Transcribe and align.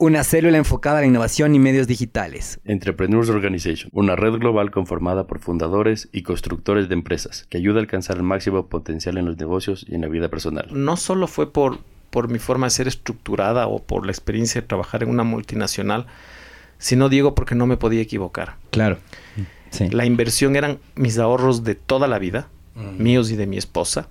una 0.00 0.24
célula 0.24 0.56
enfocada 0.56 0.96
a 0.96 1.00
la 1.02 1.06
innovación 1.06 1.54
y 1.54 1.58
medios 1.58 1.86
digitales. 1.86 2.58
Entrepreneurs 2.64 3.28
Organization, 3.28 3.90
una 3.92 4.16
red 4.16 4.32
global 4.32 4.70
conformada 4.70 5.26
por 5.26 5.40
fundadores 5.40 6.08
y 6.10 6.22
constructores 6.22 6.88
de 6.88 6.94
empresas 6.94 7.46
que 7.50 7.58
ayuda 7.58 7.76
a 7.76 7.80
alcanzar 7.82 8.16
el 8.16 8.22
máximo 8.22 8.66
potencial 8.66 9.18
en 9.18 9.26
los 9.26 9.36
negocios 9.36 9.84
y 9.86 9.94
en 9.94 10.00
la 10.00 10.08
vida 10.08 10.30
personal. 10.30 10.68
No 10.72 10.96
solo 10.96 11.26
fue 11.26 11.52
por, 11.52 11.80
por 12.08 12.30
mi 12.30 12.38
forma 12.38 12.68
de 12.68 12.70
ser 12.70 12.88
estructurada 12.88 13.66
o 13.66 13.82
por 13.82 14.06
la 14.06 14.12
experiencia 14.12 14.62
de 14.62 14.66
trabajar 14.66 15.02
en 15.02 15.10
una 15.10 15.22
multinacional, 15.22 16.06
sino 16.78 17.10
Diego 17.10 17.34
porque 17.34 17.54
no 17.54 17.66
me 17.66 17.76
podía 17.76 18.00
equivocar. 18.00 18.56
Claro. 18.70 18.96
Sí. 19.68 19.90
La 19.90 20.06
inversión 20.06 20.56
eran 20.56 20.78
mis 20.94 21.18
ahorros 21.18 21.62
de 21.62 21.74
toda 21.74 22.08
la 22.08 22.18
vida, 22.18 22.48
mm. 22.74 23.02
míos 23.02 23.30
y 23.30 23.36
de 23.36 23.46
mi 23.46 23.58
esposa. 23.58 24.08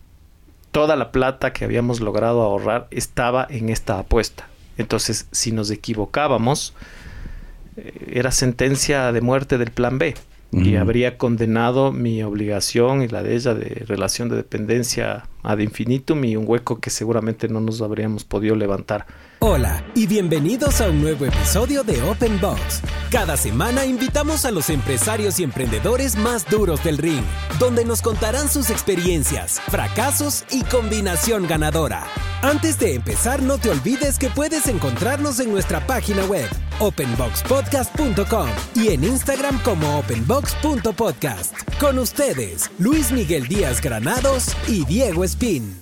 Toda 0.70 0.96
la 0.96 1.12
plata 1.12 1.52
que 1.52 1.66
habíamos 1.66 2.00
logrado 2.00 2.44
ahorrar 2.44 2.88
estaba 2.92 3.48
en 3.50 3.70
esta 3.70 3.98
apuesta. 3.98 4.50
Entonces, 4.80 5.28
si 5.32 5.52
nos 5.52 5.70
equivocábamos, 5.70 6.74
eh, 7.76 8.14
era 8.14 8.32
sentencia 8.32 9.12
de 9.12 9.22
muerte 9.22 9.60
del 9.60 9.72
plan 9.72 10.00
B. 10.00 10.16
Y 10.52 10.78
habría 10.78 11.20
condenado 11.20 11.92
mi 11.92 12.24
obligación 12.24 13.04
y 13.04 13.08
la 13.08 13.22
de 13.22 13.36
ella 13.36 13.54
de 13.54 13.84
relación 13.86 14.30
de 14.30 14.36
dependencia 14.36 15.28
ad 15.44 15.60
infinitum 15.60 16.24
y 16.26 16.36
un 16.36 16.46
hueco 16.48 16.80
que 16.80 16.90
seguramente 16.90 17.48
no 17.48 17.62
nos 17.62 17.82
habríamos 17.82 18.24
podido 18.24 18.56
levantar. 18.56 19.06
Hola 19.42 19.86
y 19.96 20.06
bienvenidos 20.06 20.82
a 20.82 20.90
un 20.90 21.02
nuevo 21.02 21.26
episodio 21.26 21.84
de 21.84 22.02
Open 22.04 22.42
Box. 22.42 22.82
Cada 23.10 23.38
semana 23.38 23.86
invitamos 23.86 24.44
a 24.44 24.52
los 24.52 24.70
empresarios 24.70 25.40
y 25.40 25.44
emprendedores 25.44 26.18
más 26.18 26.50
duros 26.50 26.84
del 26.84 26.98
ring, 26.98 27.24
donde 27.58 27.86
nos 27.86 28.02
contarán 28.02 28.50
sus 28.50 28.70
experiencias, 28.70 29.62
fracasos 29.62 30.44
y 30.52 30.64
combinación 30.64 31.48
ganadora. 31.48 32.04
Antes 32.42 32.78
de 32.80 32.96
empezar, 32.96 33.42
no 33.42 33.58
te 33.58 33.70
olvides 33.70 34.20
que 34.20 34.30
puedes 34.30 34.68
encontrarnos 34.68 35.40
en 35.40 35.52
nuestra 35.52 35.86
página 35.88 36.26
web, 36.26 36.48
openboxpodcast.com 36.80 38.50
y 38.76 38.90
en 38.90 39.04
Instagram 39.04 39.60
como 39.64 40.00
openbox.podcast. 40.00 41.54
Con 41.80 41.98
ustedes, 41.98 42.70
Luis 42.78 43.12
Miguel 43.12 43.48
Díaz 43.48 43.82
Granados 43.82 44.56
y 44.68 44.86
Diego 44.86 45.24
Espín. 45.30 45.80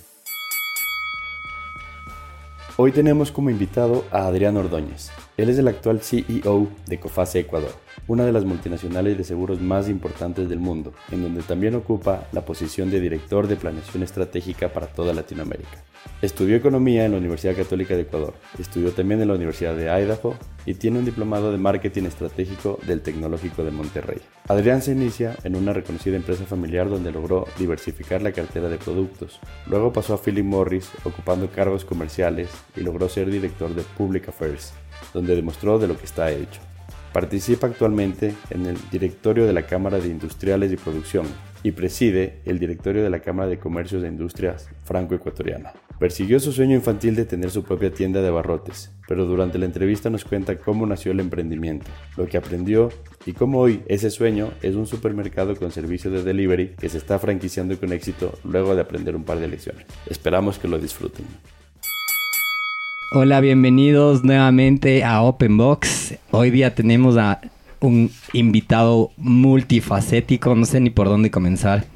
Hoy 2.76 2.92
tenemos 2.92 3.32
como 3.32 3.48
invitado 3.48 4.04
a 4.10 4.26
Adrián 4.26 4.58
Ordóñez. 4.58 5.10
Él 5.38 5.48
es 5.48 5.58
el 5.58 5.68
actual 5.68 6.02
CEO 6.02 6.68
de 6.84 7.00
Cofase 7.00 7.38
Ecuador, 7.38 7.72
una 8.08 8.26
de 8.26 8.32
las 8.32 8.44
multinacionales 8.44 9.16
de 9.16 9.24
seguros 9.24 9.58
más 9.62 9.88
importantes 9.88 10.50
del 10.50 10.58
mundo, 10.58 10.92
en 11.10 11.22
donde 11.22 11.40
también 11.40 11.76
ocupa 11.76 12.28
la 12.32 12.44
posición 12.44 12.90
de 12.90 13.00
director 13.00 13.46
de 13.46 13.56
planeación 13.56 14.02
estratégica 14.02 14.70
para 14.70 14.86
toda 14.86 15.14
Latinoamérica. 15.14 15.82
Estudió 16.20 16.56
economía 16.56 17.04
en 17.04 17.12
la 17.12 17.18
Universidad 17.18 17.54
Católica 17.54 17.94
de 17.94 18.02
Ecuador, 18.02 18.34
estudió 18.58 18.90
también 18.90 19.20
en 19.20 19.28
la 19.28 19.34
Universidad 19.34 19.76
de 19.76 19.88
Idaho 19.88 20.34
y 20.66 20.74
tiene 20.74 20.98
un 20.98 21.04
diplomado 21.04 21.52
de 21.52 21.58
marketing 21.58 22.04
estratégico 22.04 22.80
del 22.86 23.02
Tecnológico 23.02 23.64
de 23.64 23.70
Monterrey. 23.70 24.18
Adrián 24.48 24.82
se 24.82 24.92
inicia 24.92 25.36
en 25.44 25.54
una 25.54 25.72
reconocida 25.72 26.16
empresa 26.16 26.44
familiar 26.44 26.88
donde 26.88 27.12
logró 27.12 27.46
diversificar 27.56 28.20
la 28.20 28.32
cartera 28.32 28.68
de 28.68 28.78
productos. 28.78 29.38
Luego 29.66 29.92
pasó 29.92 30.14
a 30.14 30.20
Philip 30.20 30.44
Morris 30.44 30.90
ocupando 31.04 31.50
cargos 31.50 31.84
comerciales 31.84 32.48
y 32.74 32.80
logró 32.80 33.08
ser 33.08 33.30
director 33.30 33.72
de 33.74 33.82
Public 33.96 34.28
Affairs, 34.28 34.72
donde 35.14 35.36
demostró 35.36 35.78
de 35.78 35.86
lo 35.86 35.96
que 35.96 36.06
está 36.06 36.32
hecho. 36.32 36.60
Participa 37.12 37.68
actualmente 37.68 38.34
en 38.50 38.66
el 38.66 38.76
directorio 38.90 39.46
de 39.46 39.52
la 39.52 39.66
Cámara 39.66 39.98
de 39.98 40.08
Industriales 40.08 40.70
y 40.72 40.76
Producción 40.76 41.26
y 41.62 41.72
preside 41.72 42.40
el 42.44 42.58
directorio 42.58 43.02
de 43.02 43.10
la 43.10 43.20
Cámara 43.20 43.48
de 43.48 43.58
Comercios 43.58 44.04
e 44.04 44.08
Industrias 44.08 44.68
Franco-Ecuatoriana. 44.84 45.72
Persiguió 45.98 46.38
su 46.38 46.52
sueño 46.52 46.76
infantil 46.76 47.16
de 47.16 47.24
tener 47.24 47.50
su 47.50 47.64
propia 47.64 47.92
tienda 47.92 48.22
de 48.22 48.28
abarrotes, 48.28 48.92
pero 49.08 49.26
durante 49.26 49.58
la 49.58 49.64
entrevista 49.64 50.10
nos 50.10 50.24
cuenta 50.24 50.56
cómo 50.56 50.86
nació 50.86 51.10
el 51.10 51.20
emprendimiento, 51.20 51.86
lo 52.16 52.26
que 52.26 52.36
aprendió 52.36 52.90
y 53.26 53.32
cómo 53.32 53.58
hoy 53.58 53.82
ese 53.88 54.10
sueño 54.10 54.50
es 54.62 54.76
un 54.76 54.86
supermercado 54.86 55.56
con 55.56 55.72
servicio 55.72 56.10
de 56.10 56.22
delivery 56.22 56.76
que 56.78 56.88
se 56.88 56.98
está 56.98 57.18
franquiciando 57.18 57.78
con 57.80 57.92
éxito 57.92 58.38
luego 58.44 58.76
de 58.76 58.82
aprender 58.82 59.16
un 59.16 59.24
par 59.24 59.40
de 59.40 59.48
lecciones. 59.48 59.86
Esperamos 60.06 60.58
que 60.58 60.68
lo 60.68 60.78
disfruten. 60.78 61.26
Hola, 63.10 63.40
bienvenidos 63.40 64.22
nuevamente 64.22 65.02
a 65.02 65.22
Open 65.22 65.56
Box. 65.56 66.14
Hoy 66.30 66.50
día 66.50 66.74
tenemos 66.74 67.16
a 67.16 67.40
un 67.80 68.10
invitado 68.32 69.10
multifacético, 69.16 70.54
no 70.54 70.64
sé 70.64 70.80
ni 70.80 70.90
por 70.90 71.08
dónde 71.08 71.30
comenzar. 71.30 71.86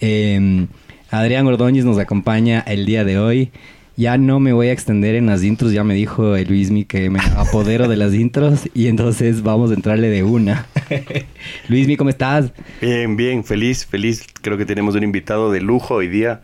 Eh, 0.00 0.66
Adrián 1.10 1.46
Ordóñez 1.46 1.84
nos 1.84 1.98
acompaña 1.98 2.60
el 2.66 2.84
día 2.84 3.04
de 3.04 3.18
hoy. 3.18 3.50
Ya 3.96 4.16
no 4.16 4.38
me 4.38 4.52
voy 4.52 4.68
a 4.68 4.72
extender 4.72 5.16
en 5.16 5.26
las 5.26 5.42
intros, 5.42 5.72
ya 5.72 5.82
me 5.82 5.94
dijo 5.94 6.36
el 6.36 6.46
Luismi 6.46 6.84
que 6.84 7.10
me 7.10 7.18
apodero 7.36 7.88
de 7.88 7.96
las 7.96 8.14
intros 8.14 8.68
y 8.72 8.86
entonces 8.86 9.42
vamos 9.42 9.72
a 9.72 9.74
entrarle 9.74 10.08
de 10.08 10.22
una. 10.22 10.66
Luismi, 11.68 11.96
¿cómo 11.96 12.10
estás? 12.10 12.52
Bien, 12.80 13.16
bien, 13.16 13.42
feliz, 13.42 13.86
feliz. 13.86 14.24
Creo 14.40 14.56
que 14.56 14.66
tenemos 14.66 14.94
un 14.94 15.02
invitado 15.02 15.50
de 15.50 15.60
lujo 15.60 15.94
hoy 15.94 16.08
día 16.08 16.42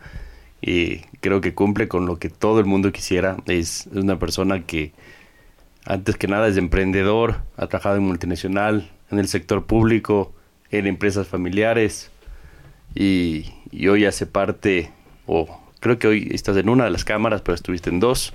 y 0.61 1.03
creo 1.21 1.41
que 1.41 1.55
cumple 1.55 1.87
con 1.87 2.07
lo 2.07 2.19
que 2.19 2.29
todo 2.29 2.59
el 2.59 2.65
mundo 2.67 2.91
quisiera. 2.91 3.37
Es 3.47 3.89
una 3.93 4.19
persona 4.19 4.63
que 4.63 4.91
antes 5.87 6.17
que 6.17 6.29
nada 6.29 6.49
es 6.49 6.57
emprendedor, 6.57 7.37
ha 7.57 7.67
trabajado 7.67 7.97
en 7.97 8.05
multinacional, 8.05 8.91
en 9.11 9.19
el 9.19 9.29
sector 9.29 9.67
público, 9.67 10.33
en 10.71 10.87
empresas 10.87 11.29
familiares 11.29 12.11
y, 12.95 13.47
hoy 13.89 14.05
hace 14.05 14.27
parte, 14.27 14.91
o 15.27 15.61
creo 15.81 15.99
que 15.99 16.07
hoy 16.07 16.29
estás 16.33 16.57
en 16.57 16.69
una 16.69 16.85
de 16.85 16.91
las 16.91 17.05
cámaras, 17.05 17.43
pero 17.43 17.55
estuviste 17.55 17.91
en 17.91 18.01
dos. 18.01 18.33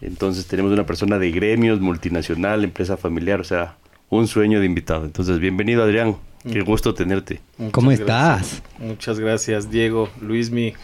Entonces 0.00 0.46
tenemos 0.46 0.72
una 0.72 0.86
persona 0.86 1.18
de 1.18 1.30
gremios, 1.30 1.80
multinacional, 1.80 2.64
empresa 2.64 2.96
familiar, 2.96 3.40
o 3.40 3.44
sea, 3.44 3.76
un 4.08 4.26
sueño 4.28 4.60
de 4.60 4.66
invitado. 4.66 5.04
Entonces, 5.04 5.38
bienvenido 5.38 5.82
Adrián, 5.82 6.16
qué 6.50 6.60
gusto 6.60 6.94
tenerte. 6.94 7.40
¿Cómo 7.72 7.90
estás? 7.92 8.62
Muchas 8.78 9.18
gracias 9.18 9.70
Diego, 9.70 10.08
Luismi, 10.20 10.74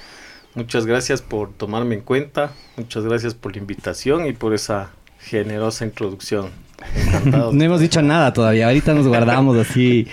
muchas 0.54 0.86
gracias 0.86 1.22
por 1.22 1.52
tomarme 1.52 1.96
en 1.96 2.00
cuenta, 2.00 2.52
muchas 2.76 3.04
gracias 3.04 3.34
por 3.34 3.52
la 3.52 3.58
invitación 3.58 4.26
y 4.26 4.32
por 4.32 4.54
esa 4.54 4.92
generosa 5.24 5.84
introducción. 5.84 6.50
no 7.24 7.62
hemos 7.62 7.80
dicho 7.80 8.02
nada 8.02 8.32
todavía, 8.32 8.66
ahorita 8.66 8.94
nos 8.94 9.06
guardamos 9.06 9.56
así 9.56 10.08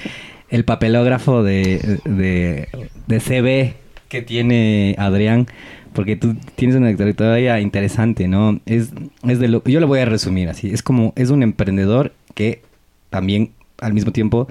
el 0.50 0.66
papelógrafo 0.66 1.44
de, 1.44 2.00
de, 2.06 3.20
CB 3.20 3.76
que 4.08 4.22
tiene 4.22 4.96
Adrián, 4.98 5.48
porque 5.94 6.16
tú 6.16 6.36
tienes 6.56 6.76
una 6.76 6.96
trayectoria 6.96 7.60
interesante, 7.60 8.28
¿no? 8.28 8.60
Es, 8.66 8.90
es 9.28 9.40
de 9.40 9.48
lo, 9.48 9.64
yo 9.64 9.80
lo 9.80 9.88
voy 9.88 10.00
a 10.00 10.06
resumir 10.06 10.50
así, 10.50 10.72
es 10.72 10.84
como, 10.84 11.14
es 11.16 11.30
un 11.30 11.44
emprendedor 11.44 12.14
que 12.34 12.62
también 13.10 13.52
al 13.80 13.94
mismo 13.94 14.12
tiempo 14.12 14.48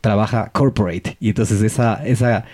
trabaja 0.00 0.50
corporate, 0.52 1.16
y 1.20 1.30
entonces 1.30 1.62
esa, 1.62 1.94
esa, 2.06 2.44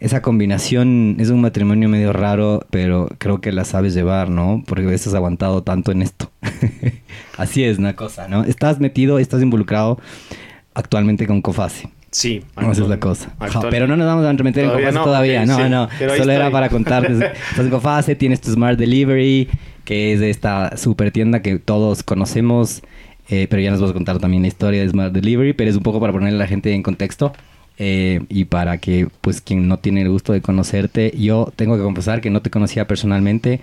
esa 0.00 0.22
combinación 0.22 1.16
es 1.18 1.30
un 1.30 1.40
matrimonio 1.40 1.88
medio 1.88 2.12
raro, 2.12 2.64
pero 2.70 3.08
creo 3.18 3.40
que 3.40 3.52
la 3.52 3.64
sabes 3.64 3.94
llevar, 3.94 4.30
¿no? 4.30 4.62
Porque 4.66 4.92
has 4.92 5.14
aguantado 5.14 5.62
tanto 5.62 5.90
en 5.92 6.02
esto. 6.02 6.30
así 7.36 7.64
es 7.64 7.78
una 7.78 7.96
cosa, 7.96 8.28
¿no? 8.28 8.44
Estás 8.44 8.80
metido, 8.80 9.18
estás 9.18 9.42
involucrado 9.42 9.98
actualmente 10.74 11.26
con 11.26 11.42
Cofase. 11.42 11.90
Sí. 12.10 12.42
Esa 12.56 12.70
es 12.70 12.78
la 12.88 13.00
cosa. 13.00 13.34
pero 13.70 13.86
no 13.86 13.96
nos 13.96 14.06
vamos 14.06 14.24
a 14.24 14.32
meter 14.42 14.64
en 14.64 14.70
Cofase 14.70 14.92
todavía. 14.92 15.44
No, 15.44 15.68
no. 15.68 15.88
Solo 16.16 16.32
era 16.32 16.50
para 16.50 16.68
contar. 16.68 17.04
Estás 17.50 17.58
en 17.58 17.70
Cofase, 17.70 18.14
tienes 18.14 18.40
tu 18.40 18.52
Smart 18.52 18.78
Delivery, 18.78 19.48
que 19.84 20.12
es 20.12 20.20
esta 20.20 20.76
super 20.76 21.10
tienda 21.10 21.42
que 21.42 21.58
todos 21.58 22.02
conocemos. 22.02 22.82
Eh, 23.30 23.46
pero 23.50 23.60
ya 23.60 23.70
nos 23.70 23.80
vas 23.80 23.90
a 23.90 23.92
contar 23.92 24.18
también 24.18 24.42
la 24.42 24.48
historia 24.48 24.80
de 24.80 24.88
Smart 24.88 25.12
Delivery. 25.12 25.52
Pero 25.52 25.70
es 25.70 25.76
un 25.76 25.82
poco 25.82 26.00
para 26.00 26.12
ponerle 26.12 26.36
a 26.36 26.38
la 26.38 26.46
gente 26.46 26.72
en 26.72 26.82
contexto. 26.82 27.32
Eh, 27.78 28.20
y 28.28 28.44
para 28.46 28.78
que, 28.78 29.08
pues, 29.20 29.40
quien 29.40 29.68
no 29.68 29.78
tiene 29.78 30.02
el 30.02 30.10
gusto 30.10 30.32
de 30.32 30.40
conocerte, 30.40 31.12
yo 31.16 31.52
tengo 31.54 31.76
que 31.76 31.82
confesar 31.82 32.20
que 32.20 32.30
no 32.30 32.42
te 32.42 32.50
conocía 32.50 32.86
personalmente. 32.86 33.60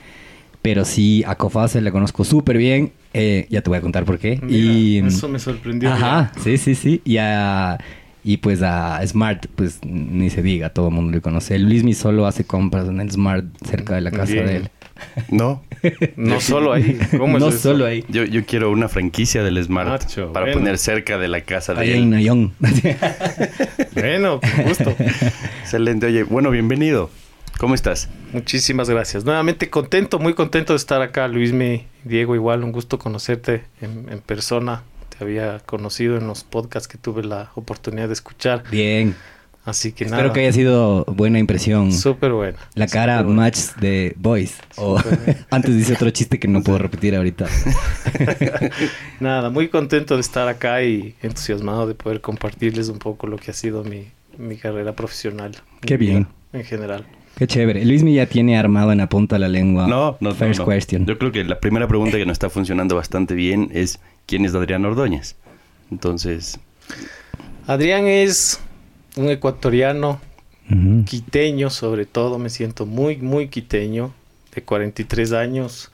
Pero 0.62 0.84
sí, 0.84 1.24
a 1.28 1.36
Cofase 1.36 1.82
le 1.82 1.92
conozco 1.92 2.24
súper 2.24 2.58
bien. 2.58 2.92
Eh, 3.14 3.46
ya 3.50 3.62
te 3.62 3.70
voy 3.70 3.78
a 3.78 3.82
contar 3.82 4.04
por 4.04 4.18
qué. 4.18 4.40
y, 4.50 4.98
eso 5.06 5.28
me 5.30 5.38
sorprendió. 5.38 5.92
Ajá, 5.92 6.32
sí, 6.44 6.58
sí, 6.58 6.74
sí. 6.74 7.02
Y 7.06 7.18
a 7.18 7.78
y 8.28 8.38
pues 8.38 8.64
a 8.64 9.06
Smart, 9.06 9.46
pues 9.56 9.80
ni 9.86 10.32
se 10.32 10.42
diga, 10.42 10.72
todo 10.72 10.88
el 10.88 10.96
mundo 10.96 11.12
le 11.12 11.22
conoce. 11.22 11.60
Luismi 11.60 11.94
solo 11.94 12.26
hace 12.26 12.44
compras 12.44 12.88
en 12.88 13.00
el 13.00 13.12
Smart 13.12 13.46
cerca 13.64 13.94
de 13.94 14.02
la 14.02 14.10
casa 14.10 14.34
de 14.34 14.56
él. 14.56 14.70
No, 15.30 15.64
no 16.16 16.42
solo 16.42 16.74
ahí. 16.74 16.98
¿Cómo 17.18 17.40
no 17.40 17.52
solo 17.52 17.86
ahí. 17.86 18.04
Yo, 18.10 18.24
yo 18.24 18.46
quiero 18.46 18.72
una 18.72 18.90
franquicia 18.90 19.44
del 19.44 19.64
Smart 19.64 20.04
para 20.34 20.52
poner 20.54 20.78
cerca 20.78 21.18
de 21.18 21.28
la 21.28 21.42
casa 21.42 21.74
de 21.74 21.82
ahí 21.82 21.92
él. 21.92 22.04
En 22.04 22.10
Nayón. 22.12 22.54
bueno, 23.94 24.40
con 24.40 24.66
gusto. 24.66 24.96
Excelente. 25.62 26.08
Oye, 26.08 26.24
bueno, 26.24 26.50
bienvenido. 26.50 27.10
¿Cómo 27.58 27.74
estás? 27.74 28.10
Muchísimas 28.34 28.90
gracias. 28.90 29.24
Nuevamente 29.24 29.70
contento, 29.70 30.20
muy 30.20 30.34
contento 30.34 30.74
de 30.74 30.78
estar 30.78 31.02
acá, 31.02 31.28
Luis, 31.28 31.54
mi 31.54 31.86
Diego, 32.04 32.36
igual 32.36 32.64
un 32.64 32.72
gusto 32.72 33.00
conocerte 33.00 33.64
en, 33.82 34.08
en 34.10 34.20
persona. 34.20 34.84
Te 35.18 35.24
había 35.24 35.60
conocido 35.60 36.18
en 36.18 36.28
los 36.28 36.44
podcasts 36.44 36.90
que 36.90 36.98
tuve 36.98 37.24
la 37.24 37.52
oportunidad 37.56 38.08
de 38.08 38.14
escuchar. 38.14 38.64
Bien. 38.70 39.16
Así 39.66 39.94
que 39.94 40.04
Espero 40.04 40.22
nada. 40.22 40.34
que 40.34 40.42
haya 40.42 40.54
sido 40.54 41.06
buena 41.06 41.40
impresión. 41.40 41.92
Súper 41.92 42.32
buena. 42.34 42.58
La 42.76 42.86
cara 42.86 43.24
buena. 43.24 43.42
match 43.42 43.60
de 43.82 44.14
Boys. 44.18 44.58
O 44.76 45.00
antes 45.50 45.76
dice 45.76 45.94
otro 45.94 46.10
chiste 46.12 46.38
que 46.40 46.48
no 46.48 46.62
puedo 46.62 46.78
repetir 46.78 47.16
ahorita. 47.16 47.48
Nada, 49.20 49.50
muy 49.50 49.70
contento 49.70 50.16
de 50.16 50.22
estar 50.22 50.48
acá 50.48 50.84
y 50.84 51.16
entusiasmado 51.22 51.88
de 51.88 51.96
poder 51.96 52.22
compartirles 52.22 52.90
un 52.90 53.00
poco 53.00 53.28
lo 53.28 53.38
que 53.38 53.52
ha 53.52 53.54
sido 53.54 53.84
mi, 53.84 54.08
mi 54.38 54.58
carrera 54.58 54.94
profesional. 54.94 55.56
Qué 55.82 55.98
bien. 55.98 56.28
En 56.54 56.64
general. 56.64 57.06
Qué 57.38 57.48
chévere. 57.48 57.84
Luismi 57.84 58.14
ya 58.16 58.28
tiene 58.28 58.58
armado 58.58 58.92
en 58.92 59.00
la 59.00 59.10
punta 59.10 59.38
la 59.40 59.50
lengua. 59.50 59.88
No, 59.88 60.18
no, 60.22 60.30
no, 60.30 60.36
First 60.36 60.60
no. 60.62 60.66
question. 60.66 61.06
Yo 61.06 61.18
creo 61.18 61.32
que 61.32 61.44
la 61.44 61.60
primera 61.60 61.88
pregunta 61.88 62.18
que 62.18 62.26
nos 62.26 62.34
está 62.34 62.50
funcionando 62.50 62.96
bastante 62.96 63.34
bien 63.34 63.70
es 63.74 64.00
¿quién 64.26 64.46
es 64.46 64.56
Adrián 64.56 64.86
Ordóñez? 64.86 65.36
Entonces, 65.92 66.60
Adrián 67.68 68.06
es 68.08 68.60
un 69.16 69.30
ecuatoriano 69.30 70.20
quiteño 71.06 71.70
sobre 71.70 72.06
todo, 72.08 72.40
me 72.40 72.50
siento 72.50 72.86
muy, 72.88 73.18
muy 73.18 73.50
quiteño, 73.50 74.14
de 74.54 74.64
43 74.64 75.32
años, 75.34 75.92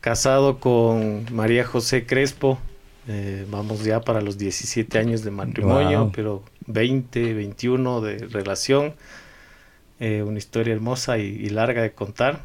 casado 0.00 0.58
con 0.58 1.26
María 1.32 1.64
José 1.64 2.06
Crespo, 2.06 2.58
eh, 3.06 3.46
vamos 3.50 3.84
ya 3.84 4.00
para 4.00 4.20
los 4.20 4.36
17 4.36 4.98
años 4.98 5.22
de 5.22 5.30
matrimonio, 5.30 6.00
Wow. 6.00 6.12
pero 6.12 6.42
20, 6.66 7.34
21 7.34 8.00
de 8.00 8.18
relación, 8.26 8.94
eh, 10.00 10.22
una 10.22 10.38
historia 10.38 10.74
hermosa 10.74 11.18
y, 11.18 11.26
y 11.26 11.50
larga 11.50 11.82
de 11.82 11.92
contar. 11.92 12.40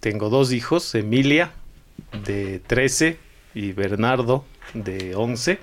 Tengo 0.00 0.28
dos 0.30 0.52
hijos, 0.52 0.94
Emilia 0.94 1.50
de 2.24 2.60
13 2.60 3.16
y 3.54 3.72
Bernardo 3.72 4.44
de 4.74 5.14
11. 5.16 5.58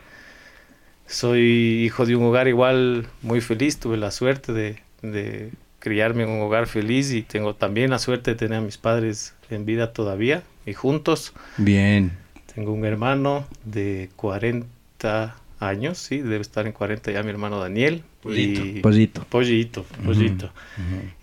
Soy 1.07 1.83
hijo 1.86 2.06
de 2.06 2.15
un 2.15 2.24
hogar 2.24 2.48
igual 2.48 3.07
muy 3.21 3.42
feliz, 3.42 3.80
tuve 3.80 3.98
la 3.98 4.12
suerte 4.12 4.54
de, 4.54 4.81
de 5.01 5.51
criarme 5.80 6.24
en 6.24 6.30
un 6.30 6.42
hogar 6.42 6.68
feliz 6.68 7.12
y 7.13 7.21
tengo 7.21 7.56
también 7.56 7.92
la 7.92 8.00
suerte 8.00 8.31
de 8.31 8.38
tener 8.38 8.59
a 8.59 8.62
mis 8.62 8.77
padres 8.77 9.33
en 9.50 9.65
vida 9.65 9.94
todavía 9.94 10.44
y 10.65 10.74
juntos. 10.74 11.33
Bien. 11.57 12.12
Tengo 12.54 12.74
un 12.74 12.86
hermano 12.86 13.45
de 13.63 14.09
40 14.15 15.36
años, 15.59 15.98
sí, 15.98 16.19
debe 16.19 16.42
estar 16.42 16.68
en 16.68 16.74
40 16.74 17.12
ya 17.12 17.24
mi 17.24 17.30
hermano 17.30 17.60
Daniel. 17.60 18.03
Y, 18.25 18.81
Pollito. 18.81 19.25
Pollito, 19.30 19.86
pollito. 20.03 20.51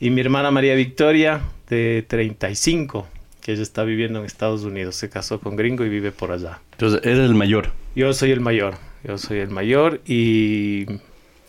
Y 0.00 0.10
mi 0.10 0.20
hermana 0.20 0.50
María 0.50 0.74
Victoria 0.74 1.40
de 1.68 2.04
35, 2.08 3.06
que 3.42 3.52
ella 3.52 3.62
está 3.62 3.84
viviendo 3.84 4.20
en 4.20 4.24
Estados 4.24 4.62
Unidos, 4.62 4.96
se 4.96 5.10
casó 5.10 5.40
con 5.40 5.56
gringo 5.56 5.84
y 5.84 5.88
vive 5.90 6.12
por 6.12 6.32
allá. 6.32 6.60
entonces 6.72 7.00
eres 7.04 7.18
el 7.18 7.34
mayor. 7.34 7.72
Yo 7.94 8.12
soy 8.14 8.30
el 8.30 8.40
mayor, 8.40 8.74
yo 9.04 9.18
soy 9.18 9.38
el 9.38 9.50
mayor 9.50 10.00
y 10.06 10.86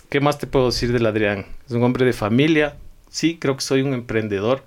¿qué 0.10 0.20
más 0.20 0.38
te 0.38 0.48
puedo 0.48 0.68
decir 0.68 0.92
del 0.92 1.06
Adrián? 1.06 1.46
Es 1.66 1.72
un 1.72 1.84
hombre 1.84 2.06
de 2.06 2.14
familia, 2.14 2.76
sí, 3.10 3.38
creo 3.40 3.56
que 3.56 3.62
soy 3.62 3.82
un 3.82 3.94
emprendedor. 3.94 4.64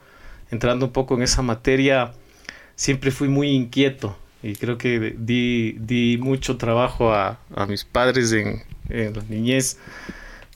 Entrando 0.50 0.87
un 0.87 0.93
poco 0.93 1.14
en 1.14 1.23
esa 1.23 1.43
materia, 1.43 2.12
siempre 2.75 3.11
fui 3.11 3.29
muy 3.29 3.50
inquieto 3.50 4.17
y 4.43 4.55
creo 4.55 4.79
que 4.79 5.14
di, 5.19 5.73
di 5.73 6.17
mucho 6.19 6.56
trabajo 6.56 7.12
a, 7.12 7.38
a 7.55 7.67
mis 7.67 7.85
padres 7.85 8.32
en, 8.32 8.62
en 8.88 9.12
la 9.14 9.23
niñez, 9.29 9.79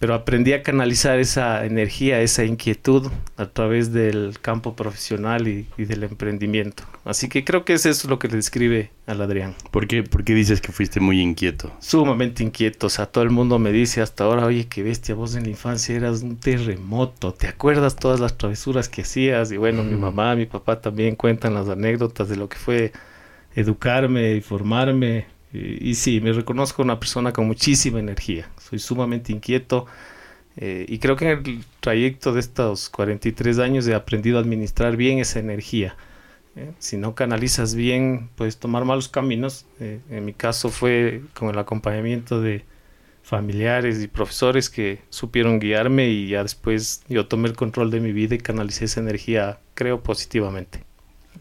pero 0.02 0.14
aprendí 0.14 0.52
a 0.52 0.64
canalizar 0.64 1.20
esa 1.20 1.64
energía, 1.64 2.22
esa 2.22 2.44
inquietud 2.44 3.08
a 3.36 3.46
través 3.46 3.92
del 3.92 4.34
campo 4.40 4.74
profesional 4.74 5.46
y, 5.46 5.68
y 5.78 5.84
del 5.84 6.02
emprendimiento. 6.02 6.82
Así 7.04 7.28
que 7.28 7.44
creo 7.44 7.64
que 7.64 7.74
eso 7.74 7.88
es 7.88 8.04
lo 8.06 8.18
que 8.18 8.26
le 8.26 8.34
describe 8.34 8.90
al 9.06 9.22
Adrián 9.22 9.54
¿Por 9.70 9.86
qué, 9.86 10.02
por 10.02 10.24
qué 10.24 10.34
dices 10.34 10.60
que 10.60 10.72
fuiste 10.72 10.98
muy 10.98 11.20
inquieto? 11.20 11.70
sumamente 11.78 12.42
inquieto. 12.42 12.88
O 12.88 12.90
sea, 12.90 13.06
todo 13.06 13.22
el 13.22 13.30
mundo 13.30 13.60
me 13.60 13.70
dice 13.70 14.00
hasta 14.00 14.24
ahora, 14.24 14.44
oye, 14.44 14.66
qué 14.66 14.82
bestia, 14.82 15.14
vos 15.14 15.36
en 15.36 15.44
la 15.44 15.50
infancia 15.50 15.94
eras 15.94 16.22
un 16.22 16.36
terremoto. 16.36 17.32
¿Te 17.32 17.46
acuerdas 17.46 17.94
todas 17.94 18.18
las 18.18 18.36
travesuras 18.36 18.88
que 18.88 19.02
hacías? 19.02 19.52
Y 19.52 19.56
bueno, 19.56 19.84
mi 19.84 19.94
mamá, 19.94 20.34
mi 20.34 20.46
papá 20.46 20.80
también 20.80 21.14
cuentan 21.14 21.54
las 21.54 21.68
anécdotas 21.68 22.28
de 22.28 22.34
lo 22.34 22.48
que 22.48 22.56
fue 22.56 22.90
educarme 23.54 24.32
y 24.34 24.40
formarme. 24.40 25.26
Y, 25.52 25.90
y 25.90 25.94
sí, 25.94 26.20
me 26.20 26.32
reconozco 26.32 26.82
una 26.82 26.98
persona 26.98 27.32
con 27.32 27.46
muchísima 27.46 28.00
energía. 28.00 28.48
Soy 28.72 28.78
sumamente 28.78 29.32
inquieto. 29.32 29.84
eh, 30.56 30.86
y 30.88 30.98
creo 30.98 31.14
que 31.14 31.30
en 31.30 31.38
el 31.46 31.64
trayecto 31.80 32.32
de 32.32 32.40
estos 32.40 32.88
43 32.88 33.58
años 33.58 33.86
he 33.86 33.94
aprendido 33.94 34.38
a 34.38 34.40
administrar 34.40 34.96
bien 34.96 35.18
esa 35.18 35.40
energía. 35.40 35.94
¿eh? 36.56 36.72
Si 36.78 36.96
no 36.96 37.14
canalizas 37.14 37.74
bien, 37.74 38.30
puedes 38.34 38.56
tomar 38.56 38.86
malos 38.86 39.10
caminos. 39.10 39.66
Eh, 39.78 40.00
en 40.08 40.24
mi 40.24 40.32
caso 40.32 40.70
fue 40.70 41.20
con 41.34 41.50
el 41.50 41.58
acompañamiento 41.58 42.40
de 42.40 42.64
familiares 43.22 44.02
y 44.02 44.08
profesores 44.08 44.70
que 44.70 45.00
supieron 45.10 45.60
guiarme 45.60 46.08
y 46.08 46.28
ya 46.28 46.42
después 46.42 47.02
yo 47.10 47.26
tomé 47.26 47.48
el 47.48 47.54
control 47.56 47.90
de 47.90 48.00
mi 48.00 48.12
vida 48.12 48.36
y 48.36 48.38
canalicé 48.38 48.86
esa 48.86 49.00
energía, 49.00 49.60
creo, 49.74 50.02
positivamente. 50.02 50.82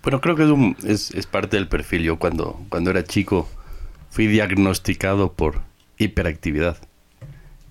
Bueno, 0.03 0.19
creo 0.19 0.35
que 0.35 0.91
es, 0.91 1.11
es 1.11 1.27
parte 1.27 1.55
del 1.55 1.69
perfil. 1.69 2.03
Yo 2.03 2.19
cuando, 2.19 2.59
cuando 2.67 2.89
era 2.91 3.05
chico 3.05 3.47
fui 4.09 4.27
diagnosticado 4.27 5.31
por 5.31 5.61
hiperactividad. 5.97 6.77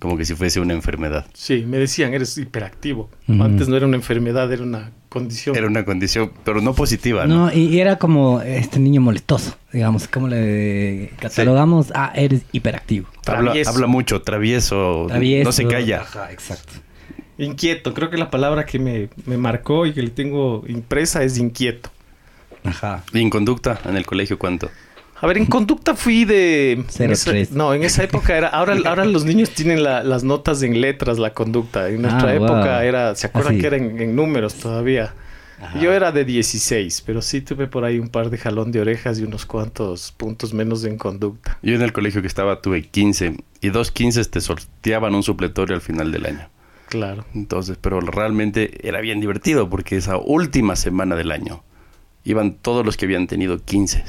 Como 0.00 0.16
que 0.16 0.24
si 0.24 0.34
fuese 0.34 0.60
una 0.60 0.72
enfermedad. 0.72 1.26
Sí, 1.34 1.64
me 1.68 1.76
decían, 1.76 2.14
eres 2.14 2.36
hiperactivo. 2.38 3.10
Antes 3.28 3.68
no 3.68 3.76
era 3.76 3.86
una 3.86 3.96
enfermedad, 3.96 4.50
era 4.50 4.62
una 4.62 4.92
condición. 5.10 5.54
Era 5.54 5.66
una 5.66 5.84
condición, 5.84 6.32
pero 6.42 6.62
no 6.62 6.72
positiva, 6.74 7.26
¿no? 7.26 7.46
No, 7.46 7.52
y 7.52 7.66
y 7.66 7.80
era 7.80 7.98
como 7.98 8.40
este 8.40 8.80
niño 8.80 9.02
molestoso, 9.02 9.56
digamos, 9.72 10.08
como 10.08 10.26
le 10.28 11.12
catalogamos, 11.20 11.92
ah, 11.94 12.12
eres 12.16 12.42
hiperactivo. 12.50 13.08
Habla, 13.26 13.54
habla 13.66 13.86
mucho, 13.86 14.22
travieso, 14.22 15.04
Travieso. 15.08 15.44
no 15.44 15.52
se 15.52 15.66
calla. 15.66 16.00
Ajá, 16.00 16.32
exacto. 16.32 16.72
Inquieto, 17.36 17.92
creo 17.94 18.08
que 18.08 18.16
la 18.16 18.30
palabra 18.30 18.64
que 18.66 18.78
me, 18.78 19.10
me 19.26 19.36
marcó 19.36 19.84
y 19.86 19.92
que 19.92 20.02
le 20.02 20.10
tengo 20.10 20.64
impresa 20.66 21.22
es 21.24 21.36
inquieto. 21.38 21.90
Ajá. 22.64 23.04
¿Y 23.12 23.20
en 23.20 23.30
conducta 23.30 23.80
en 23.86 23.96
el 23.96 24.06
colegio 24.06 24.38
cuánto? 24.38 24.70
A 25.22 25.26
ver, 25.26 25.36
en 25.38 25.46
conducta 25.46 25.94
fui 25.94 26.24
de... 26.24 26.84
Cero, 26.88 27.04
en 27.06 27.12
esa- 27.12 27.30
tres. 27.30 27.50
no, 27.52 27.74
en 27.74 27.82
esa 27.82 28.02
época 28.04 28.36
era... 28.36 28.48
Ahora, 28.48 28.76
ahora 28.86 29.04
los 29.04 29.24
niños 29.24 29.50
tienen 29.50 29.82
la- 29.82 30.02
las 30.02 30.24
notas 30.24 30.62
en 30.62 30.80
letras, 30.80 31.18
la 31.18 31.32
conducta. 31.34 31.88
En 31.88 32.02
nuestra 32.02 32.30
Ah, 32.30 32.38
wow. 32.38 32.44
época 32.46 32.84
era... 32.84 33.14
¿Se 33.14 33.26
acuerdan 33.26 33.56
Ah, 33.56 33.60
que 33.60 33.66
era 33.66 33.76
en, 33.76 34.00
en 34.00 34.16
números 34.16 34.54
todavía? 34.54 35.14
Yo 35.78 35.92
era 35.92 36.10
de 36.10 36.24
16, 36.24 37.02
pero 37.04 37.20
sí 37.20 37.42
tuve 37.42 37.66
por 37.66 37.84
ahí 37.84 37.98
un 37.98 38.08
par 38.08 38.30
de 38.30 38.38
jalón 38.38 38.72
de 38.72 38.80
orejas 38.80 39.18
y 39.18 39.24
unos 39.24 39.44
cuantos 39.44 40.10
puntos 40.12 40.54
menos 40.54 40.84
en 40.84 40.96
conducta. 40.96 41.58
Yo 41.60 41.74
en 41.74 41.82
el 41.82 41.92
colegio 41.92 42.22
que 42.22 42.28
estaba 42.28 42.62
tuve 42.62 42.80
15 42.88 43.36
y 43.60 43.68
dos 43.68 43.90
15 43.90 44.24
te 44.24 44.40
sorteaban 44.40 45.14
un 45.14 45.22
supletorio 45.22 45.74
al 45.74 45.82
final 45.82 46.12
del 46.12 46.24
año. 46.24 46.48
Claro. 46.88 47.26
Entonces, 47.34 47.76
pero 47.78 48.00
realmente 48.00 48.88
era 48.88 49.02
bien 49.02 49.20
divertido 49.20 49.68
porque 49.68 49.96
esa 49.98 50.16
última 50.16 50.76
semana 50.76 51.14
del 51.14 51.30
año 51.30 51.62
iban 52.24 52.54
todos 52.54 52.86
los 52.86 52.96
que 52.96 53.04
habían 53.04 53.26
tenido 53.26 53.58
15. 53.62 54.02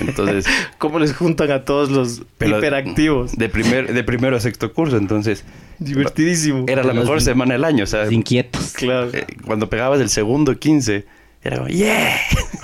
Entonces, 0.00 0.46
¿Cómo 0.78 0.98
les 0.98 1.14
juntan 1.14 1.50
a 1.50 1.64
todos 1.64 1.90
los 1.90 2.22
pero 2.38 2.58
hiperactivos? 2.58 3.36
De, 3.36 3.48
primer, 3.48 3.92
de 3.92 4.04
primero 4.04 4.36
a 4.36 4.40
sexto 4.40 4.72
curso, 4.72 4.96
entonces 4.96 5.44
Divertidísimo. 5.78 6.64
era 6.68 6.82
la 6.82 6.92
Los 6.92 7.04
mejor 7.04 7.20
semana 7.20 7.54
del 7.54 7.64
año. 7.64 7.84
O 7.84 7.86
sea, 7.86 8.10
Inquietos. 8.10 8.72
Claro. 8.74 9.10
eh, 9.12 9.26
cuando 9.44 9.68
pegabas 9.68 10.00
el 10.00 10.08
segundo 10.08 10.58
15, 10.58 11.04
era 11.42 11.56
como, 11.58 11.68
¡yeah! 11.68 12.16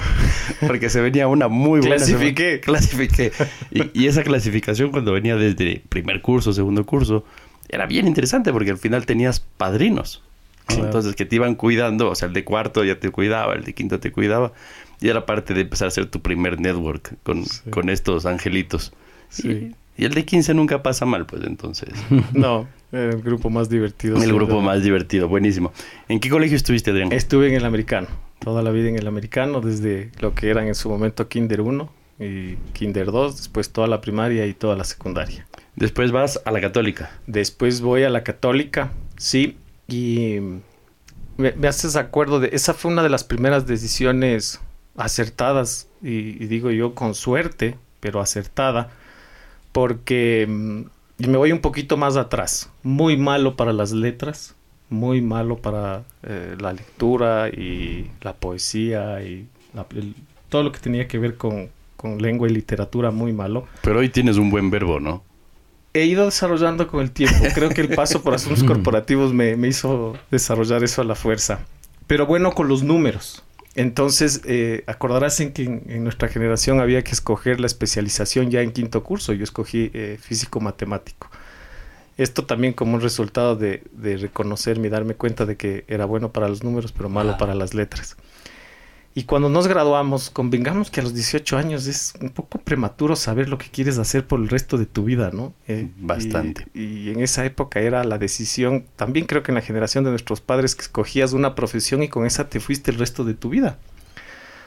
Porque 0.67 0.91
se 0.91 1.01
venía 1.01 1.29
una 1.29 1.49
muy 1.49 1.81
buena. 1.81 1.97
Clasifiqué. 1.97 2.43
semana. 2.43 2.61
Clasifiqué. 2.61 3.33
Y, 3.71 3.91
y 4.05 4.07
esa 4.07 4.23
clasificación, 4.23 4.91
cuando 4.91 5.13
venía 5.13 5.37
desde 5.37 5.83
primer 5.89 6.21
curso, 6.23 6.53
segundo 6.53 6.85
curso, 6.85 7.25
era 7.69 7.87
bien 7.87 8.07
interesante 8.07 8.53
porque 8.53 8.71
al 8.71 8.79
final 8.79 9.07
tenías 9.07 9.41
padrinos. 9.41 10.23
¿no? 10.69 10.75
Claro. 10.75 10.85
Entonces, 10.87 11.15
que 11.17 11.25
te 11.25 11.37
iban 11.37 11.55
cuidando. 11.55 12.11
O 12.11 12.15
sea, 12.15 12.29
el 12.29 12.35
de 12.35 12.45
cuarto 12.45 12.85
ya 12.85 12.99
te 12.99 13.11
cuidaba, 13.11 13.55
el 13.55 13.65
de 13.65 13.73
quinto 13.75 13.99
te 14.01 14.13
cuidaba. 14.13 14.53
Y 15.03 15.09
era 15.09 15.27
parte 15.27 15.53
de 15.53 15.63
empezar 15.63 15.87
a 15.87 15.89
hacer 15.89 16.07
tu 16.07 16.21
primer 16.23 16.61
network 16.61 17.17
con, 17.23 17.45
Sí. 17.45 17.69
con 17.71 17.91
estos 17.91 18.25
angelitos. 18.25 18.93
Sí. 19.29 19.75
Y, 19.99 20.03
y 20.03 20.05
el 20.07 20.15
de 20.15 20.25
15 20.25 20.55
nunca 20.55 20.83
pasa 20.83 21.05
mal, 21.05 21.27
pues 21.27 21.43
entonces. 21.45 21.91
No, 22.33 22.69
el 22.93 23.21
grupo 23.23 23.51
más 23.51 23.69
divertido. 23.69 24.23
el 24.23 24.33
grupo 24.33 24.61
más 24.61 24.83
divertido, 24.83 25.29
buenísimo. 25.29 25.73
¿En 26.09 26.21
qué 26.21 26.31
colegio 26.31 26.57
estuviste, 26.57 26.91
Adrián? 26.93 27.11
Estuve 27.13 27.49
en 27.49 27.55
el 27.55 27.65
americano, 27.65 28.07
toda 28.39 28.63
la 28.63 28.71
vida 28.71 28.89
en 28.89 28.97
el 28.97 29.07
americano, 29.07 29.61
desde 29.61 30.11
lo 30.21 30.35
que 30.35 30.49
eran 30.51 30.67
en 30.69 30.75
su 30.75 30.89
momento 30.89 31.29
Kinder 31.29 31.61
1 31.63 31.93
y 32.21 32.55
Kinder 32.73 33.07
2, 33.11 33.37
después 33.39 33.71
toda 33.71 33.89
la 33.89 34.01
primaria 34.01 34.47
y 34.47 34.55
toda 34.55 34.77
la 34.77 34.85
secundaria. 34.85 35.47
Después 35.75 36.13
vas 36.13 36.41
a 36.45 36.51
la 36.53 36.61
católica. 36.61 37.11
Después 37.27 37.81
voy 37.81 38.03
a 38.05 38.11
la 38.11 38.23
católica, 38.23 38.93
sí, 39.17 39.57
y 39.89 40.39
me, 41.39 41.53
me 41.53 41.67
haces 41.69 41.97
acuerdo 41.97 42.39
de, 42.41 42.51
esa 42.53 42.75
fue 42.75 42.93
una 42.93 43.03
de 43.03 43.09
las 43.09 43.25
primeras 43.25 43.67
decisiones 43.67 44.61
acertadas, 44.97 45.89
y, 46.03 46.09
y 46.43 46.47
digo 46.47 46.71
yo 46.71 46.95
con 46.95 47.15
suerte, 47.15 47.77
pero 48.01 48.21
acertada, 48.21 48.91
porque 49.73 50.47
mm, 50.49 50.81
y 51.19 51.27
me 51.29 51.39
voy 51.39 51.53
un 51.53 51.61
poquito 51.61 51.97
más 51.97 52.17
atrás, 52.17 52.71
muy 52.83 53.17
malo 53.17 53.57
para 53.57 53.73
las 53.73 53.93
letras, 53.93 54.55
muy 54.91 55.21
malo 55.23 55.57
para 55.59 56.03
eh, 56.23 56.57
la 56.61 56.73
lectura 56.73 57.49
y 57.49 58.11
la 58.21 58.35
poesía 58.35 59.23
y 59.23 59.47
la- 59.75 59.87
el- 59.95 60.15
todo 60.49 60.63
lo 60.65 60.73
que 60.73 60.81
tenía 60.81 61.09
que 61.09 61.19
ver 61.19 61.37
con, 61.37 61.71
con 61.97 62.21
lengua 62.21 62.49
y 62.49 62.53
literatura, 62.53 63.11
muy 63.11 63.33
malo. 63.33 63.67
Pero 63.83 64.01
hoy 64.01 64.09
tienes 64.11 64.37
un 64.37 64.51
buen 64.51 64.71
verbo, 64.71 65.01
¿no? 65.01 65.23
He 65.95 66.05
ido 66.07 66.25
desarrollando 66.27 66.89
con 66.89 67.01
el 67.01 67.11
tiempo. 67.11 67.45
Creo 67.55 67.69
que 67.71 67.83
el 67.83 67.89
paso 67.95 68.23
por 68.23 68.35
asuntos 68.35 68.65
corporativos 68.67 69.33
me, 69.33 69.57
me 69.57 69.69
hizo 69.69 70.17
desarrollar 70.31 70.83
eso 70.85 71.03
a 71.03 71.05
la 71.05 71.15
fuerza. 71.15 71.61
Pero 72.07 72.27
bueno, 72.27 72.53
con 72.53 72.69
los 72.69 72.83
números. 72.83 73.43
Entonces, 73.75 74.43
eh, 74.45 74.85
acordarás 74.87 75.41
en 75.41 75.53
que 75.53 75.65
en, 75.65 75.83
en 75.89 76.05
nuestra 76.05 76.29
generación 76.29 76.81
había 76.81 77.03
que 77.03 77.13
escoger 77.13 77.59
la 77.59 77.67
especialización 77.67 78.51
ya 78.51 78.61
en 78.61 78.73
quinto 78.73 79.03
curso. 79.03 79.33
Yo 79.33 79.45
escogí 79.45 79.91
eh, 79.95 80.19
físico-matemático. 80.21 81.31
Esto 82.19 82.45
también 82.45 82.75
como 82.75 82.95
un 82.95 83.01
resultado 83.01 83.57
de, 83.57 83.83
de 83.93 84.19
reconocerme 84.19 84.89
y 84.89 84.91
darme 84.91 85.15
cuenta 85.15 85.47
de 85.47 85.57
que 85.57 85.85
era 85.89 86.05
bueno 86.05 86.31
para 86.33 86.49
los 86.49 86.63
números, 86.63 86.93
pero 86.93 87.09
malo 87.09 87.33
Ah. 87.33 87.39
para 87.39 87.55
las 87.55 87.73
letras. 87.73 88.17
Y 89.15 89.25
cuando 89.25 89.51
nos 89.51 89.69
graduamos, 89.69 90.31
convengamos 90.31 90.91
que 90.91 91.01
a 91.01 91.03
los 91.03 91.13
18 91.13 91.59
años 91.59 91.87
es 91.87 92.15
un 92.21 92.31
poco 92.31 92.59
prematuro 92.59 93.15
saber 93.15 93.49
lo 93.49 93.59
que 93.59 93.69
quieres 93.69 93.99
hacer 93.99 94.27
por 94.27 94.41
el 94.41 94.49
resto 94.49 94.79
de 94.79 94.87
tu 94.87 95.05
vida, 95.05 95.31
¿no? 95.33 95.53
Eh, 95.69 95.91
Bastante. 95.99 96.67
Y, 96.73 96.81
y 96.81 97.11
en 97.11 97.21
esa 97.21 97.45
época 97.45 97.81
era 97.81 98.05
la 98.05 98.17
decisión, 98.17 98.87
también 98.97 99.27
creo 99.27 99.43
que 99.43 99.51
en 99.51 99.57
la 99.57 99.61
generación 99.61 100.05
de 100.05 100.11
nuestros 100.11 100.41
padres, 100.41 100.75
que 100.75 100.83
escogías 100.83 101.35
una 101.35 101.55
profesión 101.55 102.03
y 102.03 102.09
con 102.09 102.25
esa 102.25 102.49
te 102.49 102.59
fuiste 102.59 102.91
el 102.91 102.99
resto 102.99 103.25
de 103.25 103.35
tu 103.35 103.51
vida. 103.51 103.79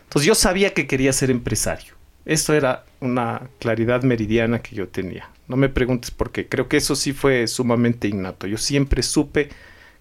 Entonces 0.03 0.27
yo 0.27 0.35
sabía 0.35 0.73
que 0.73 0.85
quería 0.85 1.11
ser 1.11 1.31
empresario. 1.31 1.95
Eso 2.25 2.53
era 2.53 2.85
una 2.99 3.49
claridad 3.59 4.03
meridiana 4.03 4.59
que 4.59 4.75
yo 4.75 4.87
tenía. 4.87 5.29
No 5.47 5.57
me 5.57 5.69
preguntes 5.69 6.11
por 6.11 6.31
qué. 6.31 6.47
Creo 6.47 6.67
que 6.67 6.77
eso 6.77 6.95
sí 6.95 7.13
fue 7.13 7.47
sumamente 7.47 8.07
innato. 8.07 8.47
Yo 8.47 8.57
siempre 8.57 9.03
supe 9.03 9.49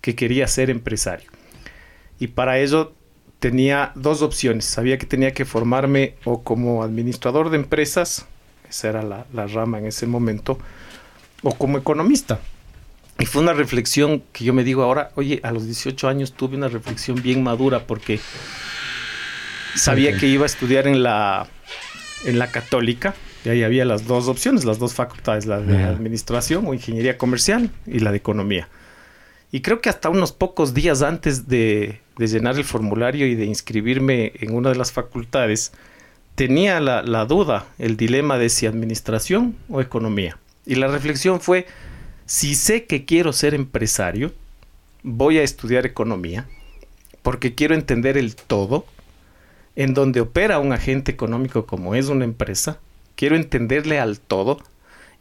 que 0.01 0.15
quería 0.15 0.47
ser 0.49 0.71
empresario. 0.71 1.31
Y 2.19 2.29
para 2.29 2.59
ello 2.59 2.95
tenía 3.45 3.93
dos 3.95 4.23
opciones. 4.23 4.65
Sabía 4.65 4.97
que 4.97 5.05
tenía 5.05 5.35
que 5.35 5.45
formarme 5.45 6.15
o 6.25 6.43
como 6.43 6.83
administrador 6.83 7.51
de 7.51 7.59
empresas, 7.59 8.25
esa 8.71 8.89
era 8.89 9.03
la, 9.03 9.27
la 9.35 9.47
rama 9.47 9.79
en 9.79 9.85
ese 9.85 10.07
momento, 10.07 10.59
o 11.43 11.55
como 11.55 11.77
economista. 11.77 12.41
Y 13.19 13.27
fue 13.27 13.43
una 13.43 13.53
reflexión 13.53 14.23
que 14.33 14.47
yo 14.47 14.55
me 14.55 14.65
digo 14.65 14.83
ahora, 14.83 15.11
oye, 15.17 15.41
a 15.43 15.53
los 15.53 15.67
18 15.67 16.09
años 16.09 16.33
tuve 16.33 16.57
una 16.57 16.69
reflexión 16.69 17.21
bien 17.21 17.43
madura 17.43 17.81
porque 17.81 18.19
sabía 19.75 20.17
que 20.17 20.27
iba 20.27 20.45
a 20.45 20.47
estudiar 20.47 20.87
en 20.87 21.03
la, 21.03 21.47
en 22.25 22.39
la 22.39 22.51
católica. 22.51 23.15
Y 23.45 23.51
ahí 23.51 23.63
había 23.63 23.85
las 23.85 24.07
dos 24.07 24.27
opciones, 24.29 24.65
las 24.65 24.79
dos 24.79 24.95
facultades, 24.95 25.45
la 25.45 25.61
de 25.61 25.85
administración 25.85 26.67
o 26.67 26.73
ingeniería 26.73 27.19
comercial 27.19 27.71
y 27.87 27.99
la 27.99 28.11
de 28.11 28.17
economía. 28.17 28.71
Y 29.55 29.61
creo 29.61 29.81
que 29.81 29.89
hasta 29.89 30.11
unos 30.11 30.33
pocos 30.33 30.75
días 30.75 31.01
antes 31.03 31.47
de, 31.47 32.01
llenar 32.19 32.57
el 32.57 32.65
formulario 32.65 33.25
y 33.29 33.37
de 33.37 33.45
inscribirme 33.45 34.33
en 34.41 34.53
una 34.53 34.71
de 34.71 34.75
las 34.75 34.91
facultades, 34.91 35.71
tenía 36.35 36.81
la 36.81 37.25
duda, 37.25 37.65
el 37.79 37.97
dilema 37.97 38.37
de 38.37 38.49
si 38.49 38.67
administración 38.67 39.55
o 39.69 39.81
economía. 39.81 40.39
Y 40.67 40.75
la 40.75 40.89
reflexión 40.89 41.41
fue, 41.41 41.69
si 42.27 42.57
sé 42.57 42.87
que 42.87 43.05
quiero 43.05 43.33
ser 43.33 43.55
empresario, 43.55 44.33
voy 45.05 45.39
a 45.39 45.45
estudiar 45.45 45.87
economía, 45.87 46.49
porque 47.23 47.55
quiero 47.55 47.77
entender 47.77 48.19
el 48.19 48.35
todo, 48.35 48.85
en 49.77 49.95
donde 49.95 50.21
opera 50.21 50.59
un 50.59 50.73
agente 50.73 51.13
económico 51.13 51.65
como 51.65 51.95
es 51.95 52.09
una 52.09 52.25
empresa, 52.25 52.81
quiero 53.15 53.37
entenderle 53.37 54.01
al 54.01 54.19
todo, 54.19 54.59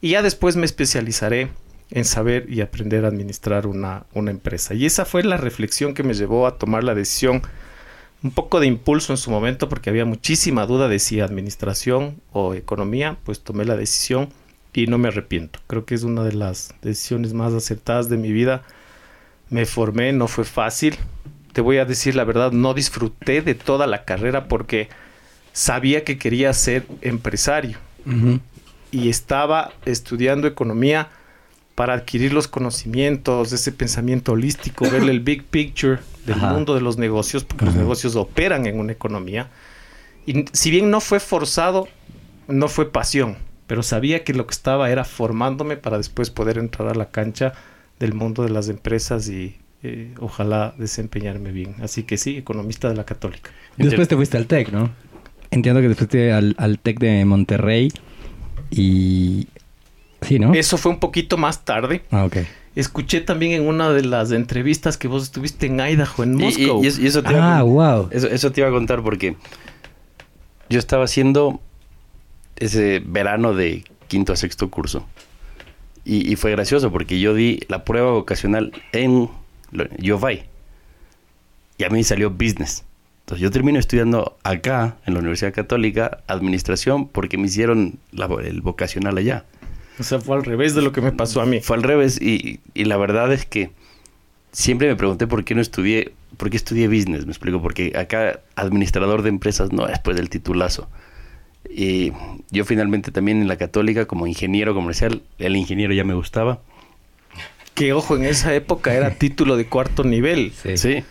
y 0.00 0.10
ya 0.10 0.22
después 0.22 0.56
me 0.56 0.66
especializaré 0.66 1.50
en 1.90 2.04
saber 2.04 2.46
y 2.48 2.60
aprender 2.60 3.04
a 3.04 3.08
administrar 3.08 3.66
una, 3.66 4.06
una 4.14 4.30
empresa. 4.30 4.74
Y 4.74 4.86
esa 4.86 5.04
fue 5.04 5.22
la 5.22 5.36
reflexión 5.36 5.94
que 5.94 6.02
me 6.02 6.14
llevó 6.14 6.46
a 6.46 6.58
tomar 6.58 6.84
la 6.84 6.94
decisión, 6.94 7.42
un 8.22 8.30
poco 8.30 8.58
de 8.60 8.66
impulso 8.66 9.12
en 9.12 9.16
su 9.16 9.30
momento, 9.30 9.68
porque 9.68 9.90
había 9.90 10.04
muchísima 10.04 10.66
duda 10.66 10.88
de 10.88 10.98
si 10.98 11.20
administración 11.20 12.20
o 12.32 12.54
economía, 12.54 13.18
pues 13.24 13.40
tomé 13.40 13.64
la 13.64 13.76
decisión 13.76 14.30
y 14.72 14.86
no 14.86 14.98
me 14.98 15.08
arrepiento. 15.08 15.60
Creo 15.66 15.84
que 15.84 15.94
es 15.94 16.02
una 16.02 16.24
de 16.24 16.32
las 16.32 16.74
decisiones 16.82 17.32
más 17.32 17.52
acertadas 17.52 18.08
de 18.08 18.16
mi 18.16 18.32
vida. 18.32 18.62
Me 19.50 19.66
formé, 19.66 20.12
no 20.12 20.26
fue 20.26 20.44
fácil. 20.44 20.96
Te 21.52 21.60
voy 21.60 21.78
a 21.78 21.84
decir 21.84 22.16
la 22.16 22.24
verdad, 22.24 22.50
no 22.50 22.74
disfruté 22.74 23.40
de 23.40 23.54
toda 23.54 23.86
la 23.86 24.04
carrera 24.04 24.48
porque 24.48 24.88
sabía 25.52 26.02
que 26.02 26.18
quería 26.18 26.52
ser 26.52 26.84
empresario 27.00 27.78
y 28.90 29.08
estaba 29.08 29.72
estudiando 29.86 30.46
economía 30.46 31.08
para 31.74 31.94
adquirir 31.94 32.32
los 32.32 32.46
conocimientos, 32.46 33.52
ese 33.52 33.72
pensamiento 33.72 34.32
holístico, 34.32 34.88
ver 34.88 35.02
el 35.02 35.20
big 35.20 35.44
picture 35.44 35.98
del 36.24 36.36
Ajá. 36.36 36.52
mundo 36.52 36.74
de 36.74 36.80
los 36.80 36.98
negocios, 36.98 37.44
porque 37.44 37.64
los 37.64 37.74
negocios 37.74 38.14
operan 38.16 38.66
en 38.66 38.78
una 38.78 38.92
economía. 38.92 39.50
Y 40.26 40.44
si 40.52 40.70
bien 40.70 40.90
no 40.90 41.00
fue 41.00 41.20
forzado, 41.20 41.88
no 42.46 42.68
fue 42.68 42.90
pasión, 42.90 43.36
pero 43.66 43.82
sabía 43.82 44.24
que 44.24 44.34
lo 44.34 44.46
que 44.46 44.52
estaba 44.52 44.90
era 44.90 45.04
formándome 45.04 45.76
para 45.76 45.96
después 45.96 46.30
poder 46.30 46.58
entrar 46.58 46.88
a 46.88 46.94
la 46.94 47.10
cancha 47.10 47.52
del 47.98 48.14
mundo 48.14 48.42
de 48.44 48.50
las 48.50 48.68
empresas 48.68 49.28
y 49.28 49.56
eh, 49.82 50.14
ojalá 50.20 50.74
desempeñarme 50.78 51.50
bien. 51.50 51.76
Así 51.82 52.04
que 52.04 52.16
sí, 52.16 52.36
economista 52.36 52.88
de 52.88 52.96
la 52.96 53.04
católica. 53.04 53.50
Después 53.76 54.06
te 54.06 54.14
fuiste 54.16 54.36
al 54.36 54.46
TEC, 54.46 54.70
¿no? 54.70 54.90
Entiendo 55.50 55.80
que 55.80 55.88
después 55.88 56.08
te 56.08 56.32
al, 56.32 56.54
al 56.58 56.78
TEC 56.78 57.00
de 57.00 57.24
Monterrey 57.24 57.92
y... 58.70 59.48
Sí, 60.24 60.38
¿no? 60.38 60.52
Eso 60.54 60.76
fue 60.78 60.92
un 60.92 60.98
poquito 61.00 61.36
más 61.36 61.64
tarde. 61.64 62.02
Ah, 62.10 62.24
ok. 62.24 62.38
Escuché 62.76 63.20
también 63.20 63.52
en 63.52 63.68
una 63.68 63.90
de 63.90 64.02
las 64.04 64.32
entrevistas 64.32 64.96
que 64.96 65.06
vos 65.06 65.22
estuviste 65.22 65.66
en 65.66 65.78
Idaho, 65.80 66.24
en 66.24 66.40
Y, 66.40 66.42
y- 66.42 66.66
Moscú. 66.66 66.84
y 66.84 66.86
eso, 66.88 67.00
y 67.02 67.06
eso 67.06 67.22
te 67.22 67.32
iba 67.32 67.44
a 67.54 67.58
Ah, 67.58 67.60
con- 67.62 67.72
wow. 67.72 68.08
eso, 68.10 68.26
eso 68.28 68.50
te 68.52 68.60
iba 68.62 68.68
a 68.68 68.72
contar 68.72 69.02
porque 69.02 69.36
yo 70.68 70.78
estaba 70.78 71.04
haciendo 71.04 71.60
ese 72.56 73.00
verano 73.04 73.54
de 73.54 73.84
quinto 74.08 74.32
a 74.32 74.36
sexto 74.36 74.70
curso. 74.70 75.06
Y, 76.04 76.30
y 76.30 76.36
fue 76.36 76.50
gracioso 76.50 76.90
porque 76.90 77.20
yo 77.20 77.32
di 77.34 77.60
la 77.68 77.84
prueba 77.84 78.10
vocacional 78.12 78.72
en 78.92 79.28
Yovai. 79.98 80.46
Y 81.78 81.84
a 81.84 81.90
mí 81.90 82.02
salió 82.04 82.30
business. 82.30 82.84
Entonces 83.20 83.42
yo 83.42 83.50
termino 83.50 83.78
estudiando 83.78 84.36
acá, 84.42 84.96
en 85.06 85.14
la 85.14 85.20
Universidad 85.20 85.52
Católica, 85.54 86.18
administración, 86.26 87.08
porque 87.08 87.38
me 87.38 87.46
hicieron 87.46 87.98
la- 88.12 88.26
el 88.44 88.60
vocacional 88.60 89.16
allá. 89.16 89.44
O 89.98 90.02
sea, 90.02 90.20
fue 90.20 90.36
al 90.36 90.44
revés 90.44 90.74
de 90.74 90.82
lo 90.82 90.92
que 90.92 91.00
me 91.00 91.12
pasó 91.12 91.40
a 91.40 91.46
mí. 91.46 91.60
Fue 91.60 91.76
al 91.76 91.82
revés 91.82 92.20
y, 92.20 92.60
y 92.74 92.84
la 92.84 92.96
verdad 92.96 93.32
es 93.32 93.46
que 93.46 93.70
siempre 94.52 94.88
me 94.88 94.96
pregunté 94.96 95.26
por 95.26 95.44
qué 95.44 95.54
no 95.54 95.60
estudié, 95.60 96.12
por 96.36 96.50
qué 96.50 96.56
estudié 96.56 96.88
business, 96.88 97.26
me 97.26 97.32
explico, 97.32 97.60
porque 97.60 97.92
acá 97.96 98.40
administrador 98.56 99.22
de 99.22 99.28
empresas 99.28 99.72
no 99.72 99.86
después 99.86 100.16
del 100.16 100.30
titulazo. 100.30 100.88
Y 101.68 102.12
yo 102.50 102.64
finalmente 102.64 103.10
también 103.10 103.40
en 103.40 103.48
la 103.48 103.56
católica 103.56 104.06
como 104.06 104.26
ingeniero 104.26 104.74
comercial, 104.74 105.22
el 105.38 105.56
ingeniero 105.56 105.92
ya 105.92 106.04
me 106.04 106.14
gustaba. 106.14 106.60
Que 107.74 107.92
ojo, 107.92 108.16
en 108.16 108.24
esa 108.24 108.54
época 108.54 108.94
era 108.94 109.10
título 109.18 109.56
de 109.56 109.66
cuarto 109.66 110.04
nivel. 110.04 110.52
Sí. 110.52 110.76
Sí. 110.76 111.04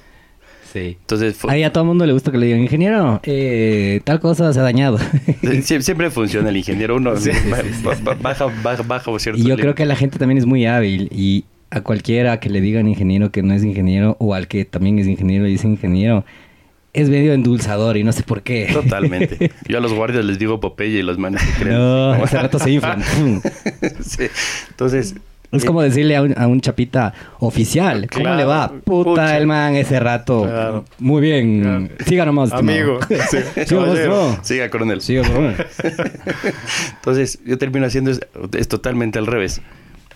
Sí. 0.73 0.97
Entonces 0.99 1.35
fue- 1.35 1.53
Ahí 1.53 1.61
a 1.63 1.71
todo 1.71 1.83
el 1.83 1.87
mundo 1.87 2.05
le 2.05 2.13
gusta 2.13 2.31
que 2.31 2.37
le 2.39 2.47
digan, 2.47 2.61
ingeniero, 2.61 3.21
eh, 3.23 4.01
tal 4.03 4.19
cosa 4.19 4.51
se 4.51 4.59
ha 4.59 4.63
dañado. 4.63 4.97
sie- 5.61 5.81
siempre 5.81 6.09
funciona 6.09 6.49
el 6.49 6.57
ingeniero, 6.57 6.95
uno 6.95 7.15
Sí, 7.17 7.29
baja, 8.21 8.47
baja, 8.59 8.81
baja 8.83 9.19
cierto 9.19 9.39
y 9.39 9.45
yo 9.45 9.55
creo 9.55 9.75
que 9.75 9.85
la 9.85 9.95
gente 9.95 10.17
también 10.17 10.39
es 10.39 10.45
muy 10.47 10.65
hábil 10.65 11.09
y 11.11 11.45
a 11.69 11.81
cualquiera 11.81 12.39
que 12.39 12.49
le 12.49 12.59
digan 12.61 12.87
ingeniero 12.87 13.31
que 13.31 13.43
no 13.43 13.53
es 13.53 13.63
ingeniero 13.63 14.15
o 14.19 14.33
al 14.33 14.47
que 14.47 14.65
también 14.65 14.97
es 14.99 15.07
ingeniero 15.07 15.47
y 15.47 15.51
dice 15.51 15.67
ingeniero, 15.67 16.25
es 16.93 17.09
medio 17.09 17.33
endulzador 17.33 17.97
y 17.97 18.03
no 18.03 18.11
sé 18.11 18.21
por 18.23 18.43
qué. 18.43 18.69
Totalmente. 18.71 19.51
Yo 19.67 19.77
a 19.79 19.81
los 19.81 19.93
guardias 19.93 20.23
les 20.25 20.37
digo 20.37 20.59
Popeye 20.59 20.99
y 20.99 21.03
los 21.03 21.17
manes 21.17 21.41
se 21.41 21.51
creen. 21.63 21.77
No, 21.77 22.11
hace 22.13 22.37
rato 22.37 22.59
se 22.59 22.69
inflan. 22.71 23.03
Sí. 24.03 24.25
Entonces, 24.69 25.15
Es 25.53 25.65
como 25.65 25.81
decirle 25.81 26.15
a 26.15 26.21
un, 26.23 26.33
a 26.37 26.47
un 26.47 26.59
chapita 26.61 27.13
oficial, 27.39 28.07
¿cómo 28.11 28.23
Claro. 28.23 28.37
le 28.37 28.45
va? 28.45 28.67
Puta, 28.83 29.09
Pucha. 29.11 29.37
el 29.37 29.47
man 29.47 29.75
ese 29.75 29.99
rato. 29.99 30.43
Claro. 30.43 30.85
Muy 30.99 31.21
bien. 31.21 31.61
Claro. 31.61 31.87
Siga 32.05 32.25
nomás. 32.25 32.51
Amigo. 32.51 32.99
Sí. 33.29 33.37
Siga 33.65 33.83
bro. 33.85 34.37
siga, 34.41 34.69
coronel. 34.69 35.01
Siga, 35.01 35.21
bro. 35.29 35.53
Entonces, 36.95 37.39
yo 37.45 37.57
termino 37.57 37.85
haciendo 37.85 38.11
es, 38.11 38.21
es 38.57 38.67
totalmente 38.67 39.19
al 39.19 39.27
revés. 39.27 39.61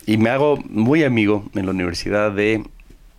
Y 0.06 0.17
me 0.17 0.29
hago 0.29 0.58
muy 0.70 1.03
amigo 1.03 1.46
en 1.56 1.65
la 1.65 1.72
universidad 1.72 2.32
de 2.32 2.63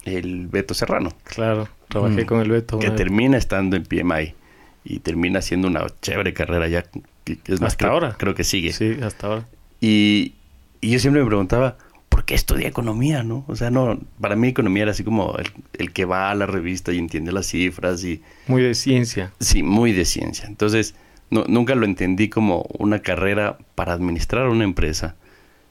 el 0.05 0.47
Beto 0.47 0.73
Serrano, 0.75 1.11
Claro, 1.25 1.69
trabajé 1.89 2.23
Mm. 2.23 2.27
con 2.27 2.41
el 2.41 2.51
Beto. 2.51 2.79
que 2.79 2.87
vez. 2.89 2.97
termina 2.97 3.37
estando 3.37 3.77
en 3.77 3.85
PMI 3.85 4.35
y 4.85 5.01
termina 5.01 5.41
haciendo 5.41 5.69
una 5.69 5.87
chévere 6.01 6.33
carrera 6.33 6.67
ya. 6.69 6.83
que- 7.25 7.37
que 7.37 7.53
es 7.53 7.61
más, 7.61 7.73
Hasta 7.73 7.85
creo- 7.85 7.93
ahora. 7.93 8.17
Creo 8.19 8.35
que 8.35 8.43
sigue. 8.43 8.73
Sí, 8.73 8.97
hasta 9.03 9.27
ahora. 9.27 9.45
Y, 9.83 10.33
y 10.81 10.91
yo 10.93 10.99
siempre 10.99 11.21
me 11.23 11.29
preguntaba, 11.29 11.77
¿por 12.19 12.25
qué 12.25 12.35
estudié 12.35 12.67
economía, 12.67 13.23
no? 13.23 13.45
O 13.47 13.55
sea, 13.55 13.71
no, 13.71 13.97
para 14.21 14.35
mí 14.35 14.49
economía 14.49 14.83
era 14.83 14.91
así 14.91 15.05
como 15.05 15.37
el, 15.39 15.53
el 15.75 15.93
que 15.93 16.05
va 16.05 16.33
a 16.33 16.35
la 16.35 16.47
revista 16.47 16.91
y 16.93 16.99
entiende 16.99 17.31
las 17.31 17.47
cifras 17.47 18.03
y, 18.03 18.23
Muy 18.49 18.61
de 18.61 18.75
ciencia. 18.75 19.31
Sí, 19.39 19.63
muy 19.63 19.93
de 19.93 20.05
ciencia. 20.05 20.47
Entonces, 20.49 20.97
no- 21.31 21.45
nunca 21.47 21.77
lo 21.77 21.85
entendí 21.87 22.29
como 22.29 22.63
una 22.77 22.99
carrera 23.03 23.57
para 23.77 23.93
administrar 23.93 24.49
una 24.49 24.65
empresa. 24.65 25.15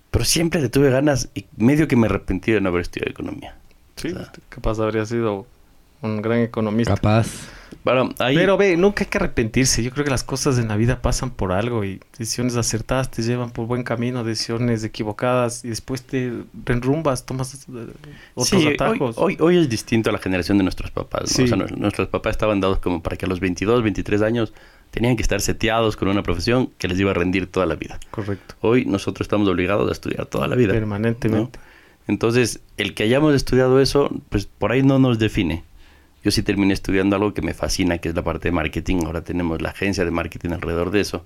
Pero 0.10 0.24
siempre 0.24 0.62
le 0.62 0.70
tuve 0.70 0.90
ganas 0.90 1.28
y 1.36 1.44
medio 1.58 1.90
que 1.90 1.98
me 1.98 2.06
arrepentí 2.08 2.54
de 2.54 2.62
no 2.62 2.70
haber 2.70 2.84
estudiado 2.84 3.12
economía. 3.12 3.58
Sí, 3.98 4.14
capaz 4.48 4.80
habría 4.80 5.06
sido 5.06 5.46
un 6.02 6.22
gran 6.22 6.40
economista. 6.40 6.96
Capaz. 6.96 7.28
Ahí, 8.20 8.36
Pero 8.36 8.58
ve, 8.58 8.76
nunca 8.76 9.04
hay 9.04 9.10
que 9.10 9.18
arrepentirse. 9.18 9.82
Yo 9.82 9.92
creo 9.92 10.04
que 10.04 10.12
las 10.12 10.24
cosas 10.24 10.58
en 10.60 10.68
la 10.68 10.76
vida 10.76 11.02
pasan 11.02 11.30
por 11.32 11.52
algo 11.54 11.86
y 11.86 12.00
decisiones 12.18 12.56
acertadas 12.58 13.10
te 13.10 13.22
llevan 13.22 13.52
por 13.52 13.66
buen 13.66 13.84
camino, 13.84 14.24
decisiones 14.24 14.84
equivocadas 14.84 15.64
y 15.64 15.70
después 15.70 16.04
te 16.04 16.32
enrumbas, 16.68 17.26
tomas 17.26 17.54
eh, 17.54 17.58
otros 18.36 18.62
sí, 18.62 18.68
atajos. 18.68 19.16
hoy, 19.18 19.38
hoy 19.40 19.58
es 19.58 19.70
distinto 19.70 20.10
a 20.10 20.14
la 20.14 20.20
generación 20.20 20.58
de 20.58 20.64
nuestros 20.66 20.92
papás. 20.92 21.22
¿no? 21.24 21.28
Sí. 21.28 21.44
O 21.44 21.48
sea, 21.48 21.58
nu- 21.58 21.68
nuestros 21.78 22.08
papás 22.10 22.32
estaban 22.32 22.60
dados 22.60 22.80
como 22.80 23.02
para 23.02 23.16
que 23.16 23.26
a 23.26 23.30
los 23.30 23.40
22, 23.40 23.84
23 23.84 24.22
años 24.22 24.54
tenían 24.92 25.16
que 25.16 25.22
estar 25.22 25.40
seteados 25.42 25.96
con 25.96 26.08
una 26.10 26.24
profesión 26.24 26.70
que 26.78 26.88
les 26.88 27.00
iba 27.00 27.12
a 27.12 27.14
rendir 27.14 27.48
toda 27.48 27.66
la 27.66 27.76
vida. 27.76 28.00
Correcto. 28.12 28.56
Hoy 28.62 28.86
nosotros 28.86 29.26
estamos 29.26 29.48
obligados 29.48 29.88
a 29.90 29.92
estudiar 29.92 30.26
toda 30.26 30.48
la 30.48 30.56
vida. 30.56 30.74
Permanentemente. 30.74 31.60
¿no? 31.60 31.68
Entonces, 32.08 32.62
el 32.78 32.94
que 32.94 33.04
hayamos 33.04 33.36
estudiado 33.36 33.82
eso, 33.82 34.10
pues 34.30 34.46
por 34.46 34.72
ahí 34.72 34.82
no 34.84 34.98
nos 34.98 35.20
define. 35.20 35.64
Yo 36.28 36.32
sí 36.32 36.44
terminé 36.44 36.74
estudiando 36.74 37.16
algo 37.16 37.34
que 37.34 37.42
me 37.42 37.54
fascina, 37.54 38.00
que 38.00 38.10
es 38.10 38.16
la 38.16 38.22
parte 38.22 38.50
de 38.50 38.52
marketing. 38.52 38.98
Ahora 39.06 39.24
tenemos 39.24 39.62
la 39.62 39.70
agencia 39.70 40.04
de 40.04 40.12
marketing 40.12 40.50
alrededor 40.50 40.92
de 40.92 41.00
eso. 41.00 41.26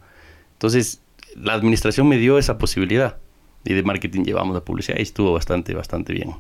Entonces, 0.54 1.02
la 1.36 1.54
administración 1.54 2.08
me 2.08 2.18
dio 2.18 2.38
esa 2.38 2.60
posibilidad. 2.60 3.18
Y 3.66 3.74
de 3.74 3.82
marketing 3.82 4.26
llevamos 4.26 4.56
a 4.56 4.64
publicidad 4.64 5.00
y 5.00 5.02
estuvo 5.02 5.34
bastante, 5.34 5.74
bastante 5.74 6.14
bien. 6.14 6.36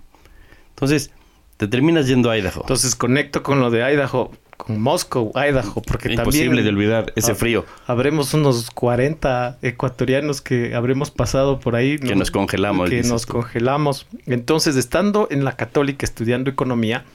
Entonces, 0.69 1.09
te 1.57 1.67
terminas 1.67 2.07
yendo 2.07 2.29
a 2.29 2.37
Idaho. 2.37 2.61
Entonces 2.61 2.95
conecto 2.95 3.41
con 3.41 3.59
lo 3.59 3.71
de 3.71 3.81
Idaho, 3.81 4.31
con 4.57 4.79
Moscow, 4.79 5.31
Idaho, 5.33 5.81
porque 5.81 6.13
Imposible 6.13 6.49
también 6.49 6.63
de 6.63 6.69
olvidar 6.69 7.13
ese 7.15 7.33
frío 7.33 7.65
habremos 7.87 8.35
unos 8.35 8.69
40 8.69 9.57
ecuatorianos 9.63 10.39
que 10.39 10.75
habremos 10.75 11.09
pasado 11.09 11.59
por 11.59 11.75
ahí. 11.75 11.97
que 11.97 12.09
¿no? 12.09 12.19
nos 12.19 12.29
congelamos. 12.29 12.91
que 12.91 13.01
nos 13.01 13.25
tú. 13.25 13.33
congelamos. 13.33 14.05
Entonces, 14.27 14.75
estando 14.75 15.27
en 15.31 15.43
la 15.45 15.55
católica 15.55 16.05
estudiando 16.05 16.51
economía, 16.51 17.05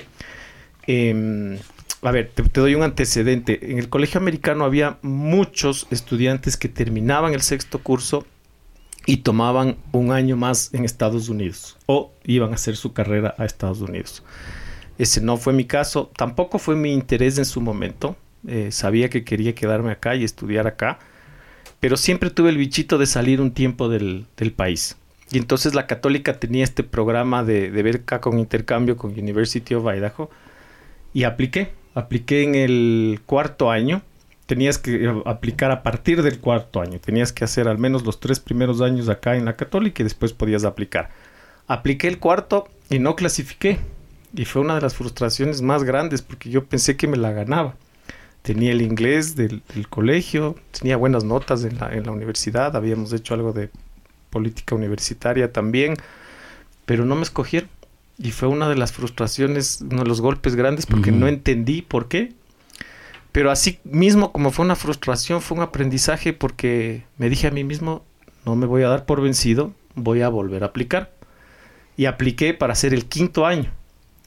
eh, 0.86 1.58
a 2.02 2.10
ver, 2.12 2.30
te, 2.34 2.42
te 2.42 2.60
doy 2.60 2.74
un 2.74 2.82
antecedente. 2.82 3.72
En 3.72 3.78
el 3.78 3.88
colegio 3.88 4.20
americano 4.20 4.64
había 4.64 4.98
muchos 5.02 5.86
estudiantes 5.90 6.56
que 6.56 6.68
terminaban 6.68 7.34
el 7.34 7.42
sexto 7.42 7.80
curso 7.80 8.26
y 9.06 9.18
tomaban 9.18 9.76
un 9.92 10.12
año 10.12 10.36
más 10.36 10.74
en 10.74 10.84
Estados 10.84 11.28
Unidos 11.28 11.78
o 11.86 12.12
iban 12.24 12.50
a 12.50 12.56
hacer 12.56 12.76
su 12.76 12.92
carrera 12.92 13.34
a 13.38 13.44
Estados 13.44 13.80
Unidos. 13.80 14.22
Ese 14.98 15.20
no 15.20 15.36
fue 15.36 15.52
mi 15.52 15.64
caso, 15.64 16.10
tampoco 16.16 16.58
fue 16.58 16.74
mi 16.74 16.92
interés 16.92 17.38
en 17.38 17.44
su 17.44 17.60
momento. 17.60 18.16
Eh, 18.46 18.70
sabía 18.72 19.08
que 19.08 19.24
quería 19.24 19.54
quedarme 19.54 19.92
acá 19.92 20.14
y 20.16 20.24
estudiar 20.24 20.66
acá, 20.66 20.98
pero 21.80 21.96
siempre 21.96 22.30
tuve 22.30 22.50
el 22.50 22.56
bichito 22.56 22.98
de 22.98 23.06
salir 23.06 23.40
un 23.40 23.52
tiempo 23.52 23.88
del, 23.88 24.26
del 24.36 24.52
país. 24.52 24.96
Y 25.30 25.38
entonces 25.38 25.74
la 25.74 25.86
católica 25.86 26.38
tenía 26.38 26.64
este 26.64 26.82
programa 26.82 27.44
de, 27.44 27.70
de 27.70 27.82
beca 27.82 28.20
con 28.20 28.38
intercambio 28.38 28.96
con 28.96 29.10
University 29.12 29.74
of 29.74 29.86
Idaho 29.92 30.30
y 31.16 31.24
apliqué. 31.24 31.72
Apliqué 31.94 32.42
en 32.42 32.54
el 32.54 33.20
cuarto 33.24 33.70
año. 33.70 34.02
Tenías 34.44 34.76
que 34.76 35.06
eh, 35.06 35.22
aplicar 35.24 35.70
a 35.70 35.82
partir 35.82 36.22
del 36.22 36.40
cuarto 36.40 36.82
año. 36.82 37.00
Tenías 37.00 37.32
que 37.32 37.42
hacer 37.42 37.68
al 37.68 37.78
menos 37.78 38.04
los 38.04 38.20
tres 38.20 38.38
primeros 38.38 38.82
años 38.82 39.08
acá 39.08 39.34
en 39.34 39.46
la 39.46 39.56
católica 39.56 40.02
y 40.02 40.04
después 40.04 40.34
podías 40.34 40.64
aplicar. 40.64 41.08
Apliqué 41.68 42.08
el 42.08 42.18
cuarto 42.18 42.68
y 42.90 42.98
no 42.98 43.16
clasifiqué. 43.16 43.78
Y 44.34 44.44
fue 44.44 44.60
una 44.60 44.74
de 44.74 44.82
las 44.82 44.94
frustraciones 44.94 45.62
más 45.62 45.84
grandes 45.84 46.20
porque 46.20 46.50
yo 46.50 46.66
pensé 46.66 46.98
que 46.98 47.06
me 47.06 47.16
la 47.16 47.32
ganaba. 47.32 47.76
Tenía 48.42 48.72
el 48.72 48.82
inglés 48.82 49.36
del, 49.36 49.62
colegio, 49.88 50.54
tenía 50.78 50.98
buenas 50.98 51.24
notas 51.24 51.64
en 51.64 51.78
la 51.78 52.12
universidad, 52.12 52.76
habíamos 52.76 53.14
hecho 53.14 53.32
algo 53.32 53.54
de 53.54 53.70
política 54.28 54.74
universitaria 54.74 55.50
también, 55.50 55.96
pero 56.84 57.06
no 57.06 57.14
me 57.14 57.22
escogieron. 57.22 57.70
Y 58.18 58.30
fue 58.30 58.48
una 58.48 58.68
de 58.68 58.76
las 58.76 58.92
frustraciones, 58.92 59.80
uno 59.82 60.02
de 60.02 60.08
los 60.08 60.20
golpes 60.20 60.54
grandes 60.56 60.86
porque 60.86 61.12
no 61.12 61.28
entendí 61.28 61.82
por 61.82 62.08
qué. 62.08 62.32
Pero 63.32 63.50
así 63.50 63.78
mismo 63.84 64.32
como 64.32 64.50
fue 64.50 64.64
una 64.64 64.76
frustración, 64.76 65.42
fue 65.42 65.58
un 65.58 65.62
aprendizaje 65.62 66.32
porque 66.32 67.04
me 67.18 67.28
dije 67.28 67.46
a 67.46 67.50
mí 67.50 67.64
mismo, 67.64 68.02
no 68.46 68.56
me 68.56 68.64
voy 68.66 68.82
a 68.82 68.88
dar 68.88 69.04
por 69.04 69.20
vencido, 69.20 69.72
voy 69.94 70.22
a 70.22 70.28
volver 70.30 70.62
a 70.62 70.68
aplicar. 70.68 71.12
Y 71.98 72.06
apliqué 72.06 72.54
para 72.54 72.72
hacer 72.72 72.94
el 72.94 73.04
quinto 73.06 73.46
año. 73.46 73.70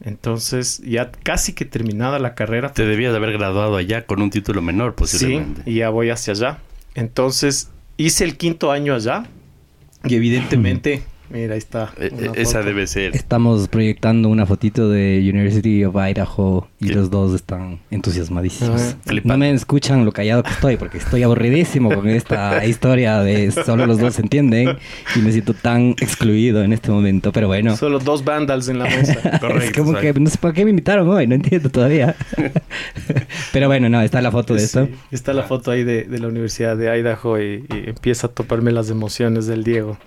Entonces, 0.02 0.80
ya 0.86 1.12
casi 1.12 1.54
que 1.54 1.66
terminada 1.66 2.20
la 2.20 2.34
carrera. 2.36 2.72
Te 2.72 2.86
debías 2.86 3.12
de 3.12 3.18
haber 3.18 3.34
graduado 3.34 3.76
allá 3.76 4.06
con 4.06 4.22
un 4.22 4.30
título 4.30 4.62
menor, 4.62 4.92
Sí, 4.92 4.96
posiblemente. 4.98 5.64
y 5.66 5.76
ya 5.76 5.90
voy 5.90 6.10
hacia 6.10 6.34
allá. 6.34 6.60
Entonces, 6.96 7.70
hice 7.98 8.24
el 8.24 8.38
quinto 8.38 8.72
año 8.72 8.94
allá. 8.96 9.26
Y 10.06 10.16
evidentemente, 10.16 11.04
mira, 11.30 11.54
ahí 11.54 11.58
está. 11.58 11.94
E- 11.98 12.06
e- 12.06 12.42
esa 12.42 12.60
foto. 12.60 12.66
debe 12.66 12.88
ser. 12.88 13.16
Estamos 13.16 13.68
proyectando 13.68 14.30
una 14.30 14.46
fotito 14.46 14.90
de 14.90 15.20
University 15.30 15.84
of 15.84 15.96
Idaho 15.96 16.68
y 16.80 16.90
los 16.90 17.10
dos 17.10 17.34
están 17.34 17.80
entusiasmadísimos. 17.92 18.96
No 19.24 19.38
me 19.38 19.52
escuchan 19.52 20.06
lo 20.06 20.12
callado 20.12 20.44
que 20.44 20.52
estoy 20.52 20.78
porque 20.78 20.98
estoy 20.98 21.24
aburridísimo 21.24 21.94
con 21.94 22.08
esta 22.08 22.66
historia 22.66 23.20
de 23.20 23.52
solo 23.52 23.86
los 23.86 24.00
dos 24.00 24.16
se 24.16 24.22
entienden 24.22 24.78
y 25.16 25.20
me 25.20 25.32
siento 25.32 25.54
tan 25.54 25.92
excluido 26.00 26.64
en 26.64 26.74
este 26.74 26.92
momento, 26.92 27.32
pero 27.32 27.48
bueno. 27.48 27.76
Solo 27.78 28.00
dos 28.00 28.24
vandals 28.24 28.70
en 28.70 28.80
la 28.80 28.86
mesa. 28.86 29.14
es 29.34 29.40
Correcto, 29.40 29.84
como 29.84 29.98
que 29.98 30.14
no 30.14 30.30
sé 30.30 30.38
por 30.38 30.54
qué 30.54 30.64
me 30.64 30.72
invitaron 30.72 31.08
hoy, 31.10 31.28
no 31.28 31.36
entiendo 31.36 31.70
todavía. 31.70 32.16
pero 33.54 33.68
bueno, 33.68 33.90
no, 33.90 34.02
está 34.02 34.22
la 34.22 34.32
foto 34.32 34.54
de 34.56 34.64
esto. 34.64 34.86
Sí, 34.86 34.94
está 35.12 35.34
la 35.34 35.44
foto 35.44 35.72
ahí 35.72 35.84
de, 35.84 36.04
de 36.04 36.20
la 36.20 36.28
Universidad 36.28 36.78
de 36.78 36.98
Idaho 36.98 37.40
y, 37.40 37.66
y 37.70 37.90
empieza 37.90 38.28
a 38.28 38.30
toparme 38.30 38.72
las 38.72 38.90
emociones 38.90 39.48
del 39.48 39.64
Diego. 39.64 39.98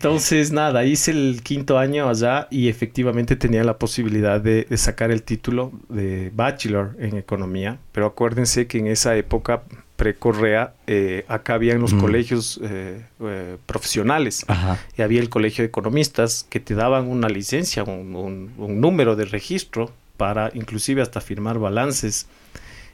Entonces, 0.00 0.50
nada, 0.50 0.82
hice 0.86 1.10
el 1.10 1.40
quinto 1.42 1.76
año 1.78 2.08
allá 2.08 2.48
y 2.50 2.68
efectivamente 2.68 3.36
tenía 3.36 3.62
la 3.64 3.76
posibilidad 3.76 4.40
de, 4.40 4.64
de 4.64 4.76
sacar 4.78 5.10
el 5.10 5.22
título 5.22 5.72
de 5.90 6.32
Bachelor 6.34 6.96
en 7.00 7.18
Economía. 7.18 7.76
Pero 7.92 8.06
acuérdense 8.06 8.66
que 8.66 8.78
en 8.78 8.86
esa 8.86 9.14
época 9.16 9.62
pre-Correa, 9.96 10.72
eh, 10.86 11.26
acá 11.28 11.52
habían 11.52 11.82
los 11.82 11.92
Mm. 11.92 12.00
colegios 12.00 12.58
eh, 12.64 13.02
eh, 13.20 13.56
profesionales. 13.66 14.46
Ajá. 14.48 14.78
y 14.96 15.02
había 15.02 15.20
el 15.20 15.28
colegio 15.28 15.62
de 15.64 15.68
economistas 15.68 16.46
que 16.48 16.60
te 16.60 16.74
daban 16.74 17.06
una 17.06 17.28
licencia, 17.28 17.84
un, 17.84 18.16
un- 18.16 18.52
un 18.56 18.80
número 18.80 19.16
de 19.16 19.26
registro 19.26 19.92
para 20.16 20.50
inclusive 20.54 21.02
hasta 21.02 21.20
firmar 21.20 21.58
balances. 21.58 22.26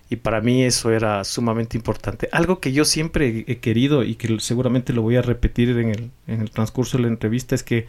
Y 0.08 0.16
para 0.16 0.40
mí 0.40 0.62
eso 0.62 0.92
era 0.92 1.24
sumamente 1.24 1.76
importante. 1.76 2.28
Algo 2.32 2.60
que 2.60 2.72
yo 2.72 2.84
siempre 2.84 3.44
he 3.48 3.58
querido 3.58 4.04
y 4.04 4.14
que 4.14 4.38
seguramente 4.38 4.92
lo 4.92 5.02
voy 5.02 5.16
a 5.16 5.22
repetir 5.22 5.70
en 5.70 5.88
el, 5.88 6.10
en 6.26 6.40
el 6.40 6.50
transcurso 6.50 6.96
de 6.96 7.04
la 7.04 7.08
entrevista 7.08 7.54
es 7.54 7.62
que 7.62 7.86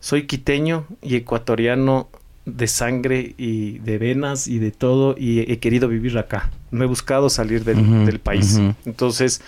soy 0.00 0.26
quiteño 0.26 0.86
y 1.00 1.16
ecuatoriano 1.16 2.08
de 2.44 2.66
sangre 2.66 3.34
y 3.38 3.78
de 3.78 3.98
venas 3.98 4.48
y 4.48 4.58
de 4.58 4.70
todo 4.70 5.14
y 5.18 5.40
he 5.40 5.58
querido 5.58 5.88
vivir 5.88 6.18
acá. 6.18 6.50
No 6.70 6.84
he 6.84 6.86
buscado 6.86 7.30
salir 7.30 7.64
del, 7.64 8.18
país. 8.20 8.60
Entonces, 8.84 9.40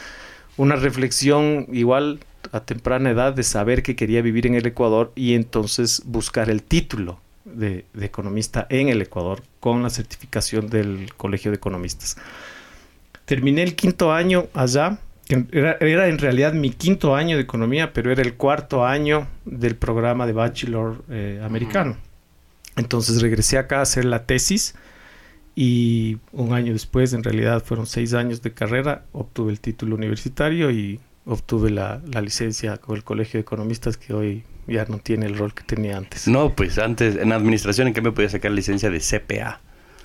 una 0.56 0.76
reflexión 0.76 1.66
igual 1.72 2.20
a 2.52 2.60
temprana 2.60 3.10
edad 3.10 3.34
de 3.34 3.42
saber 3.42 3.82
que 3.82 3.96
quería 3.96 4.22
vivir 4.22 4.46
en 4.46 4.54
el 4.54 4.64
Ecuador 4.64 5.12
y 5.14 5.34
entonces 5.34 6.02
buscar 6.06 6.48
el 6.48 6.62
título 6.62 7.20
de, 7.46 7.86
de 7.94 8.04
economista 8.04 8.66
en 8.68 8.88
el 8.88 9.00
Ecuador 9.00 9.42
con 9.60 9.82
la 9.82 9.90
certificación 9.90 10.68
del 10.68 11.14
Colegio 11.16 11.50
de 11.50 11.56
Economistas. 11.56 12.16
Terminé 13.24 13.62
el 13.62 13.74
quinto 13.74 14.12
año 14.12 14.46
allá, 14.54 14.98
era, 15.50 15.76
era 15.80 16.08
en 16.08 16.18
realidad 16.18 16.52
mi 16.52 16.70
quinto 16.70 17.16
año 17.16 17.36
de 17.36 17.42
economía, 17.42 17.92
pero 17.92 18.12
era 18.12 18.22
el 18.22 18.34
cuarto 18.34 18.84
año 18.84 19.26
del 19.44 19.74
programa 19.74 20.26
de 20.26 20.32
bachelor 20.32 21.02
eh, 21.10 21.40
americano. 21.42 21.96
Entonces 22.76 23.22
regresé 23.22 23.58
acá 23.58 23.78
a 23.78 23.82
hacer 23.82 24.04
la 24.04 24.24
tesis 24.26 24.74
y 25.54 26.18
un 26.32 26.52
año 26.52 26.72
después, 26.72 27.14
en 27.14 27.24
realidad 27.24 27.64
fueron 27.64 27.86
seis 27.86 28.12
años 28.12 28.42
de 28.42 28.52
carrera, 28.52 29.04
obtuve 29.12 29.50
el 29.50 29.58
título 29.58 29.96
universitario 29.96 30.70
y 30.70 31.00
obtuve 31.24 31.70
la, 31.70 32.02
la 32.06 32.20
licencia 32.20 32.76
con 32.76 32.96
el 32.96 33.02
Colegio 33.02 33.38
de 33.38 33.42
Economistas 33.42 33.96
que 33.96 34.12
hoy 34.12 34.44
ya 34.66 34.84
no 34.86 34.98
tiene 34.98 35.26
el 35.26 35.36
rol 35.36 35.54
que 35.54 35.62
tenía 35.64 35.96
antes. 35.96 36.26
No, 36.28 36.54
pues 36.54 36.78
antes 36.78 37.16
en 37.16 37.32
administración 37.32 37.88
en 37.88 37.94
cambio 37.94 38.14
podía 38.14 38.28
sacar 38.30 38.50
licencia 38.52 38.90
de 38.90 39.00
CPA, 39.00 39.60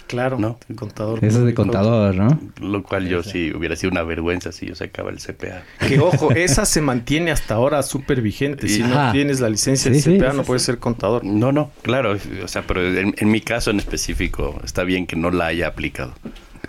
Claro, 0.08 0.38
¿No? 0.38 0.60
contador. 0.76 1.24
Eso 1.24 1.40
es 1.40 1.46
de 1.46 1.54
contador, 1.54 2.14
¿no? 2.16 2.38
lo 2.60 2.84
cual 2.84 3.08
yo 3.08 3.24
sí 3.24 3.54
hubiera 3.56 3.78
sido 3.78 3.92
una 3.92 4.04
vergüenza 4.04 4.52
si 4.52 4.66
yo 4.66 4.76
sacaba 4.76 5.10
el 5.10 5.20
CPA. 5.20 5.64
Que 5.88 6.00
ojo, 6.00 6.32
esa 6.36 6.66
se 6.66 6.82
mantiene 6.82 7.32
hasta 7.32 7.54
ahora 7.54 7.82
súper 7.82 8.22
vigente. 8.22 8.68
Si 8.68 8.84
no 8.84 9.14
tienes 9.14 9.40
la 9.40 9.48
licencia 9.48 9.94
Sí, 9.94 10.12
de 10.12 10.18
CPA, 10.20 10.32
sí, 10.32 10.38
no 10.38 10.44
sí. 10.44 10.48
puedes 10.48 10.64
ser 10.64 10.80
contador. 10.80 11.24
No, 11.24 11.54
no, 11.54 11.72
claro, 11.82 12.18
o 12.44 12.48
sea, 12.50 12.64
pero 12.68 12.86
en, 12.86 13.16
en 13.18 13.32
mi 13.32 13.40
caso 13.40 13.72
en 13.72 13.78
específico 13.80 14.60
está 14.66 14.84
bien 14.84 15.08
que 15.08 15.16
no 15.16 15.32
la 15.32 15.46
haya 15.46 15.68
aplicado. 15.68 16.14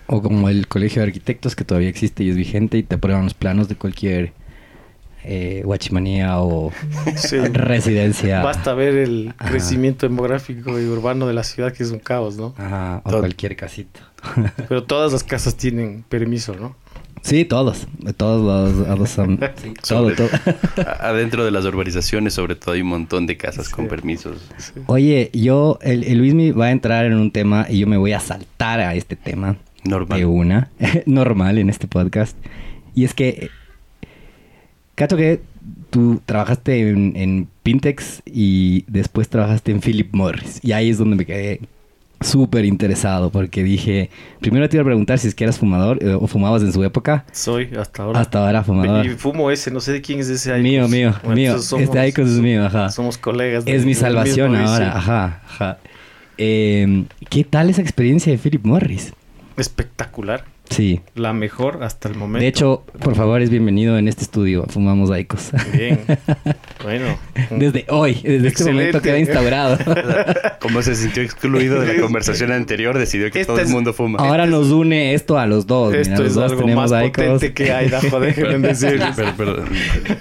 O 0.07 0.21
como 0.21 0.47
el 0.47 0.67
colegio 0.69 1.01
de 1.01 1.07
arquitectos 1.09 1.53
que 1.57 1.65
todavía 1.65 1.89
existe 1.89 2.23
y 2.23 2.29
es 2.29 2.37
vigente 2.37 2.77
y 2.77 2.83
te 2.83 2.95
aprueban 2.95 3.25
los 3.25 3.33
planos 3.33 3.67
de 3.67 3.75
cualquier 3.75 4.31
eh, 5.23 5.61
guachimanía 5.65 6.39
o 6.39 6.71
Sí. 7.15 7.37
residencia. 7.37 8.41
Basta 8.43 8.73
ver 8.73 8.95
el 8.95 9.33
Ajá. 9.37 9.49
crecimiento 9.49 10.07
demográfico 10.07 10.79
y 10.79 10.85
urbano 10.85 11.27
de 11.27 11.33
la 11.33 11.43
ciudad, 11.43 11.71
que 11.73 11.83
es 11.83 11.91
un 11.91 11.99
caos, 11.99 12.35
¿no? 12.37 12.53
Ajá, 12.57 13.01
o 13.05 13.09
Todo. 13.09 13.19
cualquier 13.21 13.55
casita. 13.55 13.99
Pero 14.67 14.83
todas 14.85 15.11
las 15.13 15.23
casas 15.23 15.55
tienen 15.55 16.03
permiso, 16.07 16.55
¿no? 16.55 16.75
Sí, 17.21 17.45
todos. 17.45 17.87
Todos 18.17 18.75
los, 18.77 18.99
los 18.99 19.09
son. 19.15 19.39
sí, 19.55 19.73
todo, 19.87 20.11
todo. 20.13 20.27
Adentro 20.99 21.45
de 21.45 21.51
las 21.51 21.63
urbanizaciones, 21.63 22.33
sobre 22.33 22.55
todo, 22.55 22.75
hay 22.75 22.81
un 22.81 22.87
montón 22.89 23.27
de 23.27 23.37
casas 23.37 23.67
sí. 23.67 23.71
con 23.73 23.87
permisos. 23.87 24.37
Sí. 24.57 24.73
Oye, 24.87 25.29
yo, 25.33 25.79
el, 25.81 26.03
el 26.03 26.17
Luismi 26.17 26.51
va 26.51 26.65
a 26.65 26.71
entrar 26.71 27.05
en 27.05 27.13
un 27.13 27.31
tema 27.31 27.65
y 27.69 27.79
yo 27.79 27.87
me 27.87 27.95
voy 27.95 28.11
a 28.11 28.19
saltar 28.19 28.81
a 28.81 28.93
este 28.95 29.15
tema. 29.15 29.55
Normal. 29.85 30.19
De 30.19 30.25
una. 30.25 30.69
Normal 31.05 31.57
en 31.59 31.69
este 31.69 31.87
podcast. 31.87 32.37
Y 32.93 33.05
es 33.05 33.13
que. 33.13 33.49
Cacho 34.95 35.17
que 35.17 35.41
tú 35.89 36.21
trabajaste 36.25 36.89
en, 36.89 37.13
en 37.15 37.47
Pintex 37.63 38.21
y 38.25 38.83
después 38.87 39.29
trabajaste 39.29 39.71
en 39.71 39.81
Philip 39.81 40.13
Morris. 40.13 40.59
Y 40.63 40.71
ahí 40.71 40.89
es 40.89 40.97
donde 40.97 41.15
me 41.15 41.25
quedé 41.25 41.61
súper 42.23 42.65
interesado 42.65 43.29
porque 43.31 43.63
dije, 43.63 44.09
primero 44.39 44.67
te 44.69 44.77
iba 44.77 44.81
a 44.81 44.85
preguntar 44.85 45.19
si 45.19 45.27
es 45.27 45.35
que 45.35 45.43
eras 45.43 45.59
fumador 45.59 46.01
eh, 46.01 46.13
o 46.13 46.25
fumabas 46.27 46.61
en 46.63 46.71
su 46.73 46.83
época. 46.83 47.25
Soy 47.31 47.69
hasta 47.77 48.03
ahora. 48.03 48.19
Hasta 48.19 48.45
ahora 48.45 48.63
fumador. 48.63 49.05
Y 49.05 49.09
fumo 49.09 49.51
ese, 49.51 49.71
no 49.71 49.79
sé 49.79 49.93
de 49.93 50.01
quién 50.01 50.19
es 50.19 50.29
ese 50.29 50.51
Icos. 50.51 50.63
Mío, 50.63 50.87
mío, 50.87 51.13
bueno, 51.23 51.35
mío. 51.35 51.59
Somos, 51.59 51.83
este 51.83 52.07
Icos 52.07 52.29
es 52.29 52.39
mío, 52.39 52.65
ajá. 52.65 52.89
Somos 52.89 53.17
colegas. 53.17 53.63
Es 53.67 53.85
mi 53.85 53.93
salvación 53.93 54.55
ahora, 54.55 54.85
vicio. 54.85 54.97
ajá, 54.97 55.41
ajá. 55.45 55.77
Eh, 56.37 57.05
¿Qué 57.29 57.43
tal 57.43 57.69
esa 57.69 57.81
experiencia 57.81 58.31
de 58.31 58.39
Philip 58.39 58.65
Morris? 58.65 59.13
Espectacular. 59.57 60.45
Sí. 60.73 61.01
La 61.13 61.33
mejor 61.33 61.83
hasta 61.83 62.09
el 62.09 62.15
momento. 62.15 62.41
De 62.41 62.47
hecho, 62.47 62.83
por 62.99 63.13
favor, 63.15 63.41
es 63.43 63.51
bienvenido 63.51 63.95
en 63.97 64.07
este 64.07 64.23
estudio. 64.23 64.65
Fumamos 64.67 65.11
Aicos. 65.11 65.51
Bien. 65.71 65.99
Bueno. 66.83 67.17
Desde 67.49 67.85
hoy, 67.87 68.15
desde 68.15 68.49
Excelente. 68.49 68.49
este 68.49 68.71
momento 68.71 69.01
queda 69.01 69.17
instaurado. 69.17 69.77
Como 70.59 70.81
se 70.81 70.95
sintió 70.95 71.23
excluido 71.23 71.79
de 71.79 71.93
la 71.93 72.01
conversación 72.01 72.51
anterior, 72.51 72.97
decidió 72.97 73.31
que 73.31 73.39
este 73.39 73.53
todo 73.53 73.61
el 73.61 73.69
mundo 73.69 73.93
fuma. 73.93 74.19
Ahora 74.19 74.45
nos 74.47 74.69
une 74.69 75.13
esto 75.13 75.39
a 75.39 75.45
los 75.45 75.65
dos. 75.65 75.93
Esto 75.93 76.11
Mira, 76.11 76.25
es 76.25 76.35
los 76.35 76.51
dos 76.51 76.51
algo 76.51 76.67
más 76.67 76.91
potente 76.91 77.53
que 77.53 77.71
hay, 77.71 77.87
Dajo, 77.87 78.19
déjenme 78.19 78.67
decir. 78.67 79.01
pero, 79.15 79.33
pero, 79.37 79.63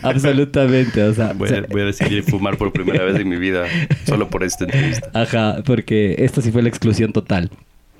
Absolutamente, 0.02 1.02
o 1.02 1.12
sea. 1.12 1.32
Voy 1.32 1.48
a, 1.48 1.62
voy 1.68 1.80
a 1.80 1.86
decidir 1.86 2.22
fumar 2.22 2.56
por 2.56 2.70
primera 2.72 3.02
vez 3.04 3.16
en 3.16 3.28
mi 3.28 3.38
vida, 3.38 3.64
solo 4.06 4.28
por 4.28 4.44
esta 4.44 4.62
entrevista. 4.64 5.10
Ajá, 5.14 5.62
porque 5.64 6.14
esto 6.18 6.40
sí 6.42 6.52
fue 6.52 6.62
la 6.62 6.68
exclusión 6.68 7.12
total. 7.12 7.50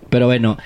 Pero 0.09 0.27
bueno, 0.27 0.57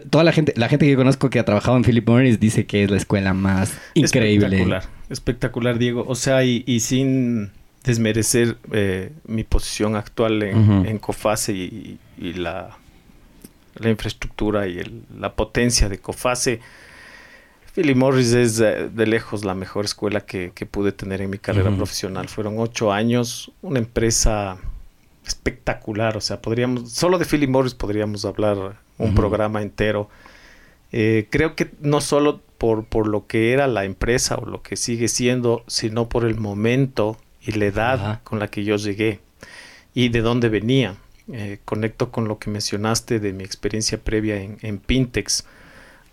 toda 0.00 0.24
la 0.24 0.32
gente, 0.32 0.52
la 0.56 0.68
gente 0.68 0.86
que 0.86 0.92
yo 0.92 0.98
conozco 0.98 1.30
que 1.30 1.38
ha 1.38 1.44
trabajado 1.44 1.76
en 1.76 1.84
Philip 1.84 2.08
Morris 2.08 2.40
dice 2.40 2.66
que 2.66 2.84
es 2.84 2.90
la 2.90 2.96
escuela 2.96 3.34
más 3.34 3.76
increíble. 3.94 4.46
Espectacular, 4.46 4.84
espectacular, 5.08 5.78
Diego. 5.78 6.04
O 6.06 6.14
sea, 6.14 6.44
y, 6.44 6.64
y 6.66 6.80
sin 6.80 7.50
desmerecer 7.84 8.56
eh, 8.72 9.12
mi 9.26 9.44
posición 9.44 9.96
actual 9.96 10.42
en, 10.42 10.56
uh 10.58 10.82
-huh. 10.82 10.88
en 10.88 10.98
Cofase 10.98 11.52
y, 11.52 11.98
y 12.18 12.32
la, 12.34 12.76
la, 13.74 13.90
infraestructura 13.90 14.68
y 14.68 14.78
el, 14.78 15.02
la 15.18 15.34
potencia 15.34 15.88
de 15.88 15.98
Cofase. 15.98 16.60
Philip 17.74 17.96
Morris 17.96 18.32
es 18.34 18.58
de, 18.58 19.06
lejos 19.06 19.44
la 19.44 19.54
mejor 19.54 19.86
escuela 19.86 20.20
que, 20.20 20.52
que, 20.54 20.66
pude 20.66 20.92
tener 20.92 21.22
en 21.22 21.30
mi 21.30 21.38
carrera 21.38 21.70
uh 21.70 21.72
-huh. 21.72 21.78
profesional. 21.78 22.28
Fueron 22.28 22.58
ocho 22.58 22.92
años, 22.92 23.50
una 23.62 23.78
empresa 23.78 24.58
espectacular. 25.26 26.16
O 26.16 26.20
sea, 26.20 26.40
podríamos, 26.40 26.92
solo 26.92 27.18
de 27.18 27.24
Philip 27.24 27.48
Morris 27.48 27.74
podríamos 27.74 28.24
hablar 28.26 28.76
un 29.02 29.10
uh 29.10 29.12
-huh. 29.12 29.16
programa 29.16 29.62
entero. 29.62 30.08
Eh, 30.92 31.26
creo 31.30 31.54
que 31.54 31.70
no 31.80 32.00
solo 32.00 32.40
por, 32.58 32.84
por 32.84 33.06
lo 33.06 33.26
que 33.26 33.52
era 33.52 33.66
la 33.66 33.84
empresa 33.84 34.36
o 34.36 34.46
lo 34.46 34.62
que 34.62 34.76
sigue 34.76 35.08
siendo, 35.08 35.64
sino 35.66 36.08
por 36.08 36.24
el 36.24 36.36
momento 36.36 37.16
y 37.40 37.52
la 37.52 37.64
edad 37.66 38.20
con 38.22 38.38
la 38.38 38.48
que 38.48 38.64
yo 38.64 38.76
llegué 38.76 39.20
y 39.94 40.08
de 40.10 40.20
dónde 40.20 40.48
venía. 40.48 40.96
Eh, 41.32 41.58
conecto 41.64 42.10
con 42.10 42.26
lo 42.26 42.38
que 42.38 42.50
mencionaste 42.50 43.20
de 43.20 43.32
mi 43.32 43.44
experiencia 43.44 43.98
previa 43.98 44.36
en, 44.42 44.58
en 44.60 44.78
Pintex. 44.78 45.44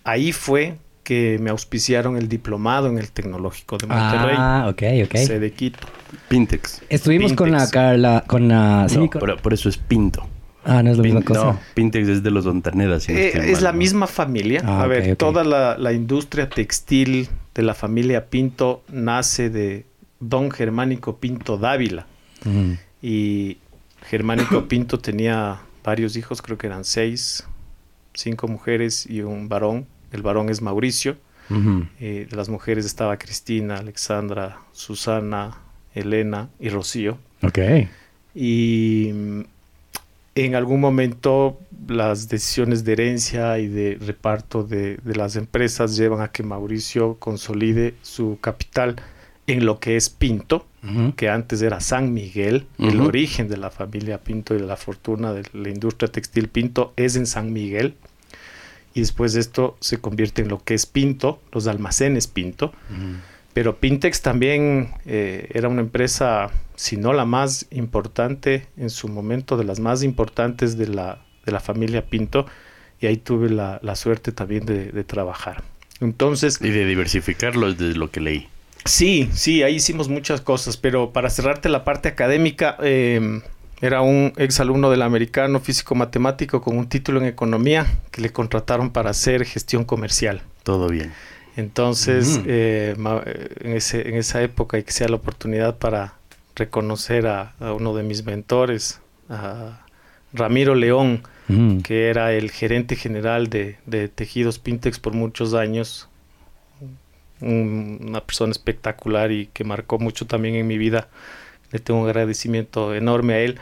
Ahí 0.04 0.32
fue 0.32 0.78
que 1.04 1.40
me 1.42 1.50
auspiciaron 1.50 2.18
el 2.18 2.30
diplomado 2.30 2.88
en 2.88 3.00
el 3.00 3.10
Tecnológico 3.10 3.80
de 3.80 3.88
Monterrey. 3.88 4.36
Ah, 4.38 4.68
ok, 4.70 4.84
ok. 5.06 5.18
Sede 5.18 5.52
Quito. 5.52 5.80
Pintex. 6.28 6.84
Estuvimos 6.88 7.32
Pintex. 7.32 7.38
con 7.38 7.52
la 7.52 7.68
Carla, 7.68 8.24
con 8.28 8.48
la... 8.48 8.84
No, 8.84 8.90
sí, 8.90 8.96
con... 9.10 9.20
por, 9.20 9.42
por, 9.42 9.54
eso 9.54 9.70
es 9.70 9.78
Pinto. 9.78 10.29
Ah, 10.70 10.84
no 10.84 10.92
es 10.92 10.98
la 10.98 11.04
Pin, 11.04 11.16
misma 11.16 11.26
cosa. 11.26 11.46
No, 11.46 11.60
Pintex 11.74 12.08
es 12.08 12.24
de 12.24 12.32
los 12.32 12.46
Ontanedas. 12.46 13.04
Si 13.04 13.14
no 13.14 13.20
eh, 13.20 13.32
es 13.34 13.54
mal, 13.54 13.64
la 13.64 13.72
¿no? 13.72 13.78
misma 13.80 14.08
familia. 14.08 14.62
Ah, 14.64 14.84
A 14.84 14.88
ver, 14.88 15.02
okay, 15.02 15.16
toda 15.16 15.44
la, 15.44 15.78
la, 15.78 15.94
industria 15.94 16.48
textil 16.50 17.28
de 17.56 17.64
la 17.64 17.74
familia 17.74 18.30
Pinto 18.30 18.84
nace 18.92 19.50
de 19.50 19.86
Don 20.20 20.52
Germánico 20.52 21.18
Pinto 21.18 21.58
Dávila. 21.58 22.06
Y 23.02 23.58
Germánico 24.04 24.68
Pinto 24.68 25.00
tenía 25.00 25.62
varios 25.84 26.16
hijos, 26.16 26.42
creo 26.42 26.58
que 26.58 26.68
eran 26.68 26.84
seis, 26.84 27.46
cinco 28.14 28.48
mujeres 28.48 29.06
y 29.10 29.22
un 29.22 29.50
varón. 29.50 29.88
El 30.12 30.22
varón 30.22 30.50
es 30.50 30.62
Mauricio. 30.62 31.18
Uh 31.50 31.56
-huh. 31.56 31.88
eh, 32.00 32.28
de 32.30 32.36
las 32.38 32.48
mujeres 32.48 32.86
estaba 32.86 33.18
Cristina, 33.18 33.78
Alexandra, 33.78 34.60
Susana, 34.72 35.58
Elena 35.96 36.50
y 36.60 36.70
Rocío. 36.70 37.18
Ok. 37.42 37.58
Y 38.36 39.10
mm, 39.14 39.42
en 40.46 40.56
algún 40.56 40.80
momento 40.80 41.60
las 41.88 42.30
decisiones 42.30 42.84
de 42.84 42.94
herencia 42.94 43.58
y 43.60 43.68
de 43.68 43.98
reparto 44.00 44.64
de, 44.64 44.98
de, 44.98 45.16
las 45.16 45.36
empresas 45.36 45.98
llevan 45.98 46.22
a 46.22 46.32
que 46.32 46.44
Mauricio 46.44 47.16
consolide 47.20 47.96
su 48.02 48.38
capital 48.40 48.96
en 49.48 49.66
lo 49.66 49.80
que 49.80 49.96
es 49.96 50.10
Pinto, 50.10 50.68
uh 50.84 50.88
-huh. 50.88 51.16
que 51.16 51.30
antes 51.30 51.62
era 51.62 51.80
San 51.80 52.14
Miguel, 52.14 52.68
uh 52.78 52.86
-huh. 52.86 52.92
el 52.92 53.02
origen 53.02 53.48
de 53.48 53.58
la 53.58 53.72
familia 53.72 54.20
Pinto 54.20 54.56
y 54.56 54.60
de 54.60 54.68
la 54.68 54.78
fortuna 54.78 55.34
de 55.34 55.44
la 55.54 55.70
industria 55.70 56.12
textil 56.12 56.48
Pinto 56.50 56.94
es 56.96 57.16
en 57.16 57.26
San 57.26 57.52
Miguel. 57.52 57.96
Y 58.94 59.02
después 59.02 59.34
de 59.34 59.40
esto 59.40 59.78
se 59.80 59.98
convierte 59.98 60.42
en 60.42 60.50
lo 60.50 60.64
que 60.64 60.74
es 60.74 60.86
Pinto, 60.86 61.40
los 61.52 61.68
almacenes 61.68 62.28
Pinto. 62.28 62.68
Uh 62.68 62.70
-huh. 62.70 63.16
Pero 63.54 63.80
Pintex 63.80 64.22
también 64.22 64.92
eh, 65.06 65.50
era 65.54 65.68
una 65.68 65.82
empresa, 65.82 66.52
si 66.80 66.96
no 66.96 67.12
la 67.12 67.26
más 67.26 67.66
importante 67.72 68.70
en 68.78 68.90
su 68.90 69.10
momento, 69.10 69.58
de 69.58 69.66
las 69.66 69.82
más 69.82 70.02
importantes 70.02 70.78
de 70.78 70.88
la, 70.88 71.20
de 71.46 71.52
la 71.52 71.60
familia 71.60 72.06
Pinto, 72.06 72.46
y 73.02 73.08
ahí 73.08 73.18
tuve 73.18 73.50
la, 73.50 73.82
la 73.84 73.98
suerte 73.98 74.32
también 74.32 74.66
de, 74.66 74.86
de, 74.94 75.04
trabajar. 75.04 75.62
Entonces... 76.00 76.58
Y 76.62 76.70
de 76.70 76.86
diversificarlo 76.86 77.74
desde 77.74 78.00
lo 78.00 78.12
que 78.12 78.22
leí. 78.22 78.48
Sí, 78.86 79.30
sí, 79.34 79.62
ahí 79.62 79.76
hicimos 79.76 80.08
muchas 80.08 80.40
cosas, 80.40 80.78
pero 80.78 81.12
para 81.12 81.30
cerrarte 81.30 81.68
la 81.68 81.84
parte 81.84 82.08
académica, 82.08 82.78
eh, 82.82 83.42
era 83.82 84.00
un 84.00 84.32
exalumno 84.38 84.90
del 84.90 85.02
americano 85.02 85.60
físico-matemático 85.60 86.62
con 86.62 86.78
un 86.78 86.88
título 86.88 87.20
en 87.20 87.26
economía 87.26 87.88
que 88.12 88.22
le 88.22 88.30
contrataron 88.30 88.92
para 88.92 89.10
hacer 89.10 89.44
gestión 89.44 89.84
comercial. 89.84 90.44
Todo 90.64 90.88
bien. 90.88 91.12
Entonces, 91.58 92.38
mm. 92.38 92.44
eh, 92.48 92.96
en, 93.60 93.74
ese, 93.74 94.08
en, 94.08 94.16
esa 94.16 94.42
época 94.42 94.80
y 94.80 94.84
que 94.84 94.94
sea 94.94 95.10
la 95.10 95.18
oportunidad 95.18 95.78
para 95.78 96.19
reconocer 96.60 97.26
a, 97.26 97.54
a 97.60 97.74
uno 97.74 97.96
de 97.96 98.04
mis 98.04 98.24
mentores, 98.24 99.02
a 99.30 99.86
Ramiro 100.34 100.76
León, 100.76 101.24
mm. 101.48 101.80
que 101.80 102.10
era 102.10 102.34
el 102.34 102.52
gerente 102.52 102.96
general 102.96 103.50
de, 103.50 103.78
de, 103.86 104.08
Tejidos 104.08 104.60
Pintex 104.60 105.00
por 105.00 105.14
muchos 105.14 105.54
años, 105.54 106.10
un, 107.42 108.00
una 108.08 108.22
persona 108.22 108.52
espectacular 108.52 109.32
y 109.32 109.48
que 109.48 109.64
marcó 109.64 109.98
mucho 109.98 110.28
también 110.28 110.56
en 110.56 110.68
mi 110.68 110.78
vida. 110.78 111.08
Le 111.72 111.80
tengo 111.80 112.02
un 112.02 112.08
agradecimiento 112.08 112.94
enorme 112.94 113.34
a 113.34 113.40
él. 113.40 113.60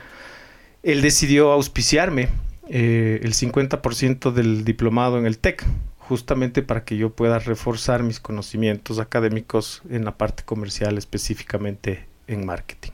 Él 0.84 1.02
decidió 1.02 1.52
auspiciarme 1.52 2.30
eh, 2.70 3.20
el 3.24 3.34
50% 3.34 4.32
del 4.32 4.64
diplomado 4.64 5.18
en 5.18 5.26
el 5.26 5.38
TEC 5.38 5.66
justamente 5.98 6.62
para 6.64 6.86
que 6.86 6.96
yo 6.96 7.10
pueda 7.12 7.38
reforzar 7.40 8.04
mis 8.04 8.22
conocimientos 8.22 9.00
académicos 9.00 9.82
en 9.90 10.06
la 10.06 10.18
parte 10.18 10.44
comercial, 10.44 10.98
específicamente 10.98 12.06
en 12.28 12.46
marketing. 12.46 12.92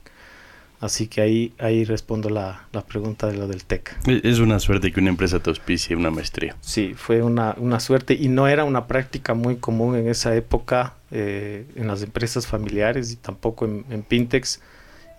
Así 0.80 1.06
que 1.06 1.22
ahí, 1.22 1.54
ahí 1.58 1.84
respondo 1.84 2.28
la, 2.28 2.66
la 2.72 2.84
pregunta 2.84 3.26
de 3.26 3.38
lo 3.38 3.48
del 3.48 3.64
TEC. 3.64 3.96
Es 4.06 4.38
una 4.38 4.58
suerte 4.60 4.92
que 4.92 5.00
una 5.00 5.08
empresa 5.08 5.38
te 5.38 5.48
auspicie 5.48 5.96
una 5.96 6.10
maestría. 6.10 6.56
Sí, 6.60 6.92
fue 6.94 7.22
una, 7.22 7.54
una 7.56 7.80
suerte 7.80 8.12
y 8.12 8.28
no 8.28 8.48
era 8.48 8.64
una 8.64 8.86
práctica 8.86 9.32
muy 9.32 9.56
común 9.56 9.96
en 9.96 10.08
esa 10.08 10.36
época 10.36 10.92
eh, 11.10 11.64
en 11.76 11.86
las 11.86 12.02
empresas 12.02 12.46
familiares 12.46 13.12
y 13.12 13.16
tampoco 13.16 13.64
en, 13.64 13.86
en 13.88 14.02
Pintex. 14.02 14.60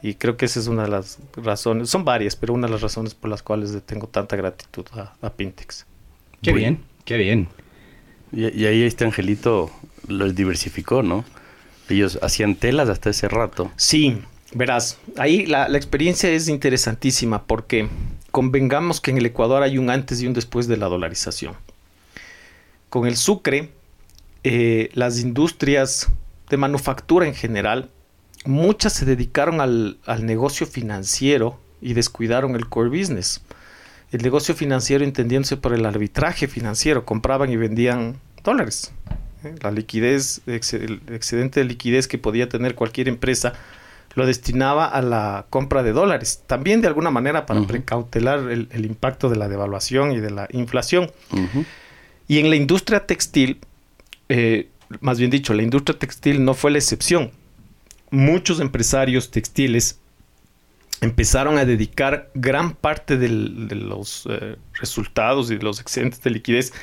Y 0.03 0.13
creo 0.13 0.37
que 0.37 0.45
esa 0.45 0.59
es 0.59 0.67
una 0.67 0.83
de 0.83 0.89
las 0.89 1.17
razones, 1.35 1.89
son 1.89 2.05
varias, 2.05 2.35
pero 2.35 2.53
una 2.53 2.67
de 2.67 2.73
las 2.73 2.81
razones 2.81 3.15
por 3.15 3.31
las 3.31 3.41
cuales 3.41 3.71
le 3.71 3.81
tengo 3.81 4.05
tanta 4.05 4.35
gratitud 4.35 4.85
a, 4.93 5.15
a 5.19 5.29
Pintex. 5.31 5.87
Qué 6.43 6.53
bien, 6.53 6.83
qué 7.05 7.17
bien. 7.17 7.47
Y, 8.31 8.61
y, 8.61 8.65
ahí 8.67 8.83
este 8.83 9.03
angelito 9.03 9.71
los 10.07 10.35
diversificó, 10.35 11.01
¿no? 11.01 11.25
Ellos 11.89 12.19
hacían 12.21 12.55
telas 12.55 12.89
hasta 12.89 13.09
ese 13.09 13.27
rato. 13.27 13.71
Sí, 13.75 14.21
verás, 14.53 14.97
ahí 15.17 15.45
la, 15.45 15.67
experiencia 15.67 16.29
es 16.29 16.47
interesantísima 16.47 17.43
porque 17.43 17.89
convengamos 18.31 19.01
que 19.01 19.11
en 19.11 19.17
el 19.17 19.25
Ecuador 19.25 19.63
hay 19.63 19.77
un 19.77 19.89
antes 19.89 20.21
y 20.21 20.27
un 20.27 20.33
después 20.33 20.67
de 20.67 20.77
la 20.77 20.87
dolarización. 20.87 21.55
Con 22.89 23.07
el 23.07 23.17
sucre, 23.17 23.69
eh, 24.43 24.89
las 24.93 25.19
industrias 25.19 26.07
de 26.49 26.57
manufactura 26.57 27.27
en 27.27 27.35
general, 27.35 27.89
muchas 28.45 28.93
se 28.93 29.05
dedicaron 29.05 29.61
al, 29.61 29.97
al 30.05 30.25
negocio 30.25 30.67
financiero 30.67 31.59
y 31.81 31.93
descuidaron 31.93 32.55
el 32.55 32.67
core 32.69 32.89
business 32.89 33.41
el 34.11 34.21
negocio 34.21 34.55
financiero 34.55 35.03
entendiéndose 35.03 35.57
por 35.57 35.73
el 35.73 35.85
arbitraje 35.85 36.47
financiero, 36.47 37.05
compraban 37.05 37.51
y 37.51 37.57
vendían 37.57 38.15
dólares. 38.43 38.91
¿Eh? 39.45 39.55
La 39.61 39.71
liquidez, 39.71 40.41
el 40.47 41.01
excedente 41.11 41.59
de 41.59 41.65
liquidez 41.65 42.07
que 42.07 42.17
podía 42.17 42.49
tener 42.49 42.75
cualquier 42.75 43.07
empresa 43.07 43.53
lo 44.15 44.25
destinaba 44.25 44.85
a 44.85 45.01
la 45.01 45.45
compra 45.49 45.83
de 45.83 45.91
dólares, 45.91 46.41
también 46.47 46.81
de 46.81 46.87
alguna 46.87 47.11
manera 47.11 47.45
para 47.45 47.61
precautelar 47.67 48.49
el, 48.49 48.85
impacto 48.85 49.29
de 49.29 49.35
la 49.35 49.49
devaluación 49.49 50.13
y 50.13 50.19
de 50.19 50.31
la 50.31 50.47
inflación. 50.51 51.11
Y 52.27 52.39
en 52.39 52.49
la 52.49 52.55
industria 52.55 53.05
textil, 53.05 53.59
eh, 54.29 54.69
más 55.01 55.19
bien 55.19 55.31
dicho, 55.31 55.53
la 55.53 55.63
industria 55.63 55.99
textil 55.99 56.43
no 56.43 56.53
fue 56.53 56.71
la 56.71 56.77
excepción. 56.77 57.31
Muchos 58.09 58.61
empresarios 58.61 59.31
textiles 59.31 59.99
empezaron 61.01 61.57
a 61.57 61.65
dedicar 61.65 62.29
gran 62.33 62.73
parte 62.73 63.17
de 63.17 63.27
los 63.27 64.27
eh, 64.29 64.55
resultados 64.73 65.51
y 65.51 65.57
de 65.57 65.63
los 65.63 65.81
excedentes 65.81 66.21
de 66.21 66.29
liquidez 66.29 66.73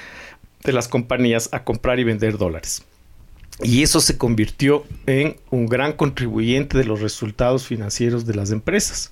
de 0.65 0.73
las 0.73 0.89
compañías 0.89 1.49
a 1.53 1.65
comprar 1.65 1.99
y 1.99 2.05
vender 2.05 2.39
dólares. 2.39 2.85
Y 3.63 3.83
eso 3.83 4.01
se 4.01 4.19
convirtió 4.19 4.85
en 5.07 5.37
un 5.51 5.67
gran 5.67 5.93
contribuyente 5.93 6.79
de 6.79 6.85
los 6.85 7.01
resultados 7.01 7.67
financieros 7.67 8.27
de 8.27 8.35
las 8.35 8.51
empresas. 8.51 9.11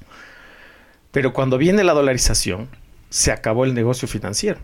Pero 1.12 1.32
cuando 1.32 1.58
viene 1.58 1.84
la 1.84 1.92
dolarización, 1.92 2.68
se 3.10 3.32
acabó 3.32 3.64
el 3.64 3.74
negocio 3.74 4.08
financiero. 4.08 4.58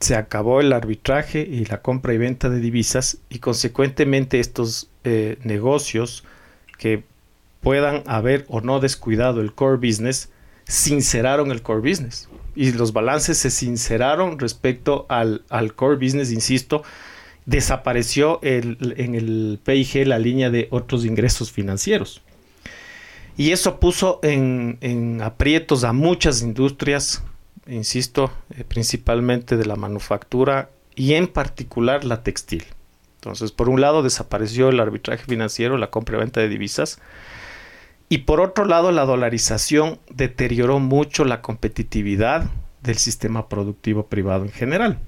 Se 0.00 0.16
acabó 0.16 0.60
el 0.60 0.72
arbitraje 0.72 1.40
y 1.40 1.64
la 1.64 1.82
compra 1.82 2.14
y 2.14 2.18
venta 2.18 2.48
de 2.48 2.60
divisas 2.60 3.18
y 3.28 3.38
consecuentemente 3.38 4.40
estos 4.40 4.90
eh, 5.04 5.38
negocios 5.42 6.24
que 6.78 7.04
puedan 7.60 8.02
haber 8.06 8.44
o 8.48 8.60
no 8.60 8.80
descuidado 8.80 9.40
el 9.40 9.54
core 9.54 9.76
business, 9.76 10.30
sinceraron 10.64 11.50
el 11.50 11.62
core 11.62 11.88
business. 11.88 12.28
Y 12.56 12.72
los 12.72 12.92
balances 12.92 13.38
se 13.38 13.50
sinceraron 13.50 14.38
respecto 14.38 15.06
al, 15.08 15.44
al 15.48 15.74
core 15.74 15.96
business, 15.96 16.30
insisto, 16.30 16.82
desapareció 17.46 18.38
en 18.42 19.14
el 19.14 19.60
PIG 19.62 20.06
la 20.06 20.18
línea 20.18 20.50
de 20.50 20.68
otros 20.70 21.04
ingresos 21.04 21.50
financieros. 21.50 22.22
Y 23.36 23.50
eso 23.50 23.80
puso 23.80 24.20
en, 24.22 25.20
aprietos 25.22 25.84
a 25.84 25.92
muchas 25.92 26.42
industrias, 26.42 27.24
insisto, 27.66 28.30
eh, 28.50 28.64
principalmente 28.64 29.56
de 29.56 29.66
la 29.66 29.76
manufactura 29.76 30.70
y 30.94 31.14
en 31.14 31.26
particular 31.26 32.04
la 32.04 32.22
textil. 32.22 32.64
Entonces, 33.16 33.50
por 33.50 33.68
un 33.68 33.80
lado 33.80 34.02
desapareció 34.02 34.68
el 34.68 34.78
arbitraje 34.78 35.24
financiero, 35.24 35.78
la 35.78 35.90
compra 35.90 36.16
y 36.16 36.20
venta 36.20 36.40
de 36.40 36.48
divisas, 36.48 37.00
y 38.14 38.18
por 38.18 38.40
otro 38.40 38.64
lado 38.64 38.92
la 38.92 39.06
dolarización 39.06 39.98
deterioró 40.08 40.78
mucho 40.78 41.24
la 41.24 41.42
competitividad 41.42 42.48
del 42.80 42.96
sistema 42.96 43.48
productivo 43.48 44.06
privado 44.06 44.44
en 44.44 44.52
general. 44.52 45.00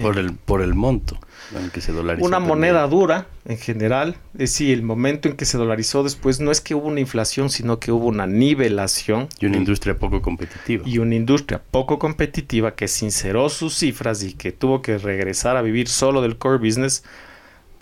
Por, 0.00 0.18
el, 0.18 0.34
por 0.34 0.62
el 0.62 0.74
monto 0.74 1.18
en 1.56 1.70
que 1.70 1.80
se 1.80 1.90
dolarizó. 1.90 2.24
Una 2.24 2.38
moneda 2.38 2.86
dura, 2.86 3.26
en 3.46 3.58
general. 3.58 4.16
Es 4.34 4.50
decir, 4.50 4.72
el 4.72 4.82
momento 4.82 5.28
en 5.28 5.36
que 5.36 5.44
se 5.44 5.58
dolarizó 5.58 6.04
después 6.04 6.38
no 6.38 6.52
es 6.52 6.60
que 6.60 6.76
hubo 6.76 6.86
una 6.86 7.00
inflación, 7.00 7.50
sino 7.50 7.80
que 7.80 7.90
hubo 7.90 8.06
una 8.06 8.28
nivelación. 8.28 9.28
Y 9.40 9.46
una 9.46 9.56
industria 9.56 9.98
poco 9.98 10.22
competitiva. 10.22 10.84
Y 10.86 10.98
una 10.98 11.16
industria 11.16 11.60
poco 11.68 11.98
competitiva 11.98 12.76
que 12.76 12.86
sinceró 12.86 13.48
sus 13.48 13.74
cifras 13.76 14.22
y 14.22 14.34
que 14.34 14.52
tuvo 14.52 14.82
que 14.82 14.98
regresar 14.98 15.56
a 15.56 15.62
vivir 15.62 15.88
solo 15.88 16.22
del 16.22 16.38
core 16.38 16.58
business, 16.58 17.02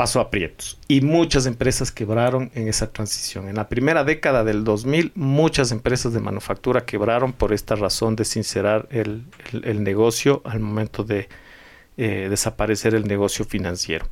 pasó 0.02 0.18
a 0.18 0.24
aprietos. 0.24 0.80
Y 0.88 1.00
muchas 1.00 1.46
empresas 1.46 1.92
quebraron 1.92 2.50
en 2.54 2.66
esa 2.66 2.92
transición. 2.92 3.48
En 3.48 3.54
la 3.54 3.68
primera 3.68 4.02
década 4.02 4.42
del 4.42 4.64
2000, 4.64 5.12
muchas 5.14 5.70
empresas 5.70 6.12
de 6.12 6.18
manufactura 6.18 6.84
quebraron 6.84 7.32
por 7.32 7.52
esta 7.52 7.76
razón 7.76 8.16
de 8.16 8.24
sincerar 8.24 8.88
el 8.90 9.84
negocio 9.84 10.42
al 10.44 10.58
momento 10.58 11.04
de 11.04 11.28
eh, 11.96 12.26
desaparecer 12.28 12.96
el 12.96 13.06
negocio 13.06 13.44
financiero. 13.44 14.06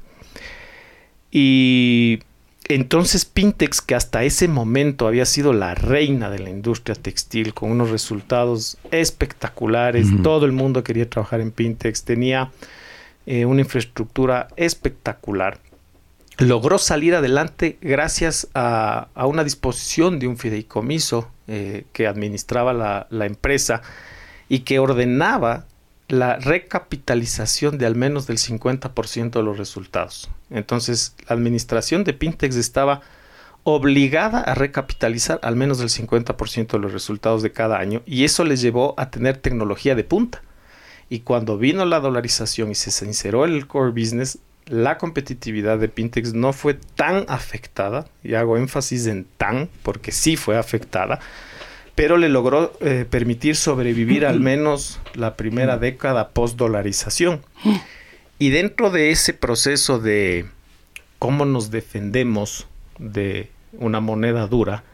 Y 1.33 2.20
entonces 2.68 3.24
Pintex, 3.24 3.81
que 3.81 3.96
hasta 3.96 4.22
ese 4.22 4.46
momento 4.46 5.09
había 5.09 5.24
sido 5.24 5.53
la 5.53 5.74
reina 5.74 6.31
de 6.31 6.38
la 6.38 6.50
industria 6.50 6.94
textil, 6.94 7.53
con 7.53 7.72
unos 7.72 7.90
resultados 7.90 8.79
espectaculares, 8.92 10.07
todo 10.22 10.46
el 10.46 10.53
mundo 10.53 10.85
quería 10.85 11.11
trabajar 11.11 11.40
en 11.40 11.50
Pintex, 11.50 12.05
tenía 12.05 12.53
eh, 13.26 13.46
una 13.46 13.62
infraestructura 13.62 14.48
espectacular, 14.57 15.59
logró 16.40 16.79
salir 16.79 17.14
adelante 17.14 17.79
gracias 17.81 18.48
a, 18.55 19.09
una 19.14 19.44
disposición 19.44 20.18
de 20.18 20.26
un 20.26 20.38
fideicomiso 20.38 21.31
eh, 21.46 21.85
que 21.92 22.07
administraba 22.07 22.72
la, 22.72 23.07
la 23.11 23.26
empresa 23.26 23.83
y 24.48 24.61
que 24.61 24.79
ordenaba 24.79 25.66
la 26.09 26.37
recapitalización 26.37 27.79
de 27.79 27.87
al 27.87 27.94
menos 27.94 28.26
del 28.26 28.38
50% 28.38 29.31
de 29.31 29.42
los 29.42 29.59
resultados. 29.59 30.29
Entonces, 30.48 31.14
la 31.29 31.37
administración 31.37 32.05
de 32.05 32.14
Pintex 32.14 32.57
estaba 32.57 33.03
obligada 33.62 34.40
a 34.40 34.55
recapitalizar 34.55 35.38
al 35.42 35.55
menos 35.55 35.79
del 35.79 35.90
50% 35.90 36.68
de 36.68 36.79
los 36.79 36.92
resultados 36.92 37.42
de 37.42 37.53
cada 37.53 37.79
año 37.79 38.03
y 38.07 38.24
eso 38.24 38.44
les 38.44 38.62
llevó 38.62 38.94
a 38.96 39.11
tener 39.11 39.37
tecnología 39.37 39.94
de 39.94 40.05
punta. 40.05 40.42
Y 41.11 41.20
cuando 41.20 41.59
vino 41.59 41.85
la 41.85 42.00
dolarización 42.00 42.70
y 42.70 42.74
se 42.74 42.90
sinceró 42.90 43.44
el 43.44 43.66
core 43.66 43.90
business, 43.90 44.38
la 44.70 44.98
competitividad 44.98 45.78
de 45.78 45.88
Pintex 45.88 46.33
no 46.33 46.52
fue 46.52 46.74
tan 46.74 47.24
afectada, 47.28 48.06
y 48.22 48.35
hago 48.35 48.56
énfasis 48.56 49.09
en 49.09 49.26
tan, 49.37 49.68
porque 49.83 50.12
sí 50.12 50.37
fue 50.37 50.56
afectada, 50.56 51.18
pero 51.96 52.16
le 52.16 52.28
logró 52.28 52.72
eh, 52.80 53.04
permitir 53.11 53.56
sobrevivir 53.56 54.24
al 54.24 54.38
menos 54.40 55.00
la 55.14 55.37
primera 55.37 55.76
década 55.76 56.28
post-dolarización. 56.28 57.40
Y 58.38 58.50
dentro 58.50 58.90
de 58.90 59.11
ese 59.11 59.35
proceso 59.35 59.98
de 59.98 60.46
cómo 61.18 61.44
nos 61.44 61.72
defendemos 61.72 62.68
de 62.98 63.50
una 63.72 63.98
moneda 63.98 64.46
dura, 64.46 64.85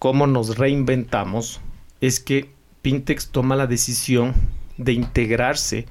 cómo 0.00 0.26
nos 0.26 0.58
reinventamos, 0.58 1.60
es 2.00 2.18
que 2.18 2.50
Pintex 2.82 3.28
toma 3.28 3.54
la 3.54 3.68
decisión 3.68 4.34
de 4.78 4.92
integrarse 4.94 5.86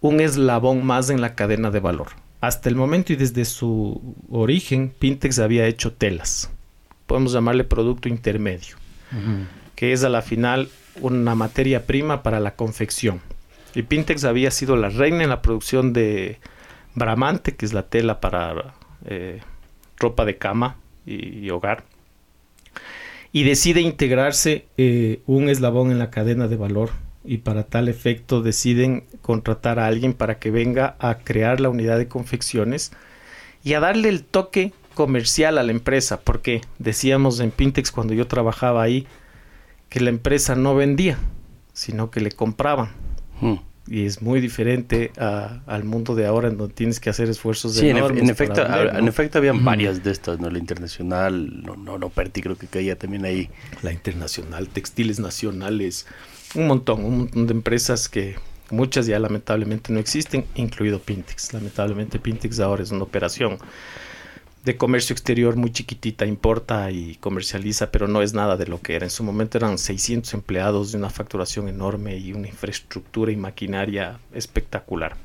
un 0.00 0.20
eslabón 0.20 0.86
más 0.86 1.10
en 1.10 1.20
la 1.20 1.34
cadena 1.34 1.70
de 1.70 1.80
valor. 1.80 2.08
Hasta 2.40 2.68
el 2.68 2.76
momento 2.76 3.12
y 3.12 3.16
desde 3.16 3.44
su 3.44 4.16
origen, 4.30 4.92
Pintex 4.98 5.38
había 5.38 5.66
hecho 5.66 5.92
telas. 5.92 6.50
Podemos 7.06 7.32
llamarle 7.32 7.64
producto 7.64 8.08
intermedio 8.08 8.76
que 9.80 9.94
es 9.94 10.04
a 10.04 10.10
la 10.10 10.20
final 10.20 10.68
una 11.00 11.34
materia 11.34 11.86
prima 11.86 12.22
para 12.22 12.38
la 12.38 12.54
confección. 12.54 13.22
Y 13.74 13.82
Pintex 13.82 14.24
había 14.24 14.50
sido 14.50 14.76
la 14.76 14.90
reina 14.90 15.22
en 15.24 15.30
la 15.30 15.40
producción 15.40 15.94
de 15.94 16.38
Bramante, 16.94 17.56
que 17.56 17.64
es 17.64 17.72
la 17.72 17.84
tela 17.84 18.20
para 18.20 18.74
eh, 19.06 19.40
ropa 19.96 20.26
de 20.26 20.36
cama 20.36 20.76
y, 21.06 21.48
hogar. 21.48 21.84
Y 23.32 23.44
decide 23.44 23.80
integrarse 23.80 24.66
eh, 24.76 25.22
un 25.24 25.48
eslabón 25.48 25.92
en 25.92 25.98
la 25.98 26.10
cadena 26.10 26.46
de 26.46 26.56
valor 26.56 26.90
y 27.24 27.38
para 27.38 27.64
tal 27.64 27.88
efecto 27.88 28.42
deciden 28.42 29.04
contratar 29.22 29.78
a 29.78 29.86
alguien 29.86 30.14
para 30.14 30.38
que 30.38 30.50
venga 30.50 30.96
a 30.98 31.18
crear 31.18 31.60
la 31.60 31.68
unidad 31.68 31.98
de 31.98 32.08
confecciones 32.08 32.92
y 33.62 33.74
a 33.74 33.80
darle 33.80 34.08
el 34.08 34.24
toque 34.24 34.72
comercial 34.94 35.58
a 35.58 35.62
la 35.62 35.72
empresa, 35.72 36.20
porque 36.20 36.62
decíamos 36.78 37.40
en 37.40 37.50
Pintex 37.50 37.90
cuando 37.90 38.14
yo 38.14 38.26
trabajaba 38.26 38.82
ahí, 38.82 39.06
que 39.88 40.00
la 40.00 40.10
empresa 40.10 40.54
no 40.54 40.74
vendía, 40.74 41.18
sino 41.72 42.10
que 42.10 42.20
le 42.20 42.30
compraban. 42.30 42.90
Hmm. 43.40 43.56
Y 43.86 44.06
es 44.06 44.22
muy 44.22 44.40
diferente 44.40 45.10
al 45.16 45.84
mundo 45.84 46.14
de 46.14 46.26
ahora 46.26 46.48
en 46.48 46.56
donde 46.56 46.74
tienes 46.74 47.00
que 47.00 47.10
hacer 47.10 47.28
esfuerzos 47.28 47.74
de 47.74 47.80
sí, 47.80 47.88
en, 47.88 47.96
efecto, 48.30 48.64
en 48.64 49.08
efecto 49.08 49.38
habían 49.38 49.64
varias 49.64 50.04
de 50.04 50.12
estas, 50.12 50.38
¿no? 50.38 50.48
La 50.48 50.58
internacional, 50.58 51.64
no, 51.64 51.76
no, 51.76 51.98
no, 51.98 52.08
Perti 52.08 52.40
creo 52.40 52.56
que 52.56 52.68
caía 52.68 52.96
también 52.96 53.24
ahí. 53.24 53.50
La 53.82 53.92
internacional, 53.92 54.68
textiles 54.68 55.18
nacionales, 55.18 56.06
un 56.54 56.66
montón, 56.66 57.04
un 57.04 57.18
montón 57.18 57.46
de 57.46 57.52
empresas 57.52 58.08
que 58.08 58.36
muchas 58.70 59.06
ya 59.06 59.18
lamentablemente 59.18 59.92
no 59.92 59.98
existen, 59.98 60.44
incluido 60.54 60.98
Pintex. 60.98 61.52
Lamentablemente 61.52 62.18
Pintex 62.18 62.60
ahora 62.60 62.82
es 62.82 62.90
una 62.90 63.04
operación 63.04 63.58
de 64.64 64.76
comercio 64.76 65.14
exterior 65.14 65.56
muy 65.56 65.72
chiquitita, 65.72 66.26
importa 66.26 66.90
y 66.90 67.16
comercializa, 67.16 67.90
pero 67.90 68.08
no 68.08 68.20
es 68.20 68.34
nada 68.34 68.56
de 68.56 68.66
lo 68.66 68.80
que 68.80 68.94
era. 68.94 69.06
En 69.06 69.10
su 69.10 69.24
momento 69.24 69.56
eran 69.56 69.78
600 69.78 70.34
empleados 70.34 70.92
de 70.92 70.98
una 70.98 71.08
facturación 71.08 71.68
enorme 71.68 72.18
y 72.18 72.32
una 72.32 72.48
infraestructura 72.48 73.32
y 73.32 73.36
maquinaria 73.36 74.18
espectacular. 74.34 75.16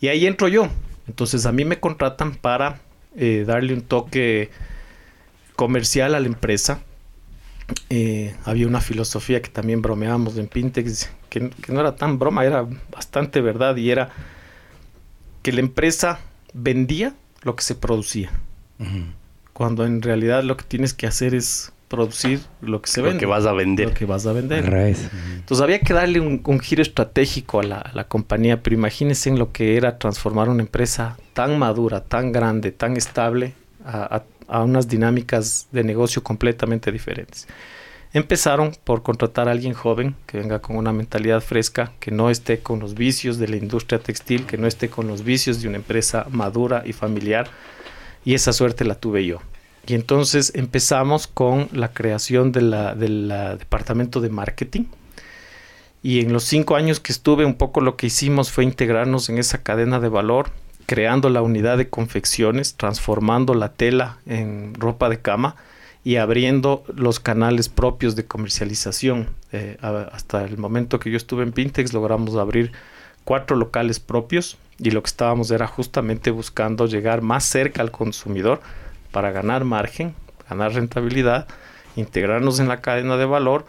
Y 0.00 0.08
ahí 0.08 0.26
entro 0.26 0.48
yo. 0.48 0.68
Entonces 1.06 1.46
a 1.46 1.52
mí 1.52 1.64
me 1.64 1.80
contratan 1.80 2.34
para 2.34 2.80
eh, 3.16 3.44
darle 3.46 3.74
un 3.74 3.82
toque 3.82 4.50
comercial 5.56 6.14
a 6.14 6.20
la 6.20 6.26
empresa. 6.26 6.82
Eh, 7.90 8.34
había 8.44 8.66
una 8.66 8.80
filosofía 8.80 9.40
que 9.40 9.48
también 9.48 9.80
bromeábamos 9.82 10.36
en 10.36 10.48
Pintex, 10.48 11.10
que, 11.30 11.48
que 11.50 11.72
no 11.72 11.80
era 11.80 11.96
tan 11.96 12.18
broma, 12.18 12.44
era 12.44 12.66
bastante 12.92 13.40
verdad 13.40 13.76
y 13.76 13.90
era 13.90 14.10
que 15.42 15.52
la 15.52 15.60
empresa 15.60 16.20
vendía 16.52 17.14
lo 17.42 17.56
que 17.56 17.62
se 17.62 17.74
producía 17.74 18.30
cuando 19.52 19.86
en 19.86 20.02
realidad 20.02 20.42
lo 20.42 20.56
que 20.56 20.64
tienes 20.64 20.92
que 20.94 21.06
hacer 21.06 21.34
es 21.34 21.72
producir 21.88 22.40
lo 22.60 22.82
que 22.82 22.90
se 22.90 23.00
Lo 23.00 23.06
vende. 23.06 23.20
que 23.20 23.26
vas 23.26 23.46
a 23.46 23.52
vender. 23.52 23.88
Lo 23.88 23.94
que 23.94 24.04
vas 24.04 24.26
a 24.26 24.32
vender. 24.32 24.64
Entonces 24.66 25.62
había 25.62 25.78
que 25.80 25.94
darle 25.94 26.20
un, 26.20 26.42
un 26.44 26.58
giro 26.60 26.82
estratégico 26.82 27.60
a 27.60 27.62
la, 27.62 27.78
a 27.78 27.92
la 27.94 28.08
compañía, 28.08 28.62
pero 28.62 28.74
imagínense 28.74 29.28
en 29.30 29.38
lo 29.38 29.52
que 29.52 29.76
era 29.76 29.98
transformar 29.98 30.48
una 30.48 30.62
empresa 30.62 31.16
tan 31.34 31.58
madura, 31.58 32.02
tan 32.02 32.32
grande, 32.32 32.72
tan 32.72 32.96
estable 32.96 33.54
a, 33.84 34.24
unas 34.62 34.88
dinámicas 34.88 35.68
de 35.72 35.84
negocio 35.84 36.22
completamente 36.22 36.92
diferentes. 36.92 37.46
Empezaron 38.12 38.76
por 38.84 39.02
contratar 39.02 39.48
a 39.48 39.52
alguien 39.52 39.74
joven 39.74 40.14
que 40.26 40.38
venga 40.38 40.60
con 40.60 40.76
una 40.76 40.92
mentalidad 40.92 41.40
fresca, 41.40 41.92
que 41.98 42.10
no 42.10 42.30
esté 42.30 42.60
con 42.60 42.78
los 42.78 42.94
vicios 42.94 43.38
de 43.38 43.48
la 43.48 43.56
industria 43.56 43.98
textil, 43.98 44.46
que 44.46 44.56
no 44.56 44.66
esté 44.66 44.88
con 44.88 45.08
los 45.08 45.24
vicios 45.24 45.60
de 45.60 45.68
una 45.68 45.78
empresa 45.78 46.26
madura 46.30 46.84
y 46.86 46.92
familiar. 46.92 47.48
Y 48.24 48.34
esa 48.34 48.52
suerte 48.52 48.84
la 48.84 48.94
tuve 48.94 49.26
yo. 49.26 49.40
Y 49.86 49.94
entonces 49.94 50.52
empezamos 50.54 51.26
con 51.26 51.68
la 51.72 51.92
creación 51.92 52.52
del 52.52 52.70
departamento 53.58 54.20
de 54.20 54.30
marketing. 54.30 54.84
Y 56.02 56.20
en 56.20 56.32
los 56.32 56.44
cinco 56.44 56.76
años 56.76 57.00
que 57.00 57.12
estuve, 57.12 57.44
un 57.44 57.54
poco 57.54 57.80
lo 57.80 57.96
que 57.96 58.06
hicimos 58.06 58.52
fue 58.52 58.64
integrarnos 58.64 59.28
en 59.28 59.38
esa 59.38 59.62
cadena 59.62 60.00
de 60.00 60.08
valor, 60.08 60.50
creando 60.86 61.28
la 61.30 61.42
unidad 61.42 61.78
de 61.78 61.88
confecciones, 61.88 62.74
transformando 62.74 63.54
la 63.54 63.72
tela 63.72 64.18
en 64.26 64.74
ropa 64.74 65.08
de 65.08 65.20
cama 65.20 65.56
y 66.04 66.16
abriendo 66.16 66.84
los 66.94 67.20
canales 67.20 67.68
propios 67.68 68.14
de 68.16 68.26
comercialización. 68.26 69.30
Eh, 69.52 69.78
hasta 69.80 70.44
el 70.44 70.58
momento 70.58 71.00
que 71.00 71.10
yo 71.10 71.16
estuve 71.16 71.42
en 71.42 71.52
Pintex 71.52 71.92
logramos 71.92 72.36
abrir 72.36 72.72
cuatro 73.24 73.56
locales 73.56 74.00
propios 74.00 74.58
y 74.78 74.90
lo 74.90 75.02
que 75.02 75.08
estábamos 75.08 75.50
era 75.50 75.66
justamente 75.66 76.30
buscando 76.30 76.86
llegar 76.86 77.22
más 77.22 77.44
cerca 77.44 77.80
al 77.80 77.90
consumidor 77.90 78.60
para 79.12 79.30
ganar 79.30 79.64
margen, 79.64 80.14
ganar 80.48 80.74
rentabilidad, 80.74 81.46
integrarnos 81.96 82.58
en 82.60 82.68
la 82.68 82.80
cadena 82.80 83.16
de 83.16 83.24
valor 83.24 83.64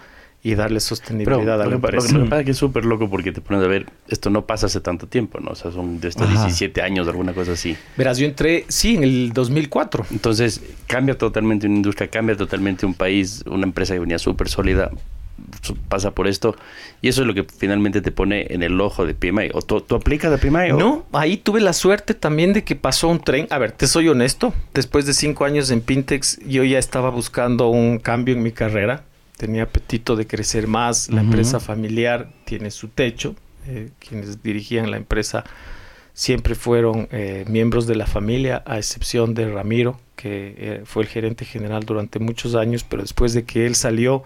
y 0.45 0.53
darle 0.53 0.75
Pero 0.75 0.79
sostenibilidad 0.81 1.55
a 1.55 1.58
la 1.58 1.63
lo 1.65 1.69
que- 1.69 1.69
lo 1.69 1.75
empresa. 1.88 2.08
que 2.13 2.19
me 2.19 2.29
parece 2.29 2.45
que 2.45 2.51
es 2.51 2.58
súper 2.58 2.86
loco 2.86 3.10
porque 3.10 3.31
te 3.31 3.41
pones 3.41 3.63
a 3.63 3.67
ver, 3.67 3.88
esto 4.08 4.29
no 4.29 4.45
pasa 4.45 4.67
hace 4.67 4.79
tanto 4.79 5.08
tiempo, 5.08 5.39
¿no? 5.39 5.51
O 5.51 5.55
sea, 5.55 5.71
son 5.71 5.99
de 5.99 6.08
estos 6.10 6.27
Ajá. 6.29 6.43
17 6.45 6.84
años, 6.84 7.08
alguna 7.08 7.34
cosa 7.34 7.53
así. 7.53 7.75
Verás, 7.97 8.19
yo 8.19 8.27
entré, 8.27 8.63
sí, 8.67 8.95
en 8.95 9.03
el 9.03 9.34
2004. 9.34 10.05
Entonces, 10.12 10.62
cambia 10.86 11.17
totalmente 11.17 11.65
una 11.65 11.77
industria, 11.77 12.10
cambia 12.10 12.38
totalmente 12.38 12.86
un 12.86 12.93
país, 12.93 13.43
una 13.47 13.63
empresa 13.65 13.95
que 13.95 13.99
venía 14.01 14.19
súper 14.19 14.47
sólida, 14.47 14.91
pasa 15.89 16.12
por 16.12 16.27
esto. 16.27 16.55
Y 17.01 17.08
eso 17.08 17.21
es 17.21 17.27
lo 17.27 17.34
que 17.34 17.43
finalmente 17.43 18.01
te 18.01 18.12
pone 18.12 18.45
en 18.53 18.62
el 18.62 18.79
ojo 18.79 19.05
de 19.05 19.15
PMI. 19.15 19.49
¿O 19.53 19.63
tú, 19.63 19.81
tú 19.81 19.95
aplicas 19.95 20.29
de 20.31 20.38
PMI? 20.38 20.71
o- 20.71 20.77
No, 20.77 21.05
ahí 21.12 21.38
tuve 21.38 21.60
la 21.60 21.73
suerte 21.73 22.13
también 22.13 22.53
de 22.53 22.63
que 22.63 22.75
pasó 22.75 23.08
un 23.08 23.19
tren. 23.19 23.47
A 23.49 23.58
ver, 23.58 23.71
te 23.71 23.88
soy 23.88 24.08
honesto. 24.10 24.53
Después 24.75 25.05
de 25.08 25.13
cinco 25.13 25.43
años 25.45 25.71
en 25.71 25.81
Pintex, 25.81 26.39
yo 26.47 26.63
ya 26.63 26.77
estaba 26.77 27.10
buscando 27.10 27.67
un 27.69 27.97
cambio 27.97 28.36
en 28.36 28.43
mi 28.43 28.51
carrera. 28.51 29.05
Tenía 29.38 29.63
apetito 29.63 30.15
de 30.15 30.28
crecer 30.28 30.67
más. 30.67 31.10
La 31.10 31.21
empresa 31.21 31.60
familiar 31.60 32.32
tiene 32.45 32.71
su 32.71 32.88
techo. 32.88 33.36
Eh, 33.67 33.89
quienes 34.00 34.43
dirigían 34.43 34.91
la 34.91 34.98
empresa 34.98 35.43
siempre 36.13 36.56
fueron 36.56 37.08
eh, 37.12 37.45
miembros 37.50 37.88
de 37.88 37.95
la 37.95 38.06
familia, 38.06 38.63
a 38.65 38.78
excepción 38.78 39.34
de 39.34 39.50
Ramiro, 39.52 40.00
que 40.15 40.56
eh, 40.58 40.82
fue 40.86 41.04
el 41.04 41.10
gerente 41.10 41.45
general 41.45 41.84
durante 41.84 42.19
muchos 42.19 42.56
años, 42.56 42.86
pero 42.86 43.02
después 43.02 43.34
de 43.34 43.43
que 43.43 43.65
él 43.65 43.76
salió, 43.76 44.24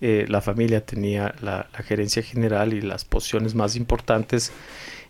la 0.00 0.40
familia 0.40 0.86
tenía 0.86 1.34
la, 1.42 1.68
la 1.72 1.82
gerencia 1.82 2.22
general 2.22 2.72
y 2.72 2.80
las 2.80 3.04
posiciones 3.04 3.56
más 3.56 3.74
importantes. 3.74 4.52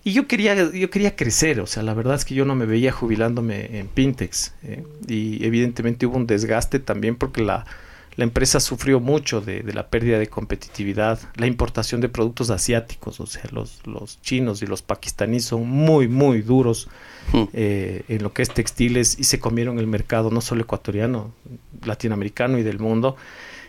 Y 0.03 0.15
yo 0.15 0.27
quería, 0.27 0.55
yo 0.71 0.89
quería 0.89 1.15
crecer, 1.15 1.61
o 1.61 1.67
sea, 1.67 1.83
la 1.83 1.93
verdad 1.93 2.15
es 2.15 2.25
que 2.25 2.35
yo 2.35 2.47
no 2.47 2.55
me 2.55 2.65
veía 2.65 2.91
jubilándome 2.91 3.79
en 3.79 3.89
Pintex. 3.89 4.55
y 5.07 5.45
evidentemente 5.45 6.07
hubo 6.07 6.17
un 6.17 6.27
desgaste 6.27 6.79
también 6.79 7.17
porque 7.17 7.43
la, 7.43 7.67
la 8.19 8.25
empresa 8.25 8.61
sufrió 8.61 9.01
mucho 9.01 9.41
de, 9.41 9.63
de 9.63 9.73
la 9.73 9.89
pérdida 9.89 10.19
de 10.19 10.27
competitividad, 10.27 11.19
la 11.37 11.47
importación 11.47 12.03
de 12.03 12.11
productos 12.11 12.51
asiáticos, 12.51 13.19
o 13.21 13.27
sea, 13.27 13.45
los, 13.53 13.81
los 13.87 14.21
chinos 14.21 14.61
y 14.61 14.67
los 14.67 14.83
pakistaníes 14.83 15.47
son 15.47 15.67
muy, 15.67 16.09
muy 16.09 16.43
duros 16.43 16.89
Hmm. 17.33 17.45
eh, 17.53 18.05
en 18.09 18.23
lo 18.23 18.33
que 18.33 18.41
es 18.41 18.49
textiles 18.49 19.19
y 19.19 19.25
se 19.25 19.39
comieron 19.39 19.79
el 19.79 19.87
mercado 19.87 20.31
no 20.31 20.41
solo 20.41 20.63
ecuatoriano, 20.63 21.33
latinoamericano 21.85 22.59
y 22.59 22.63
del 22.63 22.79
mundo. 22.79 23.17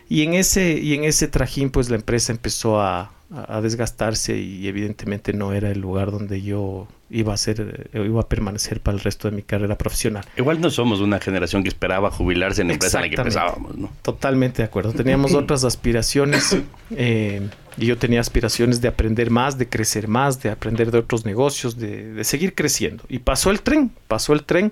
Y 0.08 0.22
en 0.22 0.34
ese, 0.34 0.78
y 0.78 0.94
en 0.94 1.04
ese 1.04 1.28
trajín, 1.28 1.70
pues 1.70 1.90
la 1.90 1.96
empresa 1.96 2.32
empezó 2.32 2.80
a, 2.80 3.12
a- 3.32 3.56
a 3.58 3.60
desgastarse 3.60 4.36
y 4.38 4.66
evidentemente 4.68 5.32
no 5.32 5.52
era 5.52 5.70
el 5.70 5.80
lugar 5.80 6.10
donde 6.10 6.42
yo 6.42 6.88
iba 7.10 7.34
a 7.34 7.36
ser, 7.36 7.88
eh, 7.92 8.02
iba 8.04 8.20
a 8.20 8.28
permanecer 8.28 8.80
para 8.80 8.96
el 8.96 9.02
resto 9.02 9.28
de 9.30 9.36
mi 9.36 9.42
carrera 9.42 9.76
profesional. 9.76 10.24
Igual 10.36 10.60
no 10.60 10.70
somos 10.70 11.00
una 11.00 11.18
generación 11.18 11.62
que 11.62 11.68
esperaba 11.68 12.10
jubilarse 12.10 12.62
en 12.62 12.68
la 12.68 12.74
empresa 12.74 12.98
en 12.98 13.10
la 13.10 13.10
que 13.10 13.20
empezábamos, 13.20 13.76
¿no? 13.76 13.90
Totalmente 14.02 14.62
de 14.62 14.66
acuerdo. 14.66 14.92
Teníamos 14.92 15.34
otras 15.34 15.64
aspiraciones 15.64 16.56
eh, 16.90 17.48
y 17.76 17.86
yo 17.86 17.98
tenía 17.98 18.20
aspiraciones 18.20 18.80
de 18.80 18.88
aprender 18.88 19.30
más, 19.30 19.58
de 19.58 19.68
crecer 19.68 20.06
más, 20.08 20.40
de 20.42 20.50
aprender 20.50 20.90
de 20.90 20.98
otros 20.98 21.24
negocios, 21.24 21.76
de, 21.78 22.12
de 22.12 22.24
seguir 22.24 22.54
creciendo. 22.54 23.04
Y 23.08 23.18
pasó 23.20 23.50
el 23.50 23.60
tren, 23.62 23.90
pasó 24.08 24.32
el 24.32 24.44
tren. 24.44 24.70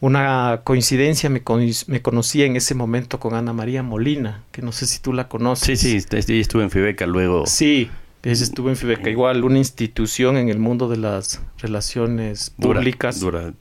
Una 0.00 0.62
coincidencia, 0.64 1.28
me, 1.28 1.42
con- 1.42 1.68
me 1.88 2.00
conocí 2.00 2.42
en 2.42 2.56
ese 2.56 2.74
momento 2.74 3.20
con 3.20 3.34
Ana 3.34 3.52
María 3.52 3.82
Molina, 3.82 4.42
que 4.50 4.62
no 4.62 4.72
sé 4.72 4.86
si 4.86 4.98
tú 5.00 5.12
la 5.12 5.28
conoces. 5.28 5.78
Sí, 5.78 5.90
sí, 5.90 5.96
est- 5.98 6.14
est- 6.14 6.30
estuve 6.30 6.62
en 6.62 6.70
Fibeca 6.70 7.06
luego. 7.06 7.44
Sí, 7.46 7.90
ella 8.22 8.42
estuvo 8.42 8.70
en 8.70 8.76
Fibeca, 8.76 9.10
igual 9.10 9.44
una 9.44 9.58
institución 9.58 10.38
en 10.38 10.48
el 10.48 10.58
mundo 10.58 10.88
de 10.88 10.96
las 10.96 11.42
relaciones 11.58 12.54
Dura, 12.56 12.80
públicas. 12.80 13.20
dura. 13.20 13.52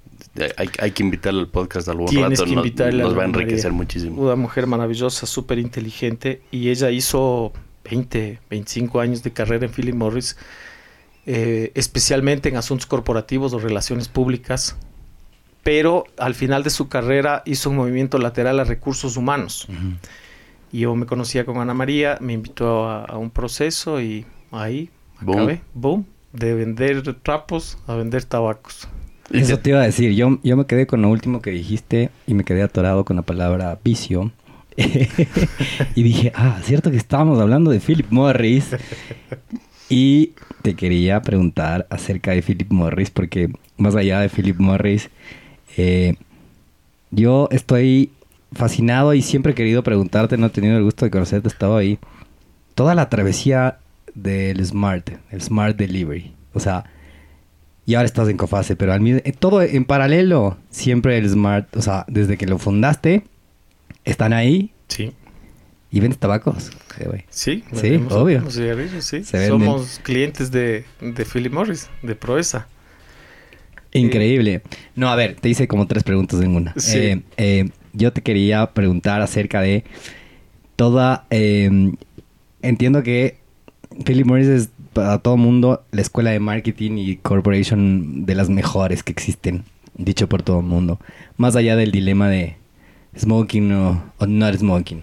Hay, 0.57 0.69
hay 0.79 0.91
que 0.91 1.03
invitarla 1.03 1.41
al 1.41 1.47
podcast 1.49 1.89
algún 1.89 2.07
Tienes 2.07 2.39
rato. 2.39 2.45
que 2.49 2.55
nos- 2.55 2.65
invitarla 2.65 3.03
Nos, 3.03 3.13
a 3.13 3.17
va 3.17 3.23
a 3.23 3.25
enriquecer 3.25 3.71
María. 3.71 3.77
muchísimo. 3.77 4.21
Una 4.21 4.35
mujer 4.37 4.65
maravillosa, 4.67 5.25
súper 5.25 5.59
inteligente. 5.59 6.41
Y 6.51 6.69
ella 6.69 6.89
hizo 6.91 7.51
20, 7.83 8.39
25 8.49 9.01
años 9.01 9.23
de 9.23 9.31
carrera 9.33 9.65
en 9.65 9.71
Philip 9.73 9.95
Morris, 9.95 10.37
eh, 11.25 11.71
especialmente 11.75 12.47
en 12.47 12.55
asuntos 12.55 12.85
corporativos 12.85 13.53
o 13.53 13.59
relaciones 13.59 14.07
públicas. 14.07 14.77
Pero 15.63 16.05
al 16.17 16.35
final 16.35 16.63
de 16.63 16.69
su 16.69 16.87
carrera 16.87 17.43
hizo 17.45 17.69
un 17.69 17.75
movimiento 17.75 18.17
lateral 18.17 18.59
a 18.59 18.63
recursos 18.63 19.17
humanos. 19.17 19.67
Y 20.71 20.79
yo 20.81 20.95
me 20.95 21.05
conocía 21.05 21.45
con 21.45 21.57
Ana 21.57 21.73
María, 21.73 22.17
me 22.21 22.33
invitó 22.33 22.87
a, 22.87 23.03
a 23.05 23.17
un 23.17 23.29
proceso 23.29 23.99
y 24.01 24.25
ahí 24.51 24.89
Boom. 25.21 25.37
acabé. 25.37 25.61
Boom. 25.73 26.05
De 26.31 26.53
vender 26.53 27.01
trapos 27.23 27.77
a 27.87 27.95
vender 27.95 28.23
tabacos. 28.23 28.87
Eso 29.31 29.57
te- 29.57 29.63
te 29.63 29.69
iba 29.71 29.81
a 29.81 29.85
decir. 29.85 30.13
Yo, 30.13 30.39
yo 30.43 30.55
me 30.57 30.65
quedé 30.65 30.87
con 30.87 31.01
lo 31.01 31.09
último 31.09 31.41
que 31.41 31.49
dijiste 31.51 32.09
y 32.27 32.33
me 32.35 32.43
quedé 32.43 32.61
atorado 32.61 33.03
con 33.03 33.15
la 33.15 33.23
palabra 33.23 33.77
vicio. 33.83 34.31
y 35.95 36.03
dije, 36.03 36.31
ah, 36.35 36.59
cierto 36.63 36.89
que 36.91 36.97
estábamos 36.97 37.39
hablando 37.39 37.69
de 37.71 37.79
Philip 37.79 38.07
Morris. 38.11 38.75
Y 39.91 40.33
te 40.61 40.75
quería 40.75 41.19
preguntar 41.23 41.87
acerca 41.89 42.29
de 42.29 42.43
Philip 42.43 42.71
Morris, 42.71 43.09
porque 43.09 43.51
más 43.77 43.95
allá 43.95 44.19
de 44.19 44.29
Philip 44.29 44.59
Morris, 44.59 45.09
eh, 45.77 46.15
yo 47.11 47.47
estoy 47.51 48.11
fascinado 48.53 49.13
y 49.13 49.21
siempre 49.21 49.51
he 49.51 49.55
querido 49.55 49.83
preguntarte, 49.83 50.37
no 50.37 50.47
he 50.47 50.49
tenido 50.49 50.77
el 50.77 50.83
gusto 50.83 51.05
de 51.05 51.11
conocerte, 51.11 51.47
he 51.47 51.51
estado 51.51 51.77
ahí. 51.77 51.99
Toda 52.75 52.95
la 52.95 53.09
travesía 53.09 53.79
del 54.15 54.65
Smart, 54.65 55.09
el 55.31 55.41
Smart 55.41 55.75
Delivery. 55.77 56.33
O 56.53 56.59
sea, 56.59 56.85
y 57.85 57.95
ahora 57.95 58.05
estás 58.05 58.29
en 58.29 58.37
Cofase, 58.37 58.75
pero 58.75 58.93
al 58.93 59.01
mismo, 59.01 59.21
eh, 59.23 59.33
todo 59.37 59.61
en 59.61 59.85
paralelo, 59.85 60.57
siempre 60.69 61.17
el 61.17 61.29
Smart, 61.29 61.75
o 61.75 61.81
sea, 61.81 62.05
desde 62.07 62.37
que 62.37 62.45
lo 62.45 62.57
fundaste, 62.57 63.23
están 64.05 64.33
ahí 64.33 64.71
Sí. 64.87 65.11
y 65.91 65.99
vendes 65.99 66.19
tabacos. 66.19 66.71
Sí, 66.97 67.03
güey. 67.05 67.25
Sí, 67.29 67.63
obvio. 68.09 68.25
vendemos 68.25 68.55
cigarrillos, 68.55 69.05
sí. 69.05 69.23
Se 69.23 69.37
venden. 69.37 69.59
Somos 69.67 69.99
clientes 70.03 70.51
de, 70.51 70.85
de 71.01 71.25
Philip 71.25 71.53
Morris, 71.53 71.89
de 72.03 72.15
Proesa. 72.15 72.67
Increíble. 73.93 74.61
No, 74.95 75.09
a 75.09 75.15
ver, 75.15 75.35
te 75.35 75.49
hice 75.49 75.67
como 75.67 75.87
tres 75.87 76.03
preguntas 76.03 76.41
en 76.41 76.55
una. 76.55 76.73
Sí. 76.77 76.97
Eh, 76.97 77.21
eh, 77.37 77.69
yo 77.93 78.13
te 78.13 78.21
quería 78.21 78.71
preguntar 78.71 79.21
acerca 79.21 79.61
de 79.61 79.83
toda... 80.75 81.25
eh, 81.29 81.93
entiendo 82.61 83.03
que 83.03 83.37
Philip 84.05 84.25
Morris 84.25 84.47
es 84.47 84.69
para 84.93 85.17
todo 85.19 85.37
mundo 85.37 85.83
la 85.91 86.01
escuela 86.01 86.31
de 86.31 86.39
marketing 86.39 86.97
y 86.97 87.15
corporation 87.17 88.25
de 88.25 88.35
las 88.35 88.49
mejores 88.49 89.03
que 89.03 89.11
existen, 89.11 89.63
dicho 89.95 90.29
por 90.29 90.43
todo 90.43 90.59
el 90.59 90.65
mundo. 90.65 90.99
Más 91.37 91.55
allá 91.55 91.75
del 91.75 91.91
dilema 91.91 92.29
de 92.29 92.57
smoking 93.17 93.71
o, 93.71 94.03
o 94.17 94.25
not 94.27 94.55
smoking. 94.55 95.01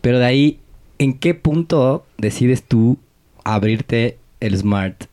Pero 0.00 0.18
de 0.18 0.24
ahí, 0.24 0.58
¿en 0.98 1.12
qué 1.12 1.34
punto 1.34 2.04
decides 2.18 2.64
tú 2.64 2.98
abrirte 3.44 4.18
el 4.40 4.56
Smart? 4.56 5.04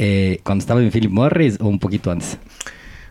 Eh, 0.00 0.38
¿Cuando 0.44 0.62
estaba 0.62 0.80
en 0.80 0.90
Philip 0.92 1.10
Morris 1.10 1.58
o 1.60 1.66
un 1.66 1.78
poquito 1.78 2.10
antes? 2.10 2.38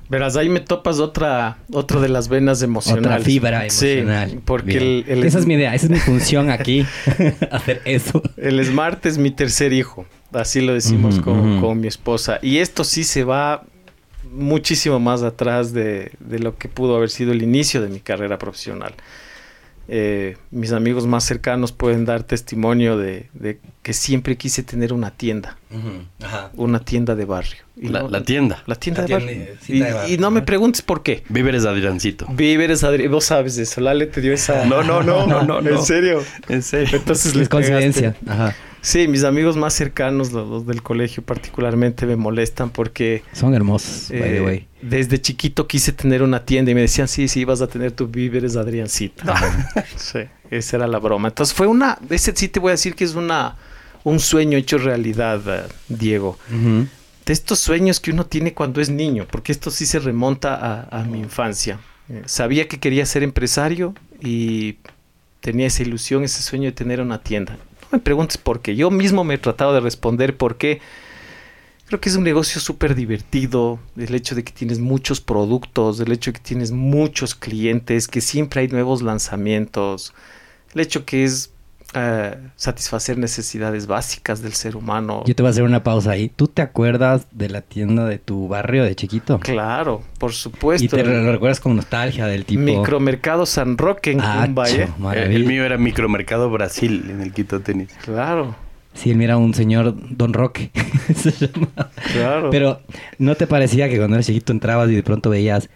Verás, 0.09 0.37
ahí 0.37 0.47
me 0.47 0.61
topas 0.61 0.99
otra, 0.99 1.57
otra 1.69 1.99
de 1.99 2.07
las 2.07 2.29
venas 2.29 2.61
emocionales. 2.61 3.07
Otra 3.11 3.19
fibra 3.19 3.65
emocional. 3.65 4.29
Sí, 4.31 4.39
porque 4.45 4.77
el, 4.77 5.05
el- 5.09 5.23
Esa 5.25 5.37
es 5.39 5.45
mi 5.45 5.55
idea, 5.55 5.75
esa 5.75 5.87
es 5.87 5.91
mi 5.91 5.99
función 5.99 6.49
aquí. 6.49 6.85
hacer 7.51 7.81
eso. 7.83 8.21
el 8.37 8.63
Smart 8.63 9.05
es 9.05 9.17
mi 9.17 9.31
tercer 9.31 9.73
hijo. 9.73 10.05
Así 10.31 10.61
lo 10.61 10.73
decimos 10.73 11.19
con, 11.19 11.59
con 11.59 11.79
mi 11.81 11.87
esposa. 11.87 12.39
Y 12.41 12.57
esto 12.59 12.83
sí 12.85 13.03
se 13.03 13.23
va 13.25 13.63
muchísimo 14.31 14.99
más 14.99 15.23
atrás 15.23 15.73
de, 15.73 16.11
de 16.19 16.39
lo 16.39 16.57
que 16.57 16.67
pudo 16.69 16.95
haber 16.95 17.09
sido 17.09 17.31
el 17.33 17.41
inicio 17.41 17.81
de 17.81 17.89
mi 17.89 17.99
carrera 17.99 18.37
profesional. 18.37 18.93
Eh, 19.89 20.35
mis 20.51 20.73
amigos 20.73 21.07
más 21.07 21.23
cercanos 21.23 21.71
pueden 21.71 22.03
dar 22.03 22.23
testimonio 22.23 22.97
de, 22.97 23.29
de 23.33 23.59
que 23.83 23.93
siempre 23.93 24.35
quise 24.35 24.61
tener 24.61 24.91
una 24.91 25.11
tienda, 25.11 25.57
Ajá. 26.21 26.51
una 26.55 26.79
tienda 26.81 27.15
de 27.15 27.23
barrio. 27.23 27.63
Y 27.77 27.87
La, 27.87 28.01
no- 28.01 28.09
la 28.09 28.23
tienda. 28.23 28.63
la 28.65 28.75
tienda 28.75 29.03
La 29.03 29.07
de 29.07 29.15
tienda- 29.17 29.33
barrio. 29.33 29.55
de 29.67 29.75
Y- 29.75 29.79
barrio, 29.93 30.13
y, 30.13 30.17
no 30.17 30.31
me 30.31 30.41
preguntes 30.41 30.81
por 30.81 31.03
qué. 31.03 31.23
Víveres 31.29 31.63
Adriancito. 31.65 32.25
Víveres, 32.29 32.83
Adri, 32.83 33.07
vos 33.07 33.23
sabes 33.25 33.57
eso. 33.57 33.79
Lale 33.79 34.07
te 34.07 34.19
dio 34.19 34.33
esa. 34.33 34.65
No, 34.65 34.83
no, 34.83 35.03
no, 35.03 35.25
no, 35.27 35.43
no, 35.43 35.61
no. 35.61 35.69
En 35.69 35.81
serio. 35.81 36.21
En 36.49 36.63
serio. 36.63 36.97
Entonces 36.97 37.27
Es 37.27 37.35
les 37.35 37.47
coincidencia. 37.49 38.15
Ajá. 38.27 38.55
Sí, 38.81 39.07
mis 39.07 39.23
amigos 39.23 39.57
más 39.57 39.73
cercanos, 39.73 40.31
los, 40.31 40.47
los 40.47 40.65
del 40.67 40.81
colegio 40.81 41.23
particularmente, 41.23 42.05
me 42.05 42.15
molestan 42.15 42.69
porque 42.69 43.23
Son 43.33 43.53
hermosos, 43.53 44.09
by 44.09 44.19
the 44.21 44.37
eh, 44.37 44.41
way. 44.41 44.67
desde 44.81 45.19
chiquito 45.19 45.67
quise 45.67 45.91
tener 45.91 46.23
una 46.23 46.45
tienda 46.45 46.71
y 46.71 46.75
me 46.75 46.81
decían, 46.81 47.07
sí, 47.07 47.27
sí, 47.27 47.43
vas 47.43 47.61
a 47.61 47.67
tener 47.67 47.91
tu 47.91 48.07
víveres 48.07 48.55
Adriancito. 48.55 49.23
sí, 49.95 50.19
esa 50.49 50.77
era 50.77 50.87
la 50.87 50.99
broma. 50.99 51.29
Entonces 51.29 51.53
fue 51.55 51.67
una, 51.67 51.97
ese 52.09 52.33
sí 52.35 52.47
te 52.47 52.59
voy 52.59 52.69
a 52.69 52.71
decir 52.73 52.95
que 52.95 53.03
es 53.03 53.15
una, 53.15 53.55
un 54.03 54.19
sueño 54.19 54.57
hecho 54.57 54.77
realidad, 54.77 55.41
eh, 55.47 55.63
Diego. 55.89 56.37
De 56.49 57.33
estos 57.33 57.59
sueños 57.59 57.99
que 57.99 58.11
uno 58.11 58.25
tiene 58.25 58.53
cuando 58.53 58.79
es 58.79 58.89
niño, 58.89 59.27
porque 59.29 59.51
esto 59.51 59.69
sí 59.69 59.85
se 59.85 59.99
remonta 59.99 60.55
a, 60.55 61.01
a 61.01 61.03
mi 61.03 61.19
infancia. 61.19 61.79
Eh, 62.09 62.21
sabía 62.25 62.69
que 62.69 62.79
quería 62.79 63.05
ser 63.05 63.21
empresario 63.23 63.93
y 64.21 64.77
tenía 65.41 65.67
esa 65.67 65.81
ilusión, 65.83 66.23
ese 66.23 66.41
sueño 66.41 66.65
de 66.65 66.71
tener 66.71 67.01
una 67.01 67.21
tienda. 67.21 67.57
No 67.91 67.97
me 67.97 68.03
preguntes 68.03 68.37
por 68.37 68.61
qué. 68.61 68.75
Yo 68.75 68.91
mismo 68.91 69.23
me 69.23 69.35
he 69.35 69.37
tratado 69.37 69.73
de 69.73 69.79
responder 69.79 70.35
por 70.35 70.57
qué. 70.57 70.81
Creo 71.85 72.01
que 72.01 72.09
es 72.09 72.15
un 72.17 72.23
negocio 72.23 72.59
súper 72.59 72.95
divertido. 72.95 73.79
El 73.95 74.13
hecho 74.13 74.35
de 74.35 74.43
que 74.43 74.51
tienes 74.51 74.79
muchos 74.79 75.21
productos, 75.21 75.99
el 76.01 76.11
hecho 76.11 76.31
de 76.31 76.39
que 76.39 76.43
tienes 76.43 76.71
muchos 76.71 77.33
clientes, 77.33 78.09
que 78.09 78.19
siempre 78.19 78.61
hay 78.61 78.67
nuevos 78.67 79.01
lanzamientos. 79.01 80.13
El 80.73 80.81
hecho 80.81 81.05
que 81.05 81.23
es 81.23 81.51
eh, 81.93 82.35
satisfacer 82.55 83.17
necesidades 83.17 83.87
básicas 83.87 84.41
del 84.41 84.53
ser 84.53 84.75
humano. 84.75 85.23
Yo 85.25 85.35
te 85.35 85.41
voy 85.41 85.47
a 85.47 85.51
hacer 85.51 85.63
una 85.63 85.83
pausa 85.83 86.11
ahí. 86.11 86.29
¿Tú 86.29 86.47
te 86.47 86.61
acuerdas 86.61 87.27
de 87.31 87.49
la 87.49 87.61
tienda 87.61 88.05
de 88.05 88.17
tu 88.17 88.47
barrio 88.47 88.83
de 88.83 88.95
chiquito? 88.95 89.39
Claro, 89.39 90.03
por 90.19 90.33
supuesto. 90.33 90.83
Y 90.85 90.89
te 90.89 91.03
lo 91.03 91.31
recuerdas 91.31 91.59
con 91.59 91.75
nostalgia 91.75 92.25
del 92.27 92.45
tipo... 92.45 92.61
Micromercado 92.61 93.45
San 93.45 93.77
Roque 93.77 94.11
en 94.11 94.19
Cumbaye. 94.19 94.83
Eh. 94.83 94.89
El 95.29 95.45
mío 95.45 95.63
era 95.63 95.77
Micromercado 95.77 96.49
Brasil 96.49 97.05
en 97.09 97.21
el 97.21 97.33
Quito 97.33 97.61
Tenis. 97.61 97.89
Claro, 98.03 98.55
Sí, 98.97 99.11
él 99.11 99.21
era 99.21 99.37
un 99.37 99.53
señor 99.53 99.95
Don 100.09 100.33
Roque. 100.33 100.71
se 101.15 101.31
llamaba. 101.31 101.91
claro. 102.11 102.49
Pero 102.49 102.81
¿no 103.19 103.35
te 103.35 103.45
parecía 103.45 103.89
que 103.89 103.97
cuando 103.97 104.15
eras 104.15 104.25
chiquito 104.25 104.51
entrabas 104.51 104.89
y 104.89 104.95
de 104.95 105.03
pronto 105.03 105.29
veías 105.29 105.69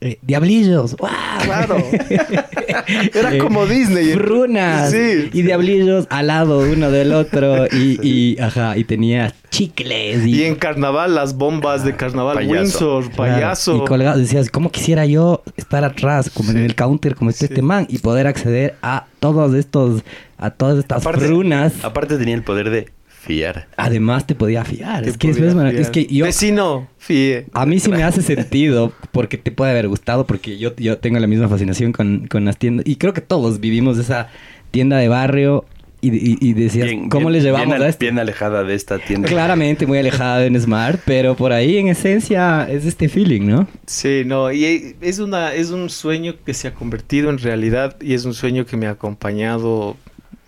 eh, 0.00 0.18
diablillos? 0.22 0.96
¡Guau! 0.96 1.12
Claro. 1.44 1.76
Era 3.14 3.34
Eh, 3.34 3.38
como 3.38 3.66
Disney. 3.66 4.12
Frunas 4.12 4.90
Sí. 4.90 5.30
y 5.32 5.42
diablillos 5.42 6.06
al 6.10 6.26
lado 6.28 6.60
uno 6.60 6.90
del 6.90 7.12
otro 7.12 7.66
y, 7.66 7.98
y, 8.02 8.38
ajá, 8.40 8.76
y 8.76 8.84
tenía 8.84 9.34
chicles 9.50 10.26
y, 10.26 10.36
Y 10.40 10.44
en 10.44 10.54
carnaval, 10.56 11.14
las 11.14 11.34
bombas 11.36 11.84
de 11.84 11.96
carnaval 11.96 12.36
payaso. 12.36 12.52
Windsor, 12.54 13.10
claro, 13.10 13.16
payaso. 13.34 13.76
y 13.76 13.84
colgado 13.86 14.18
decías, 14.18 14.50
¿cómo 14.50 14.70
quisiera 14.70 15.06
yo 15.06 15.42
estar 15.56 15.84
atrás 15.84 16.30
como 16.30 16.50
en 16.50 16.58
el 16.58 16.74
counter 16.74 17.14
como 17.14 17.30
está 17.30 17.46
Sí. 17.46 17.52
este 17.52 17.62
man 17.62 17.86
y 17.88 17.98
poder 17.98 18.26
acceder 18.26 18.76
a 18.82 19.06
todos 19.20 19.54
estos 19.54 20.02
a 20.38 20.50
todas 20.50 20.78
estas 20.78 21.02
Aparte- 21.06 21.26
frunas? 21.26 21.72
Aparte 21.82 22.18
tenía 22.18 22.34
el 22.34 22.42
poder 22.42 22.68
de 22.70 22.90
fiar. 23.26 23.66
Además 23.76 24.26
te 24.26 24.34
podía 24.34 24.64
fiar. 24.64 25.04
Te 25.04 25.10
Es 25.10 25.18
que, 25.18 25.28
podía 25.28 25.46
es, 25.48 25.52
fiar. 25.54 25.74
es 25.74 25.90
que 25.90 26.06
yo 26.06 26.24
Vecino, 26.24 26.88
fíe. 26.98 27.46
A 27.52 27.66
mí 27.66 27.80
sí 27.80 27.90
me 27.90 28.02
hace 28.02 28.22
sentido 28.22 28.92
porque 29.12 29.36
te 29.38 29.50
puede 29.50 29.72
haber 29.72 29.88
gustado 29.88 30.26
porque 30.26 30.58
yo, 30.58 30.74
yo 30.76 30.98
tengo 30.98 31.18
la 31.18 31.26
misma 31.26 31.48
fascinación 31.48 31.92
con, 31.92 32.26
con 32.28 32.44
las 32.44 32.56
tiendas 32.56 32.86
y 32.86 32.96
creo 32.96 33.12
que 33.12 33.20
todos 33.20 33.60
vivimos 33.60 33.98
esa 33.98 34.28
tienda 34.70 34.98
de 34.98 35.08
barrio 35.08 35.64
y, 36.02 36.08
y- 36.14 36.38
y 36.40 36.52
decías, 36.52 36.86
Bien- 36.86 37.08
¿cómo 37.08 37.28
bien- 37.30 37.32
le 37.32 37.40
llevamos 37.40 37.66
bien, 37.68 37.80
a 37.80 37.84
al- 37.84 37.90
esto? 37.90 38.00
bien 38.04 38.18
alejada 38.18 38.62
de 38.62 38.74
esta 38.74 38.98
tienda. 38.98 39.26
Claramente 39.28 39.86
muy 39.86 39.98
alejada 39.98 40.38
de 40.40 40.60
Smart, 40.60 41.00
pero 41.06 41.34
por 41.34 41.52
ahí 41.52 41.78
en 41.78 41.88
esencia 41.88 42.68
es 42.70 42.84
este 42.84 43.08
feeling, 43.08 43.42
¿no? 43.46 43.66
Sí, 43.86 44.22
no, 44.26 44.52
y 44.52 44.94
es, 45.00 45.18
una, 45.18 45.54
es 45.54 45.70
un 45.70 45.88
sueño 45.88 46.34
que 46.44 46.52
se 46.54 46.68
ha 46.68 46.74
convertido 46.74 47.30
en 47.30 47.38
realidad 47.38 47.96
y 48.00 48.12
es 48.14 48.24
un 48.26 48.34
sueño 48.34 48.66
que 48.66 48.76
me 48.76 48.86
ha 48.86 48.90
acompañado 48.90 49.96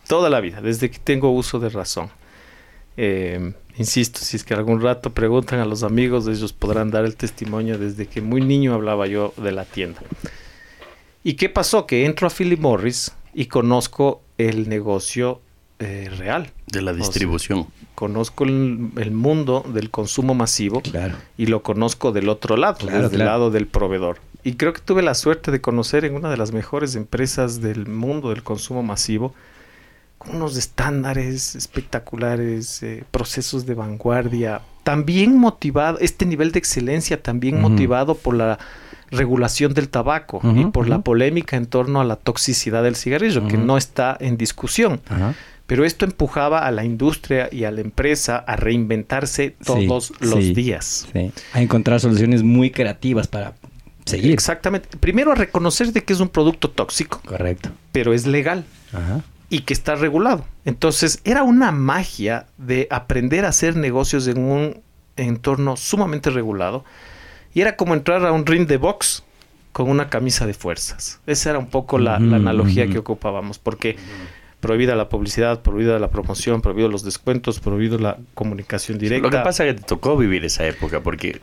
toda 0.06 0.30
la 0.30 0.40
vida, 0.40 0.60
desde 0.60 0.90
que 0.90 0.98
tengo 1.02 1.30
uso 1.30 1.58
de 1.58 1.70
razón. 1.70 2.08
Eh, 3.00 3.52
insisto, 3.76 4.18
si 4.18 4.36
es 4.36 4.42
que 4.42 4.54
algún 4.54 4.82
rato 4.82 5.10
preguntan 5.14 5.60
a 5.60 5.64
los 5.64 5.84
amigos, 5.84 6.26
ellos 6.26 6.52
podrán 6.52 6.90
dar 6.90 7.04
el 7.04 7.14
testimonio 7.14 7.78
desde 7.78 8.06
que 8.06 8.20
muy 8.20 8.40
niño 8.40 8.74
hablaba 8.74 9.06
yo 9.06 9.32
de 9.36 9.52
la 9.52 9.64
tienda. 9.64 10.00
¿Y 11.22 11.34
qué 11.34 11.48
pasó? 11.48 11.86
Que 11.86 12.04
entro 12.04 12.26
a 12.26 12.30
Philip 12.30 12.58
Morris 12.60 13.12
y 13.34 13.46
conozco 13.46 14.20
el 14.36 14.68
negocio 14.68 15.40
eh, 15.78 16.10
real. 16.18 16.50
De 16.66 16.82
la 16.82 16.92
distribución. 16.92 17.68
Conozco 17.94 18.42
el, 18.44 18.90
el 18.96 19.10
mundo 19.12 19.64
del 19.72 19.90
consumo 19.90 20.34
masivo 20.34 20.80
Claro. 20.80 21.14
y 21.36 21.46
lo 21.46 21.62
conozco 21.62 22.10
del 22.10 22.28
otro 22.28 22.56
lado, 22.56 22.78
Claro, 22.78 23.02
desde 23.04 23.16
el 23.16 23.24
lado 23.24 23.50
del 23.52 23.68
proveedor. 23.68 24.18
Y 24.42 24.54
creo 24.54 24.72
que 24.72 24.80
tuve 24.80 25.02
la 25.02 25.14
suerte 25.14 25.50
de 25.52 25.60
conocer 25.60 26.04
en 26.04 26.14
una 26.16 26.30
de 26.30 26.36
las 26.36 26.50
mejores 26.52 26.96
empresas 26.96 27.60
del 27.60 27.86
mundo 27.86 28.30
del 28.30 28.42
consumo 28.42 28.82
masivo, 28.82 29.34
unos 30.32 30.56
estándares 30.56 31.54
espectaculares, 31.54 32.82
eh, 32.82 33.04
procesos 33.10 33.66
de 33.66 33.74
vanguardia, 33.74 34.60
también 34.84 35.36
motivado, 35.36 35.98
este 36.00 36.24
nivel 36.26 36.52
de 36.52 36.58
excelencia 36.58 37.22
también 37.22 37.60
motivado 37.60 38.14
por 38.14 38.34
la 38.34 38.58
regulación 39.10 39.72
del 39.74 39.88
tabaco 39.88 40.40
y 40.54 40.66
por 40.66 40.88
la 40.88 41.00
polémica 41.00 41.56
en 41.56 41.66
torno 41.66 42.00
a 42.00 42.04
la 42.04 42.16
toxicidad 42.16 42.82
del 42.82 42.94
cigarrillo, 42.96 43.46
que 43.48 43.56
no 43.56 43.76
está 43.76 44.16
en 44.20 44.36
discusión. 44.36 45.00
Pero 45.66 45.84
esto 45.84 46.06
empujaba 46.06 46.66
a 46.66 46.70
la 46.70 46.84
industria 46.84 47.50
y 47.52 47.64
a 47.64 47.70
la 47.70 47.82
empresa 47.82 48.36
a 48.38 48.56
reinventarse 48.56 49.54
todos 49.62 50.06
Sí, 50.06 50.14
los 50.26 50.44
sí. 50.44 50.54
días. 50.54 51.06
Sí. 51.12 51.30
A 51.52 51.60
encontrar 51.60 52.00
soluciones 52.00 52.42
muy 52.42 52.70
creativas 52.70 53.28
para 53.28 53.52
seguir. 54.06 54.32
Exactamente. 54.32 54.88
Primero 54.98 55.32
a 55.32 55.34
reconocer 55.34 55.92
de 55.92 56.02
que 56.04 56.14
es 56.14 56.20
un 56.20 56.28
producto 56.30 56.70
tóxico, 56.70 57.20
Correcto. 57.26 57.68
pero 57.92 58.14
es 58.14 58.26
legal 58.26 58.64
Ajá. 58.94 59.20
Y 59.50 59.60
que 59.60 59.72
está 59.72 59.94
regulado. 59.94 60.44
Entonces 60.64 61.20
era 61.24 61.42
una 61.42 61.72
magia 61.72 62.46
de 62.58 62.86
aprender 62.90 63.44
a 63.44 63.48
hacer 63.48 63.76
negocios 63.76 64.26
en 64.28 64.38
un 64.38 64.82
entorno 65.16 65.76
sumamente 65.76 66.30
regulado. 66.30 66.84
Y 67.54 67.60
era 67.60 67.76
como 67.76 67.94
entrar 67.94 68.24
a 68.26 68.32
un 68.32 68.46
ring 68.46 68.66
de 68.66 68.76
box 68.76 69.24
con 69.72 69.88
una 69.88 70.10
camisa 70.10 70.46
de 70.46 70.54
fuerzas. 70.54 71.20
Esa 71.26 71.50
era 71.50 71.58
un 71.58 71.68
poco 71.68 71.98
la, 71.98 72.16
analogía 72.16 72.88
que 72.88 72.98
ocupábamos, 72.98 73.58
porque 73.58 73.96
prohibida 74.60 74.96
la 74.96 75.08
publicidad, 75.08 75.62
prohibida 75.62 75.98
la 75.98 76.10
promoción, 76.10 76.60
prohibido 76.60 76.88
los 76.88 77.04
descuentos, 77.04 77.60
prohibido 77.60 77.98
la 77.98 78.18
comunicación 78.34 78.98
directa. 78.98 79.26
Lo 79.26 79.30
que 79.30 79.42
pasa 79.42 79.66
es 79.66 79.74
que 79.74 79.80
te 79.80 79.86
tocó 79.86 80.16
vivir 80.16 80.44
esa 80.44 80.66
época 80.66 81.00
porque 81.00 81.40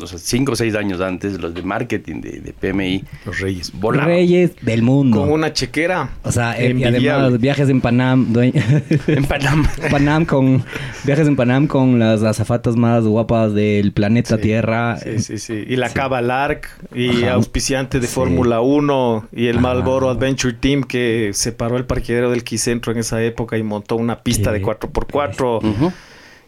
o 0.00 0.06
sea, 0.06 0.18
cinco 0.18 0.52
o 0.52 0.56
seis 0.56 0.74
años 0.74 1.00
antes 1.00 1.40
los 1.40 1.54
de 1.54 1.62
marketing 1.62 2.20
de, 2.20 2.40
de 2.40 2.52
PMI 2.52 3.04
los 3.26 3.40
reyes. 3.40 3.72
volaban. 3.74 4.08
Reyes 4.08 4.52
del 4.62 4.82
mundo. 4.82 5.20
Con 5.20 5.30
una 5.32 5.52
chequera. 5.52 6.10
O 6.22 6.32
sea, 6.32 6.58
eh, 6.58 6.74
y 6.76 6.84
además 6.84 7.38
viajes 7.40 7.68
en 7.68 7.80
Panam, 7.80 8.32
En 9.06 9.24
Panamá. 9.24 9.70
Panam 9.90 10.24
con 10.24 10.64
viajes 11.04 11.28
en 11.28 11.36
Panam 11.36 11.66
con 11.66 11.98
las 11.98 12.22
azafatas 12.22 12.76
más 12.76 13.04
guapas 13.04 13.54
del 13.54 13.92
planeta 13.92 14.36
Sí, 14.36 14.42
Tierra. 14.42 14.96
Sí, 14.98 15.18
sí, 15.20 15.38
sí. 15.38 15.64
Y 15.68 15.76
la 15.76 15.88
Sí. 15.88 15.94
Cava 15.94 16.20
Lark 16.22 16.68
y 16.94 17.24
Ajá. 17.24 17.34
auspiciante 17.34 18.00
de 18.00 18.06
Sí. 18.06 18.14
Fórmula 18.14 18.60
1 18.60 19.28
y 19.32 19.46
el 19.46 19.56
Ajá. 19.58 19.62
Marlboro 19.62 20.10
Adventure 20.10 20.54
Team 20.54 20.82
que 20.84 21.30
separó 21.34 21.76
el 21.76 21.84
parqueadero 21.84 22.30
del 22.30 22.42
Quicentro 22.44 22.92
en 22.92 22.98
esa 22.98 23.22
época 23.22 23.56
y 23.58 23.62
montó 23.62 23.96
una 23.96 24.22
pista 24.22 24.50
Sí. 24.52 24.58
de 24.58 24.62
4x4 24.64 25.58
Ujú. 25.62 25.92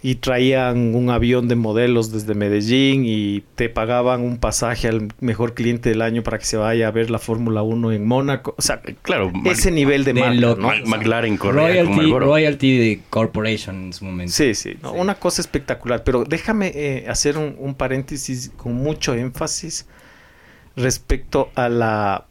Y 0.07 0.15
traían 0.17 0.95
un 0.95 1.11
avión 1.11 1.49
de 1.49 1.57
modelos 1.57 2.13
desde 2.13 2.35
Medellín 2.37 3.03
y 3.05 3.43
te 3.57 3.69
pagaban 3.69 4.21
un 4.21 4.39
pasaje 4.39 4.87
al 4.87 5.09
mejor 5.19 5.55
cliente 5.55 5.89
del 5.89 6.01
año 6.01 6.23
para 6.23 6.39
que 6.39 6.45
se 6.45 6.57
vaya 6.57 6.87
a 6.87 6.91
ver 6.93 7.11
la 7.11 7.19
Fórmula 7.19 7.63
1 7.65 7.91
en 7.91 8.07
Mónaco. 8.07 8.55
O 8.57 8.63
sea, 8.63 8.81
Claro, 9.03 9.33
ese 9.47 9.73
nivel 9.73 10.05
de, 10.05 10.13
de 10.13 10.21
marca, 10.21 10.35
lo- 10.41 10.55
¿no? 10.55 10.69
Ma- 10.69 10.77
McLaren 10.85 11.37
corría 11.37 11.85
con 11.85 11.97
Royalty. 11.97 12.13
Royalty 12.25 12.79
de 12.79 13.01
Corporation 13.11 13.87
en 13.87 13.93
su 13.93 14.05
momento. 14.05 14.33
Sí, 14.33 14.55
sí, 14.55 14.77
no, 14.81 14.93
una 14.93 15.17
cosa 15.17 15.41
espectacular. 15.43 16.05
Pero 16.05 16.23
déjame 16.23 16.71
eh, 16.73 17.07
hacer 17.09 17.37
un, 17.37 17.57
un 17.59 17.75
paréntesis 17.75 18.53
con 18.57 18.75
mucho 18.75 19.13
énfasis 19.15 19.89
respecto 20.77 21.51
a 21.57 21.69
la 21.69 22.27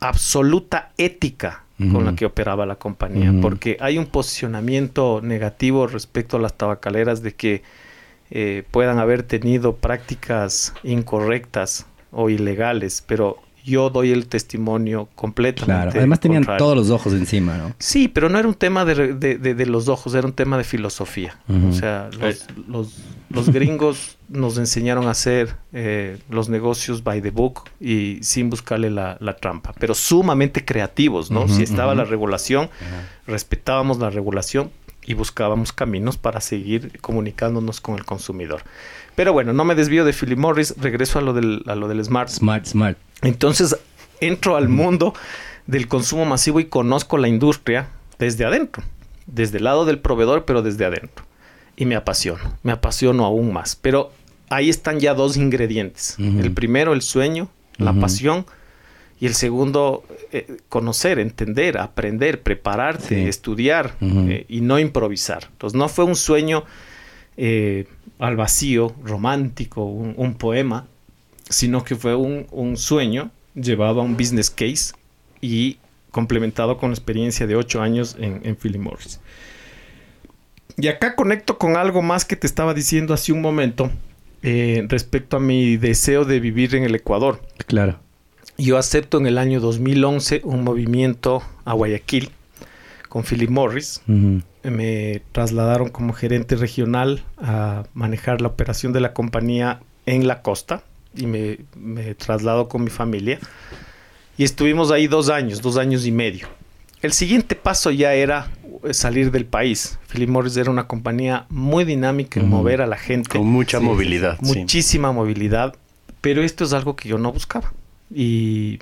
absoluta 0.00 0.92
ética 0.96 1.63
con 1.76 2.04
la 2.04 2.14
que 2.14 2.24
operaba 2.24 2.66
la 2.66 2.76
compañía, 2.76 3.32
porque 3.42 3.76
hay 3.80 3.98
un 3.98 4.06
posicionamiento 4.06 5.20
negativo 5.22 5.88
respecto 5.88 6.36
a 6.36 6.40
las 6.40 6.54
tabacaleras 6.54 7.22
de 7.22 7.34
que 7.34 7.62
eh, 8.30 8.62
puedan 8.70 8.98
haber 8.98 9.24
tenido 9.24 9.76
prácticas 9.76 10.72
incorrectas 10.84 11.86
o 12.12 12.30
ilegales, 12.30 13.02
pero 13.06 13.38
Yo 13.64 13.88
doy 13.88 14.12
el 14.12 14.26
testimonio 14.26 15.08
completamente. 15.14 15.64
Claro, 15.84 15.90
además 15.98 16.20
tenían 16.20 16.42
contrario. 16.42 16.58
todos 16.64 16.76
los 16.76 16.90
ojos 16.90 17.14
encima, 17.14 17.56
¿no? 17.56 17.74
Sí, 17.78 18.08
pero 18.08 18.28
no 18.28 18.38
era 18.38 18.46
un 18.46 18.54
tema 18.54 18.84
de, 18.84 19.14
de- 19.14 19.38
de- 19.38 19.54
de 19.54 19.66
los 19.66 19.88
ojos, 19.88 20.14
era 20.14 20.26
un 20.26 20.34
tema 20.34 20.58
de 20.58 20.64
filosofía. 20.64 21.38
O 21.70 21.72
sea, 21.72 22.10
los, 22.20 22.46
los- 22.68 22.94
los 23.30 23.48
gringos 23.50 24.18
nos 24.28 24.58
enseñaron 24.58 25.06
a 25.08 25.10
hacer 25.12 25.56
eh, 25.72 26.18
los 26.28 26.48
negocios 26.48 27.02
by 27.02 27.20
the 27.22 27.30
book 27.30 27.62
y 27.80 28.18
sin 28.22 28.50
buscarle 28.50 28.90
la, 28.90 29.16
la 29.20 29.34
trampa, 29.36 29.72
pero 29.80 29.94
sumamente 29.94 30.64
creativos, 30.64 31.30
¿no? 31.30 31.48
Si 31.48 31.62
estaba 31.62 31.94
la 31.94 32.04
regulación, 32.04 32.68
respetábamos 33.26 33.98
la 33.98 34.10
regulación 34.10 34.70
y 35.06 35.14
buscábamos 35.14 35.72
caminos 35.72 36.16
para 36.16 36.40
seguir 36.40 36.98
comunicándonos 37.00 37.80
con 37.80 37.96
el 37.96 38.04
consumidor. 38.04 38.62
Pero 39.14 39.32
bueno, 39.32 39.52
no 39.52 39.64
me 39.64 39.74
desvío 39.74 40.04
de 40.04 40.12
Philip 40.12 40.38
Morris, 40.38 40.74
regreso 40.78 41.18
a 41.18 41.22
lo 41.22 41.32
del, 41.32 41.62
a 41.66 41.74
lo 41.74 41.88
del 41.88 42.04
Smart. 42.04 42.28
Smart, 42.28 42.66
smart. 42.66 42.98
Entonces 43.22 43.76
entro 44.20 44.56
al 44.56 44.68
mundo 44.68 45.14
del 45.66 45.88
consumo 45.88 46.24
masivo 46.24 46.60
y 46.60 46.64
conozco 46.66 47.16
la 47.18 47.28
industria 47.28 47.88
desde 48.18 48.44
adentro, 48.44 48.82
desde 49.26 49.58
el 49.58 49.64
lado 49.64 49.84
del 49.84 49.98
proveedor, 49.98 50.44
pero 50.44 50.62
desde 50.62 50.84
adentro. 50.84 51.24
Y 51.76 51.86
me 51.86 51.96
apasiono, 51.96 52.42
me 52.62 52.72
apasiono 52.72 53.24
aún 53.24 53.52
más. 53.52 53.76
Pero 53.76 54.12
ahí 54.50 54.68
están 54.70 55.00
ya 55.00 55.14
dos 55.14 55.36
ingredientes. 55.36 56.16
El 56.18 56.52
primero, 56.52 56.92
el 56.92 57.02
sueño, 57.02 57.48
la 57.78 57.92
pasión. 57.92 58.46
Y 59.20 59.26
el 59.26 59.34
segundo, 59.34 60.04
eh, 60.32 60.58
conocer, 60.68 61.18
entender, 61.18 61.78
aprender, 61.78 62.42
prepararte, 62.42 63.22
Sí. 63.22 63.28
estudiar 63.28 63.94
eh, 64.00 64.44
y 64.48 64.60
no 64.60 64.78
improvisar. 64.78 65.48
Entonces 65.52 65.78
no 65.78 65.88
fue 65.88 66.04
un 66.04 66.16
sueño 66.16 66.64
eh, 67.36 67.86
al 68.18 68.36
vacío, 68.36 68.94
romántico, 69.02 69.84
un, 69.84 70.14
un 70.16 70.34
poema, 70.34 70.86
sino 71.48 71.84
que 71.84 71.96
fue 71.96 72.14
un, 72.14 72.46
un 72.50 72.76
sueño 72.76 73.30
llevado 73.54 74.00
a 74.00 74.04
un 74.04 74.16
business 74.16 74.50
case 74.50 74.94
y 75.40 75.78
complementado 76.10 76.78
con 76.78 76.90
la 76.90 76.94
experiencia 76.94 77.46
de 77.46 77.56
ocho 77.56 77.82
años 77.82 78.16
en, 78.18 78.40
en 78.44 78.56
Philip 78.56 78.80
Morris. 78.80 79.20
Y 80.76 80.88
acá 80.88 81.14
conecto 81.14 81.58
con 81.58 81.76
algo 81.76 82.02
más 82.02 82.24
que 82.24 82.36
te 82.36 82.46
estaba 82.46 82.74
diciendo 82.74 83.14
hace 83.14 83.32
un 83.32 83.40
momento 83.40 83.90
eh, 84.42 84.84
respecto 84.88 85.36
a 85.36 85.40
mi 85.40 85.76
deseo 85.76 86.24
de 86.24 86.40
vivir 86.40 86.74
en 86.74 86.84
el 86.84 86.94
Ecuador. 86.94 87.40
Claro. 87.66 87.98
Yo 88.58 88.78
acepto 88.78 89.18
en 89.18 89.26
el 89.26 89.38
año 89.38 89.60
2011 89.60 90.42
un 90.44 90.64
movimiento 90.64 91.42
a 91.64 91.72
Guayaquil 91.72 92.30
con 93.14 93.22
Philip 93.22 93.48
Morris. 93.48 94.02
Ujú. 94.08 94.42
Me 94.68 95.22
trasladaron 95.30 95.88
como 95.88 96.12
gerente 96.14 96.56
regional 96.56 97.22
a 97.38 97.84
manejar 97.94 98.40
la 98.40 98.48
operación 98.48 98.92
de 98.92 98.98
la 99.00 99.12
compañía 99.12 99.78
en 100.04 100.26
la 100.26 100.42
costa 100.42 100.82
y 101.14 101.26
me, 101.26 101.60
me 101.76 102.16
traslado 102.16 102.68
con 102.68 102.82
mi 102.82 102.90
familia. 102.90 103.38
Y 104.36 104.42
estuvimos 104.42 104.90
ahí 104.90 105.06
dos 105.06 105.28
años, 105.30 105.62
dos 105.62 105.76
años 105.76 106.06
y 106.06 106.10
medio. 106.10 106.48
El 107.02 107.12
siguiente 107.12 107.54
paso 107.54 107.92
ya 107.92 108.14
era 108.14 108.50
eh, 108.82 108.92
salir 108.92 109.30
del 109.30 109.44
país. 109.44 109.96
Philip 110.12 110.28
Morris 110.28 110.56
era 110.56 110.72
una 110.72 110.88
compañía 110.88 111.46
muy 111.50 111.84
dinámica 111.84 112.40
en 112.40 112.46
Ujú. 112.48 112.56
mover 112.56 112.82
a 112.82 112.86
la 112.88 112.96
gente 112.96 113.28
Con 113.38 113.46
mucha 113.46 113.78
Sí, 113.78 113.84
movilidad. 113.84 114.38
sí. 114.42 114.58
muchísima 114.58 115.12
movilidad, 115.12 115.76
pero 116.20 116.42
esto 116.42 116.64
es 116.64 116.72
algo 116.72 116.96
que 116.96 117.08
yo 117.10 117.16
no 117.18 117.30
buscaba. 117.30 117.72
Y 118.12 118.80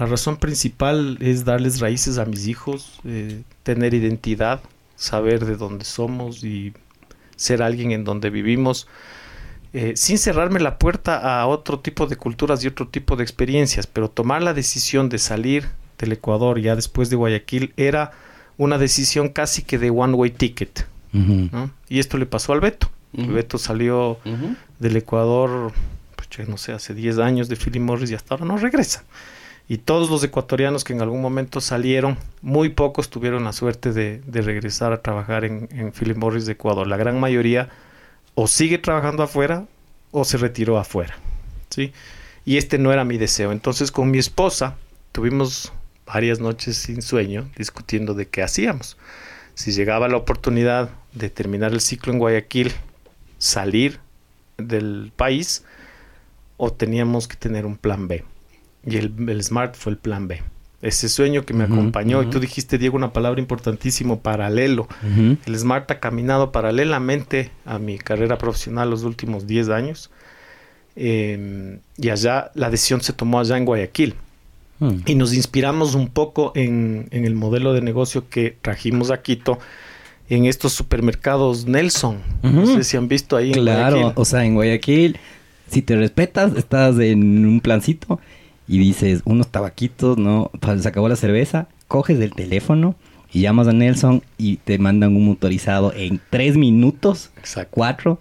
la 0.00 0.06
razón 0.06 0.38
principal 0.38 1.18
es 1.20 1.44
darles 1.44 1.78
raíces 1.78 2.16
a 2.16 2.24
mis 2.24 2.48
hijos, 2.48 3.00
eh, 3.04 3.42
tener 3.62 3.92
identidad, 3.92 4.62
saber 4.96 5.44
de 5.44 5.56
dónde 5.56 5.84
somos 5.84 6.42
y 6.42 6.72
ser 7.36 7.62
alguien 7.62 7.92
en 7.92 8.04
donde 8.04 8.30
vivimos, 8.30 8.88
eh, 9.74 9.92
sin 9.96 10.16
cerrarme 10.16 10.58
la 10.58 10.78
puerta 10.78 11.38
a 11.38 11.46
otro 11.46 11.80
tipo 11.80 12.06
de 12.06 12.16
culturas 12.16 12.64
y 12.64 12.66
otro 12.66 12.88
tipo 12.88 13.14
de 13.14 13.24
experiencias, 13.24 13.86
pero 13.86 14.08
tomar 14.08 14.42
la 14.42 14.54
decisión 14.54 15.10
de 15.10 15.18
salir 15.18 15.68
del 15.98 16.12
Ecuador 16.12 16.58
ya 16.58 16.74
después 16.76 17.10
de 17.10 17.16
Guayaquil 17.16 17.74
era 17.76 18.12
una 18.56 18.78
decisión 18.78 19.28
casi 19.28 19.64
que 19.64 19.76
de 19.76 19.90
one 19.90 20.14
way 20.14 20.30
ticket. 20.30 20.86
¿no? 21.12 21.72
Y 21.90 21.98
esto 21.98 22.16
le 22.16 22.24
pasó 22.24 22.54
al 22.54 22.60
Beto. 22.60 22.90
El. 23.12 23.32
Beto 23.32 23.58
salió 23.58 24.18
del 24.78 24.96
Ecuador, 24.96 25.72
pues, 26.16 26.48
no 26.48 26.56
sé, 26.56 26.72
hace 26.72 26.94
10 26.94 27.18
años 27.18 27.50
de 27.50 27.56
Philip 27.56 27.82
Morris 27.82 28.10
y 28.10 28.14
hasta 28.14 28.34
ahora 28.34 28.46
no 28.46 28.56
regresa. 28.56 29.04
Y 29.70 29.78
todos 29.78 30.10
los 30.10 30.24
ecuatorianos 30.24 30.82
que 30.82 30.94
en 30.94 31.00
algún 31.00 31.22
momento 31.22 31.60
salieron, 31.60 32.18
muy 32.42 32.70
pocos 32.70 33.08
tuvieron 33.08 33.44
la 33.44 33.52
suerte 33.52 33.92
de, 33.92 34.20
regresar 34.32 34.92
a 34.92 35.00
trabajar 35.00 35.44
en, 35.44 35.68
en 35.70 35.92
Philip 35.92 36.16
Morris 36.16 36.44
de 36.44 36.54
Ecuador. 36.54 36.88
La 36.88 36.96
gran 36.96 37.20
mayoría 37.20 37.68
o 38.34 38.48
sigue 38.48 38.78
trabajando 38.78 39.22
afuera 39.22 39.66
o 40.10 40.24
se 40.24 40.38
retiró 40.38 40.76
afuera. 40.76 41.16
¿sí? 41.68 41.92
Y 42.44 42.56
este 42.56 42.78
no 42.78 42.92
era 42.92 43.04
mi 43.04 43.16
deseo. 43.16 43.52
Entonces 43.52 43.92
con 43.92 44.10
mi 44.10 44.18
esposa 44.18 44.74
tuvimos 45.12 45.72
varias 46.04 46.40
noches 46.40 46.76
sin 46.76 47.00
sueño 47.00 47.48
discutiendo 47.56 48.14
de 48.14 48.26
qué 48.26 48.42
hacíamos. 48.42 48.96
Si 49.54 49.70
llegaba 49.70 50.08
la 50.08 50.16
oportunidad 50.16 50.90
de 51.12 51.30
terminar 51.30 51.70
el 51.70 51.80
ciclo 51.80 52.12
en 52.12 52.18
Guayaquil, 52.18 52.72
salir 53.38 54.00
del 54.58 55.12
país 55.14 55.64
o 56.56 56.72
teníamos 56.72 57.28
que 57.28 57.36
tener 57.36 57.66
un 57.66 57.76
plan 57.76 58.08
B. 58.08 58.24
Y 58.86 58.96
el, 58.96 59.12
el 59.28 59.42
Smart 59.44 59.74
fue 59.76 59.92
el 59.92 59.98
plan 59.98 60.26
B. 60.28 60.42
Ese 60.82 61.10
sueño 61.10 61.44
que 61.44 61.52
me 61.52 61.64
Ujú, 61.64 61.74
acompañó, 61.74 62.18
y 62.22 62.24
ujú. 62.26 62.30
tú 62.32 62.40
dijiste, 62.40 62.78
Diego, 62.78 62.96
una 62.96 63.12
palabra 63.12 63.38
importantísima, 63.40 64.16
paralelo. 64.16 64.88
Ujú. 65.02 65.36
El 65.44 65.58
Smart 65.58 65.90
ha 65.90 66.00
caminado 66.00 66.52
paralelamente 66.52 67.50
a 67.66 67.78
mi 67.78 67.98
carrera 67.98 68.38
profesional 68.38 68.88
los 68.88 69.02
últimos 69.04 69.46
10 69.46 69.68
años. 69.68 70.10
Eh, 70.96 71.78
y 71.98 72.08
allá, 72.10 72.50
la 72.54 72.70
decisión 72.70 73.00
se 73.00 73.12
tomó 73.12 73.40
allá 73.40 73.56
en 73.56 73.64
Guayaquil. 73.64 74.14
Mm. 74.78 74.96
Y 75.06 75.14
nos 75.14 75.34
inspiramos 75.34 75.94
un 75.94 76.08
poco 76.08 76.52
en, 76.54 77.08
en 77.10 77.24
el 77.26 77.34
modelo 77.34 77.72
de 77.74 77.82
negocio 77.82 78.28
que 78.28 78.56
trajimos 78.62 79.10
a 79.10 79.20
Quito 79.22 79.58
en 80.30 80.46
estos 80.46 80.72
supermercados 80.72 81.66
Nelson. 81.66 82.18
No 82.42 82.64
sé 82.66 82.84
si 82.84 82.96
han 82.96 83.08
visto 83.08 83.36
ahí 83.36 83.48
en 83.52 83.60
Claro, 83.62 83.96
Guayaquil. 83.96 84.12
o 84.22 84.24
sea, 84.24 84.44
en 84.44 84.54
Guayaquil, 84.54 85.18
si 85.70 85.82
te 85.82 85.96
respetas, 85.96 86.56
estás 86.56 86.98
en 86.98 87.44
un 87.46 87.60
plancito 87.60 88.20
y 88.70 88.78
dices 88.78 89.22
unos 89.24 89.48
tabaquitos, 89.48 90.16
¿no? 90.16 90.52
Se 90.80 90.86
acabó 90.88 91.08
la 91.08 91.16
cerveza, 91.16 91.66
coges 91.88 92.20
el 92.20 92.32
teléfono 92.32 92.94
y 93.32 93.40
llamas 93.40 93.66
a 93.66 93.72
Nelson 93.72 94.22
y 94.38 94.58
te 94.58 94.78
mandan 94.78 95.16
un 95.16 95.26
motorizado 95.26 95.92
en 95.92 96.20
tres 96.30 96.56
minutos, 96.56 97.30
Exacto. 97.36 97.72
cuatro, 97.72 98.18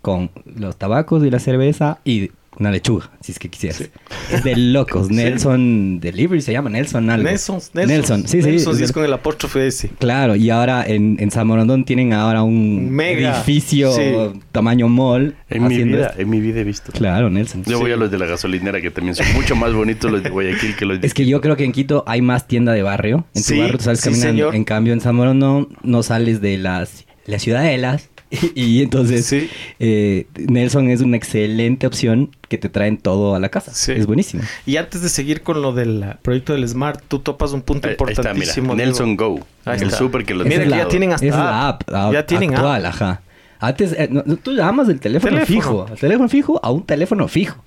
con 0.00 0.30
los 0.56 0.76
tabacos 0.76 1.24
y 1.24 1.30
la 1.30 1.40
cerveza 1.40 1.98
y 2.04 2.30
una 2.56 2.70
lechuga, 2.70 3.10
si 3.20 3.32
es 3.32 3.38
que 3.38 3.48
quisieras. 3.48 3.88
Es 4.32 4.42
de 4.42 4.56
locos. 4.56 5.10
Nelson 5.10 6.00
Delivery 6.00 6.40
se 6.42 6.52
llama 6.52 6.70
Nelson 6.70 7.08
algo. 7.10 7.28
Nelson, 7.28 7.60
Nelson, 7.74 7.88
Nelson, 7.88 8.28
sí, 8.28 8.42
sí. 8.42 8.48
Nelson, 8.48 8.72
es 8.72 8.78
sí, 8.78 8.84
es 8.84 8.92
con 8.92 9.04
el 9.04 9.12
apóstrofe 9.12 9.66
ese. 9.66 9.90
Claro, 9.98 10.34
y 10.34 10.50
ahora 10.50 10.84
en, 10.86 11.16
en 11.20 11.30
San 11.30 11.46
Morondón 11.46 11.84
tienen 11.84 12.12
ahora 12.12 12.42
un 12.42 12.90
Mega, 12.90 13.36
edificio 13.36 13.92
sí. 13.92 14.40
tamaño 14.52 14.88
mall. 14.88 15.36
En 15.50 15.68
mi 15.68 15.82
vida, 15.82 16.08
esto. 16.08 16.20
en 16.20 16.30
mi 16.30 16.40
vida 16.40 16.60
he 16.60 16.64
visto. 16.64 16.92
Claro, 16.92 17.30
Nelson. 17.30 17.64
Yo 17.64 17.78
voy 17.78 17.92
a 17.92 17.96
los 17.96 18.10
de 18.10 18.18
la 18.18 18.26
gasolinera 18.26 18.80
que 18.80 18.90
también 18.90 19.14
son 19.14 19.32
mucho 19.34 19.54
más 19.54 19.72
bonitos 19.72 20.10
los 20.10 20.22
de 20.22 20.30
Guayaquil 20.30 20.74
que 20.76 20.84
los 20.84 21.00
de 21.00 21.06
Es 21.06 21.14
que 21.14 21.26
yo 21.26 21.40
creo 21.40 21.56
que 21.56 21.64
en 21.64 21.72
Quito 21.72 22.02
hay 22.06 22.22
más 22.22 22.48
tienda 22.48 22.72
de 22.72 22.82
barrio. 22.82 23.24
En 23.34 23.44
tu 23.44 23.56
barrio 23.58 23.78
tú 23.78 23.84
sales 23.84 24.00
sí, 24.00 24.04
caminando. 24.10 24.32
señor. 24.32 24.54
En 24.54 24.64
cambio, 24.64 24.92
en 24.92 25.00
San 25.00 25.14
Morondón 25.14 25.68
no 25.82 26.02
sales 26.02 26.40
de 26.40 26.58
las, 26.58 27.06
las 27.26 27.42
ciudadelas. 27.42 28.10
Y, 28.54 28.82
entonces 28.82 29.24
Sí. 29.26 29.48
eh, 29.78 30.26
Nelson 30.36 30.90
es 30.90 31.00
una 31.00 31.16
excelente 31.16 31.86
opción 31.86 32.30
que 32.48 32.58
te 32.58 32.68
traen 32.68 32.98
todo 32.98 33.34
a 33.34 33.40
la 33.40 33.48
casa. 33.48 33.72
Sí. 33.74 33.92
Es 33.92 34.06
buenísimo. 34.06 34.42
Y 34.66 34.76
antes 34.76 35.00
de 35.02 35.08
seguir 35.08 35.42
con 35.42 35.62
lo 35.62 35.72
del 35.72 36.04
proyecto 36.22 36.52
del 36.52 36.68
Smart, 36.68 37.02
tú 37.08 37.20
topas 37.20 37.52
un 37.52 37.62
punto 37.62 37.88
Ahí- 37.88 37.96
ahí 37.98 38.12
está, 38.12 38.22
mira, 38.34 38.44
importantísimo. 38.44 38.74
Nelson 38.74 39.16
Go. 39.16 39.40
Ahí 39.64 39.80
el 39.80 39.90
súper 39.92 40.24
que 40.24 40.34
lo 40.34 40.44
Mira 40.44 40.58
que 40.58 40.64
es 40.64 40.70
ya 40.70 40.88
tienen 40.88 41.12
hasta 41.12 41.26
es 41.26 41.34
la 41.34 41.68
app, 41.68 41.82
Ya 42.12 42.26
tienen 42.26 42.54
actual, 42.54 42.84
app. 42.86 42.94
ajá. 42.94 43.22
Antes, 43.60 43.92
eh, 43.92 44.08
no- 44.10 44.22
tú 44.36 44.52
llamas 44.52 44.86
del 44.88 45.00
teléfono, 45.00 45.32
Teléfono. 45.32 45.60
fijo, 45.60 45.86
al 45.90 45.98
teléfono 45.98 46.28
fijo 46.28 46.60
a 46.62 46.70
un 46.70 46.84
teléfono 46.84 47.26
fijo. 47.28 47.64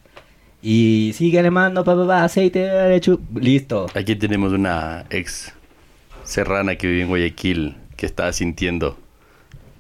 Y 0.62 1.12
sigue 1.16 1.50
mando, 1.50 1.84
pa, 1.84 1.96
pa, 1.96 2.06
pa, 2.08 2.24
aceite, 2.24 2.88
lechu, 2.90 3.20
listo. 3.36 3.88
Aquí 3.96 4.16
tenemos 4.16 4.54
una 4.54 5.06
ex 5.10 5.52
serrana 6.24 6.76
que 6.76 6.88
vive 6.88 7.02
en 7.02 7.08
Guayaquil 7.08 7.76
que 7.98 8.06
está 8.06 8.32
sintiendo. 8.32 8.98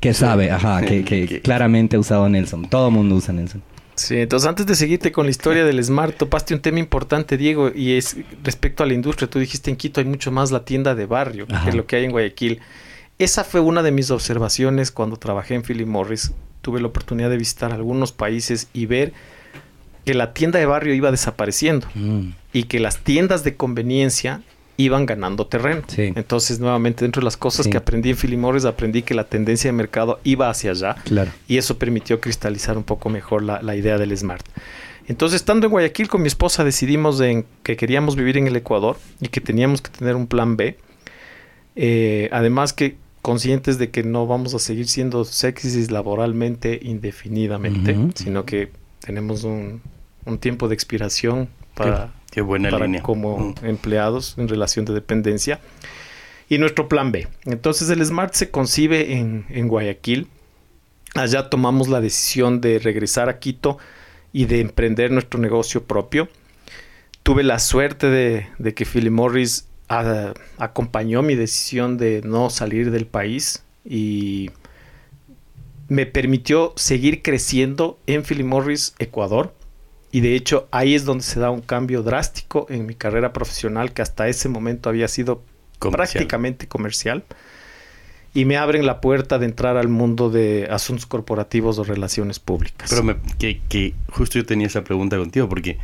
Que 0.02 0.14
sabe, 0.14 0.52
ajá, 0.52 0.82
que, 0.82 1.06
que 1.06 1.26
Que- 1.30 1.42
claramente 1.42 1.96
ha 1.96 2.00
usado 2.00 2.28
Nelson. 2.28 2.68
Todo 2.70 2.88
el 2.90 2.94
mundo 2.94 3.16
usa 3.16 3.34
Nelson. 3.34 3.64
Sí, 3.96 4.18
entonces 4.18 4.50
antes 4.50 4.66
de 4.66 4.76
seguirte 4.76 5.12
con 5.12 5.26
la 5.26 5.30
historia 5.32 5.64
del 5.66 5.82
Smart, 5.84 6.18
topaste 6.18 6.54
un 6.54 6.60
tema 6.62 6.80
importante, 6.80 7.38
Diego, 7.38 7.72
y 7.74 7.94
es 7.94 8.18
respecto 8.44 8.84
a 8.84 8.86
la 8.88 8.94
industria. 8.94 9.30
Tú 9.30 9.40
dijiste 9.40 9.70
en 9.70 9.78
Quito 9.78 10.02
hay 10.02 10.06
mucho 10.08 10.32
más 10.32 10.52
la 10.52 10.66
tienda 10.66 10.96
de 10.96 11.06
barrio 11.06 11.46
Ajá. 11.50 11.70
que 11.70 11.78
lo 11.78 11.86
que 11.86 11.96
hay 11.98 12.06
en 12.06 12.12
Guayaquil. 12.12 12.60
Esa 13.20 13.44
fue 13.44 13.60
una 13.62 13.84
de 13.84 13.92
mis 13.92 14.10
observaciones 14.10 14.92
cuando 14.92 15.18
trabajé 15.18 15.54
en 15.54 15.62
Philip 15.62 15.88
Morris. 15.88 16.32
Tuve 16.62 16.82
la 16.82 16.88
oportunidad 16.88 17.30
de 17.30 17.38
visitar 17.38 17.72
algunos 17.72 18.12
países 18.12 18.68
y 18.74 18.88
ver 18.88 19.14
que 20.06 20.16
la 20.16 20.34
tienda 20.34 20.58
de 20.58 20.66
barrio 20.66 20.96
iba 20.96 21.12
desapareciendo 21.12 21.86
Mm. 21.94 22.30
y 22.54 22.64
que 22.64 22.80
las 22.80 22.98
tiendas 22.98 23.44
de 23.44 23.56
conveniencia 23.56 24.42
iban 24.84 25.06
ganando 25.06 25.48
terreno. 25.48 25.82
Sí. 25.88 26.12
Entonces, 26.16 26.60
nuevamente, 26.60 27.06
dentro 27.06 27.22
de 27.22 27.26
las 27.26 27.38
cosas 27.38 27.66
Sí. 27.66 27.70
que 27.72 27.78
aprendí 27.78 28.10
en 28.12 28.18
Philip 28.18 28.40
Morris, 28.40 28.66
aprendí 28.66 29.02
que 29.02 29.14
la 29.14 29.24
tendencia 29.26 29.70
de 29.70 29.74
mercado 29.74 30.20
iba 30.24 30.50
hacia 30.50 30.72
allá 30.72 30.96
Claro. 31.04 31.32
y 31.48 31.58
eso 31.58 31.78
permitió 31.78 32.20
cristalizar 32.20 32.78
un 32.78 32.84
poco 32.84 33.10
mejor 33.10 33.44
la, 33.44 33.62
la 33.62 33.76
idea 33.76 33.98
del 33.98 34.16
Smart. 34.18 34.46
Entonces, 35.08 35.38
estando 35.42 35.66
en 35.68 35.72
Guayaquil 35.72 36.08
con 36.08 36.22
mi 36.22 36.28
esposa, 36.28 36.64
decidimos 36.64 37.20
en 37.22 37.46
que 37.64 37.76
queríamos 37.76 38.16
vivir 38.16 38.38
en 38.38 38.48
el 38.48 38.56
Ecuador 38.56 38.98
y 39.20 39.28
que 39.28 39.42
teníamos 39.42 39.82
que 39.82 39.90
tener 39.90 40.16
un 40.16 40.28
plan 40.28 40.56
B. 40.58 40.78
Eh, 41.76 42.30
además 42.32 42.74
que 42.74 42.98
conscientes 43.22 43.78
de 43.78 43.90
que 43.92 44.04
no 44.04 44.26
vamos 44.28 44.54
a 44.56 44.60
seguir 44.60 44.88
siendo 44.88 45.26
sexys 45.26 45.92
laboralmente 45.92 46.80
indefinidamente, 46.82 47.96
sino 48.16 48.46
que 48.46 48.72
tenemos 49.00 49.44
un, 49.44 49.82
un 50.26 50.38
tiempo 50.40 50.68
de 50.68 50.74
expiración 50.74 51.50
para, 51.76 52.12
Qué 52.32 52.42
buena 52.42 52.70
para 52.72 52.86
línea. 52.86 53.04
como 53.04 53.38
Mm. 53.38 53.56
empleados 53.66 54.36
en 54.38 54.48
relación 54.48 54.86
de 54.86 54.94
dependencia. 54.94 55.60
Y 56.50 56.58
nuestro 56.58 56.90
plan 56.90 57.12
B. 57.12 57.28
Entonces 57.46 57.90
el 57.90 58.04
Smart 58.06 58.34
se 58.34 58.50
concibe 58.50 59.14
en, 59.14 59.46
en 59.50 59.68
Guayaquil. 59.68 60.28
Allá 61.16 61.50
tomamos 61.50 61.88
la 61.88 62.02
decisión 62.02 62.60
de 62.62 62.80
regresar 62.80 63.30
a 63.30 63.40
Quito 63.40 63.78
y 64.34 64.46
de 64.46 64.62
emprender 64.62 65.12
nuestro 65.12 65.40
negocio 65.40 65.84
propio. 65.84 66.28
Tuve 67.24 67.44
la 67.44 67.60
suerte 67.60 68.08
de, 68.08 68.48
de 68.58 68.74
que 68.74 68.86
Philip 68.86 69.12
Morris 69.14 69.68
ah, 69.90 70.34
acompañó 70.58 71.22
mi 71.22 71.36
decisión 71.36 71.98
de 71.98 72.22
no 72.24 72.50
salir 72.50 72.92
del 72.92 73.06
país 73.08 73.64
y 73.86 74.50
me 75.88 76.06
permitió 76.06 76.74
seguir 76.78 77.22
creciendo 77.22 78.00
en 78.08 78.24
Philip 78.24 78.46
Morris 78.46 78.96
Ecuador. 79.00 79.54
Y 80.12 80.20
de 80.22 80.36
hecho 80.36 80.68
ahí 80.72 80.94
es 80.96 81.06
donde 81.06 81.24
se 81.24 81.40
da 81.40 81.50
un 81.52 81.62
cambio 81.62 82.04
drástico 82.04 82.66
en 82.70 82.86
mi 82.86 82.96
carrera 82.96 83.32
profesional 83.34 83.94
que 83.94 84.02
hasta 84.02 84.28
ese 84.28 84.50
momento 84.50 84.90
había 84.90 85.08
sido 85.08 85.44
Comercial. 85.80 86.12
prácticamente 86.12 86.68
comercial. 86.68 87.24
Y 88.34 88.46
me 88.46 88.56
abren 88.58 88.86
la 88.86 89.02
puerta 89.02 89.40
de 89.40 89.46
entrar 89.46 89.76
al 89.78 89.90
mundo 89.90 90.30
de 90.30 90.68
asuntos 90.72 91.06
corporativos 91.06 91.78
o 91.80 91.84
relaciones 91.84 92.40
públicas. 92.40 92.90
Pero 92.90 93.04
me- 93.04 93.18
que, 93.38 93.62
que 93.68 93.94
justo 94.10 94.40
yo 94.40 94.46
tenía 94.46 94.68
esa 94.68 94.84
pregunta 94.86 95.18
contigo, 95.18 95.50
porque 95.50 95.78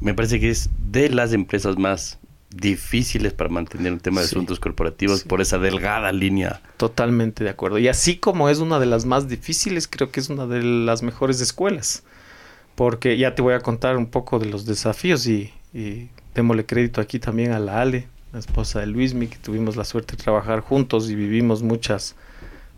me 0.00 0.12
parece 0.14 0.40
que 0.40 0.50
es 0.50 0.70
de 0.90 1.08
las 1.10 1.32
empresas 1.32 1.76
más 1.78 2.18
difíciles 2.50 3.32
para 3.32 3.48
mantener 3.50 3.92
un 3.92 4.00
tema 4.00 4.20
de 4.20 4.26
Sí. 4.28 4.34
asuntos 4.34 4.58
corporativos 4.60 5.20
Sí. 5.20 5.28
por 5.28 5.40
esa 5.40 5.58
delgada 5.58 6.12
línea. 6.12 6.62
Totalmente 6.76 7.44
de 7.44 7.50
acuerdo. 7.50 7.78
Y 7.78 7.88
así 7.88 8.16
como 8.16 8.48
es 8.48 8.58
una 8.58 8.78
de 8.78 8.86
las 8.86 9.04
más 9.06 9.28
difíciles, 9.28 9.86
creo 9.88 10.10
que 10.10 10.20
es 10.20 10.28
una 10.30 10.46
de 10.46 10.62
las 10.62 11.02
mejores 11.02 11.40
escuelas. 11.40 12.02
Porque 12.74 13.16
ya 13.16 13.34
te 13.34 13.42
voy 13.42 13.54
a 13.54 13.60
contar 13.60 13.96
un 13.96 14.06
poco 14.06 14.38
de 14.38 14.46
los 14.46 14.66
desafíos 14.66 15.26
y, 15.26 15.52
y 15.72 16.08
démosle 16.34 16.66
crédito 16.66 17.00
aquí 17.00 17.18
también 17.18 17.52
a 17.52 17.58
la 17.58 17.80
Ale, 17.80 18.08
la 18.32 18.40
esposa 18.40 18.80
de 18.80 18.86
Luismi, 18.86 19.28
que 19.28 19.36
tuvimos 19.36 19.76
la 19.76 19.84
suerte 19.84 20.16
de 20.16 20.22
trabajar 20.22 20.60
juntos 20.60 21.08
y 21.08 21.14
vivimos 21.14 21.62
muchas 21.62 22.16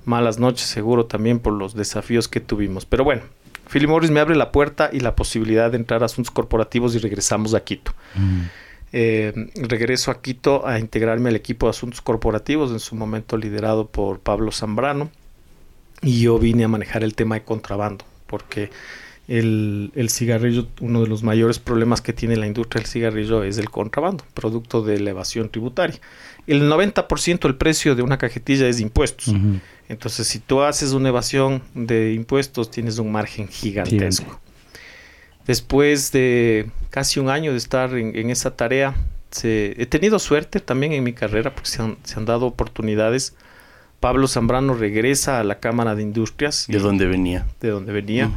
malas 0.04 0.38
noches 0.38 0.66
seguro 0.66 1.06
también 1.06 1.40
por 1.40 1.52
los 1.52 1.74
desafíos 1.74 2.28
que 2.28 2.40
tuvimos. 2.40 2.86
Pero 2.86 3.04
bueno, 3.04 3.22
Philip 3.70 3.90
Morris 3.90 4.10
me 4.10 4.20
abre 4.20 4.36
la 4.36 4.52
puerta 4.52 4.90
y 4.92 5.00
la 5.00 5.16
posibilidad 5.16 5.70
de 5.70 5.76
entrar 5.76 6.02
a 6.02 6.06
asuntos 6.06 6.30
corporativos 6.30 6.94
y 6.94 6.98
regresamos 6.98 7.54
a 7.54 7.64
Quito. 7.64 7.92
Eh, 8.92 9.50
regreso 9.56 10.10
a 10.10 10.22
Quito 10.22 10.66
a 10.66 10.78
integrarme 10.78 11.30
al 11.30 11.36
equipo 11.36 11.66
de 11.66 11.70
asuntos 11.70 12.00
corporativos, 12.00 12.70
en 12.70 12.80
su 12.80 12.94
momento 12.94 13.36
liderado 13.36 13.88
por 13.88 14.20
Pablo 14.20 14.52
Zambrano, 14.52 15.10
y 16.02 16.20
yo 16.20 16.38
vine 16.38 16.64
a 16.64 16.68
manejar 16.68 17.02
el 17.02 17.14
tema 17.14 17.34
de 17.34 17.42
contrabando, 17.42 18.04
porque 18.26 18.70
el, 19.28 19.90
el 19.96 20.08
cigarrillo, 20.10 20.68
uno 20.80 21.02
de 21.02 21.08
los 21.08 21.22
mayores 21.22 21.58
problemas 21.58 22.00
que 22.00 22.12
tiene 22.12 22.36
la 22.36 22.46
industria 22.46 22.80
del 22.82 22.88
cigarrillo 22.90 23.42
es 23.42 23.58
el 23.58 23.70
contrabando, 23.70 24.24
producto 24.34 24.82
de 24.82 25.00
la 25.00 25.10
evasión 25.10 25.48
tributaria. 25.48 25.98
El 26.46 26.70
90% 26.70 27.40
del 27.40 27.56
precio 27.56 27.94
de 27.96 28.02
una 28.02 28.18
cajetilla 28.18 28.68
es 28.68 28.76
de 28.76 28.82
impuestos. 28.82 29.34
Entonces, 29.88 30.26
si 30.28 30.38
tú 30.38 30.62
haces 30.62 30.92
una 30.92 31.08
evasión 31.08 31.62
de 31.74 32.12
impuestos, 32.14 32.70
tienes 32.70 32.98
un 32.98 33.10
margen 33.12 33.48
gigantesco. 33.48 34.24
Gigante. 34.24 34.46
Después 35.46 36.10
de 36.12 36.70
casi 36.90 37.20
un 37.20 37.28
año 37.30 37.52
de 37.52 37.58
estar 37.58 37.94
en, 37.94 38.16
en 38.16 38.30
esa 38.30 38.56
tarea, 38.56 38.96
se- 39.30 39.74
he 39.80 39.86
tenido 39.86 40.18
suerte 40.18 40.58
también 40.60 40.92
en 40.92 41.04
mi 41.04 41.12
carrera 41.12 41.54
porque 41.54 41.68
se 41.70 41.82
han, 41.82 41.96
se 42.04 42.16
han 42.18 42.24
dado 42.24 42.46
oportunidades. 42.46 43.36
Pablo 44.00 44.28
Zambrano 44.28 44.74
regresa 44.74 45.40
a 45.40 45.44
la 45.44 45.58
Cámara 45.58 45.94
de 45.94 46.02
Industrias, 46.02 46.66
¿De 46.68 46.78
dónde 46.78 47.06
venía? 47.06 47.46
de 47.60 47.70
donde 47.70 47.92
venía, 47.92 48.30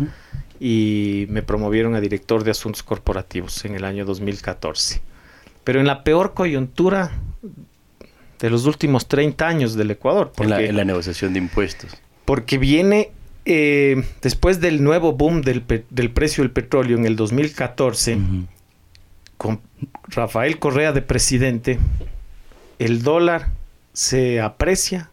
y 0.60 1.26
me 1.30 1.42
promovieron 1.44 1.96
a 1.96 2.02
director 2.02 2.44
de 2.44 2.52
asuntos 2.52 2.84
corporativos 2.84 3.64
en 3.66 3.76
el 3.76 3.84
año 3.86 4.06
2014. 4.06 5.02
Pero 5.64 5.80
en 5.80 5.88
la 5.88 6.04
peor 6.04 6.34
coyuntura 6.34 7.12
de 8.40 8.50
los 8.50 8.66
últimos 8.66 9.08
30 9.08 9.48
años 9.48 9.76
del 9.76 9.92
Ecuador. 9.92 10.32
En 10.38 10.50
la, 10.50 10.56
porque- 10.56 10.70
en 10.70 10.78
la 10.78 10.86
negociación 10.86 11.34
de 11.34 11.40
impuestos. 11.40 11.92
porque 12.26 12.58
viene 12.58 13.12
eh, 13.46 14.04
después 14.22 14.62
del 14.62 14.84
nuevo 14.84 15.14
boom 15.14 15.42
del, 15.42 15.64
del 15.90 16.12
precio 16.12 16.44
del 16.44 16.52
petróleo 16.52 16.98
en 16.98 17.06
el 17.06 17.16
2014, 17.16 18.16
Ujú. 18.16 18.46
con 19.38 19.62
Rafael 20.08 20.60
Correa 20.60 20.92
de 20.92 21.02
presidente, 21.02 21.80
el 22.80 23.02
dólar 23.02 23.50
se 23.94 24.40
aprecia 24.40 25.10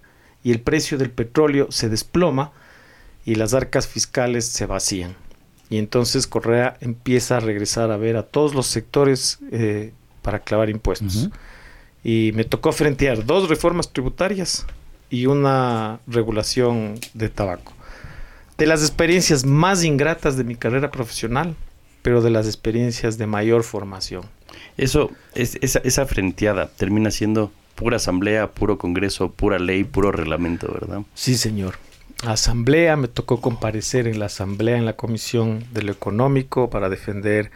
y 0.46 0.52
el 0.52 0.60
precio 0.60 0.96
del 0.96 1.10
petróleo 1.10 1.66
se 1.72 1.88
desploma 1.88 2.52
y 3.24 3.34
las 3.34 3.52
arcas 3.52 3.88
fiscales 3.88 4.46
se 4.46 4.64
vacían. 4.64 5.16
Y 5.70 5.78
entonces 5.78 6.28
Correa 6.28 6.76
empieza 6.80 7.38
a 7.38 7.40
regresar 7.40 7.90
a 7.90 7.96
ver 7.96 8.16
a 8.16 8.22
todos 8.22 8.54
los 8.54 8.68
sectores 8.68 9.40
eh, 9.50 9.92
para 10.22 10.38
clavar 10.38 10.70
impuestos. 10.70 11.30
Y 12.04 12.30
me 12.36 12.44
tocó 12.44 12.70
frentear 12.70 13.26
dos 13.26 13.48
reformas 13.48 13.92
tributarias 13.92 14.64
y 15.10 15.26
una 15.26 15.98
regulación 16.06 16.94
de 17.12 17.28
tabaco. 17.28 17.72
De 18.56 18.66
las 18.66 18.82
experiencias 18.82 19.44
más 19.44 19.82
ingratas 19.82 20.36
de 20.36 20.44
mi 20.44 20.54
carrera 20.54 20.92
profesional, 20.92 21.56
pero 22.02 22.22
de 22.22 22.30
las 22.30 22.46
experiencias 22.46 23.18
de 23.18 23.26
mayor 23.26 23.64
formación. 23.64 24.22
Eso, 24.76 25.10
es, 25.34 25.58
esa, 25.60 25.80
esa 25.80 26.06
frenteada 26.06 26.68
termina 26.68 27.10
siendo 27.10 27.50
pura 27.76 27.96
asamblea, 27.98 28.50
puro 28.50 28.78
congreso, 28.78 29.30
pura 29.30 29.58
ley, 29.60 29.84
puro 29.84 30.10
reglamento, 30.10 30.66
¿verdad? 30.72 31.02
Sí, 31.14 31.36
señor. 31.36 31.76
Asamblea, 32.24 32.96
me 32.96 33.08
tocó 33.08 33.40
comparecer 33.40 34.08
en 34.08 34.18
la 34.18 34.26
asamblea, 34.26 34.76
en 34.76 34.86
la 34.86 34.94
comisión 34.96 35.64
de 35.72 35.82
lo 35.82 35.92
económico 35.92 36.70
para 36.70 36.88
defender 36.88 37.50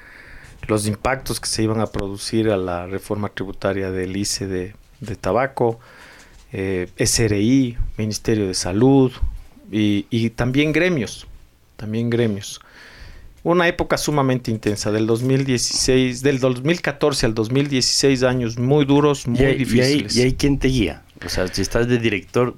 los 0.68 0.86
impactos 0.86 1.40
que 1.40 1.48
se 1.48 1.62
iban 1.62 1.80
a 1.80 1.86
producir 1.86 2.50
a 2.50 2.58
la 2.58 2.86
reforma 2.86 3.30
tributaria 3.30 3.90
del 3.90 4.16
ICE 4.16 4.46
de, 4.46 5.16
tabaco, 5.16 5.80
eh, 6.52 6.88
SRI, 6.98 7.78
Ministerio 7.96 8.46
de 8.46 8.54
Salud 8.54 9.10
y 9.72 10.30
también 10.30 10.72
gremios, 10.72 11.26
también 11.76 12.10
gremios. 12.10 12.60
Una 13.43 13.68
época 13.68 13.97
sumamente 13.97 14.51
intensa, 14.51 14.93
del 14.93 15.07
2016, 15.07 16.22
del 16.22 16.41
2014 16.41 17.26
al 17.26 17.34
2016, 17.34 18.22
años 18.22 18.59
muy 18.59 18.84
duros, 18.84 19.26
muy 19.26 19.41
y, 19.41 19.45
hay, 19.45 19.49
y, 19.49 19.53
hay, 19.53 19.59
difíciles. 19.59 20.16
y 20.16 20.22
hay 20.22 20.34
quien 20.34 20.59
te 20.59 20.68
guía. 20.68 21.03
O 21.24 21.28
sea, 21.28 21.47
si 21.49 21.62
estás 21.62 21.88
de 21.88 21.99
director, 21.99 22.55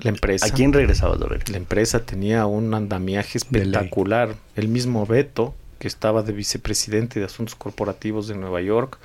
la 0.00 0.10
empresa. 0.10 0.46
¿a 0.46 0.50
quién 0.50 0.72
regresabas 0.72 1.20
a 1.22 1.26
ver? 1.26 1.48
La 1.48 1.56
empresa 1.56 2.04
tenía 2.04 2.46
un 2.46 2.74
andamiaje 2.74 3.38
espectacular. 3.38 4.34
El 4.54 4.68
mismo 4.68 5.06
Beto, 5.06 5.54
que 5.78 5.88
estaba 5.88 6.22
de 6.22 6.32
vicepresidente 6.32 7.18
de 7.18 7.26
Asuntos 7.26 7.54
Corporativos 7.54 8.28
de 8.28 8.36
Nueva 8.36 8.60
York, 8.60 8.98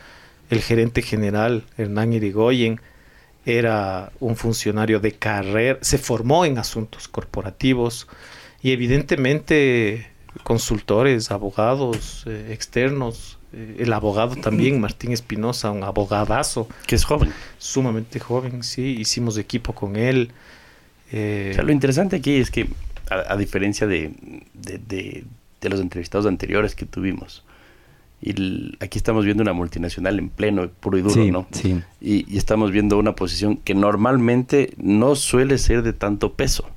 el 0.50 0.62
gerente 0.62 1.02
general 1.02 1.64
Hernán 1.78 2.14
Irigoyen, 2.14 2.82
era 3.46 4.12
un 4.20 4.36
funcionario 4.36 5.00
de 5.00 5.14
carrera, 5.14 5.80
se 5.82 5.98
formó 5.98 6.46
en 6.46 6.58
asuntos 6.58 7.08
corporativos 7.08 8.08
y 8.62 8.72
evidentemente 8.72 10.11
consultores, 10.42 11.32
abogados 11.32 12.24
eh, 12.28 12.50
externos, 12.54 13.38
eh, 13.54 13.78
el 13.80 13.94
abogado 13.94 14.36
también, 14.36 14.80
Martín 14.80 15.12
Espinosa, 15.12 15.72
un 15.72 15.84
abogadazo, 15.84 16.68
Que 16.88 16.96
es 16.96 17.04
joven. 17.04 17.32
sumamente 17.58 18.20
joven, 18.20 18.64
sí, 18.64 18.96
hicimos 19.00 19.38
equipo 19.38 19.74
con 19.74 19.96
él. 19.96 20.32
eh, 21.12 21.50
O 21.52 21.56
sea, 21.56 21.64
lo 21.64 21.72
interesante 21.72 22.16
aquí 22.18 22.36
es 22.36 22.52
que, 22.52 22.68
a, 23.10 23.34
a 23.34 23.38
diferencia 23.38 23.88
de, 23.88 24.12
de, 24.54 24.78
de- 24.80 25.24
de 25.60 25.70
los 25.70 25.80
entrevistados 25.80 26.26
anteriores 26.26 26.74
que 26.76 26.86
tuvimos, 26.86 27.44
y 28.22 28.32
el- 28.32 28.78
aquí 28.80 28.98
estamos 28.98 29.26
viendo 29.26 29.44
una 29.44 29.54
multinacional 29.54 30.18
en 30.20 30.30
pleno, 30.30 30.68
puro 30.80 30.98
y 30.98 31.02
duro, 31.02 31.14
Sí, 31.16 31.32
¿no? 31.32 31.48
sí. 31.52 31.82
Y, 32.00 32.26
y 32.34 32.38
estamos 32.38 32.72
viendo 32.72 32.98
una 32.98 33.14
posición 33.16 33.58
que 33.58 33.74
normalmente 33.76 34.74
no 34.78 35.16
suele 35.16 35.58
ser 35.58 35.84
de 35.84 35.94
tanto 35.94 36.34
peso, 36.34 36.68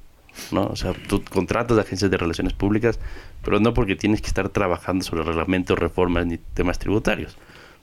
¿no? 0.50 0.66
O 0.66 0.76
sea, 0.76 0.92
tú 1.08 1.22
contratas 1.22 1.78
agencias 1.78 2.10
de 2.10 2.16
relaciones 2.16 2.52
públicas, 2.52 2.98
pero 3.44 3.60
no 3.60 3.74
porque 3.74 3.96
tienes 3.96 4.20
que 4.20 4.28
estar 4.28 4.48
trabajando 4.48 5.04
sobre 5.04 5.22
reglamentos, 5.22 5.78
reformas 5.78 6.26
ni 6.26 6.38
temas 6.38 6.78
tributarios. 6.78 7.36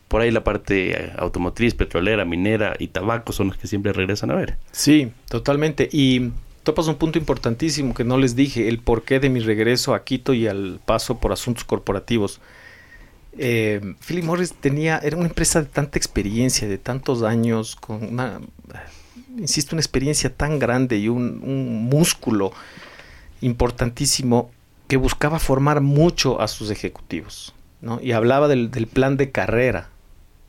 Por 0.08 0.22
ahí 0.22 0.32
la 0.32 0.44
parte 0.44 0.92
eh, 0.92 1.14
automotriz, 1.18 1.74
petrolera, 1.74 2.26
minera 2.26 2.76
y 2.78 2.90
tabaco 2.90 3.32
son 3.32 3.48
los 3.48 3.58
que 3.58 3.68
siempre 3.68 3.94
regresan 3.94 4.32
a 4.32 4.36
ver. 4.36 4.58
Sí, 4.72 5.12
totalmente. 5.30 5.88
Y 5.92 6.32
topas 6.64 6.88
un 6.88 6.96
punto 6.96 7.18
importantísimo 7.18 7.94
que 7.94 8.04
no 8.04 8.18
les 8.18 8.36
dije, 8.36 8.68
el 8.68 8.80
porqué 8.80 9.20
de 9.20 9.30
mi 9.30 9.40
regreso 9.40 9.94
a 9.94 10.04
Quito 10.04 10.34
y 10.34 10.48
al 10.48 10.82
paso 10.86 11.20
por 11.20 11.32
asuntos 11.32 11.64
corporativos. 11.64 12.42
Eh, 13.38 13.96
Philip 14.06 14.26
Morris 14.26 14.54
tenía, 14.54 14.98
era 14.98 15.16
una 15.16 15.28
empresa 15.28 15.62
de 15.62 15.68
tanta 15.68 15.98
experiencia, 15.98 16.68
de 16.68 16.78
tantos 16.78 17.24
años, 17.24 17.78
con 17.78 18.04
una, 18.04 18.42
insisto, 19.38 19.76
una 19.76 19.82
experiencia 19.82 20.34
tan 20.34 20.60
grande 20.60 20.98
y 20.98 21.08
un, 21.08 21.42
un 21.44 21.86
músculo 21.86 22.52
importantísimo 23.42 24.52
que 24.88 24.98
buscaba 24.98 25.40
formar 25.40 25.82
mucho 25.82 26.42
a 26.42 26.48
sus 26.48 26.70
ejecutivos. 26.70 27.54
¿no? 27.82 28.00
Y 28.02 28.12
hablaba 28.12 28.48
del, 28.48 28.70
plan 28.88 29.18
de 29.18 29.32
carrera. 29.32 29.90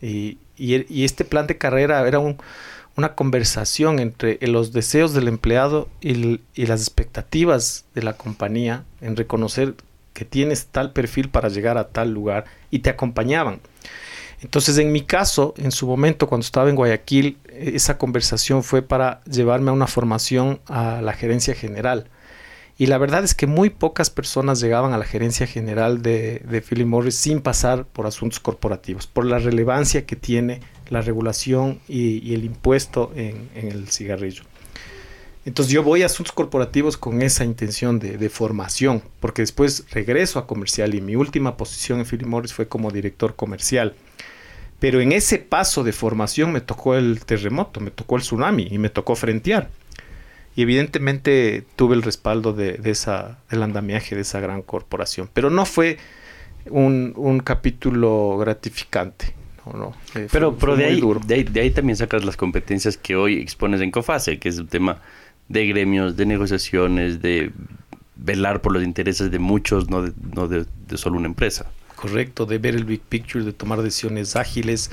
Y, 0.01 0.39
este 0.59 1.25
plan 1.25 1.47
de 1.47 1.59
carrera 1.59 2.07
era 2.07 2.21
una 2.21 3.15
conversación 3.15 3.99
entre 3.99 4.39
los 4.47 4.73
deseos 4.73 5.13
del 5.15 5.29
empleado 5.29 5.89
y, 6.01 6.41
y, 6.55 6.67
las 6.67 6.81
expectativas 6.81 7.85
de 7.95 8.03
la 8.03 8.13
compañía 8.13 8.85
en 9.01 9.17
reconocer 9.17 9.75
que 10.13 10.25
tienes 10.25 10.67
tal 10.67 10.93
perfil 10.93 11.29
para 11.31 11.49
llegar 11.49 11.79
a 11.79 11.89
tal 11.89 12.13
lugar 12.13 12.45
y 12.71 12.81
te 12.81 12.91
acompañaban. 12.91 13.61
Entonces, 14.43 14.77
en 14.79 14.91
mi 14.91 15.03
caso, 15.03 15.55
en 15.57 15.71
su 15.71 15.87
momento, 15.87 16.27
cuando 16.27 16.45
estaba 16.45 16.69
en 16.69 16.77
Guayaquil, 16.77 17.39
esa 17.49 17.97
conversación 17.97 18.65
fue 18.65 18.83
para 18.83 19.23
llevarme 19.25 19.71
a 19.71 19.73
una 19.73 19.87
formación 19.87 20.61
a 20.67 21.01
la 21.01 21.13
gerencia 21.13 21.55
general. 21.55 22.09
Y 22.77 22.87
la 22.87 22.99
verdad 22.99 23.23
es 23.23 23.35
que 23.35 23.47
muy 23.47 23.71
pocas 23.71 24.11
personas 24.11 24.61
llegaban 24.61 24.93
a 24.93 24.99
la 24.99 25.05
gerencia 25.05 25.47
general 25.47 26.03
de, 26.03 26.41
de 26.41 26.61
Philip 26.61 26.87
Morris 26.87 27.15
sin 27.15 27.41
pasar 27.41 27.85
por 27.85 28.07
asuntos 28.07 28.41
corporativos, 28.41 29.07
por 29.07 29.25
la 29.25 29.39
relevancia 29.39 30.05
que 30.07 30.17
tiene 30.17 30.61
la 30.91 31.03
regulación 31.03 31.81
y, 31.87 32.35
el 32.35 32.45
impuesto 32.45 33.13
en, 33.15 33.49
el 33.55 33.89
cigarrillo. 33.89 34.43
Entonces 35.45 35.73
yo 35.73 35.83
voy 35.83 36.03
a 36.03 36.07
asuntos 36.07 36.33
corporativos 36.33 36.97
con 36.97 37.23
esa 37.23 37.45
intención 37.45 37.99
de, 37.99 38.17
de, 38.17 38.29
formación, 38.29 39.03
porque 39.21 39.43
después 39.43 39.85
regreso 39.91 40.39
a 40.39 40.47
comercial 40.47 40.95
y 40.95 41.01
mi 41.01 41.15
última 41.15 41.57
posición 41.57 42.01
en 42.01 42.07
Philip 42.07 42.27
Morris 42.27 42.53
fue 42.53 42.69
como 42.69 42.91
director 42.91 43.37
comercial. 43.37 43.95
Pero 44.83 45.01
en 45.01 45.13
ese 45.13 45.39
paso 45.39 45.85
de 45.85 45.93
formación 45.93 46.51
me 46.51 46.61
tocó 46.61 46.97
el 46.97 47.25
terremoto, 47.25 47.79
me 47.79 47.93
tocó 47.93 48.17
el 48.17 48.23
tsunami 48.23 48.67
y 48.69 48.79
me 48.79 48.89
tocó 48.89 49.15
frentear. 49.15 49.69
Y 50.57 50.63
evidentemente 50.63 51.63
tuve 51.77 51.95
el 51.95 52.03
respaldo 52.03 52.53
de, 52.53 52.81
esa, 52.83 53.39
del 53.49 53.63
andamiaje 53.63 54.17
de 54.17 54.23
esa 54.23 54.41
gran 54.41 54.61
corporación. 54.61 55.31
Pero 55.33 55.51
no 55.51 55.67
fue 55.67 55.99
un, 56.69 57.41
capítulo 57.45 58.37
gratificante. 58.39 59.37
No, 59.73 59.95
eh, 60.17 60.27
pero 60.33 60.57
pero 60.57 60.75
de, 60.75 60.87
ahí, 60.87 61.01
de, 61.45 61.61
ahí, 61.61 61.71
también 61.71 61.97
sacas 61.97 62.25
las 62.25 62.37
competencias 62.37 62.97
que 62.97 63.15
hoy 63.15 63.41
expones 63.41 63.81
en 63.83 63.93
COFASE, 63.93 64.41
que 64.41 64.49
es 64.49 64.59
un 64.59 64.67
tema 64.67 65.01
de 65.49 65.65
gremios, 65.65 66.17
de 66.17 66.27
negociaciones, 66.27 67.23
de 67.23 67.53
velar 68.17 68.61
por 68.61 68.73
los 68.73 68.83
intereses 68.83 69.31
de 69.31 69.39
muchos, 69.39 69.89
no 69.89 70.03
de, 70.03 70.13
no 70.35 70.49
de 70.49 70.67
solo 70.97 71.19
una 71.19 71.29
empresa 71.29 71.71
correcto, 72.03 72.47
de 72.47 72.59
ver 72.59 72.75
el 72.75 72.85
big 72.85 73.01
picture, 73.01 73.45
de 73.45 73.53
tomar 73.53 73.81
decisiones 73.81 74.35
ágiles, 74.35 74.91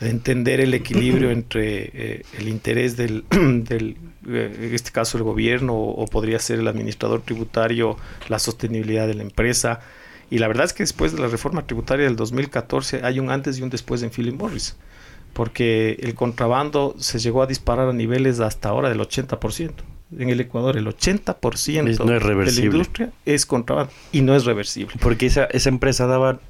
de 0.00 0.10
entender 0.10 0.60
el 0.60 0.74
equilibrio 0.74 1.30
entre 1.38 1.90
eh, 1.94 2.22
el 2.38 2.48
interés 2.48 2.98
del, 2.98 3.24
del 3.30 3.96
eh, 4.28 4.54
en 4.60 4.74
este 4.74 4.90
caso 4.90 5.16
el 5.16 5.24
gobierno 5.24 5.74
o, 5.74 6.06
podría 6.06 6.38
ser 6.38 6.58
el 6.58 6.68
administrador 6.68 7.22
tributario, 7.22 7.96
la 8.28 8.38
sostenibilidad 8.38 9.06
de 9.06 9.14
la 9.14 9.22
empresa. 9.22 9.80
Y 10.30 10.38
la 10.38 10.48
verdad 10.48 10.66
es 10.66 10.74
que 10.74 10.82
después 10.82 11.12
de 11.12 11.20
la 11.22 11.28
reforma 11.28 11.66
tributaria 11.66 12.04
del 12.04 12.16
2014 12.16 13.00
hay 13.02 13.18
un 13.18 13.30
antes 13.30 13.58
y 13.58 13.62
un 13.62 13.70
después 13.70 14.02
en 14.02 14.10
Philip 14.10 14.34
Morris, 14.38 14.76
porque 15.32 15.96
el 16.02 16.14
contrabando 16.14 16.94
se 16.98 17.18
llegó 17.18 17.42
a 17.42 17.46
disparar 17.46 17.88
a 17.88 17.92
niveles 17.94 18.40
hasta 18.40 18.68
ahora 18.68 18.90
del 18.90 19.00
80% 19.00 19.91
en 20.18 20.30
el 20.30 20.40
Ecuador 20.40 20.76
el 20.76 20.86
80% 20.86 21.82
no 22.04 22.14
es 22.14 22.56
de 22.56 22.62
la 22.62 22.66
industria 22.66 23.12
es 23.24 23.46
contrabando 23.46 23.92
y 24.12 24.20
no 24.22 24.34
es 24.34 24.44
reversible. 24.44 24.94
Porque 25.00 25.26
esa, 25.26 25.44
esa 25.44 25.68
empresa 25.68 26.06
daba 26.06 26.40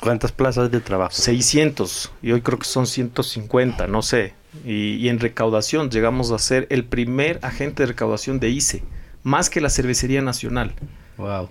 cuántas 0.00 0.32
plazas 0.32 0.70
de 0.70 0.80
trabajo? 0.80 1.12
600 1.12 2.12
y 2.22 2.32
hoy 2.32 2.42
creo 2.42 2.58
que 2.58 2.66
son 2.66 2.86
150, 2.86 3.86
no 3.86 4.02
sé. 4.02 4.34
Y, 4.64 5.08
en 5.08 5.20
recaudación 5.20 5.90
llegamos 5.90 6.32
a 6.32 6.38
ser 6.38 6.66
el 6.70 6.84
primer 6.84 7.38
agente 7.42 7.84
de 7.84 7.86
recaudación 7.88 8.40
de 8.40 8.50
ICE, 8.50 8.82
más 9.22 9.48
que 9.48 9.60
la 9.60 9.70
Cervecería 9.70 10.22
Nacional. 10.22 10.74
Wow. 11.16 11.48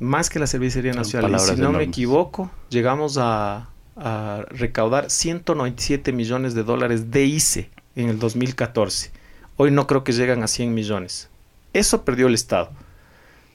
Más 0.00 0.30
que 0.30 0.38
la 0.38 0.46
Cervecería 0.46 0.94
Nacional. 0.94 1.34
Y 1.34 1.38
si 1.38 1.56
no 1.60 1.72
me 1.72 1.82
equivoco, 1.82 2.50
llegamos 2.70 3.18
a, 3.18 3.68
a 3.96 4.44
recaudar 4.48 5.10
197 5.10 6.12
millones 6.12 6.54
de 6.54 6.62
dólares 6.62 7.10
de 7.10 7.24
ICE 7.26 7.68
en 7.94 8.08
el 8.08 8.18
2014 8.18 9.17
Hoy 9.60 9.72
no 9.72 9.88
creo 9.88 10.04
que 10.04 10.12
llegan 10.12 10.44
a 10.44 10.48
100 10.48 10.72
millones. 10.72 11.28
Eso 11.72 12.04
perdió 12.04 12.28
el 12.28 12.34
Estado. 12.34 12.70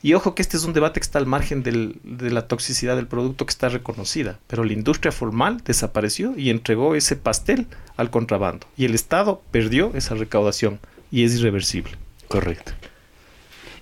Y 0.01 0.16
ojo 0.16 0.36
que 0.36 0.41
este 0.41 0.58
es 0.58 0.66
un 0.66 0.74
debate 0.74 0.99
que 0.99 1.06
está 1.06 1.18
al 1.18 1.26
margen 1.26 1.64
de 1.64 2.30
la 2.30 2.45
toxicidad 2.49 2.97
del 2.97 3.08
producto 3.08 3.45
que 3.45 3.51
está 3.51 3.70
reconocida, 3.70 4.38
pero 4.47 4.66
la 4.66 4.74
industria 4.74 5.14
formal 5.14 5.62
desapareció 5.64 6.38
y 6.38 6.49
entregó 6.49 6.93
ese 6.95 7.16
pastel 7.16 7.68
al 7.95 8.10
contrabando. 8.10 8.68
Y 8.76 8.84
el 8.84 8.95
Estado 8.95 9.41
perdió 9.51 9.91
esa 9.95 10.14
recaudación 10.16 10.80
y 11.10 11.24
es 11.24 11.36
irreversible. 11.36 11.93
Correcto. 12.28 12.74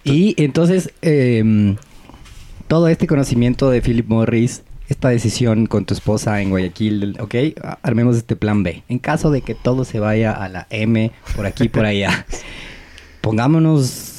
Y 0.03 0.35
entonces, 0.37 0.91
em, 1.01 1.77
todo 2.67 2.87
este 2.87 3.07
conocimiento 3.07 3.71
de 3.71 3.81
Philip 3.81 4.07
Morris, 4.07 4.61
esta 4.91 5.09
decisión 5.09 5.67
con 5.67 5.85
tu 5.85 5.93
esposa 5.93 6.41
en 6.41 6.49
Guayaquil, 6.49 7.17
ok, 7.19 7.35
armemos 7.81 8.17
este 8.17 8.35
plan 8.35 8.61
B. 8.61 8.83
En 8.89 8.99
caso 8.99 9.31
de 9.31 9.41
que 9.41 9.55
todo 9.55 9.85
se 9.85 9.99
vaya 9.99 10.33
a 10.33 10.49
la 10.49 10.67
M, 10.69 11.11
por 11.35 11.45
aquí, 11.45 11.69
por 11.69 11.85
allá, 11.85 12.25
pongámonos 13.21 14.11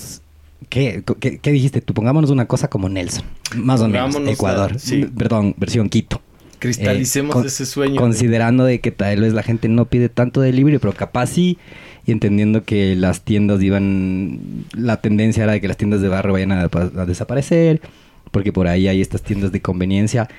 ¿Qué, 0.69 1.03
dijiste 1.45 1.83
tú? 1.83 1.93
Pongámonos 1.93 2.31
una 2.31 2.47
cosa 2.47 2.69
como 2.69 2.89
Nelson, 2.89 3.25
más 3.57 3.83
o 3.83 3.89
menos, 3.89 4.17
Ecuador. 4.27 4.77
Perdón, 5.19 5.55
versión 5.59 5.91
Quito. 5.91 6.23
Cristalicemos 6.59 7.37
eh, 7.45 7.49
ese 7.49 7.67
sueño. 7.67 8.01
Considerando 8.01 8.65
de 8.65 8.81
que 8.81 8.91
tal 8.91 9.21
vez 9.21 9.35
la 9.35 9.43
gente 9.43 9.69
no 9.69 9.85
pide 9.85 10.09
tanto 10.09 10.41
delivery, 10.41 10.79
pero 10.79 10.95
capaz 10.95 11.27
sí, 11.27 11.59
y 12.07 12.13
entendiendo 12.13 12.65
que 12.65 12.97
las 12.97 13.21
tiendas 13.21 13.61
iban, 13.61 14.65
la 14.73 15.03
tendencia 15.03 15.43
era 15.43 15.53
de 15.53 15.61
que 15.61 15.69
las 15.69 15.77
tiendas 15.77 16.01
de 16.01 16.09
barrio 16.09 16.33
vayan 16.33 16.53
a, 16.53 16.63
a 16.63 17.05
desaparecer, 17.05 17.83
porque 18.31 18.51
por 18.51 18.67
ahí 18.67 18.89
hay 18.89 19.03
estas 19.03 19.21
tiendas 19.21 19.53
de 19.53 19.61
conveniencia. 19.61 20.31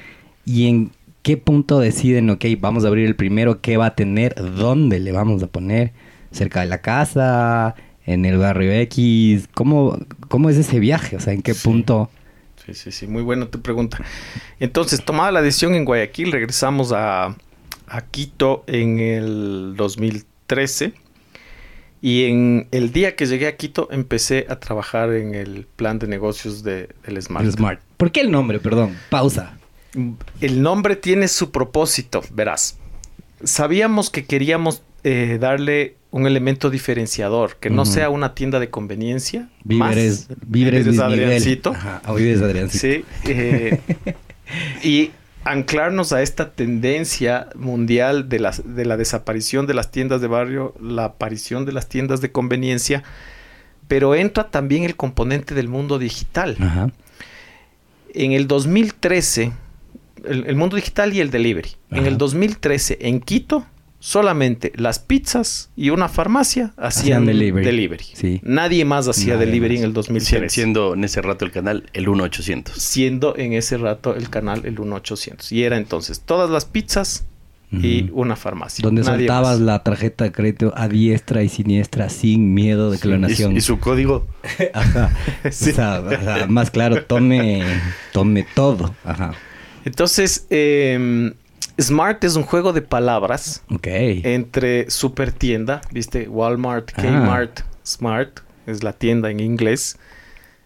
¿Y 0.45 0.67
en 0.67 0.91
qué 1.21 1.37
punto 1.37 1.79
deciden, 1.79 2.29
ok, 2.29 2.45
vamos 2.59 2.85
a 2.85 2.87
abrir 2.87 3.05
el 3.05 3.15
primero, 3.15 3.61
qué 3.61 3.77
va 3.77 3.87
a 3.87 3.95
tener, 3.95 4.35
dónde 4.35 4.99
le 4.99 5.11
vamos 5.11 5.43
a 5.43 5.47
poner? 5.47 5.93
¿Cerca 6.31 6.61
de 6.61 6.67
la 6.67 6.81
casa? 6.81 7.75
en 8.05 8.25
el 8.25 8.37
barrio 8.37 8.71
X? 8.71 9.47
¿Cómo, 9.53 9.97
cómo 10.27 10.49
es 10.49 10.57
ese 10.57 10.79
viaje? 10.79 11.15
O 11.15 11.19
sea, 11.19 11.33
¿en 11.33 11.41
qué 11.41 11.55
punto? 11.55 12.09
Sí, 12.65 12.73
sí, 12.73 12.91
sí, 12.91 13.07
muy 13.07 13.21
buena 13.21 13.47
tu 13.47 13.61
pregunta. 13.61 13.99
Entonces, 14.59 15.03
tomada 15.03 15.31
la 15.31 15.41
decisión 15.41 15.75
en 15.75 15.85
Guayaquil, 15.85 16.31
regresamos 16.31 16.91
a, 16.93 17.35
Quito 18.11 18.63
en 18.67 18.99
el 18.99 19.75
2013. 19.75 20.93
Y 22.01 22.25
en 22.25 22.67
el 22.71 22.91
día 22.91 23.15
que 23.15 23.25
llegué 23.25 23.47
a 23.47 23.55
Quito 23.55 23.87
empecé 23.91 24.45
a 24.49 24.59
trabajar 24.59 25.13
en 25.13 25.35
el 25.35 25.65
plan 25.75 25.99
de 25.99 26.07
negocios 26.07 26.63
de, 26.63 26.89
del 27.05 27.21
Smart. 27.21 27.49
Smart. 27.51 27.79
¿Por 27.95 28.11
qué 28.11 28.21
el 28.21 28.31
nombre? 28.31 28.59
Perdón, 28.59 28.97
pausa. 29.09 29.57
El 30.41 30.61
nombre 30.61 30.95
tiene 30.95 31.27
su 31.27 31.51
propósito, 31.51 32.23
verás. 32.31 32.77
Sabíamos 33.43 34.09
que 34.09 34.25
queríamos 34.25 34.83
eh, 35.03 35.37
darle 35.39 35.95
un 36.11 36.27
elemento 36.27 36.69
diferenciador, 36.69 37.57
que 37.57 37.69
no 37.69 37.85
sea 37.85 38.09
una 38.09 38.35
tienda 38.35 38.59
de 38.59 38.69
conveniencia. 38.69 39.49
Víveres, 39.63 40.27
víveres, 40.45 40.85
víveres 40.85 40.99
Adriancito. 40.99 41.71
Ajá, 41.71 42.01
víveres 42.13 42.41
Adriancito. 42.41 42.87
Sí. 42.87 43.05
Eh, 43.25 43.79
y 44.83 45.11
anclarnos 45.43 46.13
a 46.13 46.21
esta 46.21 46.51
tendencia 46.51 47.49
mundial 47.55 48.29
de, 48.29 48.49
de 48.63 48.85
la 48.85 48.97
desaparición 48.97 49.65
de 49.65 49.73
las 49.73 49.91
tiendas 49.91 50.21
de 50.21 50.27
barrio, 50.27 50.73
la 50.79 51.05
aparición 51.05 51.65
de 51.65 51.73
las 51.73 51.89
tiendas 51.89 52.21
de 52.21 52.31
conveniencia, 52.31 53.03
pero 53.87 54.15
entra 54.15 54.49
también 54.49 54.83
el 54.83 54.95
componente 54.95 55.55
del 55.55 55.67
mundo 55.67 55.99
digital. 55.99 56.57
Ajá. 56.59 56.91
En 58.13 58.31
el 58.33 58.47
2013, 58.47 59.51
el, 60.23 60.55
mundo 60.55 60.75
digital 60.75 61.13
y 61.13 61.19
el 61.19 61.31
delivery. 61.31 61.69
En 61.91 62.05
el 62.05 62.17
2013, 62.17 62.99
en 63.01 63.19
Quito, 63.19 63.65
solamente 63.99 64.73
las 64.75 64.99
pizzas 64.99 65.69
y 65.77 65.89
una 65.89 66.09
farmacia 66.09 66.73
hacían, 66.75 67.25
delivery. 67.25 68.41
Nadie 68.43 68.83
más 68.83 69.07
hacía 69.07 69.37
delivery 69.37 69.77
en 69.77 69.83
el 69.83 69.93
2013. 69.93 70.49
Siendo 70.49 70.93
en 70.93 71.05
ese 71.05 71.21
rato 71.21 71.45
el 71.45 71.51
canal 71.51 71.89
el 71.93 72.07
1800. 72.07 72.75
Siendo 72.75 73.37
en 73.37 73.53
ese 73.53 73.77
rato 73.77 74.13
el 74.13 74.29
canal 74.29 74.61
el 74.65 74.77
1800. 74.77 75.51
Y 75.53 75.63
era 75.63 75.77
entonces 75.77 76.19
todas 76.19 76.49
las 76.49 76.65
pizzas 76.65 77.25
y 77.71 78.09
una 78.11 78.35
farmacia. 78.35 78.83
Donde 78.83 79.03
soltabas 79.03 79.59
la 79.59 79.81
tarjeta 79.83 80.25
de 80.25 80.31
crédito 80.31 80.73
a 80.75 80.87
diestra 80.87 81.41
y 81.43 81.49
siniestra 81.49 82.09
sin 82.09 82.53
miedo 82.53 82.91
de 82.91 82.99
clonación. 82.99 83.55
¿Y, 83.55 83.61
su 83.61 83.79
código? 83.79 84.27
Ajá. 84.73 85.15
más 86.49 86.71
claro, 86.71 87.05
tome, 87.05 87.63
tome 88.11 88.45
todo. 88.53 88.93
Ajá. 89.03 89.33
Entonces, 89.85 90.47
eh, 90.49 91.33
Smart 91.81 92.23
es 92.23 92.35
un 92.35 92.43
juego 92.43 92.73
de 92.73 92.81
palabras 92.81 93.63
entre 93.83 94.89
super 94.89 95.31
tienda, 95.31 95.81
¿viste? 95.91 96.27
Walmart, 96.27 96.91
ah. 96.95 97.01
Kmart, 97.01 97.61
Smart, 97.85 98.39
es 98.67 98.83
la 98.83 98.93
tienda 98.93 99.31
en 99.31 99.39
inglés, 99.39 99.97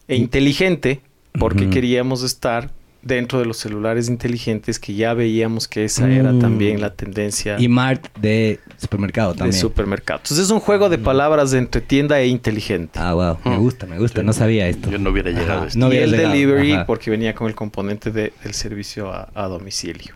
e 0.08 0.16
inteligente, 0.16 1.02
porque 1.40 1.70
queríamos 1.70 2.24
estar 2.24 2.72
dentro 3.08 3.40
de 3.40 3.46
los 3.46 3.58
celulares 3.58 4.10
inteligentes 4.10 4.80
que 4.80 4.94
ya 4.94 5.14
veíamos 5.14 5.68
que 5.68 5.86
esa 5.86 6.10
era 6.12 6.32
Mm. 6.34 6.40
también 6.40 6.82
la 6.82 6.94
tendencia 6.94 7.56
Y 7.60 7.68
Mart 7.68 8.06
de 8.20 8.60
supermercado 8.78 9.32
de 9.34 9.40
también. 9.40 9.60
supermercados. 9.60 10.22
Entonces 10.26 10.46
es 10.46 10.52
un 10.52 10.60
juego 10.60 10.90
de 10.90 10.98
palabras 10.98 11.54
entre 11.54 11.82
tienda 11.82 12.20
e 12.20 12.28
inteligente. 12.28 13.00
Ah, 13.00 13.14
wow. 13.14 13.38
Me 13.46 13.58
Mm. 13.58 13.60
gusta, 13.62 13.86
me 13.88 13.98
gusta. 13.98 14.22
No 14.24 14.34
sabía 14.34 14.68
esto. 14.68 14.92
Yo 14.92 14.98
no 15.00 15.10
hubiera 15.10 15.30
llegado 15.32 15.52
Ajá, 15.54 15.64
a 15.64 15.68
esto. 15.68 15.80
no 15.80 15.92
y 15.94 15.98
el 15.98 16.12
llegado, 16.12 16.30
delivery 16.34 16.72
ajá. 16.74 16.86
porque 16.86 17.10
venía 17.10 17.34
con 17.34 17.48
el 17.48 17.56
componente 17.56 18.12
de- 18.12 18.34
del 18.44 18.54
servicio 18.54 19.12
a, 19.12 19.30
a 19.34 19.48
domicilio. 19.48 20.16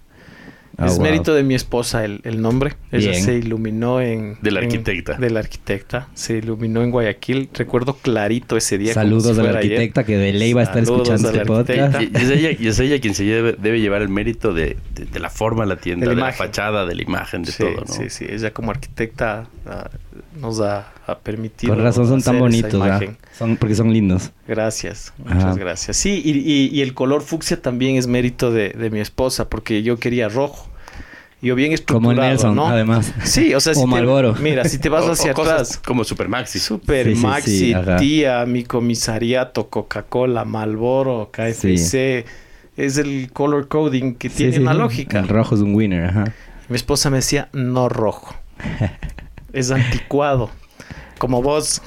Ah, 0.78 0.88
es 0.88 0.94
wow. 0.96 1.02
mérito 1.04 1.34
de 1.36 1.44
mi 1.44 1.54
esposa 1.54 2.06
el, 2.06 2.22
el 2.24 2.42
nombre. 2.42 2.74
Ella 2.92 3.12
Bien. 3.12 3.24
se 3.24 3.36
iluminó 3.36 4.02
en... 4.02 4.38
De 4.42 4.52
la 4.52 4.60
en- 4.62 4.66
arquitecta. 4.68 5.14
de 5.18 5.30
la 5.30 5.40
arquitecta. 5.42 6.08
Se 6.14 6.38
iluminó 6.38 6.82
en 6.82 6.92
Guayaquil. 6.92 7.50
Recuerdo 7.54 7.96
clarito 7.98 8.58
ese 8.58 8.78
día. 8.78 8.94
Saludos 8.94 9.36
si 9.36 9.40
a 9.42 9.44
la 9.44 9.50
ayer. 9.50 9.58
arquitecta 9.58 10.04
que 10.06 10.18
de 10.18 10.34
ley 10.34 10.54
va 10.54 10.62
a 10.62 10.64
estar 10.64 10.84
Saludos 10.86 11.10
escuchando 11.10 11.28
a 11.30 11.32
este 11.32 11.46
podcast. 11.46 12.02
Y, 12.02 12.06
y 12.06 12.22
es 12.22 12.30
ella, 12.32 12.50
y 12.60 12.68
es 12.68 12.80
ella 12.80 13.00
quien 13.02 13.14
se 13.16 13.24
debe, 13.26 13.56
debe 13.62 13.80
llevar 13.82 14.02
el 14.02 14.10
mérito 14.10 14.54
de, 14.54 14.78
de- 14.96 15.06
de 15.06 15.20
la 15.20 15.30
forma 15.30 15.64
de 15.64 15.70
la 15.70 15.76
tienda, 15.78 16.06
De 16.10 16.16
de 16.16 16.22
la 16.22 16.32
fachada, 16.34 16.86
de 16.86 16.96
la 16.96 17.02
imagen, 17.04 17.44
de 17.44 17.52
sí, 17.52 17.64
todo, 17.64 17.84
¿no? 17.88 17.94
sí, 17.94 18.10
sí. 18.10 18.26
Ella 18.30 18.52
como 18.52 18.72
arquitecta 18.72 19.48
nos 20.40 20.60
ha, 20.62 20.92
ha 21.08 21.20
permitido. 21.20 21.74
Con 21.74 21.84
razón 21.84 22.08
son 22.08 22.22
tan 22.22 22.40
bonitos, 22.40 22.74
imagen. 22.74 23.18
son, 23.38 23.58
porque 23.58 23.76
son 23.76 23.94
lindos. 23.94 24.32
Gracias, 24.48 25.14
Ajá. 25.26 25.36
muchas 25.36 25.58
gracias. 25.58 25.98
Sí, 25.98 26.22
y, 26.24 26.32
y- 26.32 26.70
y 26.72 26.82
el 26.82 26.94
color 26.94 27.22
fucsia 27.22 27.62
también 27.62 27.96
es 27.96 28.08
mérito 28.08 28.52
de, 28.52 28.70
de 28.70 28.90
mi 28.90 29.00
esposa, 29.00 29.50
porque 29.50 29.84
yo 29.84 29.98
quería 29.98 30.30
rojo. 30.30 30.68
Yo 31.44 31.56
bien 31.56 31.72
estructurado, 31.72 32.16
Como 32.18 32.28
Nelson, 32.28 32.56
¿no? 32.56 32.68
además. 32.68 33.12
Sí, 33.24 33.56
o 33.56 33.60
sea, 33.60 33.74
O 33.76 33.76
si 33.76 33.82
te- 33.82 34.42
mira, 34.42 34.64
si 34.66 34.78
te 34.78 34.90
vas 34.90 35.06
O- 35.06 35.12
hacia 35.14 35.32
o 35.32 35.34
cosas 35.34 35.54
atrás, 35.54 35.78
como 35.84 36.04
Super 36.04 36.28
Maxi. 36.30 36.60
Super 36.60 37.08
Sí, 37.08 37.16
sí, 37.16 37.22
Maxi, 37.26 37.58
sí, 37.60 37.74
ajá. 37.74 37.96
Tía, 37.98 38.46
mi 38.46 38.64
comisariato, 38.64 39.68
Coca-Cola, 39.68 40.46
Malboro, 40.46 41.32
KFC, 41.34 42.26
es 42.78 42.98
el 42.98 43.32
color 43.34 43.68
coding 43.68 44.14
que 44.14 44.30
Sí, 44.30 44.36
tiene 44.38 44.54
sí, 44.54 44.60
una 44.60 44.74
sí. 44.74 44.78
lógica. 44.78 45.20
El 45.20 45.28
rojo 45.30 45.56
es 45.56 45.62
un 45.62 45.74
winner, 45.74 46.06
ajá. 46.06 46.26
Mi 46.70 46.76
esposa 46.76 47.10
me 47.10 47.18
decía, 47.18 47.50
no 47.54 47.90
rojo. 47.90 48.36
es 49.54 49.72
anticuado. 49.72 50.50
Como 51.18 51.42
vos. 51.44 51.82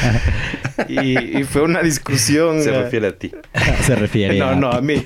y, 0.88 1.38
y 1.40 1.44
fue 1.44 1.62
una 1.62 1.82
discusión. 1.82 2.62
Se 2.62 2.70
eh, 2.70 2.82
refiere 2.82 3.08
a 3.08 3.18
ti. 3.18 3.32
Se 3.82 3.94
refiere 3.96 4.38
no, 4.38 4.46
a... 4.50 4.54
no, 4.54 4.70
a 4.70 4.80
mí. 4.80 5.02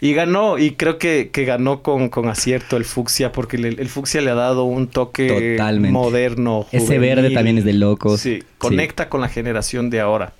y 0.00 0.12
ganó, 0.12 0.58
y 0.58 0.72
creo 0.72 0.98
que, 0.98 1.30
que 1.32 1.44
ganó 1.46 1.82
con, 1.82 2.10
con 2.10 2.28
acierto 2.28 2.76
el 2.76 2.84
fucsia, 2.84 3.32
porque 3.32 3.56
le- 3.56 3.68
el 3.70 3.88
fucsia 3.88 4.20
le 4.20 4.30
ha 4.30 4.34
dado 4.34 4.64
un 4.64 4.88
toque 4.88 5.54
Totalmente. 5.56 5.92
moderno. 5.92 6.66
Ese 6.72 6.98
verde 6.98 7.30
también 7.30 7.56
es 7.58 7.64
de 7.64 7.72
locos. 7.72 8.20
Sí, 8.20 8.42
conecta 8.58 9.08
con 9.08 9.22
la 9.22 9.28
generación 9.28 9.88
de 9.88 10.00
ahora. 10.00 10.32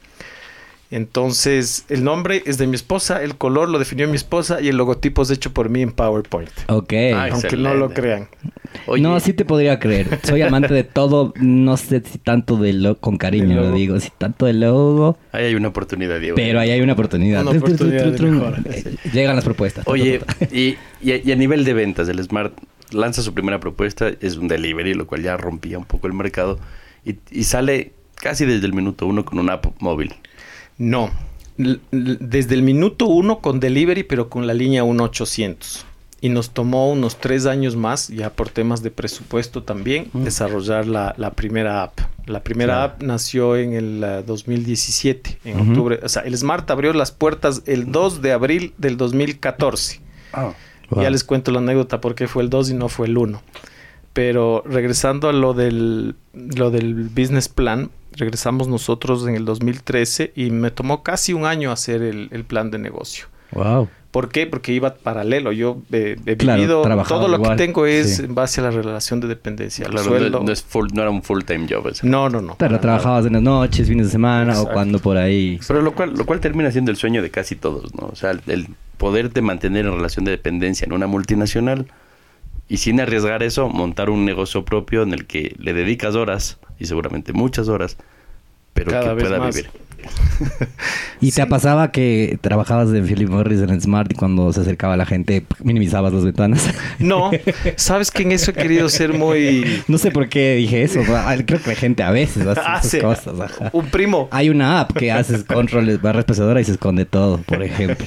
Entonces, 0.90 1.84
el 1.88 2.04
nombre 2.04 2.42
es 2.46 2.58
de 2.58 2.66
mi 2.66 2.74
esposa, 2.76 3.22
el 3.22 3.36
color 3.36 3.68
lo 3.68 3.78
definió 3.78 4.06
mi 4.08 4.16
esposa 4.16 4.60
y 4.60 4.68
el 4.68 4.76
logotipo 4.76 5.22
es 5.22 5.30
hecho 5.30 5.52
por 5.52 5.68
mí 5.68 5.82
en 5.82 5.92
PowerPoint. 5.92 6.50
Ok. 6.68 6.92
Ay, 6.92 7.30
aunque 7.32 7.56
no 7.56 7.74
lo 7.74 7.90
crean. 7.92 8.28
Oye, 8.86 9.02
No, 9.02 9.18
sí 9.20 9.32
te 9.32 9.44
podría 9.44 9.78
creer. 9.78 10.20
Soy 10.22 10.42
amante 10.42 10.72
de 10.74 10.84
todo. 10.84 11.32
No 11.40 11.76
sé 11.76 12.02
si 12.04 12.18
tanto 12.18 12.56
de 12.56 12.72
logo, 12.72 13.00
con 13.00 13.16
cariño 13.18 13.56
lo 13.60 13.72
digo, 13.72 13.98
si 14.00 14.10
tanto 14.16 14.46
de 14.46 14.52
logo. 14.52 15.18
ahí 15.32 15.46
hay 15.46 15.54
una 15.54 15.68
oportunidad, 15.68 16.20
Diego. 16.20 16.36
Pero 16.36 16.60
ahí 16.60 16.70
hay 16.70 16.80
una 16.80 16.92
oportunidad. 16.92 17.42
Una 17.42 17.50
Tru, 17.52 17.60
tru, 17.60 17.76
tru, 17.76 17.86
oportunidad 17.86 18.04
tru, 18.04 18.16
tru. 18.16 18.26
de 18.26 18.32
mejora. 18.32 18.62
Llegan 19.12 19.36
las 19.36 19.44
propuestas. 19.44 19.86
Oye, 19.88 20.20
y, 20.52 20.76
y 21.02 21.12
a- 21.12 21.16
y 21.24 21.32
a 21.32 21.36
nivel 21.36 21.64
de 21.64 21.72
ventas, 21.74 22.08
el 22.08 22.22
Smart 22.22 22.52
lanza 22.92 23.22
su 23.22 23.34
primera 23.34 23.58
propuesta, 23.60 24.10
es 24.20 24.36
un 24.36 24.46
delivery, 24.48 24.94
lo 24.94 25.06
cual 25.06 25.22
ya 25.22 25.36
rompía 25.36 25.78
un 25.78 25.84
poco 25.84 26.06
el 26.06 26.12
mercado, 26.12 26.58
y, 27.04 27.16
y 27.30 27.44
sale 27.44 27.92
casi 28.14 28.44
desde 28.44 28.66
el 28.66 28.72
minuto 28.72 29.06
uno 29.06 29.24
con 29.24 29.38
una 29.38 29.54
app 29.54 29.66
móvil. 29.80 30.14
No. 30.78 31.10
L- 31.58 31.80
Desde 31.90 32.54
el 32.54 32.62
minuto 32.62 33.06
uno 33.06 33.38
con 33.40 33.60
delivery, 33.60 34.02
pero 34.02 34.28
con 34.28 34.46
la 34.46 34.54
línea 34.54 34.84
1800. 34.84 35.84
Y 36.20 36.28
nos 36.30 36.50
tomó 36.50 36.90
unos 36.90 37.18
tres 37.18 37.46
años 37.46 37.76
más, 37.76 38.08
ya 38.08 38.30
por 38.30 38.48
temas 38.48 38.82
de 38.82 38.90
presupuesto 38.90 39.62
también, 39.62 40.08
Mm. 40.12 40.24
desarrollar 40.24 40.86
la, 40.86 41.14
la 41.18 41.30
primera 41.32 41.82
app. 41.82 41.98
La 42.26 42.42
primera 42.42 42.74
Claro. 42.74 42.92
app 42.94 43.02
nació 43.02 43.56
en 43.56 43.74
el 43.74 44.02
eh, 44.04 44.22
2017, 44.26 45.38
en 45.44 45.60
Ujú. 45.60 45.70
octubre. 45.70 46.00
O 46.02 46.08
sea, 46.08 46.22
el 46.22 46.36
Smart 46.36 46.68
abrió 46.70 46.92
las 46.94 47.12
puertas 47.12 47.62
el 47.66 47.92
2 47.92 48.22
de 48.22 48.32
abril 48.32 48.74
del 48.78 48.96
2014. 48.96 50.00
Wow. 50.34 50.54
Ya 51.02 51.10
les 51.10 51.22
cuento 51.24 51.50
la 51.52 51.58
anécdota 51.58 52.00
porque 52.00 52.28
fue 52.28 52.42
el 52.42 52.50
2 52.50 52.70
y 52.70 52.74
no 52.74 52.88
fue 52.88 53.06
el 53.08 53.18
1. 53.18 53.42
Pero 54.12 54.62
regresando 54.66 55.28
a 55.28 55.32
lo 55.32 55.52
del, 55.52 56.14
lo 56.32 56.70
del 56.70 56.94
business 56.94 57.48
plan, 57.48 57.90
regresamos 58.16 58.68
nosotros 58.68 59.26
en 59.26 59.34
el 59.36 59.44
2013 59.44 60.32
y 60.36 60.50
me 60.50 60.70
tomó 60.70 61.02
casi 61.02 61.32
un 61.32 61.44
año 61.46 61.70
hacer 61.72 62.02
el, 62.02 62.28
el 62.32 62.44
plan 62.44 62.70
de 62.70 62.78
negocio. 62.78 63.26
Wow. 63.52 63.88
¿Por 64.10 64.30
qué? 64.30 64.46
Porque 64.46 64.72
iba 64.72 64.94
paralelo. 64.94 65.52
Yo 65.52 65.78
eh, 65.92 66.16
he 66.24 66.36
Claro, 66.38 66.58
vivido, 66.58 67.04
todo 67.06 67.28
lo 67.28 67.34
igual, 67.36 67.50
que 67.56 67.66
tengo 67.66 67.84
es 67.84 68.16
sí. 68.16 68.24
en 68.24 68.34
base 68.34 68.60
a 68.62 68.64
la 68.64 68.70
relación 68.70 69.20
de 69.20 69.28
dependencia, 69.28 69.84
Claro, 69.86 70.04
sueldo. 70.08 70.38
no, 70.40 70.46
no 70.46 70.52
es 70.52 70.64
full- 70.66 70.88
no 70.94 71.02
era 71.02 71.10
un 71.10 71.22
full-time 71.22 71.66
job. 71.68 71.88
ese. 71.88 72.06
no, 72.06 72.30
no, 72.30 72.40
no. 72.40 72.56
Pero 72.58 72.80
trabajabas 72.80 73.26
en 73.26 73.34
las 73.34 73.42
noches, 73.42 73.86
fines 73.86 74.06
de 74.06 74.12
semana 74.12 74.52
Exacto. 74.52 74.70
o 74.70 74.72
cuando 74.72 74.98
por 75.00 75.18
ahí. 75.18 75.60
Pero 75.68 75.82
lo 75.82 75.92
cual, 75.94 76.14
lo 76.16 76.24
cual 76.24 76.40
termina 76.40 76.70
siendo 76.70 76.90
el 76.90 76.96
sueño 76.96 77.20
de 77.20 77.30
casi 77.30 77.56
todos, 77.56 77.94
¿no? 77.94 78.06
O 78.06 78.16
sea, 78.16 78.30
el, 78.30 78.40
el 78.46 78.68
poderte 78.96 79.42
mantener 79.42 79.84
en 79.84 79.92
relación 79.92 80.24
de 80.24 80.30
dependencia 80.30 80.86
en 80.86 80.92
una 80.94 81.06
multinacional 81.06 81.86
y 82.68 82.78
sin 82.78 83.00
arriesgar 83.00 83.42
eso, 83.42 83.68
montar 83.68 84.10
un 84.10 84.24
negocio 84.24 84.64
propio 84.64 85.02
en 85.02 85.12
el 85.12 85.26
que 85.26 85.54
le 85.58 85.72
dedicas 85.72 86.14
horas, 86.14 86.58
y 86.78 86.86
seguramente 86.86 87.32
muchas 87.32 87.68
horas, 87.68 87.96
pero 88.72 88.90
Cada 88.90 89.14
que 89.16 89.22
pueda 89.22 89.38
vivir. 89.46 89.70
¿Y 91.20 91.32
te 91.32 91.46
pasaba 91.46 91.90
que 91.92 92.38
trabajabas 92.40 92.88
en 92.90 93.06
Philip 93.06 93.28
Morris 93.28 93.60
en 93.60 93.70
el 93.70 93.80
Smart 93.80 94.10
y 94.12 94.14
cuando 94.14 94.52
se 94.52 94.60
acercaba 94.60 94.96
la 94.96 95.06
gente 95.06 95.44
minimizabas 95.62 96.12
las 96.12 96.24
ventanas? 96.24 96.68
No, 96.98 97.30
sabes 97.76 98.10
que 98.10 98.22
en 98.22 98.32
eso 98.32 98.50
he 98.50 98.54
querido 98.54 98.88
ser 98.88 99.12
muy... 99.12 99.82
no 99.88 99.98
sé 99.98 100.10
por 100.10 100.28
qué 100.28 100.56
dije 100.56 100.82
eso. 100.82 101.00
Ah, 101.08 101.34
Creo 101.46 101.60
que 101.60 101.70
la 101.70 101.76
gente 101.76 102.02
a 102.02 102.10
veces 102.10 102.46
hace 102.46 102.60
Hace 102.60 102.98
esas 102.98 103.20
cosas. 103.22 103.40
ajá. 103.40 103.70
un 103.72 103.86
primo. 103.86 104.28
Hay 104.30 104.48
una 104.50 104.80
app 104.80 104.92
que 104.96 105.12
haces 105.12 105.44
controles, 105.44 106.00
barra 106.00 106.20
espaciadora 106.20 106.60
y 106.60 106.64
se 106.64 106.72
esconde 106.72 107.04
todo, 107.04 107.38
por 107.38 107.62
ejemplo. 107.62 108.06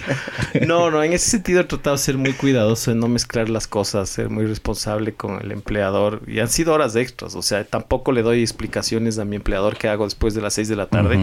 No, 0.65 0.89
no, 0.91 1.03
en 1.03 1.13
ese 1.13 1.29
sentido 1.29 1.61
he 1.61 1.63
tratado 1.65 1.95
de 1.95 2.01
ser 2.01 2.17
muy 2.17 2.33
cuidadoso, 2.33 2.91
de 2.91 2.97
no 2.97 3.07
mezclar 3.07 3.49
las 3.49 3.67
cosas, 3.67 4.09
ser 4.09 4.29
muy 4.29 4.45
responsable 4.45 5.13
con 5.13 5.39
el 5.41 5.51
empleador. 5.51 6.21
Y 6.27 6.39
han 6.39 6.49
sido 6.49 6.73
horas 6.73 6.95
extras, 6.95 7.35
o 7.35 7.41
sea, 7.41 7.63
tampoco 7.63 8.11
le 8.11 8.21
doy 8.21 8.41
explicaciones 8.41 9.19
a 9.19 9.25
mi 9.25 9.35
empleador 9.35 9.77
que 9.77 9.87
hago 9.87 10.05
después 10.05 10.33
de 10.33 10.41
las 10.41 10.53
6 10.53 10.67
de 10.67 10.75
la 10.75 10.87
tarde. 10.87 11.19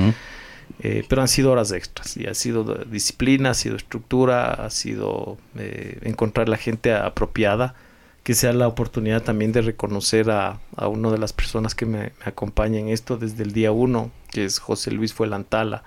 Eh, 0.80 1.04
pero 1.08 1.22
han 1.22 1.28
sido 1.28 1.52
horas 1.52 1.72
extras. 1.72 2.16
Y 2.16 2.26
ha 2.26 2.34
sido 2.34 2.64
disciplina, 2.84 3.50
ha 3.50 3.54
sido 3.54 3.76
estructura, 3.76 4.52
ha 4.52 4.70
sido 4.70 5.38
eh, 5.56 5.98
encontrar 6.02 6.48
la 6.48 6.56
gente 6.56 6.92
apropiada, 6.92 7.74
que 8.22 8.34
sea 8.34 8.52
la 8.52 8.66
oportunidad 8.66 9.22
también 9.22 9.52
de 9.52 9.62
reconocer 9.62 10.30
a, 10.30 10.60
a 10.76 10.88
una 10.88 11.10
de 11.10 11.18
las 11.18 11.32
personas 11.32 11.74
que 11.74 11.86
me, 11.86 11.98
me 11.98 12.24
acompaña 12.24 12.80
en 12.80 12.88
esto 12.88 13.16
desde 13.16 13.44
el 13.44 13.52
día 13.52 13.70
uno, 13.70 14.10
que 14.32 14.44
es 14.44 14.58
José 14.58 14.90
Luis 14.90 15.14
Fuelantala, 15.14 15.84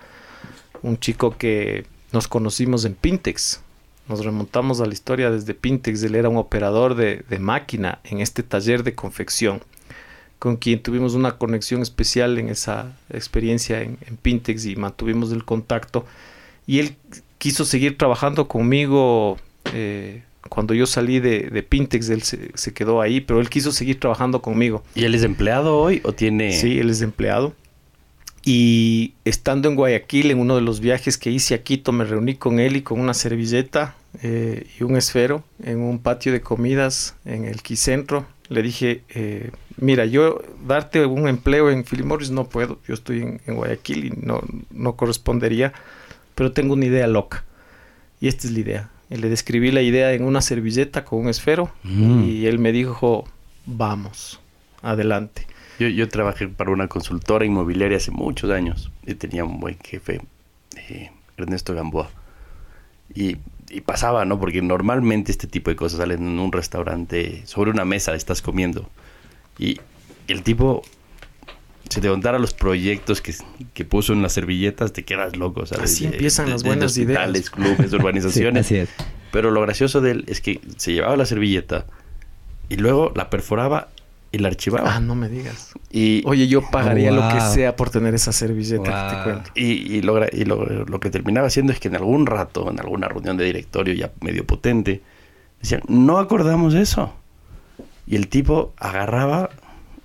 un 0.82 0.98
chico 0.98 1.36
que 1.36 1.84
nos 2.12 2.28
conocimos 2.28 2.84
en 2.84 2.94
Pintex. 2.94 3.60
Nos 4.08 4.24
remontamos 4.24 4.80
a 4.80 4.86
la 4.86 4.92
historia 4.92 5.30
desde 5.30 5.54
Pintex. 5.54 6.02
Él 6.02 6.16
era 6.16 6.28
un 6.28 6.38
operador 6.38 6.94
de, 6.96 7.24
de 7.28 7.38
máquina 7.38 8.00
en 8.02 8.20
este 8.20 8.42
taller 8.42 8.82
de 8.82 8.94
confección, 8.94 9.60
con 10.40 10.56
quien 10.56 10.82
tuvimos 10.82 11.14
una 11.14 11.38
conexión 11.38 11.82
especial 11.82 12.36
en 12.38 12.48
esa 12.48 12.96
experiencia 13.10 13.82
en, 13.82 13.98
en 14.08 14.16
Pintex 14.16 14.64
y 14.64 14.74
mantuvimos 14.74 15.30
el 15.30 15.44
contacto. 15.44 16.04
Y 16.66 16.80
él 16.80 16.96
quiso 17.38 17.64
seguir 17.64 17.96
trabajando 17.96 18.48
conmigo. 18.48 19.38
eh, 19.72 20.22
cuando 20.48 20.74
yo 20.74 20.86
salí 20.86 21.20
de, 21.20 21.50
de 21.50 21.62
Pintex, 21.62 22.08
él 22.08 22.22
se, 22.22 22.50
se 22.54 22.72
quedó 22.72 23.00
ahí, 23.00 23.20
pero 23.20 23.40
él 23.40 23.48
quiso 23.48 23.70
seguir 23.70 24.00
trabajando 24.00 24.42
conmigo. 24.42 24.82
¿Y 24.94 25.04
él 25.04 25.14
es 25.14 25.22
empleado 25.22 25.78
hoy 25.78 26.00
o 26.02 26.12
tiene...? 26.12 26.52
Sí, 26.52 26.80
él 26.80 26.90
es 26.90 27.02
empleado. 27.02 27.54
Y 28.42 29.12
estando 29.26 29.68
en 29.68 29.76
Guayaquil, 29.76 30.30
en 30.30 30.38
uno 30.38 30.56
de 30.56 30.62
los 30.62 30.80
viajes 30.80 31.18
que 31.18 31.30
hice 31.30 31.54
a 31.54 31.62
Quito, 31.62 31.92
me 31.92 32.04
reuní 32.04 32.34
con 32.34 32.58
él 32.58 32.76
y 32.76 32.82
con 32.82 32.98
una 32.98 33.12
servilleta 33.12 33.94
eh, 34.22 34.66
y 34.78 34.82
un 34.82 34.96
esfero 34.96 35.44
en 35.62 35.80
un 35.80 35.98
patio 35.98 36.32
de 36.32 36.40
comidas 36.40 37.14
en 37.26 37.44
el 37.44 37.60
Quicentro. 37.60 38.26
Le 38.50 38.62
dije, 38.62 39.02
eh, 39.10 39.50
mira, 39.78 40.04
yo 40.04 40.42
darte 40.66 41.06
un 41.06 41.26
empleo 41.28 41.70
en 41.70 41.84
Philip 41.84 42.04
Morris 42.04 42.30
no 42.30 42.48
puedo. 42.48 42.78
Yo 42.86 42.92
estoy 42.94 43.22
en, 43.22 43.40
en 43.46 43.54
Guayaquil 43.54 44.04
y 44.04 44.10
no, 44.10 44.42
no 44.70 44.96
correspondería, 44.96 45.72
pero 46.34 46.52
tengo 46.52 46.74
una 46.74 46.84
idea 46.84 47.06
loca. 47.06 47.44
Y 48.20 48.28
esta 48.28 48.46
es 48.48 48.52
la 48.52 48.60
idea. 48.60 48.90
Y 49.08 49.16
le 49.16 49.28
describí 49.28 49.70
la 49.70 49.82
idea 49.82 50.12
en 50.12 50.24
una 50.24 50.40
servilleta 50.42 51.04
con 51.04 51.20
un 51.20 51.28
esfero 51.28 51.70
Mm. 51.84 52.24
y 52.24 52.46
él 52.46 52.58
me 52.58 52.72
dijo, 52.72 53.24
vamos, 53.66 54.40
adelante. 54.82 55.46
Yo, 55.78 55.88
yo 55.88 56.08
trabajé 56.08 56.46
para 56.48 56.70
una 56.70 56.88
consultora 56.88 57.44
inmobiliaria 57.46 57.96
hace 57.96 58.10
muchos 58.10 58.50
años 58.50 58.90
y 59.06 59.14
tenía 59.14 59.44
un 59.44 59.60
buen 59.60 59.78
jefe, 59.78 60.20
eh, 60.76 61.10
Ernesto 61.38 61.74
Gamboa. 61.74 62.10
Y, 63.14 63.36
y 63.70 63.80
pasaba, 63.82 64.24
¿no? 64.24 64.38
Porque 64.40 64.60
normalmente 64.62 65.30
este 65.32 65.46
tipo 65.46 65.70
de 65.70 65.76
cosas 65.76 65.98
salen 65.98 66.26
en 66.26 66.38
un 66.38 66.52
restaurante, 66.52 67.42
sobre 67.46 67.70
una 67.70 67.84
mesa 67.84 68.14
estás 68.14 68.42
comiendo. 68.42 68.88
Y 69.58 69.78
el 70.28 70.42
tipo 70.42 70.82
si 71.88 72.00
te 72.00 72.08
contara 72.08 72.38
los 72.38 72.54
proyectos 72.54 73.20
que, 73.20 73.34
que 73.74 73.84
puso 73.84 74.12
en 74.12 74.22
las 74.22 74.32
servilletas, 74.32 74.92
te 74.92 75.04
quedas 75.04 75.36
loco. 75.36 75.66
¿sabes? 75.66 75.90
Así 75.92 76.06
De- 76.06 76.12
empiezan 76.14 76.46
de- 76.46 76.52
las 76.52 76.62
de 76.62 76.68
buenas 76.68 76.96
ideas. 76.96 77.50
clubes, 77.50 77.90
Sí, 77.90 77.96
urbanizaciones. 77.96 78.66
así 78.66 78.76
es. 78.76 78.88
Pero 79.32 79.50
lo 79.50 79.60
gracioso 79.60 80.00
de 80.00 80.12
él 80.12 80.24
es 80.28 80.40
que 80.40 80.60
se 80.76 80.92
llevaba 80.92 81.16
la 81.16 81.26
servilleta 81.26 81.86
y 82.68 82.76
luego 82.76 83.12
la 83.16 83.28
perforaba 83.30 83.88
y 84.32 84.38
la 84.38 84.48
archivaba. 84.48 84.94
Ah, 84.96 85.00
no 85.00 85.14
me 85.14 85.28
digas. 85.28 85.72
Y, 85.90 86.22
Oye, 86.24 86.46
yo 86.48 86.62
pagaría 86.70 87.10
lo 87.10 87.26
que 87.28 87.38
Wow. 87.40 87.52
sea 87.52 87.76
por 87.76 87.90
tener 87.90 88.14
esa 88.14 88.32
servilleta 88.32 88.84
que 88.84 88.90
Wow. 88.90 89.08
te 89.10 89.22
cuento. 89.30 89.50
y, 89.54 89.96
y 89.96 90.02
lo, 90.02 90.20
y 90.32 90.44
lo- 90.44 90.84
lo 90.84 91.00
que 91.00 91.10
terminaba 91.10 91.48
haciendo 91.48 91.72
es 91.72 91.80
que 91.80 91.88
en 91.88 91.96
algún 91.96 92.26
rato, 92.26 92.70
en 92.70 92.78
alguna 92.80 93.08
reunión 93.08 93.36
de 93.36 93.44
directorio 93.44 93.92
ya 93.94 94.12
medio 94.20 94.46
potente, 94.46 95.02
decían, 95.60 95.82
no 95.88 96.18
acordamos 96.18 96.74
eso. 96.74 97.12
Y 98.06 98.16
el 98.16 98.28
tipo 98.28 98.72
agarraba, 98.78 99.50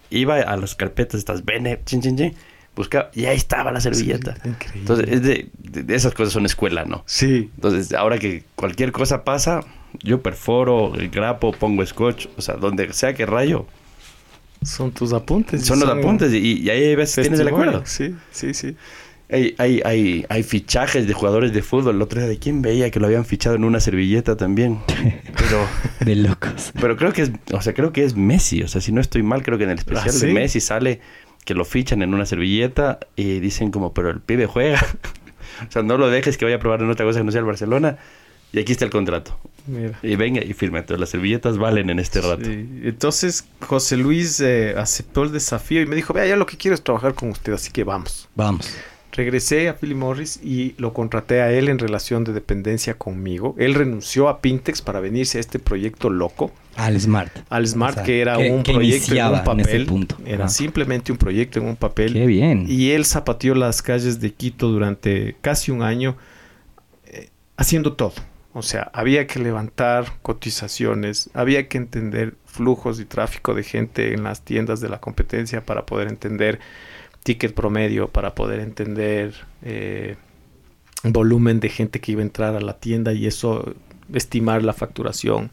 iba 0.10 0.36
a 0.40 0.58
las 0.58 0.76
carpetas 0.76 1.20
estas, 1.20 1.44
bene, 1.46 1.80
chin, 1.86 2.02
chin, 2.02 2.18
chin, 2.18 2.34
buscaba, 2.76 3.10
y 3.14 3.26
ahí 3.26 3.38
estaba 3.38 3.72
la 3.72 3.80
servilleta. 3.80 4.36
Sí, 4.42 4.50
increíble. 4.50 4.80
Entonces, 4.82 5.08
es 5.10 5.22
de, 5.24 5.50
de- 5.60 5.84
de 5.84 5.96
esas 5.96 6.14
cosas 6.14 6.34
son 6.34 6.46
escuela, 6.46 6.84
¿no? 6.86 7.04
Sí, 7.06 7.52
Entonces, 7.56 7.94
ahora 7.94 8.18
que 8.20 8.44
cualquier 8.56 8.92
cosa 8.92 9.24
pasa, 9.24 9.62
yo 10.04 10.22
perforo, 10.22 10.92
grapo, 11.12 11.52
pongo 11.54 11.86
scotch, 11.86 12.28
o 12.38 12.42
sea, 12.42 12.56
donde 12.56 12.92
sea 12.94 13.14
que 13.14 13.26
rayo, 13.26 13.66
son 14.66 14.92
tus 14.92 15.14
apuntes. 15.14 15.64
son 15.66 15.80
los 15.80 15.90
apuntes 15.90 16.34
y, 16.34 16.62
y 16.62 16.70
ahí 16.70 16.96
veces 16.96 17.24
tienes 17.24 17.40
el 17.40 17.48
acuerdo. 17.48 17.84
Sí, 17.86 18.16
sí, 18.32 18.54
sí. 18.54 18.76
Hay, 19.28 19.56
hay, 19.58 19.82
hay, 19.84 20.26
hay 20.30 20.44
fichajes 20.44 21.08
de 21.08 21.14
jugadores 21.14 21.52
de 21.52 21.64
fútbol. 21.64 21.96
El 21.96 22.02
otro 22.04 22.20
día, 22.20 22.30
¿de 22.30 22.38
quién 22.38 22.62
veía 22.62 22.92
que 22.92 23.00
lo 23.00 23.08
habían 23.08 23.26
fichado 23.26 23.56
en 23.56 23.64
una 23.64 23.80
servilleta 23.80 24.38
también? 24.38 24.80
Pero, 25.38 25.68
De 26.02 26.16
locos. 26.16 26.72
pero 26.80 26.96
creo 26.96 27.12
que 27.12 27.24
es, 27.24 27.32
o 27.52 27.62
sea, 27.62 27.74
creo 27.74 27.92
que 27.92 28.04
es 28.04 28.16
Messi. 28.16 28.62
O 28.62 28.68
sea, 28.68 28.82
si 28.82 28.92
no 28.92 29.02
estoy 29.02 29.24
mal, 29.24 29.42
creo 29.44 29.58
que 29.58 29.64
en 29.64 29.72
el 29.72 29.80
especial 29.80 30.10
¿Ah, 30.10 30.12
sí? 30.12 30.28
de 30.28 30.34
Messi 30.34 30.60
sale 30.60 31.02
que 31.44 31.54
lo 31.56 31.66
fichan 31.66 32.02
en 32.04 32.14
una 32.14 32.26
servilleta 32.26 33.00
y 33.16 33.40
dicen 33.40 33.72
como, 33.72 33.94
pero 33.94 34.10
el 34.12 34.20
pibe 34.20 34.46
juega. 34.46 34.80
o 35.68 35.72
sea, 35.72 35.82
no 35.82 35.98
lo 35.98 36.10
dejes 36.10 36.38
que 36.38 36.46
vaya 36.46 36.58
a 36.58 36.60
probar 36.60 36.82
en 36.82 36.90
otra 36.90 37.06
cosa 37.06 37.20
que 37.20 37.26
no 37.26 37.32
sea 37.32 37.40
el 37.40 37.46
Barcelona. 37.46 37.98
Y 38.56 38.60
aquí 38.60 38.72
está 38.72 38.86
el 38.86 38.92
contrato. 38.92 39.38
Mira. 39.68 40.00
Y 40.02 40.16
venga 40.16 40.44
y 40.44 40.54
firma. 40.54 40.80
Entonces 40.80 41.00
las 41.02 41.10
servilletas 41.10 41.58
valen 41.58 41.90
en 41.90 42.00
este 42.00 42.22
rato. 42.22 42.46
Sí. 42.46 42.70
Entonces 42.84 43.46
José 43.62 43.98
Luis 43.98 44.40
eh, 44.40 44.76
aceptó 44.78 45.24
el 45.24 45.32
desafío 45.32 45.82
y 45.82 45.86
me 45.86 45.96
dijo, 45.96 46.14
vea, 46.14 46.26
ya 46.26 46.36
lo 46.38 46.46
que 46.46 46.56
quiero 46.56 46.76
es 46.76 46.82
trabajar 46.84 47.16
con 47.16 47.30
usted, 47.30 47.52
así 47.54 47.72
que 47.72 47.84
vamos. 47.84 48.30
Vamos. 48.36 48.74
Regresé 49.12 49.70
a 49.70 49.76
Philip 49.78 49.98
Morris 49.98 50.40
y 50.44 50.76
lo 50.78 50.94
contraté 50.94 51.42
a 51.42 51.50
él 51.52 51.70
en 51.70 51.80
relación 51.80 52.24
de 52.26 52.34
dependencia 52.34 52.96
conmigo. 52.98 53.56
Él 53.58 53.74
renunció 53.74 54.28
a 54.28 54.42
Pintex 54.42 54.82
para 54.82 55.00
venirse 55.00 55.38
a 55.38 55.42
este 55.42 55.58
proyecto 55.58 56.10
loco, 56.10 56.52
Al 56.76 57.00
Smart. 57.00 57.32
al 57.50 57.66
Smart, 57.66 57.94
O 57.94 57.96
sea, 57.96 58.04
que 58.04 58.20
era 58.20 58.36
que- 58.38 58.52
un 58.52 58.62
que 58.62 58.74
proyecto 58.74 59.14
en 59.16 59.22
un 59.26 59.28
en 59.30 59.36
ese 59.36 59.44
papel. 59.44 59.86
punto. 59.86 60.18
Era 60.26 60.50
simplemente 60.50 61.12
un 61.14 61.18
proyecto 61.18 61.60
en 61.60 61.66
un 61.66 61.76
papel. 61.78 62.12
Qué 62.14 62.26
bien. 62.26 62.66
Y 62.68 62.92
él 62.92 63.06
zapateó 63.06 63.56
las 63.56 63.82
calles 63.82 64.20
de 64.20 64.34
Quito 64.34 64.68
durante 64.70 65.36
casi 65.42 65.72
un 65.72 65.82
año 65.82 66.18
eh, 67.06 67.30
haciendo 67.56 67.94
todo. 67.94 68.14
O 68.58 68.62
sea, 68.62 68.90
había 68.94 69.28
que 69.28 69.40
levantar 69.40 70.14
cotizaciones, 70.22 71.30
había 71.34 71.68
que 71.68 71.78
entender 71.78 72.36
flujos 72.46 73.02
y 73.02 73.06
tráfico 73.06 73.54
de 73.54 73.64
gente 73.64 74.14
en 74.14 74.24
las 74.24 74.44
tiendas 74.44 74.80
de 74.80 74.88
la 74.88 75.02
competencia 75.02 75.66
para 75.66 75.86
poder 75.86 76.08
entender 76.08 76.62
ticket 77.24 77.54
promedio, 77.54 78.08
para 78.08 78.34
poder 78.34 78.62
entender 78.62 79.34
eh, 79.62 80.16
volumen 81.04 81.60
de 81.60 81.68
gente 81.68 82.00
que 82.00 82.14
iba 82.14 82.22
a 82.22 82.24
entrar 82.24 82.56
a 82.56 82.62
la 82.62 82.80
tienda 82.80 83.12
y 83.12 83.28
eso 83.28 83.76
estimar 84.14 84.64
la 84.64 84.72
facturación, 84.72 85.52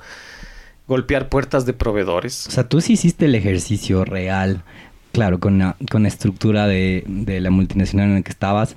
golpear 0.87 1.29
puertas 1.29 1.67
de 1.67 1.73
proveedores. 1.73 2.47
O 2.47 2.53
sea, 2.53 2.69
tú 2.69 2.81
sí 2.81 2.93
hiciste 2.93 3.25
el 3.25 3.35
ejercicio 3.35 4.05
real, 4.05 4.63
claro, 5.11 5.41
con 5.41 5.59
la, 5.59 5.77
con 5.91 6.05
la 6.05 6.09
estructura 6.09 6.69
de, 6.69 7.03
de 7.09 7.41
la 7.41 7.51
multinacional 7.51 8.11
en 8.11 8.15
la 8.15 8.23
que 8.23 8.31
estabas. 8.31 8.77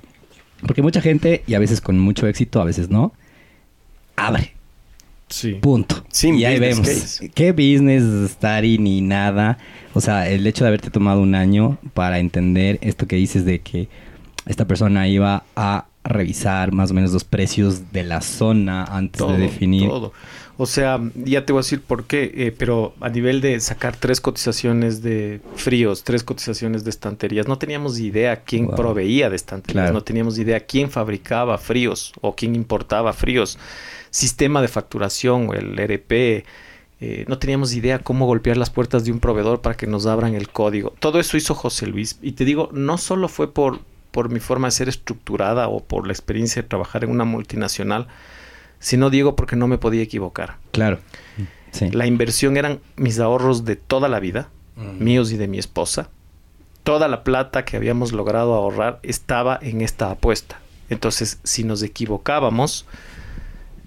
Porque 0.66 0.82
mucha 0.82 1.00
gente, 1.00 1.44
y 1.46 1.54
a 1.54 1.60
veces 1.60 1.80
con 1.80 1.96
mucho 2.00 2.26
éxito, 2.26 2.60
a 2.60 2.64
veces 2.64 2.90
no, 2.90 3.12
abre. 4.16 4.52
Sí. 5.28 5.54
Punto. 5.54 6.04
Sin 6.10 6.36
y 6.38 6.44
ahí 6.44 6.58
vemos. 6.60 6.86
case. 6.86 7.28
¿Qué 7.30 7.52
business 7.52 8.30
study 8.32 8.78
ni 8.78 9.00
nada? 9.00 9.58
O 9.92 10.00
sea, 10.00 10.28
el 10.28 10.46
hecho 10.46 10.62
de 10.64 10.68
haberte 10.68 10.90
tomado 10.90 11.20
un 11.20 11.34
año 11.34 11.78
para 11.94 12.18
entender 12.20 12.78
esto 12.80 13.06
que 13.06 13.16
dices 13.16 13.44
de 13.44 13.60
que 13.60 13.88
esta 14.46 14.66
persona 14.66 15.08
iba 15.08 15.42
a 15.56 15.86
revisar 16.04 16.70
más 16.70 16.92
o 16.92 16.94
menos 16.94 17.12
los 17.12 17.24
precios 17.24 17.90
de 17.92 18.04
la 18.04 18.20
zona 18.20 18.84
antes 18.84 19.18
todo, 19.18 19.32
de 19.32 19.38
definir. 19.38 19.88
todo. 19.88 20.12
O 20.58 20.64
sea, 20.64 21.00
ya 21.16 21.44
te 21.44 21.52
voy 21.52 21.60
a 21.60 21.62
decir 21.64 21.82
por 21.82 22.04
qué, 22.06 22.32
eh, 22.34 22.54
pero 22.56 22.94
a 23.00 23.08
nivel 23.10 23.40
de 23.40 23.58
sacar 23.60 23.96
tres 23.96 24.20
cotizaciones 24.20 25.02
de 25.02 25.40
fríos, 25.56 26.04
tres 26.04 26.22
cotizaciones 26.22 26.84
de 26.84 26.90
estanterías, 26.90 27.48
no 27.48 27.58
teníamos 27.58 27.98
idea 27.98 28.36
quién 28.44 28.66
Wow. 28.66 28.76
proveía 28.76 29.28
de 29.28 29.36
estanterías, 29.36 29.82
Claro. 29.86 29.92
no 29.94 30.02
teníamos 30.04 30.38
idea 30.38 30.60
quién 30.60 30.88
fabricaba 30.88 31.58
fríos 31.58 32.12
o 32.22 32.34
quién 32.36 32.54
importaba 32.54 33.12
fríos, 33.12 33.58
sistema 34.10 34.62
de 34.62 34.68
facturación, 34.68 35.50
el 35.54 35.78
ERP, 35.78 36.44
eh, 36.98 37.26
no 37.28 37.38
teníamos 37.38 37.74
idea 37.74 37.98
cómo 37.98 38.26
golpear 38.26 38.56
las 38.56 38.70
puertas 38.70 39.04
de 39.04 39.12
un 39.12 39.20
proveedor 39.20 39.60
para 39.60 39.76
que 39.76 39.86
nos 39.86 40.06
abran 40.06 40.34
el 40.34 40.48
código. 40.48 40.94
Todo 40.98 41.20
eso 41.20 41.36
hizo 41.36 41.54
José 41.54 41.86
Luis. 41.86 42.18
Y 42.22 42.32
te 42.32 42.44
digo, 42.44 42.70
no 42.72 42.96
solo 42.96 43.28
fue 43.28 43.52
por, 43.52 43.80
por 44.10 44.30
mi 44.30 44.40
forma 44.40 44.68
de 44.68 44.72
ser 44.72 44.88
estructurada 44.88 45.68
o 45.68 45.84
por 45.84 46.06
la 46.06 46.12
experiencia 46.12 46.62
de 46.62 46.68
trabajar 46.68 47.04
en 47.04 47.10
una 47.10 47.24
multinacional, 47.24 48.06
sino 48.78 49.10
Diego 49.10 49.36
porque 49.36 49.56
no 49.56 49.68
me 49.68 49.78
podía 49.78 50.02
equivocar. 50.02 50.56
Claro. 50.72 51.00
Sí. 51.72 51.90
La 51.90 52.06
inversión 52.06 52.56
eran 52.56 52.80
mis 52.96 53.18
ahorros 53.18 53.66
de 53.66 53.76
toda 53.76 54.08
la 54.08 54.20
vida, 54.20 54.48
míos 54.98 55.32
y 55.32 55.36
de 55.36 55.48
mi 55.48 55.58
esposa. 55.58 56.08
Toda 56.82 57.08
la 57.08 57.24
plata 57.24 57.64
que 57.64 57.76
habíamos 57.76 58.12
logrado 58.12 58.54
ahorrar 58.54 59.00
estaba 59.02 59.58
en 59.60 59.82
esta 59.82 60.10
apuesta. 60.10 60.60
Entonces, 60.88 61.40
si 61.42 61.64
nos 61.64 61.82
equivocábamos, 61.82 62.86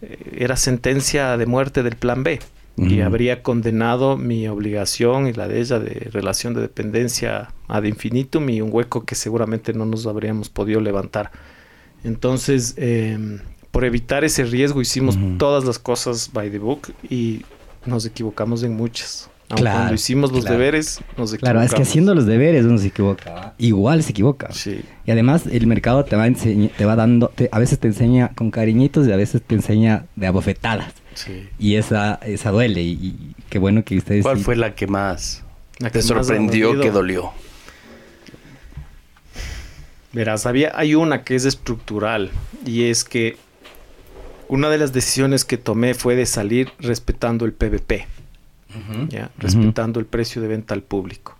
era 0.01 0.55
sentencia 0.55 1.37
de 1.37 1.45
muerte 1.45 1.83
del 1.83 1.95
plan 1.95 2.23
B. 2.23 2.39
Y 2.77 3.01
habría 3.01 3.43
condenado 3.43 4.15
mi 4.15 4.47
obligación 4.47 5.27
y 5.27 5.33
la 5.33 5.49
de 5.49 5.59
ella 5.59 5.79
de 5.79 6.07
relación 6.13 6.53
de 6.53 6.61
dependencia 6.61 7.51
ad 7.67 7.83
infinitum 7.83 8.47
y 8.49 8.61
un 8.61 8.69
hueco 8.71 9.03
que 9.03 9.15
seguramente 9.15 9.73
no 9.73 9.85
nos 9.85 10.07
habríamos 10.07 10.47
podido 10.47 10.79
levantar. 10.79 11.29
Entonces, 12.05 12.75
eh, 12.77 13.41
por 13.71 13.83
evitar 13.83 14.23
ese 14.23 14.45
riesgo, 14.45 14.79
hicimos 14.79 15.17
todas 15.37 15.65
las 15.65 15.77
cosas 15.77 16.31
by 16.31 16.49
the 16.49 16.59
book 16.59 16.93
y 17.09 17.43
nos 17.85 18.05
equivocamos 18.05 18.63
en 18.63 18.77
muchas. 18.77 19.29
Aun 19.49 19.61
Claro, 19.61 19.77
cuando 19.79 19.93
hicimos 19.95 20.31
los 20.31 20.41
claro. 20.41 20.57
deberes, 20.59 20.99
nos 21.17 21.33
equivocamos. 21.33 21.39
Claro, 21.39 21.61
es 21.63 21.73
que 21.73 21.81
haciendo 21.81 22.13
los 22.13 22.25
deberes 22.27 22.65
uno 22.65 22.77
se 22.77 22.87
equivoca. 22.87 23.53
Igual 23.57 24.03
se 24.03 24.11
equivoca. 24.11 24.51
Sí. 24.51 24.81
Y 25.05 25.11
además 25.11 25.43
el 25.51 25.65
mercado 25.65 26.05
te 26.05 26.15
va, 26.15 26.27
enseña- 26.27 26.69
te 26.77 26.85
va 26.85 26.95
dando, 26.95 27.29
te- 27.29 27.49
a 27.51 27.57
veces 27.57 27.79
te 27.79 27.87
enseña 27.87 28.29
con 28.35 28.51
cariñitos 28.51 29.07
y 29.07 29.11
a 29.11 29.15
veces 29.15 29.41
te 29.41 29.55
enseña 29.55 30.05
de 30.15 30.27
abofetadas. 30.27 30.93
Sí. 31.15 31.49
Y 31.57 31.75
esa, 31.75 32.19
esa 32.23 32.51
duele. 32.51 32.81
Y, 32.81 32.91
y 32.91 33.35
qué 33.49 33.57
bueno 33.57 33.83
que 33.83 33.97
ustedes... 33.97 34.21
¿Cuál 34.23 34.37
sí- 34.37 34.43
fue 34.43 34.55
la 34.55 34.75
que 34.75 34.85
más 34.85 35.43
La 35.79 35.89
que 35.89 35.93
te 35.93 36.13
más 36.13 36.27
sorprendió 36.27 36.67
dolido. 36.67 36.83
que 36.83 36.91
dolió? 36.91 37.31
Verás, 40.11 40.45
había, 40.45 40.71
hay 40.75 40.95
una 40.95 41.23
que 41.23 41.35
es 41.35 41.45
estructural 41.45 42.31
y 42.65 42.85
es 42.85 43.03
que 43.03 43.37
una 44.47 44.69
de 44.69 44.79
las 44.79 44.91
decisiones 44.91 45.45
que 45.45 45.57
tomé 45.57 45.93
fue 45.93 46.15
de 46.15 46.25
salir 46.25 46.71
respetando 46.79 47.45
el 47.45 47.53
PVP, 47.53 48.07
¿ya? 49.09 49.31
respetando 49.37 49.99
el 49.99 50.05
precio 50.05 50.41
de 50.41 50.47
venta 50.47 50.73
al 50.73 50.83
público. 50.83 51.35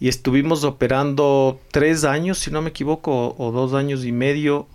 Y 0.00 0.08
estuvimos 0.08 0.62
operando 0.64 1.60
tres 1.72 2.04
años, 2.04 2.38
si 2.38 2.50
no 2.50 2.62
me 2.62 2.70
equivoco, 2.70 3.28
o, 3.28 3.48
o 3.48 3.50
dos 3.52 3.74
años 3.74 4.04
y 4.04 4.12
medio 4.12 4.68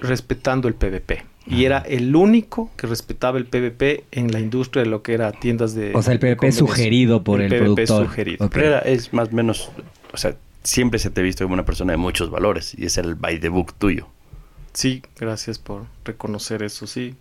respetando 0.00 0.68
el 0.68 0.74
PVP. 0.74 1.24
Y 1.46 1.64
era 1.64 1.78
el 1.78 2.14
único 2.14 2.70
que 2.76 2.86
respetaba 2.86 3.36
el 3.38 3.46
PVP 3.46 4.04
en 4.12 4.30
la 4.30 4.38
industria 4.38 4.84
de 4.84 4.88
lo 4.88 5.02
que 5.02 5.14
era 5.14 5.32
tiendas 5.32 5.74
de... 5.74 5.92
O 5.94 6.00
sea, 6.02 6.12
el 6.12 6.20
PVP 6.20 6.52
sugerido 6.52 7.24
por 7.24 7.40
el, 7.40 7.48
PVP 7.48 7.62
productor. 7.64 8.06
sugerido. 8.06 8.46
Ok. 8.46 8.52
Pero 8.52 8.66
era- 8.68 8.78
es 8.80 9.12
más 9.12 9.28
o 9.30 9.32
menos, 9.32 9.70
o 10.12 10.16
sea, 10.16 10.36
siempre 10.62 11.00
se 11.00 11.10
te 11.10 11.20
ha 11.20 11.24
visto 11.24 11.42
como 11.44 11.54
una 11.54 11.64
persona 11.64 11.92
de 11.92 11.96
muchos 11.96 12.30
valores 12.30 12.74
y 12.78 12.84
es 12.86 12.96
el 12.96 13.16
by 13.16 13.40
the 13.40 13.48
book 13.48 13.74
tuyo. 13.74 14.06
Sí, 14.72 15.02
gracias 15.18 15.58
por 15.58 15.82
reconocer 16.04 16.62
eso, 16.62 16.86
sí. 16.86 17.16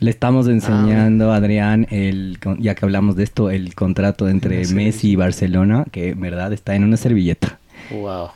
Le 0.00 0.10
estamos 0.10 0.48
enseñando 0.48 1.30
a 1.30 1.36
Adrián, 1.36 1.86
el, 1.90 2.38
ya 2.58 2.74
que 2.74 2.84
hablamos 2.86 3.16
de 3.16 3.24
esto, 3.24 3.50
el 3.50 3.74
contrato 3.74 4.28
entre 4.28 4.64
Sí. 4.64 4.74
Messi 4.74 5.10
y 5.10 5.16
Barcelona, 5.16 5.84
que 5.92 6.10
en 6.10 6.20
verdad 6.20 6.52
está 6.54 6.74
en 6.74 6.84
una 6.84 6.96
servilleta. 6.96 7.58
Wow. 7.90 8.28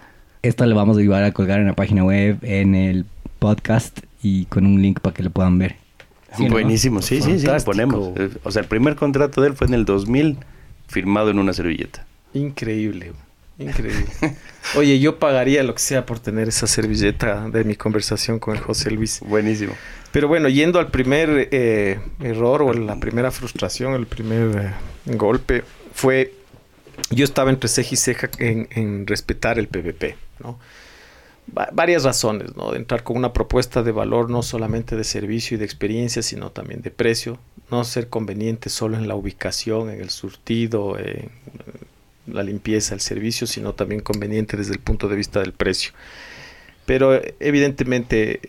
Esto 0.42 0.66
lo 0.66 0.76
vamos 0.76 0.98
a 0.98 1.00
ayudar 1.00 1.24
a 1.24 1.32
colgar 1.32 1.60
en 1.60 1.66
la 1.66 1.72
página 1.72 2.04
web, 2.04 2.38
en 2.42 2.74
el 2.74 3.06
podcast 3.38 4.00
y 4.22 4.44
con 4.46 4.66
un 4.66 4.82
link 4.82 5.00
para 5.00 5.14
que 5.14 5.22
lo 5.22 5.30
puedan 5.30 5.58
ver. 5.58 5.76
Sí, 6.36 6.44
¿no? 6.44 6.50
Buenísimo, 6.50 7.00
sí, 7.00 7.22
sí, 7.22 7.38
sí, 7.38 7.46
lo 7.46 7.56
ponemos. 7.60 8.10
Eh, 8.18 8.28
O 8.42 8.50
sea, 8.50 8.60
el 8.62 8.68
primer 8.68 8.94
contrato 8.96 9.40
de 9.40 9.48
él 9.48 9.54
fue 9.54 9.66
en 9.66 9.74
el 9.74 9.84
2000, 9.86 10.36
firmado 10.88 11.30
en 11.30 11.38
una 11.38 11.54
servilleta. 11.54 12.04
Increíble, 12.34 13.12
increíble. 13.58 14.04
Oye, 14.76 14.98
yo 15.00 15.18
pagaría 15.18 15.62
lo 15.62 15.74
que 15.74 15.80
sea 15.80 16.04
por 16.04 16.18
tener 16.18 16.48
esa 16.48 16.66
servilleta 16.66 17.48
de 17.48 17.64
mi 17.64 17.74
conversación 17.74 18.38
con 18.38 18.54
el 18.56 18.60
José 18.60 18.90
Luis. 18.90 19.20
Buenísimo. 19.26 19.72
Pero 20.14 20.28
bueno, 20.28 20.48
yendo 20.48 20.78
al 20.78 20.92
primer 20.92 21.48
eh, 21.50 21.98
error 22.20 22.62
o 22.62 22.72
la 22.72 23.00
primera 23.00 23.32
frustración, 23.32 23.94
el 23.94 24.06
primer 24.06 24.56
eh, 24.56 25.16
golpe, 25.16 25.64
fue 25.92 26.32
yo 27.10 27.24
estaba 27.24 27.50
entre 27.50 27.68
ceja 27.68 27.88
y 27.94 27.96
ceja 27.96 28.30
en, 28.38 29.08
respetar 29.08 29.58
el 29.58 29.66
PVP, 29.66 30.16
¿no? 30.38 30.60
varias 31.72 32.04
razones, 32.04 32.54
¿no? 32.54 32.70
De 32.70 32.78
entrar 32.78 33.02
con 33.02 33.16
una 33.16 33.32
propuesta 33.32 33.82
de 33.82 33.90
valor 33.90 34.30
no 34.30 34.44
solamente 34.44 34.94
de 34.94 35.02
servicio 35.02 35.56
y 35.56 35.58
de 35.58 35.64
experiencia, 35.64 36.22
sino 36.22 36.50
también 36.50 36.80
de 36.80 36.92
precio, 36.92 37.40
no 37.72 37.82
ser 37.82 38.08
conveniente 38.08 38.70
solo 38.70 38.96
en 38.96 39.08
la 39.08 39.16
ubicación, 39.16 39.90
en 39.90 40.00
el 40.00 40.10
surtido, 40.10 40.96
en 40.96 41.28
la 42.28 42.44
limpieza, 42.44 42.94
el 42.94 43.00
servicio, 43.00 43.48
sino 43.48 43.74
también 43.74 44.00
conveniente 44.00 44.56
desde 44.56 44.74
el 44.74 44.78
punto 44.78 45.08
de 45.08 45.16
vista 45.16 45.40
del 45.40 45.52
precio. 45.52 45.90
Pero 46.86 47.20
evidentemente 47.40 48.40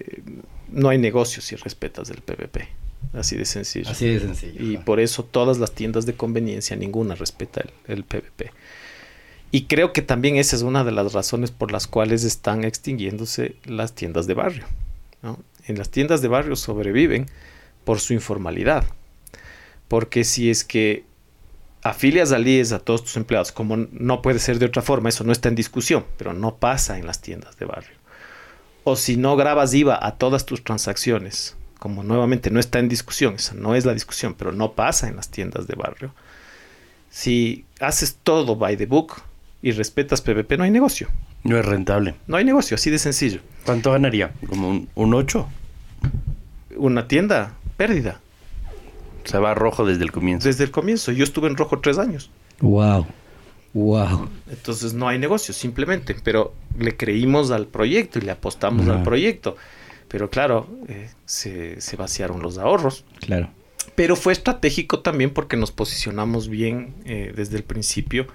no 0.69 0.89
hay 0.89 0.97
negocio 0.97 1.41
si 1.41 1.55
respetas 1.55 2.09
el 2.09 2.21
PVP. 2.21 2.67
Así 3.13 3.37
de 3.37 3.45
sencillo. 3.45 3.89
Así 3.89 4.07
de 4.07 4.19
sencillo. 4.19 4.63
Y 4.63 4.77
por 4.77 4.99
eso 4.99 5.23
todas 5.23 5.57
las 5.57 5.73
tiendas 5.73 6.05
de 6.05 6.15
conveniencia, 6.15 6.75
ninguna 6.75 7.15
respeta 7.15 7.61
el, 7.61 7.93
el 7.93 8.03
PVP. 8.03 8.51
Y 9.51 9.65
creo 9.65 9.93
que 9.93 10.01
también 10.01 10.35
esa 10.35 10.55
es 10.55 10.63
una 10.63 10.83
de 10.83 10.91
las 10.91 11.13
razones 11.13 11.51
por 11.51 11.71
las 11.71 11.87
cuales 11.87 12.23
están 12.23 12.65
extinguiéndose 12.65 13.55
las 13.65 13.93
tiendas 13.93 14.27
de 14.27 14.33
barrio. 14.33 14.65
¿no? 15.21 15.39
En 15.65 15.77
las 15.77 15.89
tiendas 15.89 16.21
de 16.21 16.27
barrio 16.27 16.55
sobreviven 16.55 17.27
por 17.85 17.99
su 17.99 18.13
informalidad. 18.13 18.85
Porque 19.87 20.23
si 20.23 20.49
es 20.49 20.63
que 20.63 21.05
afilias 21.83 22.31
al 22.31 22.47
IES 22.47 22.71
a 22.71 22.79
todos 22.79 23.03
tus 23.03 23.15
empleados, 23.15 23.51
como 23.51 23.77
no 23.77 24.21
puede 24.21 24.39
ser 24.39 24.59
de 24.59 24.65
otra 24.65 24.81
forma, 24.81 25.09
eso 25.09 25.23
no 25.23 25.31
está 25.31 25.49
en 25.49 25.55
discusión, 25.55 26.03
pero 26.17 26.33
no 26.33 26.57
pasa 26.57 26.97
en 26.97 27.05
las 27.05 27.21
tiendas 27.21 27.57
de 27.57 27.65
barrio. 27.65 27.95
O 28.85 28.95
si 28.95 29.17
no 29.17 29.35
grabas 29.35 29.73
IVA 29.73 29.99
a 29.99 30.15
todas 30.15 30.45
tus 30.45 30.63
transacciones, 30.63 31.57
como 31.79 32.03
nuevamente 32.03 32.51
no 32.51 32.59
está 32.59 32.79
en 32.79 32.87
discusión, 32.87 33.33
esa 33.33 33.55
no 33.55 33.75
es 33.75 33.83
la 33.83 33.93
discusión, 33.93 34.35
pero 34.37 34.51
no 34.51 34.73
pasa 34.73 35.07
en 35.07 35.15
las 35.15 35.29
tiendas 35.29 35.65
de 35.65 35.75
barrio. 35.75 36.13
Si 37.09 37.65
haces 37.79 38.17
todo 38.21 38.55
by 38.55 38.77
the 38.77 38.85
book 38.85 39.21
y 39.61 39.71
respetas 39.71 40.21
PVP, 40.21 40.57
no 40.57 40.65
hay 40.65 40.71
negocio. 40.71 41.09
No 41.43 41.57
es 41.57 41.65
rentable. 41.65 42.13
No 42.27 42.37
hay 42.37 42.45
negocio, 42.45 42.75
así 42.75 42.91
de 42.91 42.99
sencillo. 42.99 43.39
¿Cuánto 43.65 43.91
ganaría? 43.91 44.31
¿Como 44.47 44.69
un, 44.69 44.87
un 44.93 45.13
8? 45.13 45.47
Una 46.77 47.07
tienda, 47.07 47.53
pérdida. 47.77 48.19
Se 49.23 49.39
va 49.39 49.51
a 49.51 49.55
rojo 49.55 49.83
desde 49.83 50.03
el 50.03 50.11
comienzo. 50.11 50.47
Desde 50.47 50.63
el 50.63 50.71
comienzo. 50.71 51.11
Yo 51.11 51.23
estuve 51.23 51.47
en 51.47 51.57
rojo 51.57 51.79
tres 51.79 51.97
años. 51.97 52.29
Wow. 52.61 53.07
Wow. 53.75 54.29
Entonces 54.49 54.93
no 54.93 55.09
hay 55.09 55.19
negocio, 55.19 55.53
simplemente. 55.53 56.15
Pero 56.23 56.53
le 56.79 56.95
creímos 56.95 57.51
al 57.51 57.67
proyecto 57.67 58.19
y 58.19 58.21
le 58.21 58.31
apostamos 58.31 58.87
Ajá. 58.87 58.97
al 58.97 59.03
proyecto. 59.03 59.57
Pero 60.07 60.29
claro, 60.29 60.67
eh, 60.87 61.09
se, 61.25 61.81
se 61.81 61.97
vaciaron 61.97 62.41
los 62.41 62.57
ahorros. 62.57 63.03
Claro. 63.19 63.49
Pero 63.95 64.15
fue 64.15 64.31
estratégico 64.31 65.01
también 65.01 65.31
porque 65.31 65.57
nos 65.57 65.71
posicionamos 65.71 66.47
bien 66.47 66.93
eh, 67.03 67.33
desde 67.35 67.57
el 67.57 67.63
principio. 67.63 68.27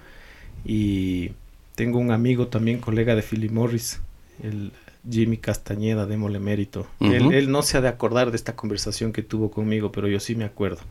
Y 0.63 1.31
tengo 1.73 1.97
un 1.97 2.11
amigo 2.11 2.47
también, 2.47 2.79
colega 2.79 3.15
de 3.15 3.23
Philip 3.23 3.51
Morris, 3.51 3.99
el 4.43 4.71
Jimmy 5.09 5.37
Castañeda, 5.37 6.05
démosle 6.05 6.39
mérito. 6.39 6.85
Él, 6.99 7.33
él 7.33 7.51
no 7.51 7.63
se 7.63 7.77
ha 7.77 7.81
de 7.81 7.87
acordar 7.87 8.29
de 8.29 8.37
esta 8.37 8.55
conversación 8.55 9.11
que 9.11 9.23
tuvo 9.23 9.49
conmigo, 9.49 9.91
pero 9.91 10.07
yo 10.07 10.19
sí 10.19 10.35
me 10.35 10.45
acuerdo. 10.45 10.81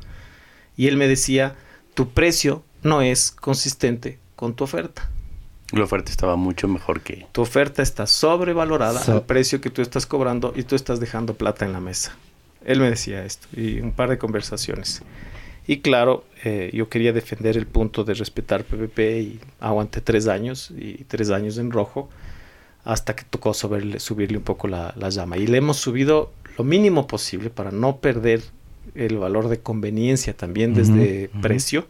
Y 0.77 0.89
él 0.89 0.97
me 0.97 1.07
decía, 1.07 1.55
tu 1.95 2.09
precio 2.11 2.65
no 2.83 3.03
es 3.03 3.31
consistente 3.31 4.19
con 4.41 4.55
tu 4.55 4.65
oferta. 4.65 5.09
La 5.71 5.85
oferta 5.85 6.11
estaba 6.11 6.35
mucho 6.35 6.67
mejor 6.67 7.03
que... 7.03 7.27
Tu 7.31 7.43
oferta 7.43 7.83
está 7.83 8.07
sobrevalorada 8.07 8.99
So- 8.99 9.13
al 9.13 9.23
precio 9.23 9.61
que 9.61 9.69
tú 9.69 9.83
estás 9.83 10.07
cobrando 10.07 10.55
y 10.57 10.63
tú 10.65 10.75
estás 10.75 10.99
dejando 10.99 11.35
plata 11.35 11.67
en 11.67 11.73
la 11.75 11.81
mesa. 11.81 12.17
Él 12.65 12.81
me 12.81 12.89
decía 12.89 13.23
esto 13.25 13.47
y 13.55 13.81
un 13.81 13.93
par 13.93 14.09
de 14.09 14.17
conversaciones. 14.17 15.03
Y 15.67 15.81
claro, 15.81 16.25
eh, 16.43 16.71
yo 16.73 16.89
quería 16.89 17.13
defender 17.13 17.57
el 17.59 17.67
punto 17.67 18.03
de 18.03 18.15
respetar 18.15 18.65
PVP 18.65 19.21
y 19.21 19.41
aguanté 19.61 20.01
tres 20.01 20.27
años 20.27 20.73
y 20.77 21.05
tres 21.05 21.31
años 21.31 21.59
en 21.59 21.71
rojo 21.71 22.09
hasta 22.85 23.15
que 23.15 23.25
tocó 23.25 23.53
subirle, 23.53 24.01
subirle 24.01 24.39
un 24.39 24.45
poco 24.45 24.69
la, 24.69 24.95
la 24.97 25.11
llama. 25.11 25.37
Y 25.37 25.47
le 25.47 25.59
hemos 25.59 25.77
subido 25.77 26.33
lo 26.57 26.65
mínimo 26.65 27.07
posible 27.07 27.51
para 27.51 27.71
no 27.71 27.99
perder 27.99 28.43
el 28.95 29.19
valor 29.19 29.49
de 29.49 29.61
conveniencia 29.61 30.35
también 30.35 30.73
desde 30.75 31.29
ujú. 31.31 31.41
precio, 31.43 31.87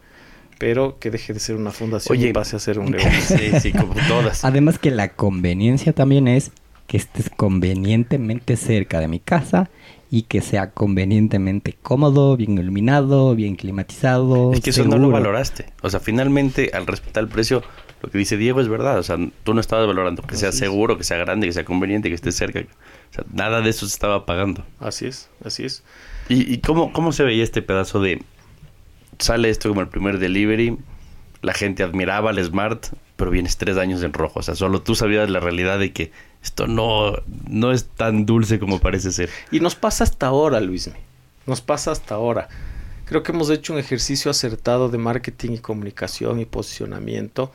pero 0.61 0.99
que 0.99 1.09
deje 1.09 1.33
de 1.33 1.39
ser 1.39 1.55
una 1.55 1.71
fundación 1.71 2.15
Oye, 2.15 2.29
y 2.29 2.33
pase 2.33 2.55
a 2.55 2.59
ser 2.59 2.77
un 2.77 2.85
negocio. 2.91 3.35
sí, 3.35 3.59
sí, 3.59 3.71
como 3.71 3.95
todas. 4.07 4.45
Además 4.45 4.77
que 4.77 4.91
la 4.91 5.15
conveniencia 5.15 5.91
también 5.91 6.27
es 6.27 6.51
que 6.85 6.97
estés 6.97 7.31
convenientemente 7.35 8.55
cerca 8.57 8.99
de 8.99 9.07
mi 9.07 9.19
casa 9.19 9.71
y 10.11 10.23
que 10.23 10.41
sea 10.41 10.69
convenientemente 10.69 11.75
cómodo, 11.81 12.37
bien 12.37 12.59
iluminado, 12.59 13.33
bien 13.33 13.55
climatizado. 13.55 14.53
Es 14.53 14.61
que 14.61 14.69
eso 14.69 14.85
no 14.85 14.99
lo 14.99 15.09
valoraste. 15.09 15.65
O 15.81 15.89
sea, 15.89 15.99
finalmente, 15.99 16.69
al 16.75 16.85
respetar 16.85 17.23
el 17.23 17.29
precio, 17.29 17.63
lo 18.03 18.11
que 18.11 18.19
dice 18.19 18.37
Diego 18.37 18.61
es 18.61 18.67
verdad. 18.67 18.99
O 18.99 19.03
sea, 19.03 19.17
tú 19.43 19.55
no 19.55 19.61
estabas 19.61 19.87
valorando 19.87 20.21
que 20.21 20.35
sea 20.35 20.49
es. 20.49 20.57
seguro, 20.59 20.95
que 20.95 21.03
sea 21.03 21.17
grande, 21.17 21.47
que 21.47 21.53
sea 21.53 21.65
conveniente, 21.65 22.09
que 22.09 22.15
esté 22.15 22.31
cerca. 22.31 22.59
O 22.59 23.13
sea, 23.13 23.23
nada 23.33 23.61
de 23.61 23.71
eso 23.71 23.87
se 23.87 23.93
estaba 23.93 24.27
pagando. 24.27 24.63
Así 24.79 25.07
es, 25.07 25.27
así 25.43 25.63
es. 25.63 25.83
¿Y, 26.29 26.53
y 26.53 26.59
cómo, 26.59 26.93
cómo 26.93 27.13
se 27.13 27.23
veía 27.23 27.43
este 27.43 27.63
pedazo 27.63 27.99
de... 27.99 28.21
Sale 29.21 29.49
esto 29.49 29.69
como 29.69 29.81
el 29.81 29.87
primer 29.87 30.17
delivery, 30.17 30.77
la 31.41 31.53
gente 31.53 31.83
admiraba 31.83 32.31
al 32.31 32.43
Smart, 32.43 32.87
pero 33.15 33.29
vienes 33.29 33.57
tres 33.57 33.77
años 33.77 34.01
en 34.01 34.13
rojo. 34.13 34.39
O 34.39 34.43
sea, 34.43 34.55
solo 34.55 34.81
tú 34.81 34.95
sabías 34.95 35.29
la 35.29 35.39
realidad 35.39 35.77
de 35.77 35.93
que 35.93 36.11
esto 36.43 36.65
no, 36.65 37.13
no 37.47 37.71
es 37.71 37.85
tan 37.85 38.25
dulce 38.25 38.59
como 38.59 38.79
parece 38.79 39.11
ser. 39.11 39.29
Y 39.51 39.59
nos 39.59 39.75
pasa 39.75 40.03
hasta 40.03 40.25
ahora, 40.25 40.59
Luismi. 40.59 40.97
Nos 41.45 41.61
pasa 41.61 41.91
hasta 41.91 42.15
ahora. 42.15 42.49
Creo 43.05 43.21
que 43.21 43.31
hemos 43.31 43.51
hecho 43.51 43.73
un 43.73 43.79
ejercicio 43.79 44.31
acertado 44.31 44.89
de 44.89 44.97
marketing 44.97 45.51
y 45.51 45.59
comunicación 45.59 46.39
y 46.39 46.45
posicionamiento. 46.45 47.51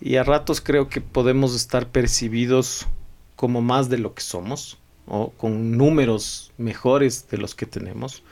Y 0.00 0.16
a 0.16 0.24
ratos 0.24 0.60
creo 0.60 0.88
que 0.88 1.00
podemos 1.00 1.54
estar 1.54 1.88
percibidos 1.88 2.88
como 3.36 3.62
más 3.62 3.88
de 3.88 3.98
lo 3.98 4.14
que 4.14 4.22
somos, 4.22 4.78
o 5.06 5.30
con 5.30 5.76
números 5.76 6.52
mejores 6.58 7.28
de 7.28 7.38
los 7.38 7.54
que 7.54 7.66
tenemos. 7.66 8.22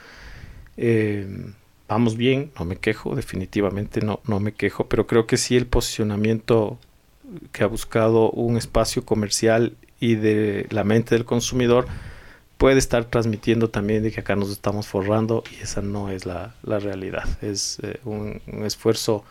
Eh, 0.77 1.53
vamos 1.93 2.17
bien, 2.17 2.51
no 2.59 2.65
me 2.65 2.77
quejo, 2.77 3.15
definitivamente 3.15 4.01
no, 4.01 4.21
no 4.27 4.41
me 4.41 4.53
quejo, 4.53 4.87
pero 4.89 5.07
creo 5.07 5.27
que 5.27 5.37
sí 5.37 5.57
el 5.57 5.67
posicionamiento 5.67 6.79
que 7.53 7.65
ha 7.65 7.67
buscado 7.67 8.31
un 8.31 8.57
espacio 8.57 9.05
comercial 9.05 9.77
y 10.01 10.17
de 10.17 10.67
la 10.71 10.85
mente 10.85 11.15
del 11.15 11.25
consumidor 11.25 11.87
puede 12.59 12.79
estar 12.79 13.05
transmitiendo 13.05 13.71
también 13.71 14.03
de 14.03 14.11
que 14.11 14.21
acá 14.21 14.37
nos 14.37 14.51
estamos 14.51 14.87
forrando 14.87 15.43
y 15.51 15.63
esa 15.63 15.83
no 15.83 16.11
es 16.11 16.27
la, 16.27 16.55
la 16.63 16.79
realidad. 16.79 17.25
Es 17.43 17.79
eh, 17.83 18.01
un, 18.05 18.41
esfuerzo 18.65 19.25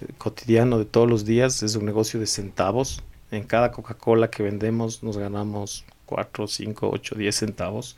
eh, 0.00 0.06
cotidiano 0.18 0.78
de 0.78 0.84
todos 0.84 1.08
los 1.08 1.24
días, 1.24 1.62
es 1.62 1.74
un 1.74 1.84
negocio 1.84 2.20
de 2.20 2.26
centavos. 2.26 3.02
En 3.30 3.44
cada 3.44 3.72
Coca-Cola 3.72 4.30
que 4.30 4.42
vendemos 4.42 5.02
nos 5.02 5.18
ganamos 5.18 5.84
4, 6.06 6.46
5, 6.46 6.90
8, 6.92 7.14
10 7.16 7.34
centavos. 7.34 7.96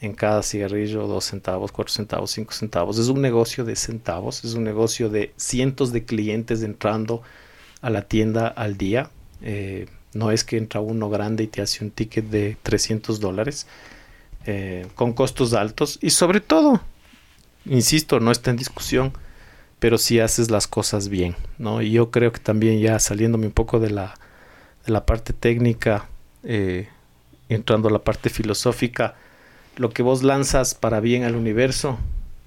En 0.00 0.12
cada 0.12 0.42
cigarrillo 0.42 1.06
2 1.06 1.24
centavos, 1.24 1.72
4 1.72 1.92
centavos, 1.92 2.30
5 2.30 2.52
centavos. 2.52 2.98
Es 2.98 3.08
un 3.08 3.22
negocio 3.22 3.64
de 3.64 3.76
centavos, 3.76 4.44
es 4.44 4.54
un 4.54 4.64
negocio 4.64 5.08
de 5.08 5.32
cientos 5.36 5.92
de 5.92 6.04
clientes 6.04 6.62
entrando 6.62 7.22
a 7.80 7.90
la 7.90 8.02
tienda 8.02 8.46
al 8.46 8.76
día. 8.76 9.10
Eh, 9.42 9.86
no 10.12 10.30
es 10.30 10.44
que 10.44 10.56
entra 10.56 10.80
uno 10.80 11.08
grande 11.08 11.44
y 11.44 11.46
te 11.46 11.62
hace 11.62 11.84
un 11.84 11.90
ticket 11.90 12.26
de 12.26 12.56
300 12.62 13.20
dólares 13.20 13.66
eh, 14.46 14.86
con 14.94 15.12
costos 15.12 15.54
altos 15.54 15.98
y 16.00 16.10
sobre 16.10 16.40
todo, 16.40 16.80
insisto, 17.64 18.20
no 18.20 18.30
está 18.30 18.50
en 18.50 18.56
discusión, 18.56 19.12
pero 19.78 19.98
si 19.98 20.20
haces 20.20 20.50
las 20.50 20.66
cosas 20.66 21.08
bien, 21.08 21.36
¿no? 21.58 21.82
Y 21.82 21.90
yo 21.90 22.10
creo 22.10 22.32
que 22.32 22.40
también 22.40 22.80
ya 22.80 22.98
saliéndome 22.98 23.46
un 23.46 23.52
poco 23.52 23.78
de 23.78 23.90
la, 23.90 24.14
de 24.86 24.92
la 24.92 25.04
parte 25.04 25.32
técnica, 25.32 26.08
eh, 26.44 26.88
entrando 27.48 27.88
a 27.88 27.92
la 27.92 27.98
parte 27.98 28.30
filosófica, 28.30 29.16
lo 29.76 29.90
que 29.90 30.02
vos 30.02 30.22
lanzas 30.22 30.74
para 30.74 31.00
bien 31.00 31.24
al 31.24 31.36
universo 31.36 31.98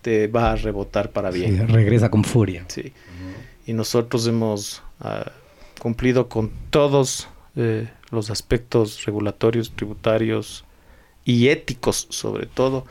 te 0.02 0.28
va 0.28 0.52
a 0.52 0.56
rebotar 0.56 1.12
para 1.12 1.32
bien. 1.32 1.58
Sí, 1.58 1.74
regresa 1.74 2.10
con 2.10 2.24
furia. 2.24 2.66
Sí. 2.68 2.94
Y 3.66 3.74
nosotros 3.74 4.26
hemos 4.28 4.82
ah, 5.00 5.32
cumplido 5.80 6.30
con 6.30 6.52
todos 6.70 7.28
eh, 7.56 7.90
los 8.10 8.30
aspectos 8.30 9.06
regulatorios, 9.06 9.72
tributarios 9.76 10.66
y 11.26 11.50
éticos, 11.50 12.08
sobre 12.10 12.46
todo, 12.46 12.86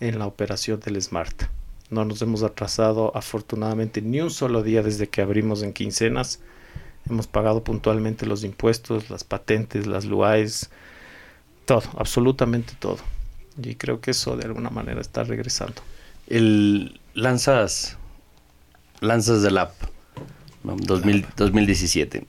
en 0.00 0.18
la 0.18 0.26
operación 0.26 0.80
del 0.80 1.00
Smart. 1.00 1.44
No 1.90 2.04
nos 2.06 2.22
hemos 2.22 2.42
atrasado 2.42 3.14
afortunadamente 3.14 4.00
ni 4.00 4.20
un 4.20 4.30
solo 4.30 4.62
día 4.62 4.82
desde 4.82 5.08
que 5.08 5.20
abrimos 5.20 5.62
en 5.62 5.74
quincenas. 5.74 6.40
Hemos 7.08 7.26
pagado 7.26 7.64
puntualmente 7.64 8.24
los 8.24 8.44
impuestos, 8.44 9.10
las 9.10 9.24
patentes, 9.24 9.86
las 9.86 10.06
LUAES, 10.06 10.70
todo, 11.66 11.82
absolutamente 11.98 12.72
todo. 12.78 12.98
Y 13.62 13.74
creo 13.74 14.00
que 14.00 14.12
eso 14.12 14.36
de 14.36 14.44
alguna 14.44 14.70
manera 14.70 15.00
está 15.00 15.24
regresando. 15.24 15.82
El 16.26 17.00
lanzas 17.14 17.98
lanzas 19.00 19.42
del 19.42 19.58
app 19.58 19.74
¿no? 20.64 20.76
2000 20.76 21.26
2017. 21.36 22.26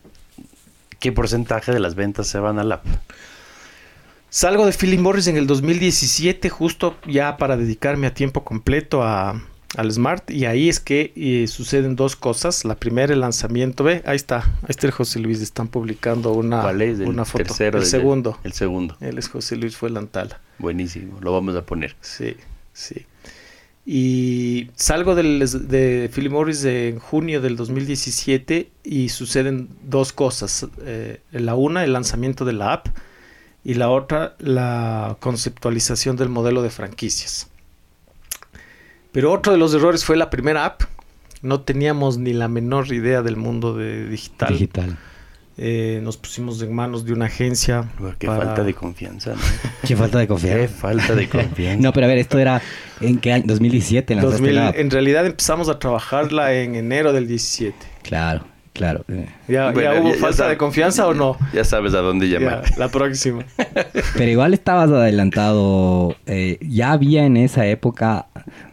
¿Qué 0.99 1.11
porcentaje 1.11 1.71
de 1.71 1.79
las 1.79 1.95
ventas 1.95 2.27
se 2.27 2.39
van 2.39 2.59
al 2.59 2.71
app? 2.71 2.85
Salgo 4.29 4.65
de 4.65 4.71
Philip 4.71 4.99
Morris 4.99 5.27
en 5.27 5.37
el 5.37 5.45
2017, 5.45 6.49
justo 6.49 6.97
ya 7.05 7.37
para 7.37 7.55
dedicarme 7.55 8.07
a 8.07 8.13
tiempo 8.15 8.43
completo 8.43 9.03
a, 9.03 9.43
al 9.75 9.91
Smart 9.91 10.29
y 10.29 10.45
ahí 10.45 10.69
es 10.69 10.79
que 10.79 11.13
eh, 11.15 11.47
suceden 11.47 11.95
dos 11.95 12.15
cosas. 12.15 12.65
La 12.65 12.75
primera, 12.75 13.13
el 13.13 13.21
lanzamiento, 13.21 13.83
ve, 13.83 14.01
ahí 14.05 14.15
está, 14.15 14.39
ahí 14.39 14.69
está 14.69 14.87
el 14.87 14.93
José 14.93 15.19
Luis, 15.19 15.41
están 15.41 15.67
publicando 15.67 16.31
una, 16.33 16.61
¿Cuál 16.61 16.81
es? 16.81 16.99
El 16.99 17.07
una 17.07 17.25
foto. 17.25 17.43
tercero, 17.43 17.79
el 17.79 17.85
segundo. 17.85 18.37
El 18.43 18.53
segundo. 18.53 18.97
Él 19.01 19.17
es 19.17 19.29
José 19.29 19.55
Luis 19.55 19.75
fue 19.75 19.89
Lantala. 19.89 20.39
Buenísimo, 20.59 21.19
lo 21.21 21.33
vamos 21.33 21.55
a 21.55 21.65
poner. 21.65 21.95
Sí, 22.01 22.35
sí. 22.73 23.05
Y 23.85 24.69
salgo 24.75 25.13
del, 25.13 25.39
de 25.39 26.09
Philip 26.13 26.31
Morris 26.31 26.63
en 26.63 26.99
junio 26.99 27.41
del 27.41 27.57
2017 27.57 28.69
y 28.83 29.09
suceden 29.09 29.69
dos 29.83 30.13
cosas. 30.13 30.67
Eh, 30.85 31.19
la 31.31 31.55
una, 31.55 31.83
el 31.83 31.91
lanzamiento 31.91 32.45
de 32.45 32.53
la 32.53 32.73
app 32.73 32.87
y 33.65 33.73
la 33.73 33.89
otra, 33.89 34.35
la 34.39 35.17
conceptualización 35.19 36.15
del 36.15 36.29
modelo 36.29 36.61
de 36.61 36.69
franquicias. 36.69 37.49
Pero 39.13 39.31
otro 39.31 39.53
de 39.53 39.57
los 39.57 39.73
errores 39.73 40.03
fue 40.03 40.17
la 40.17 40.29
primera 40.29 40.65
app. 40.65 40.81
No 41.41 41.61
teníamos 41.61 42.17
ni 42.17 42.33
la 42.33 42.47
menor 42.49 42.91
idea 42.91 43.21
del 43.21 43.37
mundo 43.37 43.75
de 43.77 44.07
digital. 44.09 44.49
Digital. 44.53 44.97
Eh, 45.55 45.99
nos 46.01 46.17
pusimos 46.17 46.59
en 46.63 46.73
manos 46.73 47.05
de 47.05 47.13
una 47.13 47.25
agencia. 47.25 47.87
Qué 48.17 48.25
para- 48.27 48.43
falta 48.45 48.63
de 48.63 48.73
confianza, 48.73 49.35
¿no? 49.35 49.41
Qué 49.87 49.95
falta 49.95 50.17
de 50.17 50.23
Qué 50.25 50.29
confianza. 50.29 50.73
falta 50.75 51.13
de 51.15 51.29
confianza. 51.29 51.81
No, 51.81 51.93
pero 51.93 52.07
a 52.07 52.09
ver, 52.09 52.17
esto 52.17 52.39
era 52.39 52.59
en 53.01 53.19
qué 53.19 53.33
año? 53.33 53.43
2017 53.47 54.15
lanzaste 54.15 54.37
2000, 54.41 54.55
la 54.55 54.69
en 54.71 54.89
realidad 54.89 55.25
empezamos 55.27 55.69
a 55.69 55.77
trabajarla 55.77 56.53
en 56.53 56.73
enero 56.75 57.13
del 57.13 57.27
17. 57.27 57.75
Claro, 58.01 58.45
claro. 58.73 59.05
¿Ya, 59.47 59.71
Bueno, 59.71 59.93
ya 59.93 60.01
hubo 60.01 60.13
ya- 60.13 60.19
falta 60.19 60.47
de 60.49 60.57
confianza 60.57 61.07
o 61.07 61.13
no? 61.13 61.37
Ya 61.53 61.63
sabes 61.63 61.93
a 61.93 61.99
dónde 61.99 62.27
Ya, 62.29 62.39
llamar. 62.39 62.63
la 62.77 62.89
próxima. 62.89 63.43
Pero 64.17 64.31
igual 64.31 64.53
estabas 64.53 64.89
adelantado. 64.89 66.15
eh, 66.25 66.57
ya 66.61 66.91
había 66.91 67.25
en 67.25 67.37
esa 67.37 67.65
época, 67.67 68.27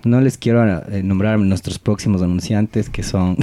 no 0.05 0.20
les 0.20 0.39
quiero 0.39 0.64
eh, 0.90 1.02
nombrar 1.02 1.39
nuestros 1.39 1.78
próximos 1.78 2.22
anunciantes 2.22 2.89
que 2.90 3.02
son. 3.02 3.36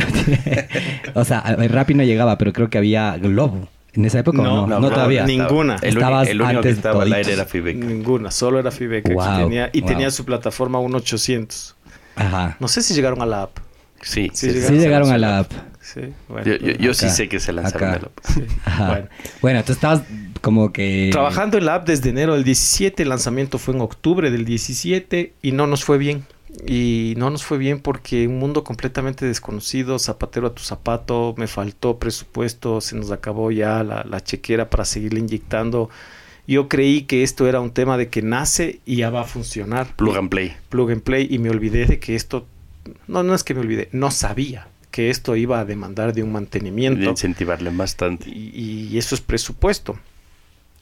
o 1.14 1.24
sea, 1.24 1.40
el 1.58 1.70
Rappi 1.70 1.94
no 1.94 2.04
llegaba, 2.04 2.38
pero 2.38 2.54
creo 2.54 2.70
que 2.70 2.78
había 2.78 3.18
Globo. 3.18 3.68
En 3.94 4.06
esa 4.06 4.20
época 4.20 4.44
No, 4.44 4.64
o 4.64 4.68
no, 4.68 4.68
no, 4.68 4.80
no, 4.80 4.90
todavía. 4.92 5.26
Ninguna. 5.26 5.78
El, 5.82 5.94
único- 5.98 6.00
Estabas 6.00 6.28
el 6.30 6.42
único 6.42 6.52
que 6.62 6.68
antes 6.68 6.76
estaba 6.78 7.02
al 7.04 7.14
aire 7.14 7.34
era 7.34 7.46
Fibeca. 7.46 7.84
Ninguna, 7.86 8.30
solo 8.30 8.60
era 8.60 8.70
Fibeca. 8.70 9.10
que 9.10 9.16
tenía, 9.44 9.70
y 9.74 9.82
wow. 9.82 9.90
tenía 9.90 10.12
su 10.12 10.24
plataforma 10.24 10.80
1800. 10.80 11.76
Ajá. 12.16 12.58
No 12.60 12.68
sé 12.68 12.84
si 12.84 12.94
llegaron 12.94 13.22
a 13.24 13.26
la 13.26 13.44
app. 13.44 13.58
Sí, 14.02 14.30
Sí, 14.34 14.52
sí, 14.52 14.54
llegaron 14.54 14.68
Sí 14.70 14.76
a 14.78 14.82
llegaron 14.84 15.12
a 15.12 15.18
la 15.18 15.38
app. 15.40 15.52
Sí, 15.94 16.02
bueno. 16.28 16.46
Yo, 16.46 16.58
yo- 16.58 16.74
yo 16.78 16.94
sí 16.94 17.10
sé 17.10 17.30
que 17.30 17.40
se 17.40 17.54
lanzaron 17.54 17.90
acá. 17.90 17.96
de 17.98 18.02
la 18.02 18.08
app. 18.08 18.20
Sí, 18.26 18.44
Ajá. 18.66 18.88
bueno. 18.92 19.08
Bueno, 19.42 19.64
tú 19.64 19.72
estabas 19.72 20.02
como 20.42 20.74
que. 20.74 21.10
Trabajando 21.12 21.58
en 21.58 21.66
la 21.66 21.76
app 21.76 21.88
desde 21.88 22.10
enero 22.10 22.34
del 22.34 22.44
17, 22.44 23.04
el 23.04 23.10
lanzamiento 23.10 23.58
fue 23.58 23.74
en 23.74 23.82
octubre 23.82 24.30
del 24.32 24.44
17 24.46 25.34
y 25.42 25.52
no 25.54 25.66
nos 25.68 25.84
fue 25.86 25.98
bien. 25.98 26.26
Y 26.66 27.14
no 27.18 27.30
nos 27.30 27.44
fue 27.44 27.58
bien 27.60 27.80
porque 27.80 28.28
un 28.28 28.40
mundo 28.40 28.64
completamente 28.64 29.26
desconocido, 29.26 30.00
zapatero 30.00 30.48
a 30.48 30.56
tu 30.56 30.64
zapato, 30.64 31.36
me 31.38 31.46
faltó 31.48 32.00
presupuesto, 32.00 32.82
se 32.82 32.96
nos 32.96 33.12
acabó 33.12 33.52
ya 33.52 33.84
la, 33.84 34.04
la 34.04 34.22
chequera 34.24 34.70
para 34.70 34.84
seguirle 34.84 35.20
inyectando. 35.20 35.90
Yo 36.48 36.68
creí 36.68 37.04
que 37.04 37.24
esto 37.24 37.48
era 37.48 37.60
un 37.60 37.72
tema 37.72 37.98
de 37.98 38.10
que 38.10 38.22
nace 38.24 38.80
y 38.86 38.98
ya 38.98 39.10
va 39.12 39.22
a 39.22 39.26
funcionar. 39.26 39.96
Plug 39.96 40.18
and 40.18 40.30
play. 40.30 40.54
Plug 40.70 40.92
and 40.92 41.02
play 41.02 41.28
y 41.30 41.38
me 41.40 41.50
olvidé 41.50 41.86
de 41.86 42.00
que 42.00 42.16
esto, 42.16 42.48
no, 43.08 43.22
no 43.24 43.36
es 43.36 43.44
que 43.44 43.54
me 43.54 43.60
olvidé, 43.60 43.90
no 43.92 44.10
sabía 44.12 44.68
que 44.98 45.10
esto 45.10 45.36
iba 45.36 45.60
a 45.60 45.66
demandar 45.66 46.14
de 46.14 46.24
un 46.24 46.34
De 46.34 46.34
mantenimiento 46.34 47.10
incentivarle 47.10 47.70
bastante. 47.72 48.30
y, 48.30 48.90
y 48.92 48.98
eso 48.98 49.16
es 49.16 49.22
presupuesto. 49.22 50.00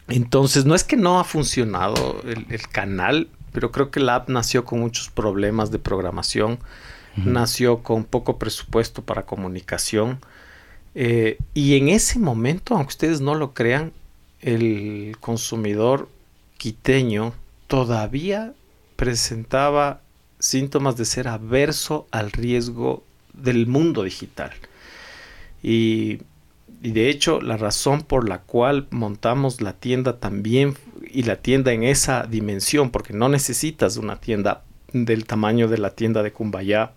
Entonces, 0.07 0.65
no 0.65 0.75
es 0.75 0.83
que 0.83 0.97
no 0.97 1.19
ha 1.19 1.23
funcionado 1.23 2.21
el, 2.25 2.45
el 2.49 2.67
canal, 2.69 3.27
pero 3.51 3.71
creo 3.71 3.89
que 3.91 3.99
la 3.99 4.15
app 4.15 4.29
nació 4.29 4.63
con 4.65 4.79
muchos 4.79 5.09
problemas 5.09 5.71
de 5.71 5.79
programación, 5.79 6.59
nació 7.15 7.81
con 7.83 8.03
poco 8.03 8.37
presupuesto 8.37 9.01
para 9.03 9.25
comunicación. 9.25 10.19
eh, 10.95 11.37
y 11.53 11.77
en 11.77 11.89
ese 11.89 12.19
momento, 12.19 12.75
aunque 12.75 12.89
ustedes 12.89 13.21
no 13.21 13.35
lo 13.35 13.53
crean, 13.53 13.93
el 14.41 15.17
consumidor 15.21 16.09
quiteño 16.57 17.33
todavía 17.67 18.53
presentaba 18.95 20.01
síntomas 20.39 20.97
de 20.97 21.05
ser 21.05 21.27
averso 21.27 22.07
al 22.11 22.31
riesgo 22.31 23.03
del 23.37 23.67
mundo 23.67 24.03
digital. 24.03 24.51
Y, 25.61 26.19
de 26.81 27.09
hecho, 27.09 27.41
la 27.41 27.57
razón 27.57 28.03
por 28.03 28.29
la 28.29 28.39
cual 28.41 28.87
montamos 28.91 29.61
la 29.61 29.73
tienda 29.73 30.19
también 30.19 30.75
y 31.11 31.23
la 31.23 31.37
tienda 31.37 31.73
en 31.73 31.83
esa 31.83 32.23
dimensión, 32.23 32.91
porque 32.91 33.13
no 33.13 33.29
necesitas 33.29 33.97
una 33.97 34.17
tienda 34.17 34.63
del 34.93 35.25
tamaño 35.25 35.67
de 35.67 35.79
la 35.79 35.91
tienda 35.91 36.21
de 36.21 36.31
Cumbayá 36.31 36.93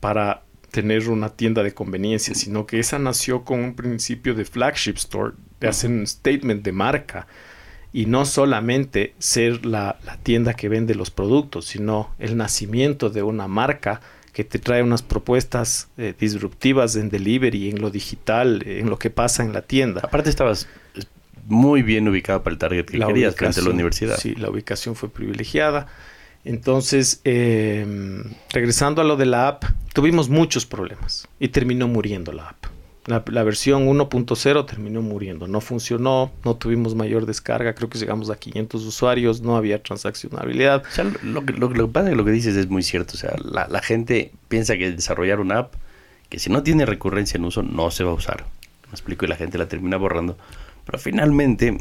para 0.00 0.42
tener 0.70 1.08
una 1.08 1.30
tienda 1.30 1.62
de 1.62 1.74
conveniencia, 1.74 2.34
sino 2.34 2.66
que 2.66 2.78
esa 2.78 2.98
nació 2.98 3.44
con 3.44 3.60
un 3.60 3.74
principio 3.74 4.34
de 4.34 4.44
flagship 4.44 4.96
store, 4.96 5.34
de 5.60 5.68
hacer 5.68 5.90
un 5.90 6.06
statement 6.06 6.64
de 6.64 6.72
marca 6.72 7.26
y 7.92 8.06
no 8.06 8.24
solamente 8.24 9.14
ser 9.18 9.66
la 9.66 9.98
tienda 10.22 10.54
que 10.54 10.68
vende 10.68 10.94
los 10.94 11.10
productos, 11.10 11.66
sino 11.66 12.14
el 12.18 12.36
nacimiento 12.36 13.10
de 13.10 13.22
una 13.22 13.48
marca 13.48 14.00
que 14.32 14.44
te 14.44 14.58
trae 14.58 14.82
unas 14.82 15.02
propuestas 15.02 15.88
eh, 15.98 16.14
disruptivas 16.18 16.96
en 16.96 17.10
delivery, 17.10 17.70
en 17.70 17.80
lo 17.80 17.90
digital, 17.90 18.62
en 18.66 18.88
lo 18.88 18.98
que 18.98 19.10
pasa 19.10 19.42
en 19.42 19.52
la 19.52 19.62
tienda. 19.62 20.00
Aparte 20.04 20.30
estabas 20.30 20.68
muy 21.46 21.82
bien 21.82 22.08
ubicado 22.08 22.42
para 22.42 22.52
el 22.52 22.58
target 22.58 22.86
que 22.86 22.98
La 22.98 23.06
querías 23.06 23.34
frente 23.34 23.60
a 23.60 23.64
la 23.64 23.70
universidad. 23.70 24.16
Sí, 24.16 24.34
la 24.34 24.50
ubicación 24.50 24.94
fue 24.94 25.08
privilegiada. 25.08 25.88
Entonces, 26.44 27.20
eh, 27.24 27.86
regresando 28.50 29.02
a 29.02 29.04
lo 29.04 29.16
de 29.16 29.26
la 29.26 29.48
app, 29.48 29.64
tuvimos 29.92 30.28
muchos 30.28 30.64
problemas 30.64 31.28
y 31.38 31.48
terminó 31.48 31.86
muriendo 31.86 32.32
la 32.32 32.48
app. 32.50 32.66
La, 33.10 33.22
la 33.26 33.42
versión 33.42 33.86
1.0 33.88 34.66
terminó 34.66 35.02
muriendo, 35.02 35.46
no 35.48 35.60
funcionó, 35.60 36.30
no 36.44 36.54
tuvimos 36.56 36.94
mayor 36.94 37.26
descarga, 37.26 37.74
creo 37.74 37.90
que 37.90 37.98
llegamos 37.98 38.30
a 38.30 38.36
500 38.36 38.84
usuarios, 38.84 39.40
no 39.42 39.56
había 39.56 39.82
transaccionabilidad. 39.82 40.82
O 40.88 40.90
sea, 40.94 41.04
lo, 41.22 41.44
que- 41.44 41.52
lo 41.52 41.68
lo 41.70 41.86
que 41.86 41.92
pasa 41.92 42.06
es 42.06 42.10
que 42.12 42.16
lo 42.16 42.24
que 42.24 42.30
dices 42.30 42.56
es 42.56 42.68
muy 42.68 42.82
cierto. 42.82 43.14
O 43.14 43.16
sea, 43.18 43.34
la, 43.44 43.66
la 43.68 43.82
gente 43.82 44.32
piensa 44.48 44.76
que 44.76 44.92
desarrollar 44.92 45.40
una 45.40 45.58
app 45.58 45.74
que 46.28 46.38
si 46.38 46.48
no 46.50 46.62
tiene 46.62 46.86
recurrencia 46.86 47.36
en 47.36 47.44
uso 47.44 47.62
no 47.62 47.90
se 47.90 48.04
va 48.04 48.12
a 48.12 48.14
usar. 48.14 48.44
Me 48.86 48.92
explico 48.92 49.24
y 49.24 49.28
la 49.28 49.36
gente 49.36 49.58
la 49.58 49.66
termina 49.66 49.96
borrando. 49.96 50.38
Pero 50.86 50.98
finalmente, 50.98 51.78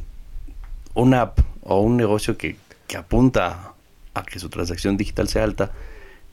una 0.93 1.21
app 1.21 1.39
o 1.61 1.79
un 1.81 1.97
negocio 1.97 2.37
que, 2.37 2.55
que 2.87 2.97
apunta 2.97 3.73
a 4.13 4.23
que 4.23 4.39
su 4.39 4.49
transacción 4.49 4.97
digital 4.97 5.27
sea 5.27 5.43
alta 5.43 5.71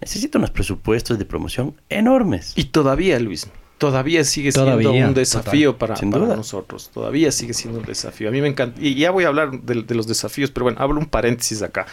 necesita 0.00 0.38
unos 0.38 0.50
presupuestos 0.50 1.18
de 1.18 1.24
promoción 1.24 1.74
enormes. 1.88 2.52
Y 2.56 2.64
todavía, 2.64 3.18
Luis, 3.20 3.48
todavía 3.78 4.24
sigue 4.24 4.52
siendo 4.52 4.92
un 4.92 5.14
desafío 5.14 5.76
para, 5.78 5.96
nosotros. 6.00 6.90
Todavía 6.92 7.30
sigue 7.32 7.54
siendo 7.54 7.80
un 7.80 7.86
desafío. 7.86 8.28
A 8.28 8.32
mí 8.32 8.40
me 8.40 8.48
encanta. 8.48 8.80
Y 8.80 8.94
ya 8.94 9.10
voy 9.10 9.24
a 9.24 9.28
hablar 9.28 9.60
de, 9.60 9.82
de 9.82 9.94
los 9.94 10.06
desafíos, 10.06 10.50
pero 10.50 10.64
bueno, 10.64 10.78
hablo 10.80 10.98
un 10.98 11.06
paréntesis 11.06 11.62
acá. 11.62 11.86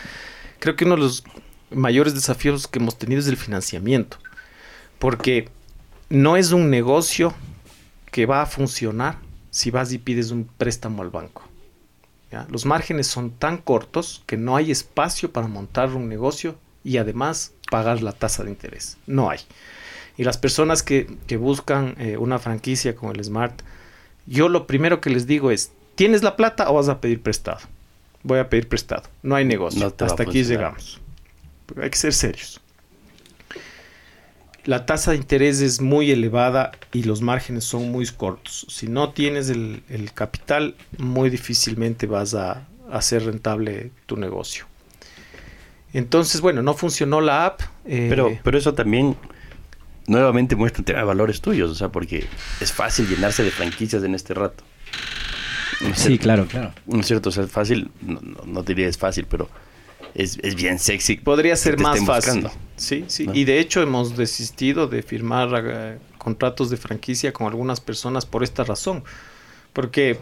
Creo 0.60 0.76
que 0.76 0.86
uno 0.86 0.96
de 0.96 1.02
los 1.02 1.24
mayores 1.72 2.14
desafíos 2.14 2.68
que 2.68 2.80
hemos 2.80 2.98
tenido 2.98 3.20
es 3.20 3.28
el 3.28 3.38
financiamiento. 3.38 4.18
Porque 5.00 5.50
no 6.10 6.38
es 6.38 6.52
un 6.52 6.70
negocio 6.70 7.34
que 8.12 8.26
va 8.26 8.42
a 8.42 8.46
funcionar 8.46 9.18
si 9.50 9.72
vas 9.72 9.92
y 9.92 9.98
pides 9.98 10.32
un 10.32 10.46
préstamo 10.46 11.02
al 11.02 11.10
banco. 11.10 11.44
¿ya? 12.32 12.48
Los 12.50 12.66
márgenes 12.66 13.08
son 13.08 13.32
tan 13.32 13.58
cortos 13.58 14.24
que 14.26 14.38
no 14.38 14.56
hay 14.56 14.72
espacio 14.72 15.32
para 15.32 15.48
montar 15.48 15.90
un 15.90 16.08
negocio 16.08 16.56
y 16.84 16.98
además 16.98 17.54
pagar 17.70 18.02
la 18.02 18.12
tasa 18.12 18.44
de 18.44 18.52
interés. 18.52 18.98
No 19.08 19.30
hay. 19.30 19.40
Y 20.18 20.24
las 20.24 20.38
personas 20.38 20.84
que, 20.84 21.08
que 21.28 21.38
buscan 21.38 21.96
eh, 22.00 22.18
una 22.18 22.40
franquicia 22.40 22.96
con 22.96 23.16
el 23.16 23.24
Smart, 23.24 23.62
yo 24.26 24.48
lo 24.50 24.68
primero 24.68 25.02
que 25.02 25.10
les 25.10 25.26
digo 25.28 25.52
es, 25.52 25.72
¿tienes 25.96 26.24
la 26.24 26.36
plata 26.36 26.70
o 26.70 26.76
vas 26.76 26.90
a 26.90 27.02
pedir 27.02 27.22
prestado? 27.22 27.60
Voy 28.24 28.40
a 28.40 28.50
pedir 28.50 28.68
prestado. 28.70 29.04
No 29.22 29.36
hay 29.36 29.46
negocio. 29.46 29.80
No 29.82 30.06
Hasta 30.06 30.24
aquí 30.24 30.44
llegamos. 30.44 31.02
Hay 31.82 31.90
que 31.90 31.98
ser 31.98 32.14
serios. 32.14 32.62
La 34.66 34.86
tasa 34.86 35.12
de 35.12 35.18
interés 35.18 35.60
es 35.60 35.82
muy 35.82 36.10
elevada 36.12 36.72
y 36.94 37.04
los 37.04 37.22
márgenes 37.22 37.66
son 37.66 37.92
muy 37.92 38.08
cortos. 38.08 38.66
Si 38.70 38.88
no 38.88 39.10
tienes 39.12 39.50
el, 39.50 39.84
el 39.90 40.14
capital, 40.14 40.76
muy 40.98 41.30
difícilmente 41.30 42.08
vas 42.08 42.34
a 42.34 42.66
hacer 42.90 43.26
rentable 43.26 43.92
tu 44.06 44.16
negocio. 44.16 44.66
Entonces, 45.92 46.40
bueno, 46.40 46.62
no 46.62 46.74
funcionó 46.76 47.20
la 47.20 47.46
app. 47.46 47.62
eh, 47.86 48.08
Pero, 48.10 48.38
pero 48.42 48.58
eso 48.58 48.74
también 48.74 49.18
nuevamente 50.08 50.56
muestra 50.56 50.82
un 50.82 50.86
tema 50.86 51.00
de 51.00 51.06
valores 51.06 51.42
tuyos, 51.42 51.72
o 51.72 51.76
sea, 51.76 51.90
porque 51.90 52.26
es 52.60 52.72
fácil 52.74 53.08
llenarse 53.08 53.44
de 53.44 53.52
franquicias 53.52 54.04
en 54.04 54.16
este 54.16 54.34
rato. 54.34 54.64
¿No 55.82 55.90
es 55.90 55.98
Sí, 55.98 56.08
cierto? 56.10 56.24
claro, 56.24 56.46
claro. 56.48 56.74
¿No 56.86 57.00
es 57.00 57.08
cierto? 57.08 57.30
O 57.30 57.32
sea, 57.32 57.44
es 57.44 57.52
fácil, 57.52 57.90
no, 58.02 58.20
no, 58.22 58.44
no 58.46 58.64
diría 58.64 58.88
es 58.88 58.98
fácil, 58.98 59.26
pero 59.30 59.50
es, 60.14 60.38
es 60.42 60.56
bien 60.56 60.80
sexy. 60.80 61.16
Podría 61.18 61.56
ser 61.56 61.76
te 61.78 61.84
más 61.84 62.00
fácil. 62.06 62.44
buscando. 62.44 62.52
Sí, 62.76 63.06
sí. 63.08 63.28
¿no? 63.28 63.34
Y 63.34 63.46
de 63.46 63.60
hecho 63.60 63.82
hemos 63.82 64.16
desistido 64.16 64.88
de 64.88 65.02
firmar 65.04 65.50
eh, 65.66 65.98
contratos 66.18 66.70
de 66.70 66.78
franquicia 66.78 67.34
con 67.34 67.48
algunas 67.48 67.80
personas 67.82 68.26
por 68.26 68.44
esta 68.44 68.64
razón. 68.64 69.04
Porque 69.74 70.20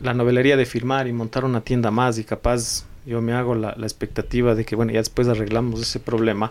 la 0.00 0.12
novelería 0.12 0.56
de 0.56 0.66
firmar 0.66 1.06
y 1.08 1.12
montar 1.12 1.44
una 1.44 1.62
tienda 1.62 1.90
más 1.90 2.18
y 2.18 2.24
capaz 2.24 2.84
yo 3.06 3.22
me 3.22 3.32
hago 3.32 3.54
la, 3.54 3.74
la 3.78 3.86
expectativa 3.86 4.54
de 4.54 4.64
que, 4.64 4.76
bueno, 4.76 4.92
ya 4.92 4.98
después 4.98 5.28
arreglamos 5.28 5.80
ese 5.80 5.98
problema, 5.98 6.50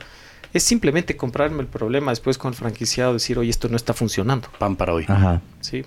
es 0.58 0.64
simplemente 0.64 1.16
comprarme 1.16 1.62
el 1.62 1.68
problema 1.68 2.12
después 2.12 2.38
con 2.38 2.50
el 2.50 2.56
franquiciado, 2.56 3.14
decir, 3.14 3.38
oye, 3.40 3.50
esto 3.50 3.70
no 3.70 3.78
está 3.78 3.94
funcionando. 3.94 4.50
Pan 4.60 4.76
para 4.76 4.94
hoy. 4.94 5.06
Ajá. 5.08 5.42
¿sí? 5.62 5.86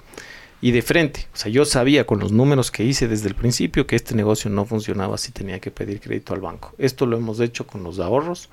Y 0.63 0.73
de 0.73 0.83
frente, 0.83 1.27
o 1.33 1.37
sea, 1.37 1.51
yo 1.51 1.65
sabía 1.65 2.07
con 2.07 2.19
los 2.19 2.33
números 2.33 2.71
que 2.71 2.85
hice 2.85 3.09
desde 3.09 3.29
el 3.29 3.35
principio 3.35 3.87
que 3.87 3.97
este 3.97 4.15
negocio 4.15 4.51
no 4.51 4.67
funcionaba 4.67 5.17
si 5.17 5.33
tenía 5.33 5.59
que 5.59 5.71
pedir 5.71 6.01
crédito 6.01 6.35
al 6.35 6.41
banco. 6.41 6.75
Esto 6.77 7.07
lo 7.07 7.17
hemos 7.17 7.41
hecho 7.41 7.67
con 7.67 7.83
los 7.83 7.99
ahorros. 7.99 8.51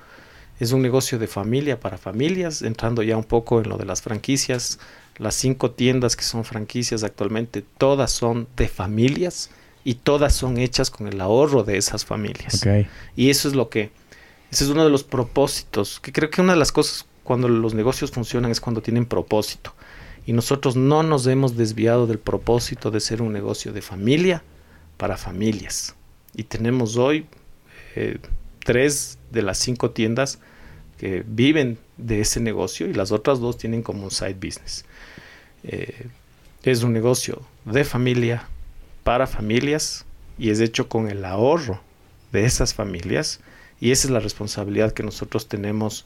Es 0.58 0.72
un 0.72 0.82
negocio 0.82 1.18
de 1.18 1.26
familia 1.26 1.78
para 1.78 1.98
familias, 1.98 2.62
entrando 2.62 3.02
ya 3.02 3.16
un 3.16 3.24
poco 3.24 3.60
en 3.60 3.68
lo 3.68 3.76
de 3.76 3.84
las 3.84 4.00
franquicias. 4.02 4.78
Las 5.18 5.34
cinco 5.34 5.72
tiendas 5.72 6.16
que 6.16 6.24
son 6.24 6.44
franquicias 6.44 7.04
actualmente, 7.04 7.62
todas 7.76 8.10
son 8.10 8.48
de 8.56 8.68
familias 8.68 9.50
y 9.84 9.94
todas 9.94 10.34
son 10.34 10.58
hechas 10.58 10.90
con 10.90 11.08
el 11.08 11.20
ahorro 11.20 11.62
de 11.62 11.76
esas 11.76 12.04
familias. 12.04 12.66
Y 13.16 13.30
eso 13.30 13.48
es 13.48 13.54
lo 13.54 13.68
que, 13.68 13.90
ese 14.50 14.64
es 14.64 14.70
uno 14.70 14.84
de 14.84 14.90
los 14.90 15.04
propósitos, 15.04 16.00
que 16.00 16.12
creo 16.12 16.30
que 16.30 16.40
una 16.40 16.54
de 16.54 16.58
las 16.58 16.72
cosas 16.72 17.06
cuando 17.22 17.48
los 17.48 17.74
negocios 17.74 18.10
funcionan 18.10 18.50
es 18.50 18.60
cuando 18.60 18.80
tienen 18.80 19.04
propósito. 19.04 19.74
Y 20.24 20.32
nosotros 20.32 20.76
no 20.76 21.02
nos 21.02 21.26
hemos 21.26 21.56
desviado 21.56 22.06
del 22.06 22.18
propósito 22.18 22.90
de 22.90 23.00
ser 23.00 23.20
un 23.22 23.32
negocio 23.32 23.72
de 23.72 23.82
familia 23.82 24.42
para 24.96 25.16
familias. 25.16 25.94
Y 26.34 26.44
tenemos 26.44 26.96
hoy 26.96 27.26
eh, 27.96 28.18
tres 28.64 29.18
de 29.30 29.42
las 29.42 29.58
cinco 29.58 29.90
tiendas 29.90 30.38
que 30.98 31.24
viven 31.26 31.78
de 31.96 32.20
ese 32.20 32.40
negocio 32.40 32.86
y 32.86 32.94
las 32.94 33.12
otras 33.12 33.40
dos 33.40 33.58
tienen 33.58 33.82
como 33.82 34.04
un 34.04 34.10
side 34.10 34.34
business. 34.34 34.84
Eh, 35.64 36.08
es 36.62 36.82
un 36.82 36.92
negocio 36.92 37.42
de 37.64 37.84
familia 37.84 38.48
para 39.04 39.26
familias 39.26 40.04
y 40.38 40.50
es 40.50 40.60
hecho 40.60 40.88
con 40.88 41.08
el 41.10 41.24
ahorro 41.24 41.80
de 42.32 42.44
esas 42.44 42.74
familias 42.74 43.40
y 43.80 43.90
esa 43.92 44.08
es 44.08 44.10
la 44.10 44.20
responsabilidad 44.20 44.92
que 44.92 45.02
nosotros 45.02 45.48
tenemos 45.48 46.04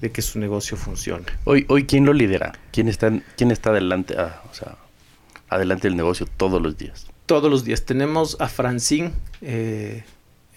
de 0.00 0.10
que 0.10 0.22
su 0.22 0.38
negocio 0.38 0.76
funcione. 0.76 1.26
Hoy, 1.44 1.64
hoy 1.68 1.84
¿quién 1.86 2.04
lo 2.06 2.12
lidera? 2.12 2.52
¿Quién 2.72 2.88
está, 2.88 3.06
en- 3.08 3.24
quién 3.36 3.50
está 3.50 3.70
adelante, 3.70 4.14
ah, 4.18 4.42
o 4.50 4.54
sea, 4.54 4.76
adelante 5.48 5.88
del 5.88 5.96
negocio 5.96 6.26
todos 6.36 6.60
los 6.60 6.76
días? 6.76 7.06
Todos 7.26 7.50
los 7.50 7.64
días 7.64 7.84
tenemos 7.84 8.36
a 8.40 8.48
Francine, 8.48 9.12
eh, 9.42 10.02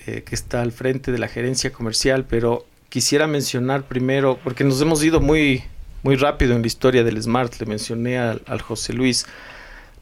eh, 0.07 0.23
que 0.23 0.35
está 0.35 0.61
al 0.61 0.71
frente 0.71 1.11
de 1.11 1.19
la 1.19 1.27
gerencia 1.27 1.71
comercial, 1.71 2.25
pero 2.27 2.65
quisiera 2.89 3.27
mencionar 3.27 3.83
primero, 3.83 4.39
porque 4.43 4.63
nos 4.63 4.81
hemos 4.81 5.03
ido 5.03 5.21
muy, 5.21 5.63
muy 6.01 6.15
rápido 6.15 6.55
en 6.55 6.61
la 6.61 6.67
historia 6.67 7.03
del 7.03 7.21
Smart, 7.21 7.53
le 7.59 7.65
mencioné 7.67 8.17
al, 8.17 8.41
al 8.47 8.61
José 8.61 8.93
Luis, 8.93 9.27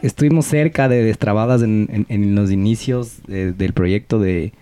estuvimos 0.00 0.46
cerca 0.46 0.88
de 0.88 1.02
Destrabadas 1.02 1.62
en, 1.62 1.88
en- 1.92 2.06
en 2.08 2.34
los 2.34 2.50
inicios 2.50 3.18
de- 3.26 3.52
del 3.52 3.72
proyecto 3.72 4.18
de, 4.18 4.52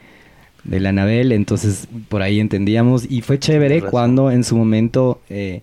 de 0.64 0.80
la 0.80 0.90
Anabel, 0.90 1.32
entonces 1.32 1.88
por 2.08 2.22
ahí 2.22 2.40
entendíamos 2.40 3.10
y 3.10 3.22
fue 3.22 3.38
chévere 3.38 3.82
cuando 3.82 4.30
en 4.30 4.44
su 4.44 4.56
momento 4.56 5.20
eh, 5.30 5.62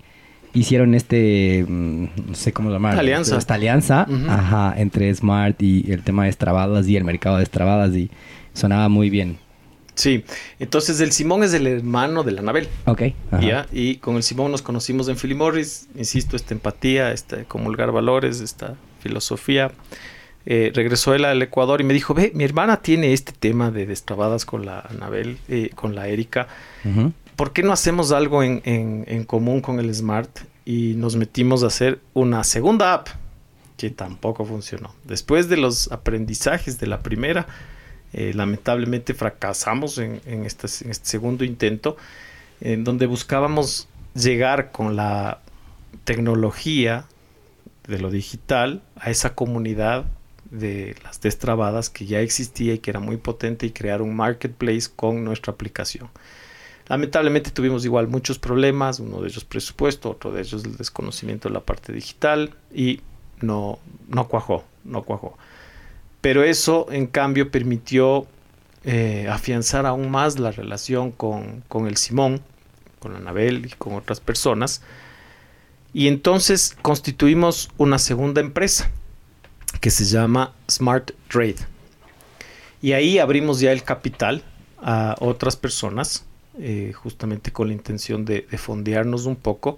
hicieron 0.53 0.95
este, 0.95 1.65
mm, 1.67 2.03
no 2.27 2.35
sé 2.35 2.51
cómo 2.51 2.71
llamarlo, 2.71 2.99
Alianza. 2.99 3.37
esta 3.37 3.55
alianza, 3.55 4.07
ajá, 4.27 4.73
entre 4.77 5.13
Smart 5.13 5.61
y 5.61 5.91
el 5.91 6.03
tema 6.03 6.23
de 6.23 6.29
Destrabadas 6.29 6.87
y 6.87 6.95
el 6.95 7.03
mercado 7.03 7.35
de 7.35 7.41
Destrabadas 7.41 7.95
y 7.95 8.09
sonaba 8.53 8.89
muy 8.89 9.09
bien. 9.09 9.37
Sí, 9.93 10.23
entonces 10.59 10.99
el 10.99 11.11
Simón 11.11 11.43
es 11.43 11.53
el 11.55 11.65
hermano 11.65 12.21
de 12.21 12.31
la 12.31 12.41
Anabel. 12.41 12.67
Ok. 12.85 13.01
ajá. 13.31 13.41
¿ya? 13.41 13.65
Y 13.71 13.95
con 13.95 14.15
el 14.15 14.23
Simón 14.23 14.51
nos 14.51 14.61
conocimos 14.61 15.07
en 15.07 15.17
Philly 15.17 15.33
Morris, 15.33 15.87
insisto, 15.95 16.35
esta 16.35 16.53
empatía, 16.53 17.11
este 17.11 17.45
comulgar 17.45 17.91
valores, 17.91 18.39
esta 18.39 18.75
filosofía. 18.99 19.71
Eh, 20.49 20.71
regresó 20.73 21.13
él 21.13 21.25
al 21.25 21.41
Ecuador 21.41 21.81
y 21.81 21.83
me 21.83 21.93
dijo, 21.93 22.13
ve, 22.13 22.31
mi 22.33 22.45
hermana 22.45 22.81
tiene 22.81 23.11
este 23.11 23.33
tema 23.33 23.69
de 23.69 23.85
destrabadas 23.85 24.45
con 24.45 24.65
la 24.65 24.79
Anabel, 24.79 25.39
eh, 25.49 25.71
con 25.75 25.93
la 25.93 26.07
Erika. 26.07 26.47
¿Por 27.35 27.51
qué 27.51 27.63
no 27.63 27.73
hacemos 27.73 28.13
algo 28.13 28.41
en, 28.43 28.61
en- 28.63 29.03
en 29.07 29.25
común 29.25 29.59
con 29.61 29.79
el 29.81 29.93
Smart? 29.93 30.29
Y 30.63 30.93
nos 30.95 31.17
metimos 31.17 31.63
a 31.63 31.67
hacer 31.67 31.99
una 32.13 32.43
segunda 32.45 32.93
app 32.93 33.09
que 33.77 33.89
tampoco 33.89 34.45
funcionó. 34.45 34.95
Después 35.03 35.49
de 35.49 35.57
los 35.57 35.91
aprendizajes 35.91 36.79
de 36.79 36.87
la 36.87 37.01
primera, 37.01 37.45
eh, 38.13 38.31
lamentablemente 38.33 39.13
fracasamos 39.13 39.97
en, 39.97 40.21
en 40.25 40.45
este, 40.45 40.67
en 40.85 40.91
este 40.91 41.07
segundo 41.09 41.43
intento, 41.43 41.97
en 42.61 42.83
donde 42.85 43.05
buscábamos 43.05 43.87
llegar 44.15 44.71
con 44.71 44.95
la 44.95 45.41
tecnología 46.05 47.05
de 47.87 47.99
lo 47.99 48.09
digital 48.09 48.81
a 48.95 49.09
esa 49.11 49.35
comunidad 49.35 50.05
de 50.51 50.95
las 51.03 51.21
destrabadas 51.21 51.89
que 51.89 52.05
ya 52.05 52.19
existía 52.19 52.73
y 52.73 52.79
que 52.79 52.91
era 52.91 52.99
muy 52.99 53.17
potente 53.17 53.65
y 53.65 53.71
crear 53.71 54.01
un 54.01 54.15
marketplace 54.15 54.89
con 54.95 55.23
nuestra 55.23 55.53
aplicación. 55.53 56.09
Lamentablemente 56.87 57.51
tuvimos 57.51 57.83
igual 57.83 58.07
muchos 58.07 58.39
problemas, 58.39 58.99
uno 58.99 59.21
de 59.21 59.27
ellos 59.27 59.43
presupuesto, 59.43 60.11
otro 60.11 60.31
de 60.31 60.41
ellos 60.41 60.63
el 60.63 60.77
desconocimiento 60.77 61.49
de 61.49 61.53
la 61.53 61.59
parte 61.59 61.91
digital 61.91 62.55
y 62.73 63.01
no, 63.41 63.79
no 64.07 64.27
cuajó, 64.27 64.63
no 64.85 65.03
cuajó. 65.03 65.37
Pero 66.21 66.43
eso 66.43 66.87
en 66.89 67.07
cambio 67.07 67.51
permitió 67.51 68.25
eh, 68.85 69.27
afianzar 69.29 69.85
aún 69.85 70.09
más 70.09 70.39
la 70.39 70.51
relación 70.51 71.11
con, 71.11 71.61
con 71.67 71.87
el 71.87 71.97
Simón, 71.97 72.41
con 72.99 73.15
Anabel 73.15 73.65
y 73.65 73.69
con 73.69 73.93
otras 73.93 74.21
personas. 74.21 74.81
Y 75.93 76.07
entonces 76.07 76.77
constituimos 76.81 77.69
una 77.77 77.99
segunda 77.99 78.39
empresa 78.39 78.89
que 79.81 79.91
se 79.91 80.05
llama 80.05 80.53
Smart 80.69 81.11
Trade. 81.29 81.57
Y 82.81 82.93
ahí 82.93 83.19
abrimos 83.19 83.59
ya 83.59 83.71
el 83.71 83.83
capital 83.83 84.43
a 84.81 85.15
otras 85.19 85.55
personas, 85.55 86.25
eh, 86.59 86.91
justamente 86.93 87.51
con 87.51 87.67
la 87.67 87.73
intención 87.73 88.25
de, 88.25 88.47
de 88.49 88.57
fondearnos 88.57 89.25
un 89.25 89.35
poco 89.35 89.77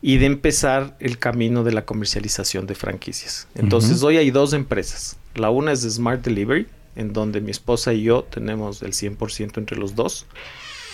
y 0.00 0.18
de 0.18 0.26
empezar 0.26 0.96
el 1.00 1.18
camino 1.18 1.64
de 1.64 1.72
la 1.72 1.84
comercialización 1.84 2.66
de 2.66 2.74
franquicias. 2.74 3.48
Entonces 3.54 4.02
hoy 4.02 4.16
hay 4.16 4.30
dos 4.30 4.52
empresas. 4.52 5.16
La 5.34 5.50
una 5.50 5.72
es 5.72 5.80
Smart 5.80 6.24
Delivery, 6.24 6.66
en 6.94 7.12
donde 7.12 7.40
mi 7.40 7.50
esposa 7.50 7.92
y 7.92 8.02
yo 8.02 8.24
tenemos 8.24 8.82
el 8.82 8.92
100% 8.92 9.58
entre 9.58 9.76
los 9.76 9.94
dos. 9.94 10.26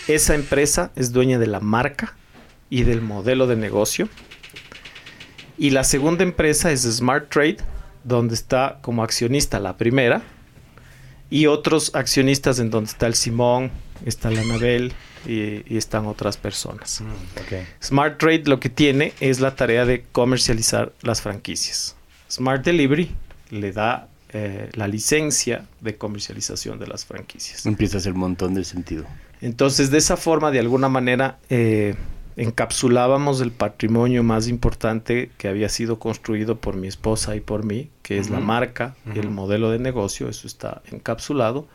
Esa 0.09 0.35
empresa 0.35 0.90
es 0.97 1.12
dueña 1.12 1.39
de 1.39 1.47
la 1.47 1.61
marca 1.61 2.16
y 2.70 2.82
del 2.82 3.02
modelo 3.02 3.47
de 3.47 3.56
negocio. 3.56 4.09
Y 5.56 5.70
la 5.70 5.85
segunda 5.85 6.24
empresa 6.24 6.73
es 6.73 6.82
Smart 6.82 7.31
Trade, 7.31 7.59
donde 8.05 8.35
está 8.35 8.78
como 8.82 9.02
accionista 9.02 9.59
la 9.59 9.76
primera 9.76 10.22
y 11.31 11.47
otros 11.47 11.94
accionistas 11.94 12.59
en 12.59 12.70
donde 12.70 12.90
está 12.90 13.06
el 13.06 13.14
Simón, 13.14 13.70
está 14.05 14.31
la 14.31 14.43
Anabel 14.43 14.93
y, 15.26 15.62
y 15.72 15.76
están 15.76 16.06
otras 16.06 16.36
personas. 16.36 17.02
Smart 17.82 18.18
Trade 18.18 18.44
lo 18.44 18.60
que 18.60 18.68
tiene 18.68 19.12
es 19.20 19.40
la 19.40 19.56
tarea 19.56 19.85
de 19.85 20.05
comercializar 20.12 20.93
las 21.02 21.22
franquicias. 21.22 21.97
Smart 22.31 22.64
Delivery 22.64 23.10
le 23.51 23.72
da 23.72 24.09
eh, 24.36 24.68
la 24.74 24.89
licencia 24.89 25.64
de 25.81 25.97
comercialización 25.97 26.81
de 26.81 26.89
las 26.89 27.05
franquicias. 27.05 27.66
Empieza 27.66 27.97
a 27.97 28.01
hacer 28.01 28.14
un 28.14 28.18
montón 28.18 28.55
de 28.55 28.64
sentido. 28.64 29.05
Entonces, 29.40 29.93
de 29.93 29.98
esa 29.98 30.16
forma, 30.16 30.51
de 30.51 30.59
alguna 30.59 30.89
manera, 30.89 31.39
eh, 31.51 31.94
encapsulábamos 32.36 33.40
el 33.40 33.51
patrimonio 33.52 34.23
más 34.23 34.48
importante 34.48 35.31
que 35.39 35.48
había 35.48 35.69
sido 35.69 35.98
construido 35.98 36.56
por 36.59 36.77
mi 36.77 36.89
esposa 36.89 37.36
y 37.36 37.40
por 37.40 37.65
mí, 37.65 37.90
que 38.02 38.19
es 38.19 38.31
la 38.31 38.40
marca 38.40 38.97
y 39.06 39.19
el 39.19 39.27
Ujú. 39.27 39.35
modelo 39.35 39.70
de 39.70 39.78
negocio, 39.78 40.28
eso 40.28 40.47
está 40.47 40.82
encapsulado, 40.90 41.66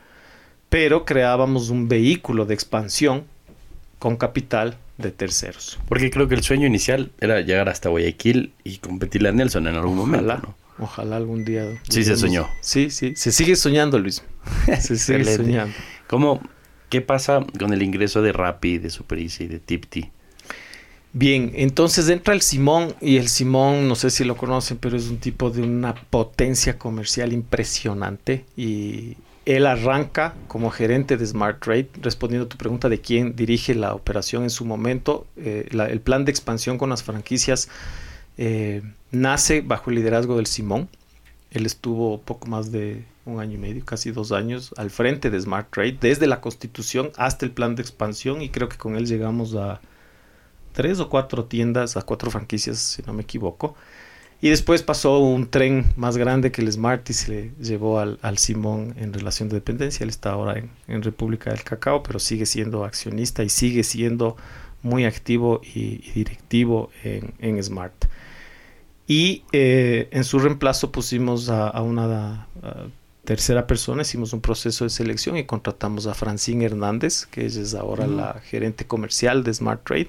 pero 0.70 1.06
creábamos 1.06 1.70
un 1.70 1.88
vehículo 1.88 2.46
de 2.46 2.54
expansión 2.54 3.24
con 4.00 4.18
capital 4.18 4.78
de 4.98 5.12
terceros. 5.12 5.80
Porque 5.88 6.10
creo 6.12 6.28
que 6.28 6.36
el 6.36 6.44
sueño 6.44 6.68
inicial 6.68 7.12
era 7.20 7.42
llegar 7.42 7.70
hasta 7.70 7.90
Guayaquil 7.90 8.54
y 8.64 8.78
competirle 8.78 9.30
a 9.30 9.32
Nelson 9.32 9.68
en 9.68 9.76
algún 9.76 10.00
Ojalá, 10.00 10.36
momento. 10.36 10.56
¿no? 10.78 10.84
ojalá 10.86 11.16
algún 11.18 11.44
día. 11.46 11.66
Sí, 11.90 12.04
se 12.04 12.16
soñó. 12.18 12.48
Sí, 12.62 12.90
sí, 12.90 13.14
se 13.16 13.32
sigue 13.32 13.56
soñando, 13.56 13.98
Luis. 14.00 14.24
Se 14.80 14.98
sigue 14.98 15.26
soñando. 15.26 15.74
¿Cómo, 16.08 16.42
¿Qué 16.90 17.02
pasa 17.02 17.46
con 17.60 17.72
el 17.74 17.82
ingreso 17.84 18.22
de 18.22 18.32
Rappi, 18.32 18.78
de 18.78 18.90
Super 18.90 19.20
Easy, 19.20 19.48
de 19.48 19.60
Tipti? 19.60 20.10
Bien, 21.12 21.52
entonces 21.56 22.08
entra 22.08 22.36
el 22.36 22.42
Simón 22.42 22.94
y 23.02 23.18
el 23.18 23.30
Simón, 23.30 23.88
no 23.88 23.96
sé 23.96 24.12
si 24.12 24.24
lo 24.24 24.38
conocen, 24.38 24.78
pero 24.78 24.96
es 24.96 25.08
un 25.10 25.18
tipo 25.18 25.50
de 25.50 25.64
una 25.64 25.96
potencia 25.96 26.78
comercial 26.78 27.34
impresionante 27.34 28.46
y 28.56 29.18
él 29.46 29.66
arranca 29.66 30.36
como 30.48 30.70
gerente 30.70 31.18
de 31.18 31.26
Smart 31.26 31.60
Trade, 31.64 31.90
respondiendo 32.02 32.46
a 32.46 32.50
tu 32.50 32.58
pregunta 32.58 32.90
de 32.90 33.02
quién 33.02 33.36
dirige 33.36 33.74
la 33.74 33.96
operación 33.96 34.44
en 34.44 34.52
su 34.52 34.66
momento. 34.66 35.26
eh, 35.38 35.68
el 35.72 36.00
plan 36.02 36.26
de 36.26 36.32
expansión 36.32 36.78
con 36.78 36.92
las 36.92 37.02
franquicias 37.02 37.70
eh, 38.38 38.84
nace 39.12 39.62
bajo 39.62 39.90
el 39.90 39.96
liderazgo 39.96 40.36
del 40.38 40.46
Simón. 40.46 40.90
Él 41.50 41.66
estuvo 41.66 42.22
poco 42.22 42.48
más 42.48 42.72
de 42.72 43.04
un 43.26 43.40
año 43.40 43.56
y 43.56 43.58
medio, 43.58 43.84
casi 43.84 44.12
dos 44.12 44.32
años, 44.32 44.76
al 44.78 44.92
frente 44.92 45.32
de 45.32 45.42
Smart 45.42 45.72
Trade, 45.72 45.98
desde 46.00 46.28
la 46.28 46.40
constitución 46.40 47.12
hasta 47.18 47.46
el 47.48 47.52
plan 47.52 47.76
de 47.76 47.82
expansión 47.82 48.44
y 48.44 48.50
creo 48.50 48.70
que 48.70 48.78
con 48.78 48.96
él 48.96 49.08
llegamos 49.08 49.56
a 49.56 49.82
tres 50.72 51.00
o 51.00 51.10
cuatro 51.10 51.46
tiendas, 51.46 51.98
a 51.98 52.02
cuatro 52.02 52.32
franquicias, 52.32 52.78
si 52.78 53.02
no 53.04 53.14
me 53.14 53.24
equivoco. 53.24 53.76
Y 54.42 54.50
después 54.50 54.84
pasó 54.84 55.20
un 55.20 55.50
tren 55.50 55.86
más 55.98 56.16
grande 56.16 56.52
que 56.52 56.62
el 56.62 56.72
Smart 56.72 57.10
y 57.10 57.14
se 57.14 57.32
le 57.32 57.52
llevó 57.60 58.00
al, 58.00 58.20
al 58.22 58.38
Simón 58.38 58.96
en 58.98 59.12
relación 59.12 59.50
de 59.50 59.56
dependencia. 59.56 60.06
Él 60.06 60.10
está 60.10 60.32
ahora 60.32 60.58
en, 60.58 60.70
en 60.88 61.04
República 61.04 61.50
del 61.50 61.64
Cacao, 61.64 62.04
pero 62.04 62.20
sigue 62.20 62.46
siendo 62.46 62.86
accionista 62.86 63.44
y 63.44 63.50
sigue 63.50 63.84
siendo 63.84 64.38
muy 64.82 65.04
activo 65.04 65.60
y, 65.62 66.02
y 66.06 66.12
directivo 66.14 66.90
en, 67.04 67.34
en 67.40 67.62
Smart. 67.62 68.06
Y 69.08 69.44
eh, 69.52 70.08
en 70.12 70.24
su 70.24 70.40
reemplazo 70.40 70.92
pusimos 70.92 71.50
a, 71.50 71.68
a 71.68 71.82
una 71.82 72.48
a 72.64 72.86
tercera 73.26 73.68
persona, 73.68 74.04
hicimos 74.04 74.34
un 74.34 74.42
proceso 74.42 74.86
de 74.86 74.90
selección 74.90 75.36
y 75.36 75.44
contratamos 75.44 76.08
a 76.08 76.14
Francine 76.14 76.66
Hernández, 76.66 77.26
que 77.26 77.46
ella 77.46 77.62
es 77.62 77.76
ahora 77.76 78.08
la 78.08 78.40
gerente 78.44 78.88
comercial 78.88 79.44
de 79.44 79.54
Smart 79.54 79.84
Trade 79.84 80.08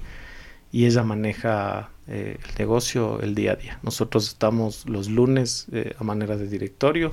y 0.73 0.87
ella 0.87 1.03
maneja 1.03 1.91
eh, 2.07 2.39
el 2.43 2.55
negocio 2.59 3.21
el 3.21 3.35
día 3.35 3.53
a 3.53 3.57
día. 3.57 3.79
Nosotros 3.83 4.29
estamos 4.29 4.89
los 4.89 5.09
lunes 5.09 5.67
eh, 5.73 5.95
a 5.99 6.05
manera 6.05 6.37
de 6.37 6.49
directorio 6.49 7.13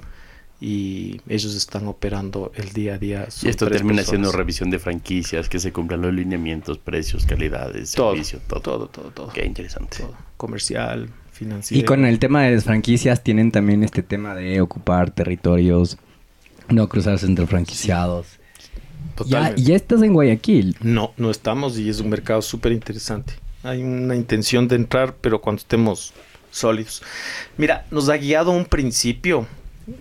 y 0.59 1.21
ellos 1.27 1.55
están 1.55 1.87
operando 1.87 2.51
el 2.55 2.69
día 2.73 2.95
a 2.95 2.97
día. 2.97 3.27
Y 3.43 3.49
esto 3.49 3.67
termina 3.67 3.97
personas. 3.97 4.07
siendo 4.07 4.31
revisión 4.31 4.69
de 4.69 4.79
franquicias, 4.79 5.49
que 5.49 5.59
se 5.59 5.71
cumplan 5.71 6.01
los 6.01 6.13
lineamientos, 6.13 6.79
precios, 6.79 7.25
calidades, 7.25 7.91
todo, 7.91 8.11
servicio, 8.11 8.39
todo. 8.47 8.59
todo, 8.61 8.87
todo, 8.87 9.11
todo, 9.11 9.33
Qué 9.33 9.45
interesante. 9.45 9.97
todo. 9.99 10.15
Comercial, 10.35 11.09
financiero. 11.31 11.79
Y 11.79 11.85
con 11.85 12.05
el 12.05 12.17
tema 12.19 12.43
de 12.43 12.55
las 12.55 12.63
franquicias 12.63 13.23
tienen 13.23 13.51
también 13.51 13.83
este 13.83 14.01
tema 14.01 14.33
de 14.33 14.61
ocupar 14.61 15.11
territorios, 15.11 15.97
no 16.69 16.89
cruzarse 16.89 17.25
entre 17.27 17.45
franquiciados. 17.45 18.27
Ya, 18.27 19.15
Totalmente. 19.15 19.61
ya 19.63 19.75
estás 19.75 20.01
en 20.01 20.13
Guayaquil. 20.13 20.75
No, 20.81 21.13
no 21.17 21.29
estamos 21.31 21.77
y 21.77 21.89
es 21.89 21.99
un 21.99 22.09
mercado 22.09 22.41
súper 22.41 22.71
interesante. 22.71 23.33
Hay 23.67 23.83
una 23.83 24.15
intención 24.15 24.69
de 24.69 24.77
entrar, 24.77 25.17
pero 25.19 25.41
cuando 25.41 25.59
estemos 25.59 26.13
sólidos. 26.51 27.03
Mira, 27.57 27.85
nos 27.91 28.07
ha 28.07 28.15
guiado 28.15 28.51
un 28.51 28.63
principio. 28.63 29.45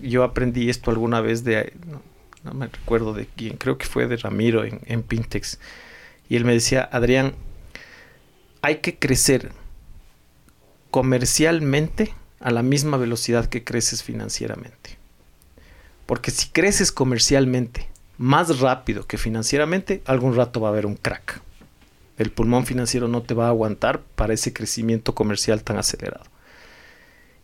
Yo 0.02 0.22
aprendí 0.22 0.70
esto 0.70 0.92
alguna 0.92 1.20
vez 1.20 1.42
de, 1.42 1.72
no, 1.84 2.00
no 2.44 2.54
me 2.54 2.68
recuerdo 2.68 3.12
de 3.12 3.26
quién, 3.26 3.56
creo 3.56 3.76
que 3.76 3.86
fue 3.86 4.06
de 4.06 4.18
Ramiro 4.18 4.64
en, 4.64 4.80
en 4.86 5.02
Pintex. 5.02 5.58
Y 6.28 6.36
él 6.36 6.44
me 6.44 6.52
decía, 6.52 6.88
Adrián, 6.92 7.34
hay 8.62 8.76
que 8.76 9.00
crecer 9.00 9.50
comercialmente 10.92 12.14
a 12.38 12.52
la 12.52 12.62
misma 12.62 12.98
velocidad 12.98 13.46
que 13.46 13.64
creces 13.64 14.04
financieramente. 14.04 14.96
Porque 16.06 16.30
si 16.30 16.50
creces 16.50 16.92
comercialmente 16.92 17.88
más 18.16 18.60
rápido 18.60 19.08
que 19.08 19.18
financieramente, 19.18 20.02
algún 20.06 20.36
rato 20.36 20.60
va 20.60 20.68
a 20.68 20.70
haber 20.70 20.86
un 20.86 20.94
crack. 20.94 21.42
El 22.18 22.30
pulmón 22.30 22.64
financiero 22.66 23.08
no 23.08 23.22
te 23.22 23.34
va 23.34 23.46
a 23.46 23.50
aguantar 23.50 24.00
para 24.00 24.32
ese 24.34 24.52
crecimiento 24.52 25.14
comercial 25.14 25.62
tan 25.62 25.76
acelerado. 25.76 26.24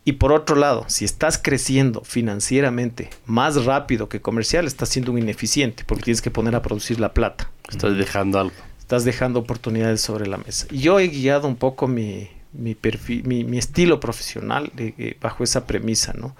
Y 0.05 0.13
por 0.13 0.33
otro 0.33 0.55
lado, 0.57 0.83
si 0.87 1.05
estás 1.05 1.37
creciendo 1.37 2.01
financieramente 2.03 3.09
más 3.25 3.63
rápido 3.65 4.09
que 4.09 4.19
comercial, 4.21 4.65
estás 4.65 4.89
siendo 4.89 5.11
un 5.13 5.19
ineficiente 5.19 5.83
porque 5.85 6.03
tienes 6.05 6.21
que 6.21 6.31
poner 6.31 6.55
a 6.55 6.61
producir 6.61 6.99
la 6.99 7.13
plata. 7.13 7.49
Estás 7.69 7.95
dejando 7.97 8.39
algo. 8.39 8.55
Estás 8.79 9.05
dejando 9.05 9.39
oportunidades 9.39 10.01
sobre 10.01 10.27
la 10.27 10.37
mesa. 10.37 10.67
Y 10.71 10.79
yo 10.79 10.99
he 10.99 11.07
guiado 11.07 11.47
un 11.47 11.55
poco 11.55 11.87
mi, 11.87 12.27
mi, 12.51 12.75
perfil, 12.75 13.23
mi, 13.25 13.45
mi 13.45 13.57
estilo 13.57 14.01
profesional 14.01 14.71
de- 14.75 14.93
eh, 14.97 15.17
bajo 15.21 15.43
esa 15.45 15.65
premisa, 15.65 16.13
¿no? 16.13 16.35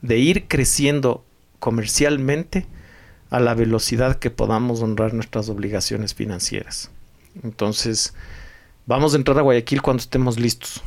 De 0.00 0.16
ir 0.18 0.48
creciendo 0.48 1.22
comercialmente 1.58 2.66
a 3.28 3.40
la 3.40 3.54
velocidad 3.54 4.16
que 4.18 4.30
podamos 4.30 4.80
honrar 4.80 5.12
nuestras 5.12 5.50
obligaciones 5.50 6.14
financieras. 6.14 6.90
Entonces, 7.42 8.14
vamos 8.86 9.14
a 9.14 9.16
entrar 9.16 9.38
a 9.38 9.42
Guayaquil 9.42 9.82
cuando 9.82 10.00
estemos 10.00 10.38
listos. 10.38 10.82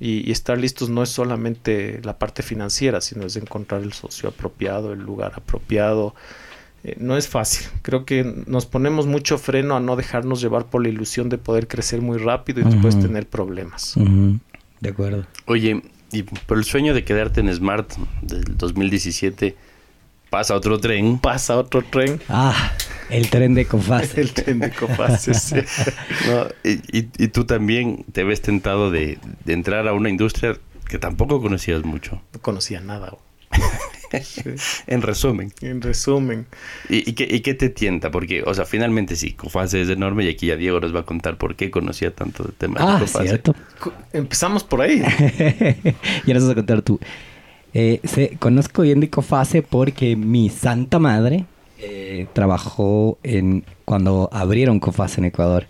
Y, 0.00 0.28
y 0.28 0.30
estar 0.30 0.58
listos 0.58 0.88
no 0.90 1.02
es 1.02 1.08
solamente 1.08 2.00
la 2.04 2.18
parte 2.18 2.42
financiera, 2.42 3.00
sino 3.00 3.26
es 3.26 3.36
encontrar 3.36 3.82
el 3.82 3.92
socio 3.92 4.28
apropiado, 4.28 4.92
el 4.92 5.00
lugar 5.00 5.32
apropiado. 5.36 6.14
Eh, 6.84 6.96
no 6.98 7.16
es 7.16 7.28
fácil. 7.28 7.66
Creo 7.82 8.04
que 8.04 8.44
nos 8.46 8.66
ponemos 8.66 9.06
mucho 9.06 9.38
freno 9.38 9.76
a 9.76 9.80
no 9.80 9.96
dejarnos 9.96 10.40
llevar 10.40 10.66
por 10.66 10.82
la 10.82 10.88
ilusión 10.88 11.28
de 11.28 11.38
poder 11.38 11.66
crecer 11.66 12.00
muy 12.00 12.18
rápido 12.18 12.60
y 12.60 12.64
después 12.64 12.98
tener 13.00 13.26
problemas. 13.26 13.94
De 14.80 14.88
acuerdo. 14.90 15.26
Oye, 15.46 15.82
y 16.12 16.22
por 16.22 16.58
el 16.58 16.64
sueño 16.64 16.94
de 16.94 17.04
quedarte 17.04 17.40
en 17.40 17.52
Smart 17.52 17.92
del 18.22 18.56
2017, 18.56 19.56
pasa 20.30 20.54
otro 20.54 20.78
tren. 20.78 21.18
Pasa 21.18 21.56
otro 21.56 21.82
tren. 21.82 22.20
Ah, 22.28 22.72
el 23.10 23.30
tren 23.30 23.54
de 23.54 23.64
Cofase. 23.66 24.20
El 24.20 24.32
tren 24.32 24.58
de 24.60 24.70
Cofaces. 24.70 25.40
sí. 25.42 25.56
¿no? 26.28 26.46
Y, 26.64 26.98
y- 26.98 27.08
y 27.18 27.28
tú 27.28 27.44
también 27.44 28.04
te 28.12 28.24
ves 28.24 28.40
tentado 28.42 28.90
de, 28.90 29.18
de 29.44 29.52
entrar 29.52 29.86
a 29.88 29.92
una 29.92 30.08
industria 30.10 30.56
que 30.88 30.98
tampoco 30.98 31.40
conocías 31.40 31.84
mucho. 31.84 32.20
No 32.32 32.40
conocía 32.40 32.80
nada. 32.80 33.14
Sí, 34.22 34.42
En 34.86 35.02
resumen. 35.02 35.52
En 35.60 35.82
resumen. 35.82 36.46
¿Y, 36.88 37.08
y 37.10 37.12
qué, 37.14 37.26
y 37.30 37.40
qué 37.40 37.54
te 37.54 37.68
tienta? 37.68 38.10
Porque, 38.10 38.42
o 38.42 38.54
sea, 38.54 38.64
finalmente 38.64 39.16
sí, 39.16 39.32
Cofase 39.32 39.82
es 39.82 39.88
enorme 39.90 40.24
y 40.24 40.28
aquí 40.28 40.46
ya 40.46 40.56
Diego 40.56 40.80
nos 40.80 40.94
va 40.94 41.00
a 41.00 41.04
contar 41.04 41.36
por 41.36 41.56
qué 41.56 41.70
conocía 41.70 42.14
tanto 42.14 42.42
del 42.44 42.52
tema 42.54 42.78
de 42.80 42.86
Ah, 42.86 42.98
Cofase. 43.00 43.28
cierto. 43.28 43.54
Empezamos 44.12 44.64
por 44.64 44.80
ahí. 44.82 45.02
y 46.26 46.30
ahora 46.30 46.40
vas 46.40 46.50
a 46.50 46.54
contar 46.54 46.82
tú. 46.82 46.98
Eh, 47.74 48.00
sé- 48.04 48.36
conozco 48.38 48.80
bien 48.82 49.00
de 49.00 49.10
Cofase 49.10 49.60
porque 49.62 50.16
mi 50.16 50.48
santa 50.48 50.98
madre 50.98 51.44
eh, 51.78 52.26
trabajó 52.32 53.18
en 53.22 53.64
cuando 53.84 54.28
abrieron 54.32 54.80
Cofase 54.80 55.20
en 55.20 55.26
Ecuador. 55.26 55.66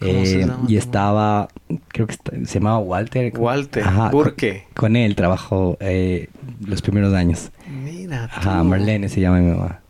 ¿Cómo 0.00 0.24
se 0.24 0.42
Eh, 0.42 0.50
y 0.66 0.76
estaba, 0.76 1.48
creo 1.88 2.06
que 2.08 2.14
está- 2.14 2.32
se 2.44 2.58
llamaba 2.58 2.78
Walter. 2.78 3.32
Walter 3.38 3.84
Ajá, 3.84 4.08
Burke. 4.10 4.64
Con, 4.74 4.86
con 4.88 4.96
él 4.96 5.14
trabajó 5.14 5.76
eh, 5.80 6.28
los 6.64 6.82
primeros 6.82 7.14
años. 7.14 7.52
Mira. 7.84 8.24
Ajá, 8.24 8.58
tú. 8.58 8.64
Marlene 8.64 9.08
se 9.08 9.20
llama 9.20 9.38
mi 9.40 9.50
mamá. 9.52 9.80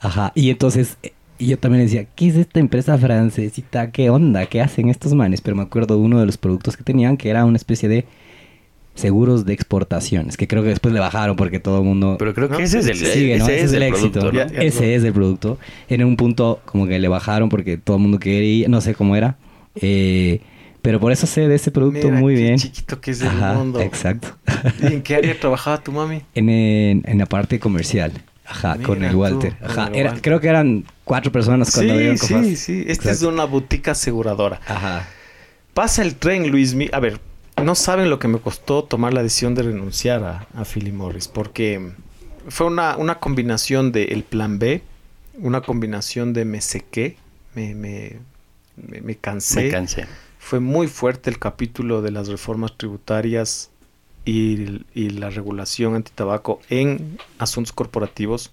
Ajá, 0.00 0.32
y 0.34 0.50
entonces 0.50 0.96
eh, 1.02 1.12
y 1.38 1.46
yo 1.46 1.58
también 1.58 1.84
decía, 1.84 2.04
¿qué 2.16 2.28
es 2.28 2.36
esta 2.36 2.58
empresa 2.60 2.98
francesita? 2.98 3.92
¿Qué 3.92 4.10
onda? 4.10 4.44
¿Qué 4.46 4.60
hacen 4.60 4.88
estos 4.90 5.14
manes? 5.14 5.40
Pero 5.40 5.56
me 5.56 5.62
acuerdo 5.62 5.94
de 5.94 6.00
uno 6.02 6.18
de 6.20 6.26
los 6.26 6.36
productos 6.36 6.76
que 6.76 6.82
tenían 6.84 7.16
que 7.16 7.30
era 7.30 7.44
una 7.44 7.56
especie 7.56 7.88
de 7.88 8.04
seguros 9.00 9.44
de 9.46 9.52
exportaciones, 9.54 10.36
que 10.36 10.46
creo 10.46 10.62
que 10.62 10.68
después 10.68 10.92
le 10.94 11.00
bajaron 11.00 11.36
porque 11.36 11.58
todo 11.60 11.78
el 11.78 11.84
mundo... 11.84 12.16
Pero 12.18 12.34
creo 12.34 12.48
que 12.48 12.54
No, 12.54 12.60
ese 12.60 12.78
es 12.80 12.86
el, 12.86 12.96
sigue, 12.96 13.38
¿no? 13.38 13.44
ese 13.44 13.56
Ese 13.56 13.64
es 13.64 13.72
el, 13.72 13.82
éxito. 13.82 14.30
Ese 14.30 14.94
es 14.94 15.04
el 15.04 15.12
producto. 15.12 15.58
En 15.88 16.04
un 16.04 16.16
punto 16.16 16.60
como 16.66 16.86
que 16.86 16.98
le 16.98 17.08
bajaron 17.08 17.48
porque 17.48 17.76
todo 17.78 17.96
el 17.96 18.02
mundo 18.02 18.18
quería, 18.18 18.68
no 18.68 18.80
sé 18.80 18.94
cómo 18.94 19.16
era. 19.16 19.36
Eh, 19.74 20.40
pero 20.82 20.98
por 21.00 21.12
eso 21.12 21.26
sé 21.26 21.46
de 21.48 21.54
ese 21.56 21.70
producto 21.70 22.08
Mira 22.08 22.20
muy 22.20 22.34
qué 22.34 22.40
bien. 22.42 22.56
chiquito 22.58 23.00
que 23.00 23.10
es 23.10 23.20
el 23.20 23.28
Ajá, 23.28 23.54
mundo. 23.54 23.80
exacto. 23.80 24.28
¿Y 24.82 24.86
en 24.86 25.02
qué 25.02 25.16
área 25.16 25.38
trabajaba 25.38 25.82
tu 25.82 25.92
mami? 25.92 26.22
en, 26.34 26.48
en, 26.48 27.02
en 27.06 27.18
la 27.18 27.26
parte 27.26 27.58
comercial. 27.58 28.12
Ajá, 28.46 28.76
con 28.82 29.04
el 29.04 29.14
Walter. 29.14 29.54
Ajá, 29.62 29.88
el 29.88 29.94
era- 29.96 30.08
Walter. 30.10 30.22
creo 30.22 30.40
que 30.40 30.48
eran 30.48 30.84
cuatro 31.04 31.30
personas 31.30 31.70
cuando 31.70 31.92
Sí, 31.92 31.94
abrieron 31.94 32.18
sí, 32.18 32.34
Cofase. 32.34 32.56
sí. 32.56 32.84
Esta 32.88 33.10
es 33.12 33.22
una 33.22 33.44
boutique 33.44 33.88
aseguradora. 33.90 34.60
Ajá. 34.66 35.06
Pasa 35.74 36.02
el 36.02 36.16
tren, 36.16 36.50
Luis. 36.50 36.74
Mi- 36.74 36.88
A 36.92 36.98
ver, 36.98 37.20
no 37.64 37.74
saben 37.74 38.10
lo 38.10 38.18
que 38.18 38.28
me 38.28 38.38
costó 38.38 38.84
tomar 38.84 39.12
la 39.14 39.22
decisión 39.22 39.54
de 39.54 39.62
renunciar 39.62 40.24
a, 40.24 40.46
a 40.54 40.64
Philly 40.64 40.92
Morris, 40.92 41.28
porque 41.28 41.92
fue 42.48 42.66
una, 42.66 42.96
una 42.96 43.18
combinación 43.18 43.92
de 43.92 44.04
el 44.04 44.24
plan 44.24 44.58
B, 44.58 44.82
una 45.34 45.60
combinación 45.60 46.32
de 46.32 46.44
me 46.44 46.60
sequé, 46.60 47.16
me, 47.54 47.74
me, 47.74 48.18
me, 48.76 49.00
me 49.00 49.16
cansé. 49.16 49.64
Me 49.64 49.70
cansé. 49.70 50.06
Fue 50.38 50.60
muy 50.60 50.86
fuerte 50.88 51.30
el 51.30 51.38
capítulo 51.38 52.02
de 52.02 52.10
las 52.10 52.28
reformas 52.28 52.76
tributarias 52.76 53.70
y, 54.24 54.84
y 54.94 55.10
la 55.10 55.30
regulación 55.30 55.94
antitabaco 55.94 56.60
en 56.68 57.18
asuntos 57.38 57.72
corporativos. 57.72 58.52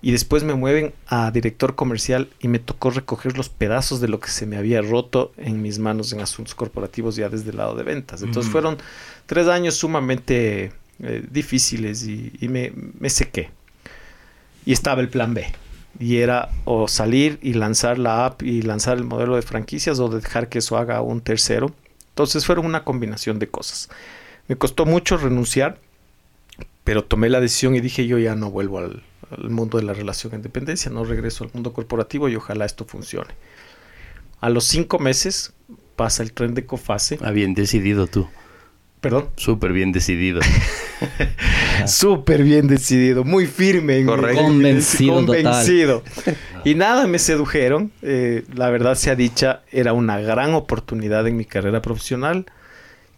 Y 0.00 0.12
después 0.12 0.44
me 0.44 0.54
mueven 0.54 0.94
a 1.08 1.30
director 1.32 1.74
comercial 1.74 2.28
y 2.38 2.48
me 2.48 2.60
tocó 2.60 2.90
recoger 2.90 3.36
los 3.36 3.48
pedazos 3.48 4.00
de 4.00 4.06
lo 4.08 4.20
que 4.20 4.30
se 4.30 4.46
me 4.46 4.56
había 4.56 4.80
roto 4.80 5.32
en 5.36 5.60
mis 5.60 5.80
manos 5.80 6.12
en 6.12 6.20
asuntos 6.20 6.54
corporativos 6.54 7.16
ya 7.16 7.28
desde 7.28 7.50
el 7.50 7.56
lado 7.56 7.74
de 7.74 7.82
ventas. 7.82 8.22
Entonces 8.22 8.50
fueron 8.50 8.78
tres 9.26 9.48
años 9.48 9.74
sumamente 9.74 10.72
eh, 11.02 11.24
difíciles 11.28 12.06
y, 12.06 12.32
me, 12.48 12.72
me, 12.98 13.10
sequé. 13.10 13.50
Y 14.64 14.72
estaba 14.72 15.00
el 15.00 15.08
plan 15.08 15.34
B. 15.34 15.46
Y 15.98 16.18
era 16.18 16.50
o 16.64 16.86
salir 16.86 17.40
y 17.42 17.54
lanzar 17.54 17.98
la 17.98 18.24
app 18.24 18.42
y 18.44 18.62
lanzar 18.62 18.98
el 18.98 19.04
modelo 19.04 19.34
de 19.34 19.42
franquicias 19.42 19.98
o 19.98 20.08
dejar 20.08 20.48
que 20.48 20.58
eso 20.58 20.76
haga 20.76 21.00
un 21.00 21.20
tercero. 21.22 21.72
Entonces 22.10 22.46
fueron 22.46 22.66
una 22.66 22.84
combinación 22.84 23.40
de 23.40 23.48
cosas. 23.48 23.88
Me 24.46 24.54
costó 24.54 24.86
mucho 24.86 25.16
renunciar, 25.16 25.80
pero 26.84 27.02
tomé 27.02 27.28
la 27.30 27.40
decisión 27.40 27.74
y 27.74 27.80
dije 27.80 28.06
yo 28.06 28.18
ya 28.18 28.36
no 28.36 28.50
vuelvo 28.50 28.78
al, 28.78 29.02
al 29.30 29.50
mundo 29.50 29.78
de 29.78 29.84
la 29.84 29.92
relación 29.92 30.32
de 30.32 30.38
dependencia, 30.38 30.90
no 30.90 31.04
regreso 31.04 31.44
al 31.44 31.50
mundo 31.52 31.72
corporativo 31.72 32.28
y 32.28 32.36
ojalá 32.36 32.64
esto 32.64 32.84
funcione. 32.84 33.34
A 34.40 34.50
los 34.50 34.64
cinco 34.64 34.98
meses 34.98 35.52
pasa 35.96 36.22
el 36.22 36.32
tren 36.32 36.54
de 36.54 36.64
Cofase. 36.64 37.18
Ah, 37.22 37.30
bien 37.30 37.54
decidido 37.54 38.06
tú. 38.06 38.28
Perdón. 39.00 39.28
Súper 39.36 39.72
bien 39.72 39.92
decidido. 39.92 40.40
Súper 41.86 42.42
bien 42.42 42.66
decidido, 42.66 43.22
muy 43.24 43.46
firme. 43.46 44.04
Correcto. 44.04 44.42
Convencido. 44.42 45.14
Convencido. 45.14 46.02
Y 46.64 46.74
nada, 46.74 47.06
me 47.06 47.20
sedujeron. 47.20 47.92
Eh, 48.02 48.44
la 48.52 48.68
verdad 48.68 48.96
sea 48.96 49.14
dicha, 49.14 49.62
era 49.70 49.92
una 49.92 50.18
gran 50.20 50.54
oportunidad 50.54 51.26
en 51.26 51.36
mi 51.36 51.44
carrera 51.44 51.80
profesional. 51.80 52.46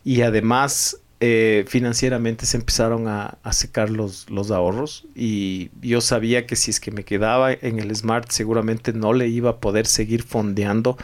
Y 0.05 0.21
además 0.21 0.99
eh, 1.21 1.65
financieramente 1.69 2.47
se 2.47 2.57
empezaron 2.57 3.07
a, 3.07 3.39
secar 3.53 3.91
los, 3.91 4.29
los, 4.31 4.51
ahorros 4.51 5.07
y 5.15 5.71
yo 5.83 6.01
sabía 6.01 6.47
que 6.47 6.57
si 6.57 6.71
es 6.71 6.81
que 6.81 6.91
me 6.91 7.05
quedaba 7.05 7.53
en 7.53 7.79
el 7.79 7.95
Smart 7.95 8.31
seguramente 8.31 8.93
no 8.93 9.13
le 9.13 9.29
iba 9.29 9.51
a 9.51 9.61
poder 9.61 9.87
seguir 9.87 10.23
fondeando 10.23 10.97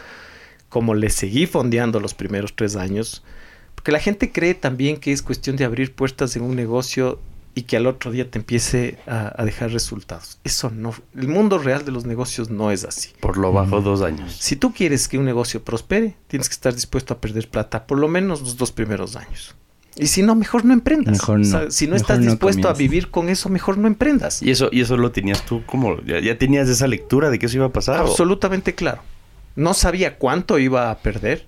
como 0.69 0.95
le 0.95 1.09
seguí 1.09 1.45
fondeando 1.45 1.99
los 1.99 2.13
primeros 2.13 2.55
tres 2.55 2.75
años. 2.75 3.23
Porque 3.75 3.91
la 3.91 3.99
gente 3.99 4.31
cree 4.31 4.53
también 4.53 4.97
que 4.97 5.11
es 5.11 5.21
cuestión 5.21 5.55
de 5.55 5.65
abrir 5.65 5.93
puertas 5.93 6.35
en 6.35 6.43
un 6.43 6.55
negocio 6.55 7.19
y 7.55 7.63
que 7.63 7.77
al 7.77 7.87
otro 7.87 8.11
día 8.11 8.29
te 8.29 8.37
empiece 8.37 8.97
a, 9.07 9.43
dejar 9.43 9.71
resultados. 9.71 10.39
Eso 10.43 10.69
no, 10.69 10.93
el 11.15 11.27
mundo 11.27 11.57
real 11.57 11.85
de 11.85 11.91
los 11.91 12.05
negocios 12.05 12.49
no 12.49 12.69
es 12.69 12.83
así. 12.83 13.09
Por 13.19 13.37
lo 13.37 13.51
bajo 13.51 13.81
dos 13.81 14.01
años. 14.01 14.35
Si 14.39 14.55
tú 14.55 14.73
quieres 14.73 15.07
que 15.07 15.17
un 15.17 15.25
negocio 15.25 15.63
prospere, 15.63 16.15
tienes 16.27 16.49
que 16.49 16.53
estar 16.53 16.73
dispuesto 16.73 17.15
a 17.15 17.21
perder 17.21 17.49
plata 17.49 17.87
por 17.87 17.97
lo 17.97 18.07
menos 18.07 18.41
los 18.41 18.57
dos 18.57 18.71
primeros 18.71 19.15
años. 19.15 19.55
Y 19.99 20.07
si 20.07 20.21
no, 20.21 20.35
mejor 20.35 20.65
no 20.65 20.73
emprendas. 20.73 21.19
si 21.69 21.87
no 21.87 21.95
estás 21.95 22.19
dispuesto 22.19 22.69
a 22.69 22.73
vivir 22.73 23.09
con 23.09 23.29
eso, 23.29 23.49
mejor 23.49 23.77
no 23.77 23.87
emprendas. 23.87 24.41
Y 24.41 24.51
eso, 24.51 24.69
y 24.71 24.81
eso 24.81 24.97
lo 24.97 25.11
tenías 25.11 25.45
tú 25.45 25.63
como, 25.65 26.01
ya, 26.03 26.37
tenías 26.37 26.69
esa 26.69 26.87
lectura 26.87 27.29
de 27.29 27.39
que 27.39 27.47
eso 27.47 27.57
iba 27.57 27.65
a 27.65 27.73
pasar. 27.73 27.99
Absolutamente 27.99 28.75
claro. 28.75 29.01
No 29.55 29.73
sabía 29.73 30.17
cuánto 30.17 30.59
iba 30.59 30.91
a 30.91 30.99
perder, 30.99 31.47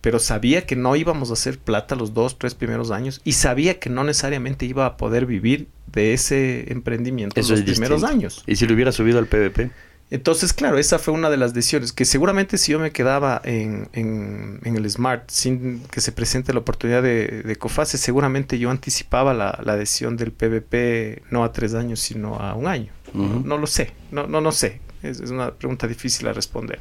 pero 0.00 0.18
sabía 0.18 0.66
que 0.66 0.74
no 0.74 0.96
íbamos 0.96 1.30
a 1.30 1.34
hacer 1.34 1.58
plata 1.58 1.94
los 1.94 2.14
dos, 2.14 2.38
tres 2.38 2.54
primeros 2.54 2.90
años 2.90 3.20
y 3.24 3.32
sabía 3.32 3.78
que 3.78 3.90
no 3.90 4.04
necesariamente 4.04 4.66
iba 4.66 4.86
a 4.86 4.96
poder 4.96 5.26
vivir 5.26 5.68
de 5.86 6.14
ese 6.14 6.72
emprendimiento 6.72 7.40
los 7.40 7.62
primeros 7.62 8.02
años. 8.02 8.42
¿Y 8.46 8.56
si 8.56 8.66
lo 8.66 8.74
hubiera 8.74 8.90
subido 8.90 9.18
al 9.18 9.26
PVP? 9.26 9.70
Entonces, 10.12 10.52
claro, 10.52 10.76
esa 10.76 10.98
fue 10.98 11.14
una 11.14 11.30
de 11.30 11.38
las 11.38 11.54
decisiones 11.54 11.90
que 11.94 12.04
seguramente 12.04 12.58
si 12.58 12.72
yo 12.72 12.78
me 12.78 12.92
quedaba 12.92 13.40
en, 13.44 13.88
en, 13.94 14.60
el 14.62 14.90
Smart 14.90 15.30
sin 15.30 15.80
que 15.84 16.02
se 16.02 16.12
presente 16.12 16.52
la 16.52 16.58
oportunidad 16.58 17.02
de, 17.02 17.42
de 17.42 17.56
COFASE, 17.56 17.96
seguramente 17.96 18.58
yo 18.58 18.68
anticipaba 18.68 19.32
la, 19.32 19.58
la, 19.64 19.74
decisión 19.74 20.18
del 20.18 20.32
PVP 20.32 21.22
no 21.30 21.44
a 21.44 21.52
tres 21.52 21.72
años, 21.72 21.98
sino 21.98 22.34
a 22.34 22.52
un 22.52 22.66
año. 22.66 22.92
no, 23.14 23.56
lo 23.56 23.66
sé, 23.66 23.94
no, 24.10 24.26
no, 24.26 24.42
no 24.42 24.52
sé. 24.52 24.82
Es, 25.02 25.18
es, 25.18 25.30
una 25.30 25.54
pregunta 25.54 25.86
difícil 25.86 26.28
a 26.28 26.34
responder. 26.34 26.78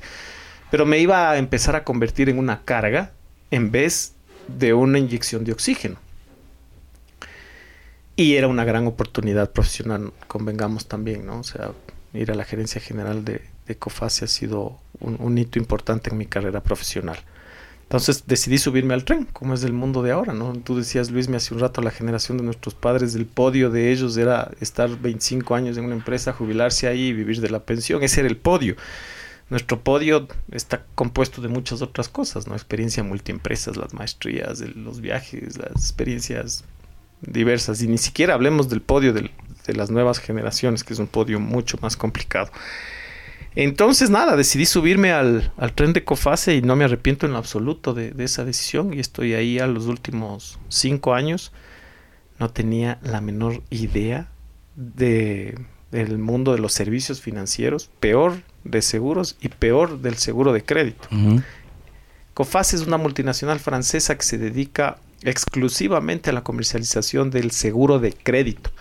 Pero 0.70 0.86
me 0.86 1.00
iba 1.00 1.32
a 1.32 1.38
empezar 1.38 1.78
a 1.78 1.86
convertir 1.86 2.28
en 2.28 2.38
una 2.38 2.64
carga 2.66 3.14
en 3.50 3.72
vez 3.72 4.14
de 4.50 4.74
una 4.74 5.00
inyección 5.00 5.46
de 5.46 5.54
oxígeno. 5.54 5.96
Y 8.18 8.36
era 8.36 8.50
una 8.50 8.66
gran 8.66 8.88
oportunidad 8.88 9.52
profesional, 9.52 10.12
convengamos 10.28 10.90
también, 10.90 11.26
¿no? 11.26 11.40
O 11.40 11.44
sea, 11.44 11.72
ir 12.14 12.32
a 12.32 12.36
la 12.36 12.44
gerencia 12.44 12.82
general 12.82 13.24
de, 13.24 13.42
de 13.68 13.78
ha 14.02 14.10
sido 14.10 14.80
un, 15.00 15.38
hito 15.38 15.60
importante 15.60 16.10
en 16.10 16.18
mi 16.18 16.26
carrera 16.26 16.62
profesional. 16.62 17.18
Entonces 17.84 18.24
decidí 18.26 18.58
subirme 18.58 18.94
al 18.94 19.04
tren, 19.04 19.26
como 19.34 19.54
es 19.54 19.64
el 19.64 19.74
mundo 19.74 20.02
de 20.02 20.12
ahora, 20.12 20.34
¿no? 20.34 20.54
Tú 20.54 20.78
decías, 20.78 21.12
Luis, 21.12 21.28
me 21.28 21.38
hace 21.38 21.54
un 21.54 21.60
rato, 21.60 21.82
la 21.82 21.92
generación 21.92 22.38
de 22.38 22.44
nuestros 22.44 22.74
padres, 22.74 23.12
del 23.14 23.26
podio 23.26 23.70
de 23.70 23.92
ellos 23.92 24.16
era 24.16 24.50
estar 24.62 24.90
25 24.98 25.56
años 25.56 25.78
en 25.78 25.86
una 25.86 25.96
empresa, 25.96 26.32
jubilarse 26.32 26.88
ahí 26.88 27.08
y 27.08 27.14
vivir 27.14 27.42
de 27.42 27.50
la 27.50 27.64
pensión. 27.66 28.02
Ese 28.02 28.22
era 28.22 28.30
el 28.30 28.38
podio. 28.38 28.78
Nuestro 29.50 29.82
podio 29.82 30.30
está 30.52 30.86
compuesto 30.96 31.42
de 31.42 31.50
muchas 31.50 31.82
otras 31.82 32.08
cosas, 32.08 32.48
¿no? 32.48 32.54
Experiencia 32.56 33.04
multiempresas, 33.04 33.76
las 33.76 33.94
maestrías, 33.94 34.62
los 34.62 35.02
viajes, 35.02 35.58
las 35.58 35.72
experiencias 35.72 36.64
diversas. 37.20 37.82
Y 37.82 37.90
ni 37.90 37.98
siquiera 37.98 38.36
hablemos 38.36 38.70
del 38.70 38.82
podio 38.82 39.12
del, 39.12 39.32
de 39.72 39.78
las 39.78 39.90
nuevas 39.90 40.20
generaciones, 40.20 40.84
que 40.84 40.94
es 40.94 41.00
un 41.00 41.08
podio 41.08 41.40
mucho 41.40 41.78
más 41.82 41.96
complicado. 41.96 42.52
Entonces, 43.56 44.10
nada, 44.10 44.36
decidí 44.38 44.66
subirme 44.66 45.12
al, 45.12 45.52
tren 45.76 45.94
de 45.94 46.04
Cofase 46.04 46.56
y 46.56 46.62
no 46.62 46.76
me 46.76 46.86
arrepiento 46.86 47.26
en 47.26 47.34
lo 47.34 47.38
absoluto 47.38 47.94
de, 47.94 48.14
esa 48.20 48.46
decisión. 48.46 48.94
Y 48.94 49.00
estoy 49.00 49.34
ahí 49.34 49.60
a 49.60 49.68
los 49.68 49.88
últimos 49.88 50.60
cinco 50.70 51.14
años. 51.14 51.52
No 52.40 52.50
tenía 52.50 53.00
la 53.02 53.20
menor 53.20 53.62
idea 53.70 54.30
de, 54.76 55.60
del 55.92 56.18
mundo 56.18 56.54
de 56.54 56.60
los 56.60 56.74
servicios 56.74 57.22
financieros, 57.22 57.90
peor 58.00 58.42
de 58.64 58.82
seguros 58.82 59.38
y 59.42 59.50
peor 59.50 60.00
del 60.00 60.16
seguro 60.16 60.54
de 60.54 60.64
crédito. 60.64 61.10
Cofase 62.34 62.78
es 62.78 62.84
una 62.84 62.98
multinacional 62.98 63.60
francesa 63.60 64.18
que 64.18 64.24
se 64.24 64.38
dedica 64.38 64.98
exclusivamente 65.24 66.30
a 66.30 66.34
la 66.34 66.44
comercialización 66.44 67.30
del 67.30 67.52
seguro 67.52 68.00
de 68.00 68.14
crédito 68.14 68.72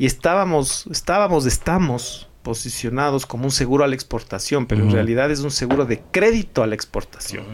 y 0.00 0.06
estábamos, 0.06 0.86
estábamos, 0.90 1.44
estamos 1.44 2.26
posicionados 2.42 3.26
como 3.26 3.44
un 3.44 3.50
seguro 3.50 3.84
a 3.84 3.86
la 3.86 3.94
exportación, 3.94 4.64
pero 4.64 4.80
en 4.80 4.90
realidad 4.90 5.30
es 5.30 5.40
un 5.40 5.50
seguro 5.50 5.84
de 5.84 6.00
crédito 6.10 6.62
a 6.62 6.66
la 6.66 6.74
exportación. 6.74 7.44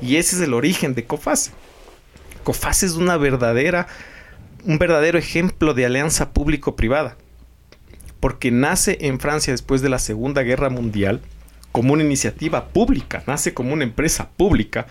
Y 0.00 0.14
ese 0.14 0.36
es 0.36 0.42
el 0.42 0.54
origen 0.54 0.94
de 0.94 1.06
COFASE. 1.06 1.50
COFASE 2.44 2.86
es 2.86 2.92
una 2.92 3.16
verdadera, 3.16 3.88
un 4.64 4.78
verdadero 4.78 5.18
ejemplo 5.18 5.74
de 5.74 5.84
alianza 5.84 6.30
público-privada, 6.32 7.16
porque 8.20 8.52
nace 8.52 8.98
en 9.00 9.18
Francia 9.18 9.52
después 9.52 9.82
de 9.82 9.88
la 9.88 9.98
Segunda 9.98 10.42
Guerra 10.42 10.70
Mundial 10.70 11.20
como 11.72 11.94
una 11.94 12.04
iniciativa 12.04 12.68
pública, 12.68 13.24
nace 13.26 13.54
como 13.54 13.72
una 13.72 13.82
empresa 13.82 14.30
pública. 14.36 14.86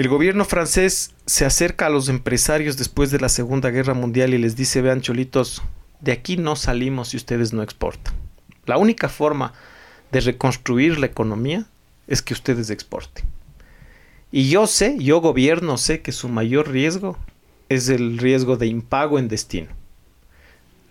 El 0.00 0.08
gobierno 0.08 0.46
francés 0.46 1.14
se 1.26 1.44
acerca 1.44 1.84
a 1.84 1.90
los 1.90 2.08
empresarios 2.08 2.78
después 2.78 3.10
de 3.10 3.20
la 3.20 3.28
Segunda 3.28 3.68
Guerra 3.68 3.92
Mundial 3.92 4.32
y 4.32 4.38
les 4.38 4.56
dice, 4.56 4.80
vean 4.80 5.02
cholitos, 5.02 5.62
de 6.00 6.12
aquí 6.12 6.38
no 6.38 6.56
salimos 6.56 7.08
si 7.08 7.18
ustedes 7.18 7.52
no 7.52 7.62
exportan. 7.62 8.14
La 8.64 8.78
única 8.78 9.10
forma 9.10 9.52
de 10.10 10.20
reconstruir 10.20 10.98
la 10.98 11.04
economía 11.04 11.66
es 12.06 12.22
que 12.22 12.32
ustedes 12.32 12.70
exporten. 12.70 13.26
Y 14.32 14.48
yo 14.48 14.66
sé, 14.66 14.96
yo 14.98 15.20
gobierno 15.20 15.76
sé 15.76 16.00
que 16.00 16.12
su 16.12 16.30
mayor 16.30 16.70
riesgo 16.70 17.18
es 17.68 17.90
el 17.90 18.16
riesgo 18.16 18.56
de 18.56 18.68
impago 18.68 19.18
en 19.18 19.28
destino. 19.28 19.68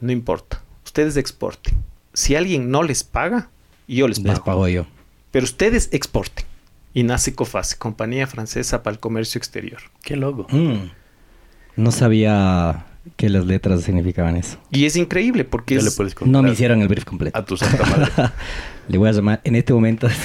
No 0.02 0.12
importa, 0.12 0.62
ustedes 0.86 1.18
exporten. 1.18 1.84
Si 2.14 2.36
alguien 2.36 2.70
no 2.70 2.84
les 2.84 3.04
paga, 3.04 3.50
yo 3.88 4.08
les 4.08 4.20
pago. 4.20 4.34
Les 4.34 4.40
pago 4.40 4.68
yo. 4.68 4.86
Pero 5.32 5.46
ustedes 5.46 5.90
exporten 5.94 6.46
y 6.94 7.04
nace 7.04 7.34
COFAS, 7.34 7.76
Compañía 7.76 8.28
Francesa 8.28 8.84
para 8.84 8.96
el 8.96 9.00
Comercio 9.00 9.38
Exterior. 9.38 9.82
Qué 10.04 10.16
logo. 10.16 10.48
Mm. 10.50 10.92
No 11.76 11.92
sabía 11.92 12.86
que 13.16 13.30
las 13.30 13.46
letras 13.46 13.82
significaban 13.82 14.36
eso. 14.36 14.58
Y 14.72 14.86
es 14.86 14.96
increíble 14.96 15.46
porque 15.46 15.80
no 16.26 16.44
me 16.44 16.52
hicieron 16.52 16.82
el 16.82 16.88
brief 16.88 17.06
completo. 17.06 17.38
A 17.38 17.46
tu 17.46 17.58
santa 17.58 17.86
madre. 17.86 18.12
le 18.88 18.98
voy 18.98 19.10
a 19.10 19.12
llamar 19.12 19.42
en 19.44 19.56
este 19.56 19.74
momento. 19.74 20.08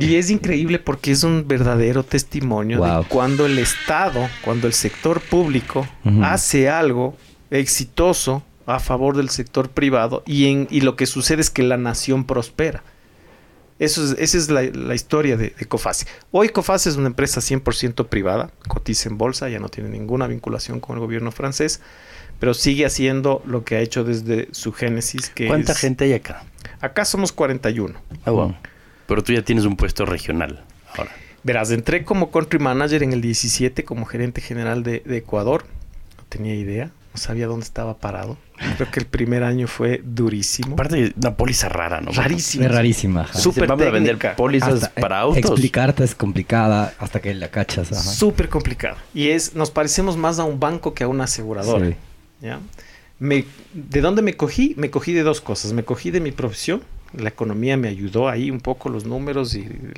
Y 0.00 0.14
es 0.14 0.30
increíble 0.30 0.78
porque 0.78 1.10
es 1.10 1.24
un 1.24 1.48
verdadero 1.48 2.04
testimonio 2.04 2.80
de 2.84 3.04
cuando 3.08 3.46
el 3.46 3.58
Estado, 3.58 4.28
cuando 4.44 4.66
el 4.68 4.72
sector 4.72 5.20
público 5.20 5.88
hace 6.22 6.68
algo 6.68 7.16
exitoso 7.50 8.44
a 8.66 8.78
favor 8.78 9.16
del 9.16 9.28
sector 9.30 9.70
privado 9.70 10.22
y, 10.26 10.46
en, 10.46 10.68
y 10.70 10.82
lo 10.82 10.94
que 10.94 11.06
sucede 11.06 11.40
es 11.40 11.50
que 11.50 11.62
la 11.62 11.76
nación 11.76 12.24
prospera. 12.24 12.84
Eso 13.78 14.04
es, 14.04 14.16
esa 14.18 14.38
es 14.38 14.50
la, 14.50 14.94
historia 14.94 15.36
de, 15.36 15.52
Cofase. 15.68 16.06
Hoy 16.32 16.48
Cofase 16.48 16.88
es 16.90 16.96
una 16.96 17.06
empresa 17.06 17.40
100% 17.40 18.08
privada, 18.08 18.50
cotiza 18.66 19.08
en 19.08 19.18
bolsa, 19.18 19.48
ya 19.48 19.60
no 19.60 19.68
tiene 19.68 19.88
ninguna 19.88 20.26
vinculación 20.26 20.80
con 20.80 20.96
el 20.96 21.00
gobierno 21.00 21.30
francés, 21.30 21.80
pero 22.40 22.54
sigue 22.54 22.86
haciendo 22.86 23.42
lo 23.46 23.64
que 23.64 23.76
ha 23.76 23.80
hecho 23.80 24.02
desde 24.02 24.48
su 24.52 24.72
génesis. 24.72 25.30
Que 25.30 25.46
¿Cuánta 25.46 25.74
gente 25.74 26.04
hay 26.04 26.14
acá? 26.14 26.44
Acá 26.80 27.04
somos 27.04 27.32
41. 27.32 27.94
Ah, 28.24 28.30
wow. 28.30 28.54
Pero 29.06 29.22
tú 29.22 29.32
ya 29.32 29.42
tienes 29.42 29.64
un 29.64 29.76
puesto 29.76 30.04
regional 30.04 30.64
ahora. 30.96 31.12
Verás, 31.42 31.70
entré 31.70 32.04
como 32.04 32.30
country 32.30 32.58
manager 32.58 33.02
en 33.02 33.12
el 33.12 33.20
17 33.20 33.84
como 33.84 34.06
gerente 34.06 34.40
general 34.40 34.82
de, 34.82 35.02
Ecuador. 35.06 35.64
No 36.16 36.24
tenía 36.28 36.54
idea. 36.54 36.90
Sabía 37.18 37.46
dónde 37.46 37.64
estaba 37.64 37.98
parado. 37.98 38.36
Creo 38.76 38.90
que 38.90 39.00
el 39.00 39.06
primer 39.06 39.44
año 39.44 39.68
fue 39.68 40.00
durísimo. 40.04 40.74
Aparte, 40.74 41.12
una 41.16 41.36
póliza 41.36 41.68
rara, 41.68 42.00
¿no? 42.00 42.10
Rarísima. 42.12 42.66
Es 42.66 42.72
rarísima. 42.72 43.20
ajá. 43.22 43.38
Súper 43.38 43.68
Vamos 43.68 43.86
a 43.86 43.90
vender 43.90 44.18
pólizas 44.36 44.82
Hasta, 44.82 45.00
para 45.00 45.16
eh, 45.16 45.20
autos. 45.22 45.38
Explicarte 45.50 46.04
es 46.04 46.14
complicada 46.14 46.94
hasta 46.98 47.20
que 47.20 47.34
la 47.34 47.50
cachas. 47.50 47.92
ajá. 47.92 48.00
Súper 48.00 48.48
complicado. 48.48 48.96
Y 49.14 49.28
es, 49.28 49.54
nos 49.54 49.70
parecemos 49.70 50.16
más 50.16 50.38
a 50.38 50.44
un 50.44 50.58
banco 50.58 50.94
que 50.94 51.04
a 51.04 51.08
una 51.08 51.24
aseguradora. 51.24 51.86
Sí. 51.88 51.94
¿ya? 52.42 52.60
Me, 53.18 53.44
¿De 53.72 54.00
dónde 54.00 54.22
me 54.22 54.36
cogí? 54.36 54.74
Me 54.76 54.90
cogí 54.90 55.12
de 55.12 55.22
dos 55.22 55.40
cosas. 55.40 55.72
Me 55.72 55.84
cogí 55.84 56.10
de 56.10 56.20
mi 56.20 56.32
profesión. 56.32 56.82
La 57.12 57.28
economía 57.28 57.76
me 57.76 57.88
ayudó 57.88 58.28
ahí 58.28 58.50
un 58.50 58.60
poco 58.60 58.88
los 58.88 59.04
números 59.04 59.54
y 59.54 59.60
en 59.60 59.94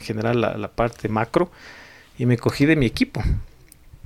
general 0.00 0.40
la, 0.40 0.56
la 0.56 0.68
parte 0.68 1.08
macro. 1.08 1.50
Y 2.18 2.26
me 2.26 2.36
cogí 2.36 2.66
de 2.66 2.76
mi 2.76 2.86
equipo. 2.86 3.22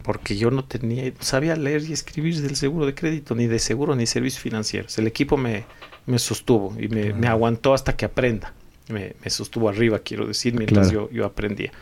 Porque 0.05 0.37
yo 0.37 0.51
no 0.51 0.65
tenía, 0.65 1.11
sabía 1.21 1.57
leer 1.57 1.83
y 1.89 1.93
escribir 1.95 2.41
del 2.43 2.57
seguro 2.57 2.85
de 2.85 2.95
crédito, 2.95 3.35
ni 3.35 3.47
de 3.47 3.59
seguro, 3.59 3.97
ni 3.97 4.07
servicios 4.07 4.43
financieros. 4.43 4.97
El 4.99 5.07
equipo 5.07 5.39
me, 5.39 5.65
me 6.05 6.19
sostuvo 6.19 6.77
y 6.79 6.89
me, 6.89 7.15
me 7.15 7.27
aguantó 7.27 7.73
hasta 7.73 7.97
que 7.97 8.05
aprenda. 8.05 8.53
Me, 8.91 9.15
me 9.25 9.31
sostuvo 9.31 9.67
arriba, 9.71 9.99
quiero 10.01 10.27
decir, 10.27 10.53
mientras 10.55 10.91
Claro. 10.91 11.09
yo, 11.11 11.17
yo 11.17 11.25
aprendía. 11.25 11.73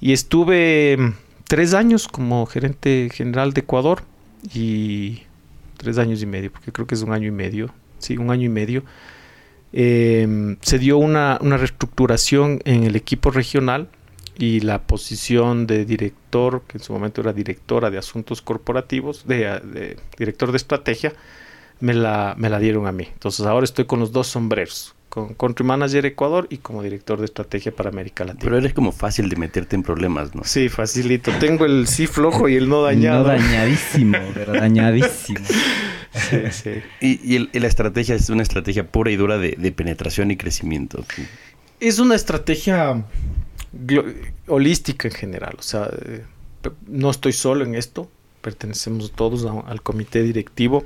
Y 0.00 0.12
estuve 0.12 0.96
mm, 0.98 1.12
tres 1.46 1.72
años 1.72 2.08
como 2.08 2.46
gerente 2.46 3.08
general 3.14 3.52
de 3.52 3.60
Ecuador 3.60 4.02
y 4.52 5.22
tres 5.76 5.98
años 5.98 6.20
y 6.22 6.26
medio, 6.26 6.50
porque 6.50 6.72
creo 6.72 6.88
que 6.88 6.96
es 6.96 7.02
un 7.02 7.12
año 7.12 7.28
y 7.28 7.30
medio, 7.30 7.72
sí, 8.00 8.16
un 8.16 8.32
año 8.32 8.46
y 8.46 8.48
medio. 8.48 8.82
Eh, 9.72 10.56
se 10.62 10.80
dio 10.80 10.98
una, 10.98 11.38
una 11.42 11.56
reestructuración 11.56 12.60
en 12.64 12.82
el 12.82 12.96
equipo 12.96 13.30
regional 13.30 13.88
y 14.40 14.60
la 14.60 14.82
posición 14.82 15.66
de 15.66 15.84
director, 15.84 16.62
que 16.66 16.78
en 16.78 16.82
su 16.84 16.92
momento 16.94 17.20
era 17.20 17.32
directora 17.34 17.90
de 17.90 17.98
asuntos 17.98 18.40
corporativos, 18.40 19.26
de, 19.26 19.38
de 19.60 19.96
director 20.18 20.50
de 20.50 20.56
estrategia, 20.56 21.12
me 21.80 21.92
la, 21.94 22.34
me 22.38 22.48
la 22.48 22.58
dieron 22.58 22.86
a 22.86 22.92
mí. 22.92 23.06
Entonces 23.12 23.44
ahora 23.46 23.64
estoy 23.64 23.84
con 23.84 24.00
los 24.00 24.12
dos 24.12 24.28
sombreros, 24.28 24.94
con 25.10 25.34
Country 25.34 25.64
Manager 25.66 26.06
Ecuador 26.06 26.46
y 26.50 26.56
como 26.58 26.82
director 26.82 27.18
de 27.18 27.26
estrategia 27.26 27.70
para 27.70 27.90
América 27.90 28.24
Latina. 28.24 28.42
Pero 28.44 28.56
eres 28.56 28.72
como 28.72 28.92
fácil 28.92 29.28
de 29.28 29.36
meterte 29.36 29.76
en 29.76 29.82
problemas, 29.82 30.34
¿no? 30.34 30.42
Sí, 30.44 30.68
facilito. 30.70 31.30
Tengo 31.38 31.66
el 31.66 31.86
sí 31.86 32.06
flojo 32.06 32.48
y 32.48 32.56
el 32.56 32.68
no 32.68 32.80
dañado. 32.82 33.24
No 33.24 33.28
dañadísimo, 33.28 34.18
pero 34.34 34.52
dañadísimo. 34.52 35.40
Sí, 36.12 36.38
sí. 36.50 36.70
Y, 37.00 37.20
y 37.34 37.36
el- 37.36 37.50
y 37.52 37.60
la 37.60 37.68
estrategia 37.68 38.16
es 38.16 38.30
una 38.30 38.42
estrategia 38.42 38.84
pura 38.84 39.12
y 39.12 39.16
dura 39.16 39.38
de, 39.38 39.52
de 39.56 39.70
penetración 39.70 40.32
y 40.32 40.36
crecimiento. 40.36 41.04
Es 41.78 42.00
una 42.00 42.16
estrategia 42.16 43.04
holística 44.46 45.08
en 45.08 45.14
general. 45.14 45.56
O 45.58 45.62
sea, 45.62 45.88
eh, 46.02 46.24
no 46.86 47.10
estoy 47.10 47.32
solo 47.32 47.64
en 47.64 47.74
esto. 47.74 48.10
Pertenecemos 48.40 49.12
todos 49.12 49.44
al 49.44 49.82
comité 49.82 50.22
directivo 50.22 50.84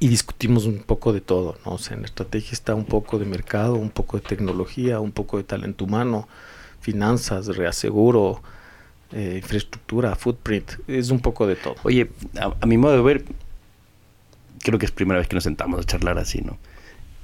y 0.00 0.08
discutimos 0.08 0.66
un 0.66 0.78
poco 0.80 1.12
de 1.12 1.20
todo. 1.20 1.56
¿no? 1.64 1.72
O 1.72 1.78
en 1.90 2.00
la 2.00 2.06
estrategia 2.06 2.52
está 2.52 2.74
un 2.74 2.84
poco 2.84 3.18
de 3.18 3.24
mercado, 3.24 3.74
un 3.74 3.90
poco 3.90 4.18
de 4.18 4.24
tecnología, 4.26 5.00
un 5.00 5.12
poco 5.12 5.38
de 5.38 5.44
talento 5.44 5.84
humano, 5.84 6.28
finanzas, 6.80 7.46
reaseguro, 7.46 8.42
eh, 9.12 9.34
infraestructura, 9.42 10.14
footprint. 10.16 10.72
Es 10.88 11.10
un 11.10 11.20
poco 11.20 11.46
de 11.46 11.56
todo. 11.56 11.76
Oye, 11.84 12.10
a, 12.40 12.54
a 12.60 12.66
mi 12.66 12.76
modo 12.76 12.96
de 12.96 13.02
ver, 13.02 13.24
creo 14.62 14.78
que 14.78 14.86
es 14.86 14.92
primera 14.92 15.18
vez 15.18 15.28
que 15.28 15.34
nos 15.34 15.44
sentamos 15.44 15.80
a 15.80 15.84
charlar 15.84 16.18
así, 16.18 16.42
¿no? 16.42 16.58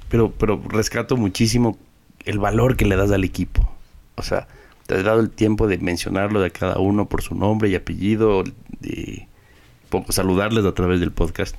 Pero, 0.09 0.31
pero 0.31 0.61
rescato 0.69 1.17
muchísimo 1.17 1.77
el 2.25 2.39
valor 2.39 2.77
que 2.77 2.85
le 2.85 2.95
das 2.95 3.11
al 3.11 3.23
equipo. 3.23 3.69
O 4.15 4.21
sea, 4.21 4.47
te 4.87 4.95
has 4.95 5.03
dado 5.03 5.19
el 5.19 5.29
tiempo 5.29 5.67
de 5.67 5.77
mencionarlo 5.77 6.41
de 6.41 6.51
cada 6.51 6.77
uno 6.77 7.07
por 7.07 7.21
su 7.21 7.35
nombre 7.35 7.69
y 7.69 7.75
apellido, 7.75 8.43
de 8.79 9.27
poco 9.89 10.11
saludarles 10.11 10.65
a 10.65 10.73
través 10.73 10.99
del 10.99 11.11
podcast. 11.11 11.55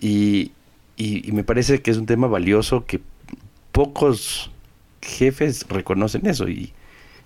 Y, 0.00 0.52
y- 0.96 1.28
y 1.28 1.32
me 1.32 1.44
parece 1.44 1.82
que 1.82 1.90
es 1.90 1.96
un 1.96 2.06
tema 2.06 2.26
valioso 2.26 2.84
que 2.84 3.00
pocos 3.72 4.50
jefes 5.02 5.66
reconocen 5.68 6.26
eso. 6.26 6.48
Y 6.48 6.72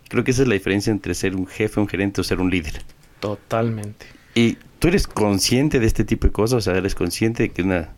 creo 0.09 0.25
que 0.25 0.31
esa 0.33 0.43
es 0.43 0.49
la 0.49 0.55
diferencia 0.55 0.91
entre 0.91 1.15
ser 1.15 1.37
un 1.37 1.47
jefe, 1.47 1.81
un 1.81 1.89
gerente 1.89 2.21
o 2.21 2.25
ser 2.25 2.41
un 2.41 2.51
líder. 2.51 2.83
Totalmente. 3.21 4.07
¿Y 4.35 4.57
tú 4.79 4.89
eres 4.89 5.07
consciente 5.07 5.81
de 5.81 5.87
este 5.87 6.05
tipo 6.05 6.27
de 6.27 6.33
cosas? 6.33 6.59
O 6.59 6.61
sea, 6.61 6.75
¿eres 6.77 6.95
consciente 6.95 7.45
de 7.45 7.49
que 7.51 7.63
una 7.63 7.91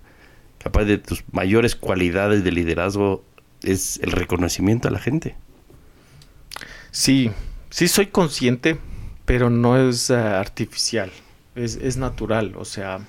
capaz 0.59 0.85
de 0.85 0.99
tus 0.99 1.25
mayores 1.33 1.77
cualidades 1.77 2.45
de 2.45 2.53
liderazgo 2.53 3.25
es 3.63 3.99
el 4.03 4.13
reconocimiento 4.13 4.89
a 4.89 4.91
la 4.91 4.99
gente? 4.99 5.35
Sí, 6.93 7.31
sí 7.71 7.89
soy 7.89 8.09
consciente, 8.09 8.79
pero 9.25 9.49
no 9.49 9.79
es 9.79 10.11
eh, 10.11 10.15
artificial, 10.15 11.11
es, 11.55 11.77
es 11.77 11.97
natural. 11.97 12.55
O 12.57 12.67
sea, 12.67 13.01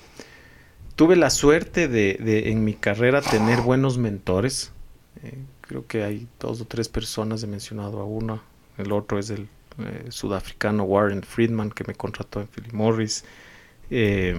tuve 0.96 1.16
la 1.16 1.28
suerte 1.28 1.86
de, 1.86 2.18
de 2.18 2.50
en 2.50 2.64
mi 2.64 2.72
carrera 2.72 3.20
tener 3.20 3.60
buenos 3.60 3.98
mentores. 3.98 4.72
Eh, 5.22 5.36
creo 5.60 5.86
que 5.86 6.02
hay 6.02 6.26
dos 6.40 6.62
o 6.62 6.64
tres 6.64 6.88
personas, 6.88 7.42
he 7.42 7.46
mencionado 7.46 8.00
a 8.00 8.04
uno. 8.04 8.42
El 8.78 8.90
otro 8.90 9.18
es 9.18 9.28
el 9.28 9.48
eh, 9.78 10.06
sudafricano 10.08 10.84
Warren 10.84 11.22
Friedman, 11.22 11.70
que 11.70 11.84
me 11.84 11.94
contrató 11.94 12.40
en 12.40 12.48
Philip 12.48 12.72
Morris. 12.72 13.22
He 13.90 14.34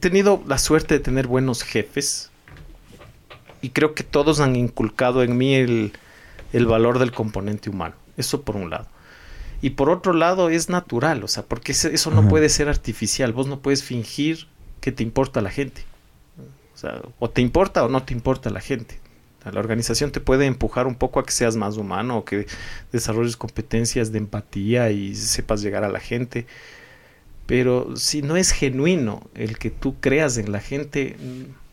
tenido 0.00 0.42
la 0.48 0.58
suerte 0.58 0.94
de 0.94 1.00
tener 1.00 1.28
buenos 1.28 1.62
jefes 1.62 2.32
y 3.62 3.70
creo 3.70 3.94
que 3.94 4.02
todos 4.02 4.40
han 4.40 4.56
inculcado 4.56 5.22
en 5.22 5.36
mí 5.36 5.54
el, 5.54 5.92
el 6.52 6.66
valor 6.66 6.98
del 6.98 7.12
componente 7.12 7.70
humano. 7.70 7.94
Eso 8.16 8.42
por 8.42 8.56
un 8.56 8.70
lado. 8.70 8.86
Y 9.62 9.70
por 9.70 9.88
otro 9.90 10.12
lado 10.12 10.50
es 10.50 10.68
natural, 10.68 11.24
o 11.24 11.28
sea, 11.28 11.42
porque 11.44 11.72
eso 11.72 12.10
no 12.10 12.20
Ajá. 12.20 12.28
puede 12.28 12.48
ser 12.48 12.68
artificial. 12.68 13.32
Vos 13.32 13.46
no 13.46 13.60
puedes 13.60 13.82
fingir 13.82 14.46
que 14.80 14.92
te 14.92 15.02
importa 15.02 15.40
la 15.40 15.50
gente. 15.50 15.84
O 16.74 16.78
sea, 16.78 17.00
o 17.18 17.30
te 17.30 17.40
importa 17.40 17.84
o 17.84 17.88
no 17.88 18.02
te 18.02 18.12
importa 18.12 18.50
la 18.50 18.60
gente. 18.60 19.00
La 19.50 19.60
organización 19.60 20.10
te 20.10 20.20
puede 20.20 20.46
empujar 20.46 20.88
un 20.88 20.96
poco 20.96 21.20
a 21.20 21.24
que 21.24 21.30
seas 21.30 21.54
más 21.56 21.76
humano 21.76 22.18
o 22.18 22.24
que 22.24 22.46
desarrolles 22.92 23.36
competencias 23.36 24.10
de 24.10 24.18
empatía 24.18 24.90
y 24.90 25.14
sepas 25.14 25.62
llegar 25.62 25.84
a 25.84 25.88
la 25.88 26.00
gente. 26.00 26.46
Pero 27.46 27.96
si 27.96 28.22
no 28.22 28.36
es 28.36 28.50
genuino 28.50 29.22
el 29.34 29.56
que 29.58 29.70
tú 29.70 29.94
creas 30.00 30.36
en 30.36 30.50
la 30.50 30.60
gente, 30.60 31.16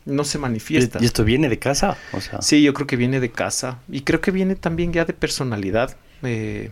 no 0.04 0.22
se 0.22 0.38
manifiesta. 0.38 1.00
¿Y 1.02 1.06
esto 1.06 1.24
viene 1.24 1.48
de 1.48 1.58
casa? 1.58 1.96
O 2.12 2.20
sea, 2.20 2.40
Sí, 2.42 2.62
yo 2.62 2.72
creo 2.74 2.86
que 2.86 2.96
viene 2.96 3.18
de 3.18 3.30
casa 3.32 3.80
y 3.90 4.02
creo 4.02 4.20
que 4.20 4.30
viene 4.30 4.54
también 4.54 4.92
ya 4.92 5.04
de 5.04 5.12
personalidad. 5.12 5.96
Eh, 6.22 6.70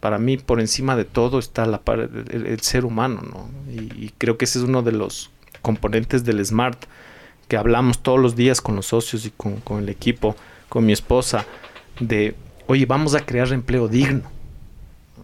para 0.00 0.18
mí, 0.18 0.38
por 0.38 0.60
encima 0.60 0.96
de 0.96 1.04
todo 1.04 1.38
está 1.38 1.66
la 1.66 1.80
el, 1.86 2.46
el 2.46 2.60
ser 2.60 2.84
humano, 2.84 3.22
¿no? 3.22 3.50
Y, 3.70 4.12
creo 4.16 4.38
que 4.38 4.46
ese 4.46 4.58
es 4.58 4.64
uno 4.64 4.82
de 4.82 4.92
los 4.92 5.30
componentes 5.62 6.24
del 6.24 6.44
SMART 6.44 6.84
que 7.48 7.56
hablamos 7.56 8.02
todos 8.02 8.18
los 8.18 8.36
días 8.36 8.60
con 8.60 8.76
los 8.76 8.86
socios 8.86 9.26
y 9.26 9.30
con, 9.30 9.56
con 9.60 9.82
el 9.82 9.88
equipo, 9.88 10.36
con 10.68 10.86
mi 10.86 10.92
esposa, 10.92 11.44
de, 11.98 12.34
oye, 12.66 12.86
vamos 12.86 13.14
a 13.14 13.26
crear 13.26 13.52
empleo 13.52 13.88
digno. 13.88 14.22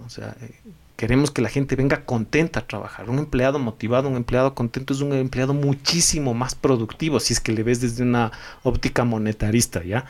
O 0.04 0.10
sea, 0.10 0.36
eh, 0.40 0.50
queremos 0.96 1.30
que 1.30 1.42
la 1.42 1.48
gente 1.48 1.76
venga 1.76 2.04
contenta 2.04 2.60
a 2.60 2.66
trabajar. 2.66 3.08
Un 3.08 3.18
empleado 3.18 3.58
motivado, 3.58 4.08
un 4.08 4.16
empleado 4.16 4.54
contento 4.54 4.92
es 4.92 5.00
un 5.00 5.12
empleado 5.12 5.54
muchísimo 5.54 6.34
más 6.34 6.54
productivo 6.54 7.20
si 7.20 7.34
es 7.34 7.40
que 7.40 7.52
le 7.52 7.62
ves 7.62 7.80
desde 7.80 8.02
una 8.02 8.32
óptica 8.62 9.04
monetarista, 9.04 9.84
¿ya? 9.84 10.06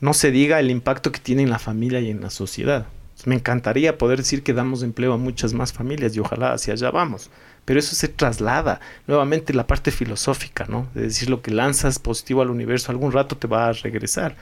No 0.00 0.12
se 0.14 0.30
diga 0.30 0.60
el 0.60 0.70
impacto 0.70 1.12
que 1.12 1.20
tiene 1.20 1.42
en 1.42 1.50
la 1.50 1.58
familia 1.58 2.00
y 2.00 2.10
en 2.10 2.20
la 2.20 2.30
sociedad. 2.30 2.86
Me 3.26 3.36
encantaría 3.36 3.96
poder 3.96 4.18
decir 4.18 4.42
que 4.42 4.52
damos 4.52 4.82
empleo 4.82 5.12
a 5.12 5.16
muchas 5.16 5.54
más 5.54 5.72
familias 5.72 6.14
y 6.14 6.20
ojalá 6.20 6.52
hacia 6.52 6.74
allá 6.74 6.90
vamos. 6.90 7.30
Pero 7.64 7.78
eso 7.80 7.94
se 7.94 8.08
traslada 8.08 8.80
nuevamente 9.06 9.54
la 9.54 9.66
parte 9.66 9.90
filosófica, 9.90 10.66
¿no? 10.68 10.88
De 10.94 11.02
decir 11.02 11.30
lo 11.30 11.40
que 11.40 11.50
lanzas 11.50 11.98
positivo 11.98 12.42
al 12.42 12.50
universo, 12.50 12.92
algún 12.92 13.12
rato 13.12 13.36
te 13.38 13.46
va 13.46 13.68
a 13.68 13.72
regresar. 13.72 14.36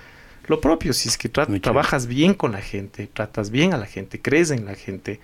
Lo 0.49 0.61
propio, 0.61 0.93
si 0.93 1.09
es 1.09 1.17
que 1.17 1.33
tra- 1.33 1.61
trabajas 1.61 2.07
bien 2.09 2.35
con 2.35 2.51
la 2.53 2.61
gente, 2.61 3.07
tratas 3.07 3.51
bien 3.51 3.75
a 3.75 3.77
la 3.77 3.87
gente, 3.87 4.21
crees 4.21 4.51
en 4.51 4.65
la 4.65 4.75
gente, 4.75 5.21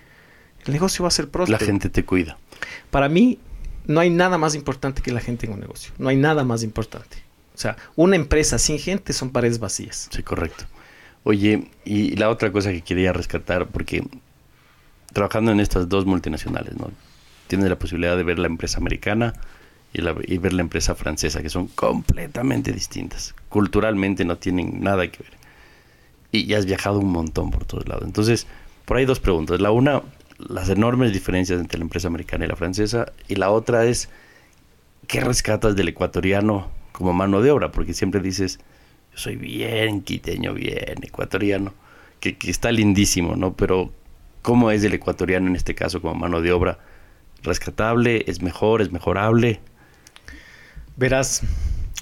el 0.66 0.72
negocio 0.72 1.02
va 1.02 1.08
a 1.08 1.10
ser 1.10 1.24
la 1.24 1.32
próspero. 1.32 1.66
gente 1.66 1.88
te 1.88 2.04
cuida. 2.04 2.38
Para 2.90 3.08
mí, 3.08 3.40
no 3.86 3.98
hay 3.98 4.10
nada 4.10 4.38
más 4.38 4.54
importante 4.54 5.02
que 5.02 5.10
la 5.10 5.20
gente 5.20 5.46
en 5.46 5.54
un 5.54 5.60
negocio. 5.60 5.92
No 5.98 6.08
hay 6.10 6.16
nada 6.16 6.44
más 6.44 6.62
importante. 6.62 7.16
O 7.58 7.60
sea, 7.60 7.76
una 7.96 8.14
empresa 8.14 8.56
sin 8.56 8.78
gente 8.78 9.12
son 9.12 9.30
paredes 9.30 9.58
vacías. 9.58 10.08
Sí, 10.12 10.22
correcto. 10.22 10.64
Oye, 11.24 11.72
y 11.84 12.14
la 12.14 12.30
otra 12.30 12.52
cosa 12.52 12.70
que 12.70 12.82
quería 12.82 13.12
rescatar, 13.12 13.66
porque 13.66 14.06
trabajando 15.12 15.50
en 15.50 15.58
estas 15.58 15.88
dos 15.88 16.06
multinacionales, 16.06 16.76
¿no? 16.76 16.92
Tienes 17.48 17.68
la 17.68 17.76
posibilidad 17.76 18.16
de 18.16 18.22
ver 18.22 18.38
la 18.38 18.46
empresa 18.46 18.78
americana 18.78 19.34
y, 19.92 20.02
y 20.32 20.38
ver 20.38 20.52
la 20.52 20.62
empresa 20.62 20.94
francesa, 20.94 21.42
que 21.42 21.50
son 21.50 21.66
completamente 21.66 22.70
distintas. 22.70 23.34
Culturalmente 23.48 24.24
no 24.24 24.36
tienen 24.36 24.80
nada 24.80 25.10
que 25.10 25.24
ver. 25.24 25.32
Y 26.30 26.46
ya 26.46 26.58
has 26.58 26.66
viajado 26.66 27.00
un 27.00 27.10
montón 27.10 27.50
por 27.50 27.64
todos 27.64 27.88
lados. 27.88 28.04
Entonces, 28.04 28.46
por 28.84 28.98
ahí 28.98 29.04
dos 29.04 29.18
preguntas. 29.18 29.60
La 29.60 29.72
una, 29.72 30.02
las 30.38 30.68
enormes 30.68 31.12
diferencias 31.12 31.58
entre 31.58 31.80
la 31.80 31.86
empresa 31.86 32.06
americana 32.06 32.44
y 32.44 32.48
la 32.48 32.54
francesa. 32.54 33.12
Y 33.26 33.34
la 33.34 33.50
otra 33.50 33.84
es, 33.84 34.10
¿qué 35.08 35.22
rescatas 35.22 35.74
del 35.74 35.88
ecuatoriano 35.88 36.77
como 36.98 37.12
mano 37.12 37.40
de 37.40 37.52
obra? 37.52 37.70
Porque 37.70 37.94
siempre 37.94 38.20
dices, 38.20 38.58
yo 39.12 39.18
soy 39.18 39.36
bien 39.36 40.02
quiteño, 40.02 40.52
bien 40.52 40.96
ecuatoriano, 41.02 41.72
que, 42.18 42.36
está 42.42 42.72
lindísimo, 42.72 43.36
¿no? 43.36 43.54
Pero, 43.54 43.92
¿cómo 44.42 44.72
es 44.72 44.82
el 44.82 44.94
ecuatoriano 44.94 45.46
en 45.46 45.54
este 45.54 45.76
caso 45.76 46.02
como 46.02 46.16
mano 46.16 46.42
de 46.42 46.50
obra 46.50 46.80
rescatable, 47.44 48.24
es 48.26 48.42
mejor, 48.42 48.82
es 48.82 48.90
mejorable. 48.90 49.60
Verás, 50.96 51.42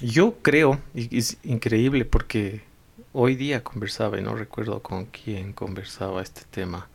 yo 0.01 0.39
creo, 0.41 0.79
y 0.95 1.15
es 1.15 1.37
increíble 1.43 2.05
porque 2.05 2.63
hoy 3.13 3.35
día 3.35 3.63
conversaba, 3.63 4.17
y 4.17 4.23
no 4.23 4.33
recuerdo 4.33 4.81
con 4.81 5.05
quién 5.05 5.53
conversaba 5.53 6.23
este 6.23 6.41
tema, 6.49 6.89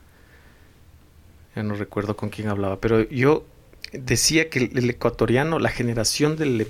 ya 1.54 1.62
no 1.62 1.76
recuerdo 1.76 2.16
con 2.16 2.30
quién 2.30 2.48
hablaba, 2.48 2.80
pero 2.80 3.08
yo 3.08 3.44
decía 3.92 4.48
que 4.48 4.70
el, 4.72 4.90
ecuatoriano, 4.90 5.58
la 5.58 5.68
generación 5.68 6.36
del, 6.36 6.66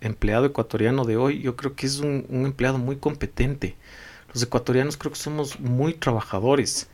empleado 0.00 0.46
ecuatoriano 0.46 1.04
de 1.04 1.16
hoy, 1.16 1.40
yo 1.40 1.56
creo 1.56 1.74
que 1.74 1.86
es 1.86 2.00
un, 2.00 2.24
empleado 2.30 2.78
muy 2.78 2.96
competente. 2.96 3.76
Los 4.32 4.42
ecuatorianos 4.42 4.96
creo 4.96 5.12
que 5.12 5.18
somos 5.18 5.60
muy 5.60 5.94
trabajadores. 5.94 6.88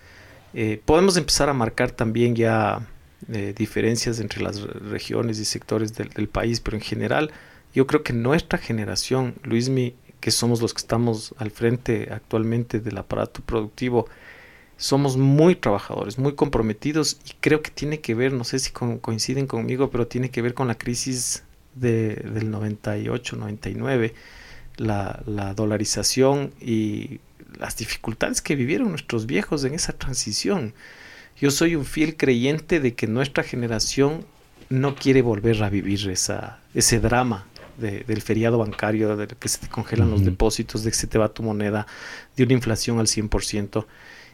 Eh, 0.54 0.80
podemos 0.84 1.16
empezar 1.16 1.48
a 1.48 1.52
marcar 1.52 1.90
también 1.90 2.34
ya 2.34 2.86
eh, 3.32 3.54
diferencias 3.56 4.20
entre 4.20 4.42
las 4.42 4.62
regiones 4.62 5.38
y 5.38 5.44
sectores 5.44 5.94
del, 5.94 6.08
del, 6.10 6.28
país, 6.28 6.60
pero 6.60 6.76
en 6.76 6.82
general 6.82 7.30
yo 7.74 7.86
creo 7.86 8.02
que 8.02 8.12
nuestra 8.12 8.58
generación, 8.58 9.34
Luismi, 9.42 9.94
que 10.20 10.30
somos 10.30 10.62
los 10.62 10.72
que 10.72 10.78
estamos 10.78 11.34
al 11.38 11.50
frente 11.50 12.08
actualmente 12.10 12.80
del 12.80 12.98
aparato 12.98 13.42
productivo, 13.42 14.08
somos 14.76 15.16
muy 15.16 15.54
trabajadores, 15.56 16.18
muy 16.18 16.34
comprometidos 16.34 17.18
y 17.24 17.32
creo 17.40 17.62
que 17.62 17.70
tiene 17.70 18.00
que 18.00 18.14
ver, 18.14 18.32
no 18.32 18.44
sé 18.44 18.58
si 18.58 18.70
coinciden 18.72 19.46
conmigo, 19.46 19.90
pero 19.90 20.06
tiene 20.06 20.30
que 20.30 20.42
ver 20.42 20.54
con 20.54 20.68
la 20.68 20.76
crisis 20.76 21.44
de, 21.74 22.16
del 22.16 22.50
98, 22.50 23.36
99, 23.36 24.14
la, 24.76 25.22
la 25.26 25.54
dolarización 25.54 26.52
y 26.60 27.20
las 27.58 27.76
dificultades 27.76 28.42
que 28.42 28.54
vivieron 28.56 28.90
nuestros 28.90 29.26
viejos 29.26 29.64
en 29.64 29.74
esa 29.74 29.92
transición. 29.92 30.74
Yo 31.40 31.50
soy 31.50 31.74
un 31.74 31.84
fiel 31.84 32.16
creyente 32.16 32.80
de 32.80 32.94
que 32.94 33.06
nuestra 33.06 33.42
generación 33.42 34.24
no 34.68 34.94
quiere 34.94 35.22
volver 35.22 35.62
a 35.62 35.70
vivir 35.70 36.08
esa, 36.10 36.60
ese 36.74 37.00
drama 37.00 37.46
del 37.78 38.22
feriado 38.22 38.56
bancario, 38.58 39.16
de 39.16 39.26
que 39.26 39.48
se 39.48 39.58
te 39.58 39.68
congelan 39.68 40.10
los 40.10 40.24
depósitos, 40.24 40.82
de 40.82 40.90
que 40.90 40.96
se 40.96 41.06
te 41.06 41.18
va 41.18 41.28
tu 41.28 41.42
moneda, 41.42 41.86
de 42.34 42.44
una 42.44 42.54
inflación 42.54 42.98
al 42.98 43.06
100%. 43.06 43.84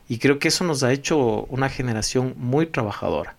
Y 0.08 0.18
creo 0.18 0.38
que 0.38 0.48
eso 0.48 0.64
nos 0.64 0.82
ha 0.82 0.92
hecho 0.92 1.44
una 1.44 1.68
generación 1.68 2.34
muy 2.36 2.66
trabajadora. 2.66 3.36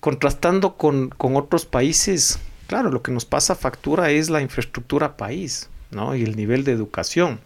Contrastando 0.00 0.76
con, 0.76 1.14
otros 1.18 1.64
países, 1.64 2.38
claro, 2.66 2.90
lo 2.90 3.02
que 3.02 3.12
nos 3.12 3.24
pasa 3.24 3.54
factura 3.54 4.10
es 4.10 4.30
la 4.30 4.40
infraestructura 4.40 5.16
país, 5.16 5.68
¿no? 5.90 6.14
Y 6.14 6.22
el 6.22 6.36
nivel 6.36 6.64
de 6.64 6.72
educación. 6.72 7.40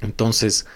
Entonces, 0.00 0.66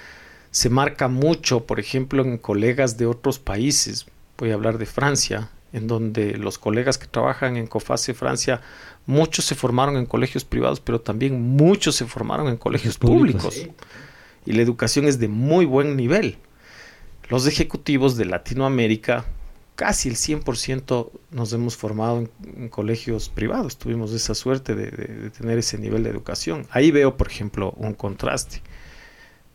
se 0.51 0.71
marca 0.71 1.09
mucho, 1.09 1.65
por 1.67 1.81
ejemplo, 1.81 2.23
en 2.23 2.39
colegas 2.39 2.99
de 2.99 3.07
otros 3.07 3.39
países. 3.39 4.07
Voy 4.39 4.51
a 4.51 4.55
hablar 4.55 4.79
de 4.79 4.87
Francia, 4.87 5.51
en 5.73 5.87
donde 5.87 6.37
los 6.37 6.59
colegas 6.59 6.99
que 6.99 7.07
trabajan 7.07 7.57
en 7.57 7.67
COFASE 7.67 8.15
Francia, 8.15 8.61
muchos 9.07 9.45
se 9.45 9.55
formaron 9.55 9.97
en 9.97 10.07
colegios 10.07 10.45
privados, 10.45 10.81
pero 10.81 11.01
también 11.01 11.41
muchos 11.41 11.97
se 11.97 12.07
formaron 12.07 12.49
en 12.49 12.57
colegios 12.57 12.99
públicos 12.99 13.69
y 14.47 14.53
la 14.53 14.63
educación 14.63 15.07
es 15.07 15.19
de 15.19 15.29
muy 15.29 15.65
buen 15.65 15.97
nivel. 15.97 16.39
Los 17.29 17.47
ejecutivos 17.47 18.17
de 18.17 18.27
Latinoamérica, 18.27 19.25
casi 19.75 20.09
el 20.09 20.17
100% 20.17 21.11
nos 21.31 21.53
hemos 21.53 21.77
formado 21.77 22.29
en, 22.57 22.69
colegios 22.69 23.29
privados, 23.29 23.79
tuvimos 23.79 24.13
esa 24.13 24.35
suerte 24.35 24.75
de, 24.75 25.31
tener 25.31 25.59
ese 25.59 25.79
nivel 25.79 26.03
de 26.05 26.11
educación. 26.11 26.67
Ahí 26.71 26.91
veo, 26.91 27.17
por 27.17 27.29
ejemplo, 27.29 27.73
un 27.77 27.95
contraste. 27.95 28.61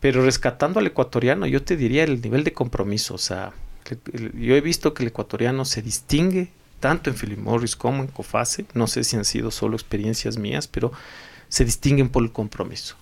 Pero 0.00 0.24
rescatando 0.24 0.80
al 0.80 0.86
ecuatoriano, 0.86 1.46
yo 1.46 1.62
te 1.62 1.76
diría 1.76 2.04
el 2.04 2.20
nivel 2.20 2.42
de 2.42 2.52
compromiso. 2.52 3.14
O 3.14 3.18
sea, 3.18 3.52
yo 4.34 4.56
he 4.56 4.60
visto 4.60 4.94
que 4.94 5.02
el 5.02 5.08
ecuatoriano 5.08 5.64
se 5.64 5.82
distingue 5.82 6.50
tanto 6.80 7.10
en 7.10 7.16
Philip 7.16 7.38
Morris 7.38 7.76
como 7.76 8.02
en 8.02 8.08
COFASE. 8.08 8.64
No 8.74 8.86
sé 8.86 9.04
si 9.04 9.16
han 9.16 9.26
sido 9.26 9.50
solo 9.50 9.76
experiencias 9.76 10.38
mías, 10.38 10.66
pero 10.66 10.90
se 11.48 11.64
distinguen 11.64 12.08
por 12.08 12.22
el 12.22 12.32
compromiso. 12.32 12.96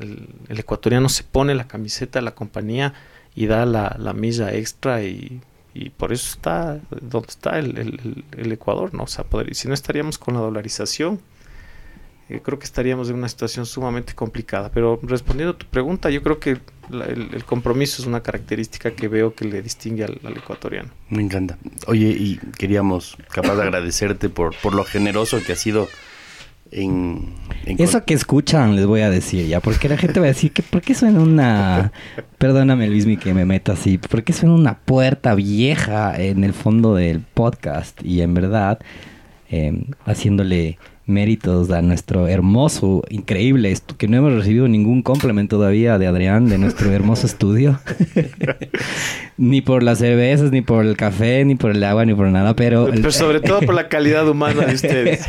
El, 0.00 0.58
ecuatoriano 0.58 1.08
se 1.08 1.24
pone 1.24 1.54
la 1.54 1.66
camiseta 1.68 2.18
de 2.18 2.24
la 2.24 2.34
compañía 2.34 2.94
y 3.34 3.46
da 3.46 3.66
la, 3.66 3.96
la 3.98 4.12
milla 4.12 4.54
extra 4.54 5.02
y, 5.02 5.40
por 5.98 6.10
eso 6.10 6.30
está 6.30 6.80
donde 7.02 7.28
está 7.28 7.58
el, 7.58 8.24
Ecuador, 8.50 8.94
¿no? 8.94 9.02
O 9.02 9.06
sea, 9.06 9.26
si 9.52 9.68
no 9.68 9.74
estaríamos 9.74 10.16
con 10.16 10.32
la 10.32 10.40
dolarización, 10.40 11.20
eh, 12.28 12.40
creo 12.42 12.58
que 12.58 12.64
estaríamos 12.64 13.08
en 13.08 13.16
una 13.16 13.28
situación 13.28 13.66
sumamente 13.66 14.14
complicada. 14.14 14.70
Pero 14.72 14.98
respondiendo 15.02 15.52
a 15.52 15.58
tu 15.58 15.66
pregunta, 15.66 16.10
yo 16.10 16.22
creo 16.22 16.40
que 16.40 16.58
el, 16.90 17.44
compromiso 17.44 18.02
es 18.02 18.08
una 18.08 18.22
característica 18.22 18.92
que 18.92 19.08
veo 19.08 19.34
que 19.34 19.44
le 19.44 19.62
distingue 19.62 20.04
al, 20.04 20.20
al, 20.24 20.36
ecuatoriano. 20.36 20.90
Me 21.08 21.22
encanta. 21.22 21.56
Oye, 21.86 22.08
y 22.08 22.38
queríamos 22.58 23.16
capaz 23.30 23.54
de 23.54 23.62
agradecerte 23.64 24.28
por, 24.28 24.56
por 24.62 24.74
lo 24.74 24.84
generoso 24.84 25.38
que 25.44 25.52
ha 25.52 25.56
sido 25.56 25.88
eso 26.70 28.04
que 28.04 28.14
escuchan 28.14 28.76
les 28.76 28.86
voy 28.86 29.00
a 29.00 29.10
decir 29.10 29.46
ya, 29.46 29.60
porque 29.60 29.88
la 29.88 29.96
gente 29.96 30.20
va 30.20 30.26
a 30.26 30.28
decir 30.28 30.52
que 30.52 30.62
¿por 30.62 30.82
qué 30.82 30.94
suena 30.94 31.20
una... 31.20 31.92
Perdóname 32.38 32.88
Luismi 32.88 33.16
que 33.16 33.34
me 33.34 33.44
meta 33.44 33.72
así, 33.72 33.98
¿por 33.98 34.22
qué 34.22 34.32
suena 34.32 34.54
una 34.54 34.78
puerta 34.78 35.34
vieja 35.34 36.20
en 36.20 36.44
el 36.44 36.52
fondo 36.52 36.94
del 36.94 37.20
podcast? 37.20 38.00
Y 38.04 38.20
en 38.20 38.34
verdad, 38.34 38.78
eh, 39.50 39.84
haciéndole 40.04 40.78
méritos 41.06 41.70
a 41.70 41.82
nuestro 41.82 42.26
hermoso, 42.28 43.02
increíble, 43.08 43.76
que 43.96 44.08
no 44.08 44.16
hemos 44.16 44.32
recibido 44.32 44.68
ningún 44.68 45.02
complemento 45.02 45.56
todavía 45.56 45.98
de 45.98 46.06
Adrián, 46.06 46.48
de 46.48 46.58
nuestro 46.58 46.90
hermoso 46.92 47.26
estudio. 47.26 47.78
ni 49.38 49.60
por 49.60 49.82
las 49.82 49.98
cervezas, 49.98 50.50
ni 50.50 50.62
por 50.62 50.84
el 50.84 50.96
café, 50.96 51.44
ni 51.44 51.54
por 51.54 51.70
el 51.70 51.84
agua, 51.84 52.04
ni 52.04 52.14
por 52.14 52.26
nada, 52.28 52.56
pero... 52.56 52.86
Pero 52.86 53.12
sobre 53.12 53.40
todo 53.40 53.60
por 53.60 53.74
la 53.74 53.88
calidad 53.88 54.28
humana 54.28 54.66
de 54.66 54.74
ustedes. 54.74 55.26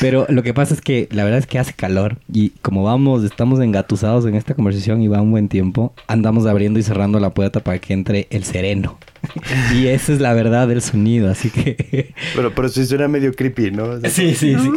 pero 0.00 0.26
lo 0.28 0.42
que 0.42 0.54
pasa 0.54 0.74
es 0.74 0.80
que 0.80 1.08
la 1.10 1.24
verdad 1.24 1.40
es 1.40 1.46
que 1.46 1.58
hace 1.58 1.72
calor 1.72 2.18
y 2.32 2.50
como 2.62 2.84
vamos, 2.84 3.24
estamos 3.24 3.60
engatusados 3.60 4.26
en 4.26 4.34
esta 4.34 4.54
conversación 4.54 5.02
y 5.02 5.08
va 5.08 5.20
un 5.20 5.30
buen 5.30 5.48
tiempo, 5.48 5.92
andamos 6.06 6.46
abriendo 6.46 6.78
y 6.78 6.82
cerrando 6.82 7.18
la 7.20 7.30
puerta 7.30 7.60
para 7.60 7.78
que 7.78 7.92
entre 7.92 8.26
el 8.30 8.44
sereno. 8.44 8.98
y 9.74 9.86
esa 9.86 10.12
es 10.12 10.20
la 10.20 10.32
verdad 10.34 10.68
del 10.68 10.82
sonido, 10.82 11.30
así 11.30 11.50
que... 11.50 12.12
pero, 12.34 12.54
pero 12.54 12.68
sí 12.68 12.84
suena 12.86 13.08
medio 13.08 13.32
creepy, 13.32 13.70
¿no? 13.70 14.00
Sí, 14.02 14.34
sí, 14.34 14.54
sí. 14.54 14.70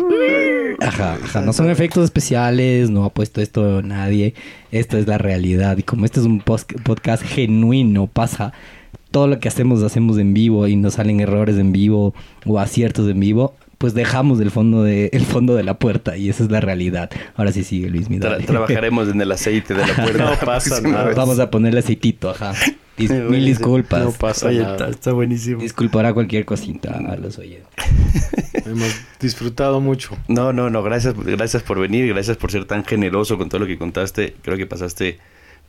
Ajá, 0.80 1.18
ajá, 1.24 1.42
no 1.42 1.54
son 1.54 1.70
efectos 1.70 2.04
especiales, 2.04 2.90
no 2.90 3.06
ha 3.06 3.10
puesto 3.14 3.42
esto 3.42 3.82
nadie, 3.82 4.34
esto 4.72 4.98
es 4.98 5.08
la 5.08 5.18
realidad. 5.18 5.78
Y 5.78 5.84
como 5.84 6.06
este 6.06 6.20
es 6.20 6.26
un 6.26 6.42
podcast 6.42 7.24
genuino, 7.24 8.08
pasa 8.08 8.54
todo 9.12 9.28
lo 9.28 9.40
que 9.40 9.48
hacemos, 9.48 9.84
hacemos 9.84 10.18
en 10.18 10.34
vivo 10.34 10.68
y 10.68 10.76
nos 10.76 10.96
salen 10.96 11.20
errores 11.20 11.58
en 11.58 11.72
vivo 11.72 12.14
o 12.46 12.60
aciertos 12.60 13.10
en 13.10 13.20
vivo, 13.20 13.56
pues 13.78 13.94
dejamos 13.94 14.40
el 14.42 14.50
fondo 14.50 14.84
de, 14.84 15.10
el 15.14 15.26
fondo 15.26 15.56
de 15.56 15.64
la 15.64 15.76
puerta 15.76 16.18
y 16.18 16.30
esa 16.30 16.44
es 16.44 16.52
la 16.52 16.60
realidad. 16.60 17.12
Ahora 17.36 17.52
sí 17.52 17.64
sigue 17.64 17.90
Luis, 17.90 18.10
mi 18.10 18.20
Trabajaremos 18.20 19.08
en 19.10 19.22
el 19.22 19.32
aceite 19.32 19.74
de 19.74 19.86
la 19.86 19.94
puerta. 19.94 20.32
no 20.32 20.46
pasa 20.46 20.82
nada. 20.82 21.14
Vamos 21.16 21.40
a 21.40 21.50
ponerle 21.50 21.80
aceitito, 21.80 22.32
ajá 22.32 22.54
mil 22.98 23.46
disculpas. 23.46 24.04
No 24.04 24.12
pasa 24.12 24.52
nada. 24.52 24.90
Está, 24.90 25.14
buenísimo. 25.14 25.62
Disculpará 25.62 26.14
cualquier 26.14 26.46
cosita 26.46 26.98
a 27.08 27.16
los 27.16 27.38
oyentes. 27.38 27.68
Hemos 28.66 28.96
disfrutado 29.20 29.82
mucho. 29.82 30.18
No, 30.28 30.54
no, 30.54 30.70
no. 30.70 30.84
Gracias, 30.84 31.16
gracias 31.18 31.64
por 31.64 31.80
venir. 31.80 32.08
Gracias 32.08 32.38
por 32.38 32.52
ser 32.52 32.66
tan 32.66 32.86
generoso 32.86 33.38
con 33.38 33.50
todo 33.50 33.60
lo 33.60 33.68
que 33.68 33.78
contaste. 33.78 34.36
Creo 34.42 34.58
que 34.58 34.66
pasaste 34.66 35.20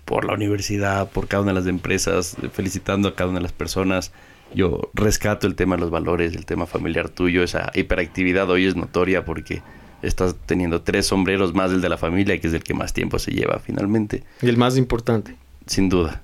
por 0.04 0.24
la 0.24 0.34
universidad, 0.34 1.08
por 1.10 1.28
cada 1.28 1.42
una 1.42 1.52
de 1.52 1.60
las 1.60 1.66
empresas, 1.66 2.36
felicitando 2.52 3.08
a 3.08 3.14
cada 3.14 3.30
una 3.30 3.38
de 3.38 3.44
las 3.44 3.52
personas. 3.52 4.12
Yo 4.54 4.90
rescato 4.92 5.46
el 5.46 5.54
tema 5.54 5.76
de 5.76 5.80
los 5.80 5.90
valores, 5.90 6.34
el 6.34 6.44
tema 6.44 6.66
familiar 6.66 7.08
tuyo. 7.08 7.42
Esa 7.42 7.72
hiperactividad 7.74 8.48
hoy 8.50 8.66
es 8.66 8.76
notoria 8.76 9.24
porque 9.24 9.62
estás 10.02 10.36
teniendo 10.46 10.82
tres 10.82 11.06
sombreros 11.06 11.54
más 11.54 11.72
el 11.72 11.80
de 11.80 11.88
la 11.88 11.96
familia, 11.96 12.38
que 12.38 12.48
es 12.48 12.54
el 12.54 12.62
que 12.62 12.74
más 12.74 12.92
tiempo 12.92 13.18
se 13.18 13.32
lleva 13.32 13.58
finalmente. 13.58 14.22
Y 14.42 14.48
el 14.48 14.58
más 14.58 14.76
importante. 14.76 15.36
Sin 15.66 15.88
duda 15.88 16.22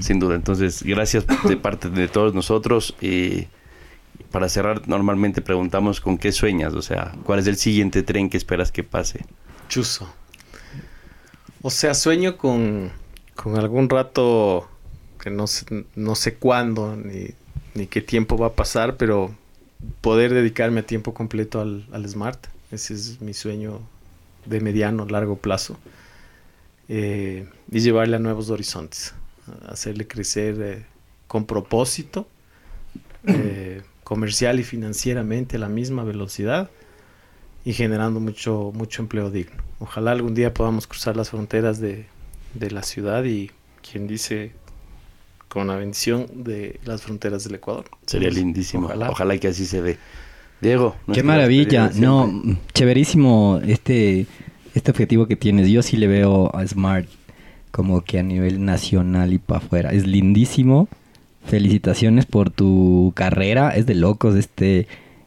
sin 0.00 0.18
duda. 0.18 0.34
Entonces, 0.34 0.82
gracias 0.82 1.26
de 1.48 1.56
parte 1.56 1.88
de 1.88 2.08
todos 2.08 2.34
nosotros. 2.34 2.94
y 3.00 3.48
para 4.32 4.48
cerrar, 4.48 4.88
normalmente 4.88 5.42
preguntamos 5.42 6.00
con 6.00 6.18
qué 6.18 6.32
sueñas, 6.32 6.72
o 6.72 6.82
sea, 6.82 7.14
cuál 7.24 7.38
es 7.38 7.46
el 7.46 7.56
siguiente 7.56 8.02
tren 8.02 8.30
que 8.30 8.38
esperas 8.38 8.72
que 8.72 8.82
pase. 8.82 9.24
Chuzo. 9.68 10.12
O 11.60 11.70
sea, 11.70 11.94
sueño 11.94 12.38
con, 12.38 12.90
con 13.36 13.56
algún 13.56 13.88
rato 13.88 14.68
que 15.20 15.30
no 15.30 15.46
sé, 15.46 15.84
no 15.94 16.14
sé 16.14 16.34
cuándo 16.34 16.96
ni, 16.96 17.28
ni, 17.74 17.86
qué 17.86 18.00
tiempo 18.00 18.36
va 18.36 18.48
a 18.48 18.52
pasar, 18.54 18.96
pero 18.96 19.32
poder 20.00 20.32
dedicarme 20.34 20.80
a 20.80 20.86
tiempo 20.86 21.14
completo 21.14 21.60
al, 21.60 21.86
al 21.92 22.08
Smart. 22.08 22.46
Ese 22.72 22.94
es 22.94 23.20
mi 23.20 23.34
sueño 23.34 23.80
de 24.46 24.60
mediano, 24.60 25.06
largo 25.06 25.36
plazo. 25.36 25.78
Eh, 26.88 27.46
y 27.70 27.80
llevarle 27.80 28.16
a 28.16 28.18
nuevos 28.18 28.50
horizontes 28.50 29.14
hacerle 29.66 30.06
crecer 30.06 30.56
eh, 30.60 30.84
con 31.26 31.46
propósito, 31.46 32.26
eh, 33.26 33.82
comercial 34.04 34.60
y 34.60 34.64
financieramente 34.64 35.56
a 35.56 35.60
la 35.60 35.68
misma 35.68 36.04
velocidad 36.04 36.70
y 37.64 37.72
generando 37.72 38.20
mucho, 38.20 38.72
mucho 38.74 39.02
empleo 39.02 39.30
digno. 39.30 39.62
Ojalá 39.78 40.12
algún 40.12 40.34
día 40.34 40.52
podamos 40.52 40.86
cruzar 40.86 41.16
las 41.16 41.30
fronteras 41.30 41.80
de, 41.80 42.06
de 42.54 42.70
la 42.70 42.82
ciudad 42.82 43.24
y 43.24 43.50
quien 43.82 44.06
dice 44.06 44.52
con 45.48 45.66
la 45.66 45.76
bendición 45.76 46.26
de 46.44 46.80
las 46.84 47.02
fronteras 47.02 47.44
del 47.44 47.56
Ecuador. 47.56 47.84
Sería 48.06 48.30
lindísimo. 48.30 48.86
Ojalá. 48.86 49.38
que 49.38 49.48
así 49.48 49.66
se 49.66 49.82
dé. 49.82 49.98
Diego. 50.60 50.96
Qué 51.12 51.22
maravilla. 51.22 51.90
No, 51.94 52.32
chéverísimo 52.72 53.60
este, 53.66 54.26
este 54.74 54.90
objetivo 54.90 55.26
que 55.26 55.36
tienes. 55.36 55.68
Yo 55.68 55.82
sí 55.82 55.96
le 55.96 56.06
veo 56.06 56.54
a 56.56 56.66
Smart 56.66 57.06
como 57.72 58.02
que 58.02 58.20
a 58.20 58.22
nivel 58.22 58.64
nacional 58.64 59.32
y 59.32 59.38
para 59.38 59.58
afuera. 59.58 59.90
Es 59.90 60.06
lindísimo. 60.06 60.88
Felicitaciones 61.44 62.26
por 62.26 62.50
tu 62.50 63.12
carrera. 63.16 63.70
Es 63.70 63.86
de 63.86 63.96
locos 63.96 64.36
este 64.36 64.86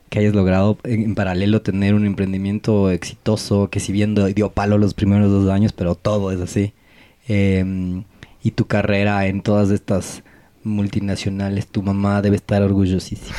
que 0.10 0.20
hayas 0.20 0.36
logrado 0.36 0.78
en, 0.84 1.16
paralelo 1.16 1.62
tener 1.62 1.96
un 1.96 2.06
emprendimiento 2.06 2.92
exitoso 2.92 3.70
que 3.70 3.82
si 3.82 3.92
bien 3.92 4.16
dio 4.34 4.52
palo 4.52 4.78
los 4.78 4.94
primeros 4.94 5.30
dos 5.32 5.50
años, 5.50 5.74
pero 5.74 5.96
todo 5.96 6.32
es 6.32 6.40
así. 6.40 6.74
Eh, 7.28 8.04
y 8.44 8.52
tu 8.52 8.68
carrera 8.68 9.26
en 9.26 9.42
todas 9.42 9.72
estas 9.72 10.24
multinacionales, 10.66 11.68
tu 11.68 11.82
mamá 11.82 12.22
debe 12.22 12.36
estar 12.36 12.62
orgullosísima. 12.62 13.36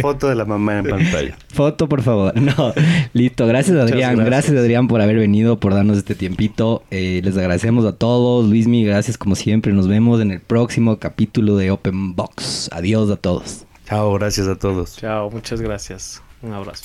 Foto 0.00 0.28
de 0.28 0.34
la 0.34 0.44
mamá 0.44 0.78
en 0.78 0.86
pantalla. 0.86 1.36
Foto, 1.48 1.88
por 1.88 2.02
favor. 2.02 2.32
No, 2.40 2.72
listo. 3.12 3.46
Gracias, 3.46 3.76
Adrián. 3.76 4.16
Gracias. 4.16 4.56
Adrián, 4.56 4.88
por 4.88 5.00
haber 5.00 5.16
venido, 5.16 5.60
por 5.60 5.74
darnos 5.74 5.98
este 5.98 6.14
tiempito. 6.14 6.82
Eh, 6.90 7.20
les 7.22 7.36
agradecemos 7.36 7.84
a 7.84 7.92
todos. 7.92 8.48
Luismi, 8.48 8.84
gracias 8.84 9.18
como 9.18 9.34
siempre. 9.34 9.72
Nos 9.72 9.86
vemos 9.86 10.20
en 10.20 10.30
el 10.30 10.40
próximo 10.40 10.98
capítulo 10.98 11.56
de 11.56 11.70
Open 11.70 12.14
Box. 12.14 12.70
Adiós 12.72 13.10
a 13.10 13.16
todos. 13.16 13.66
Chao, 13.86 14.14
gracias 14.14 14.48
a 14.48 14.56
todos. 14.56 14.96
Chao, 14.96 15.30
muchas 15.30 15.60
gracias. 15.60 16.22
Un 16.42 16.52
abrazo. 16.52 16.84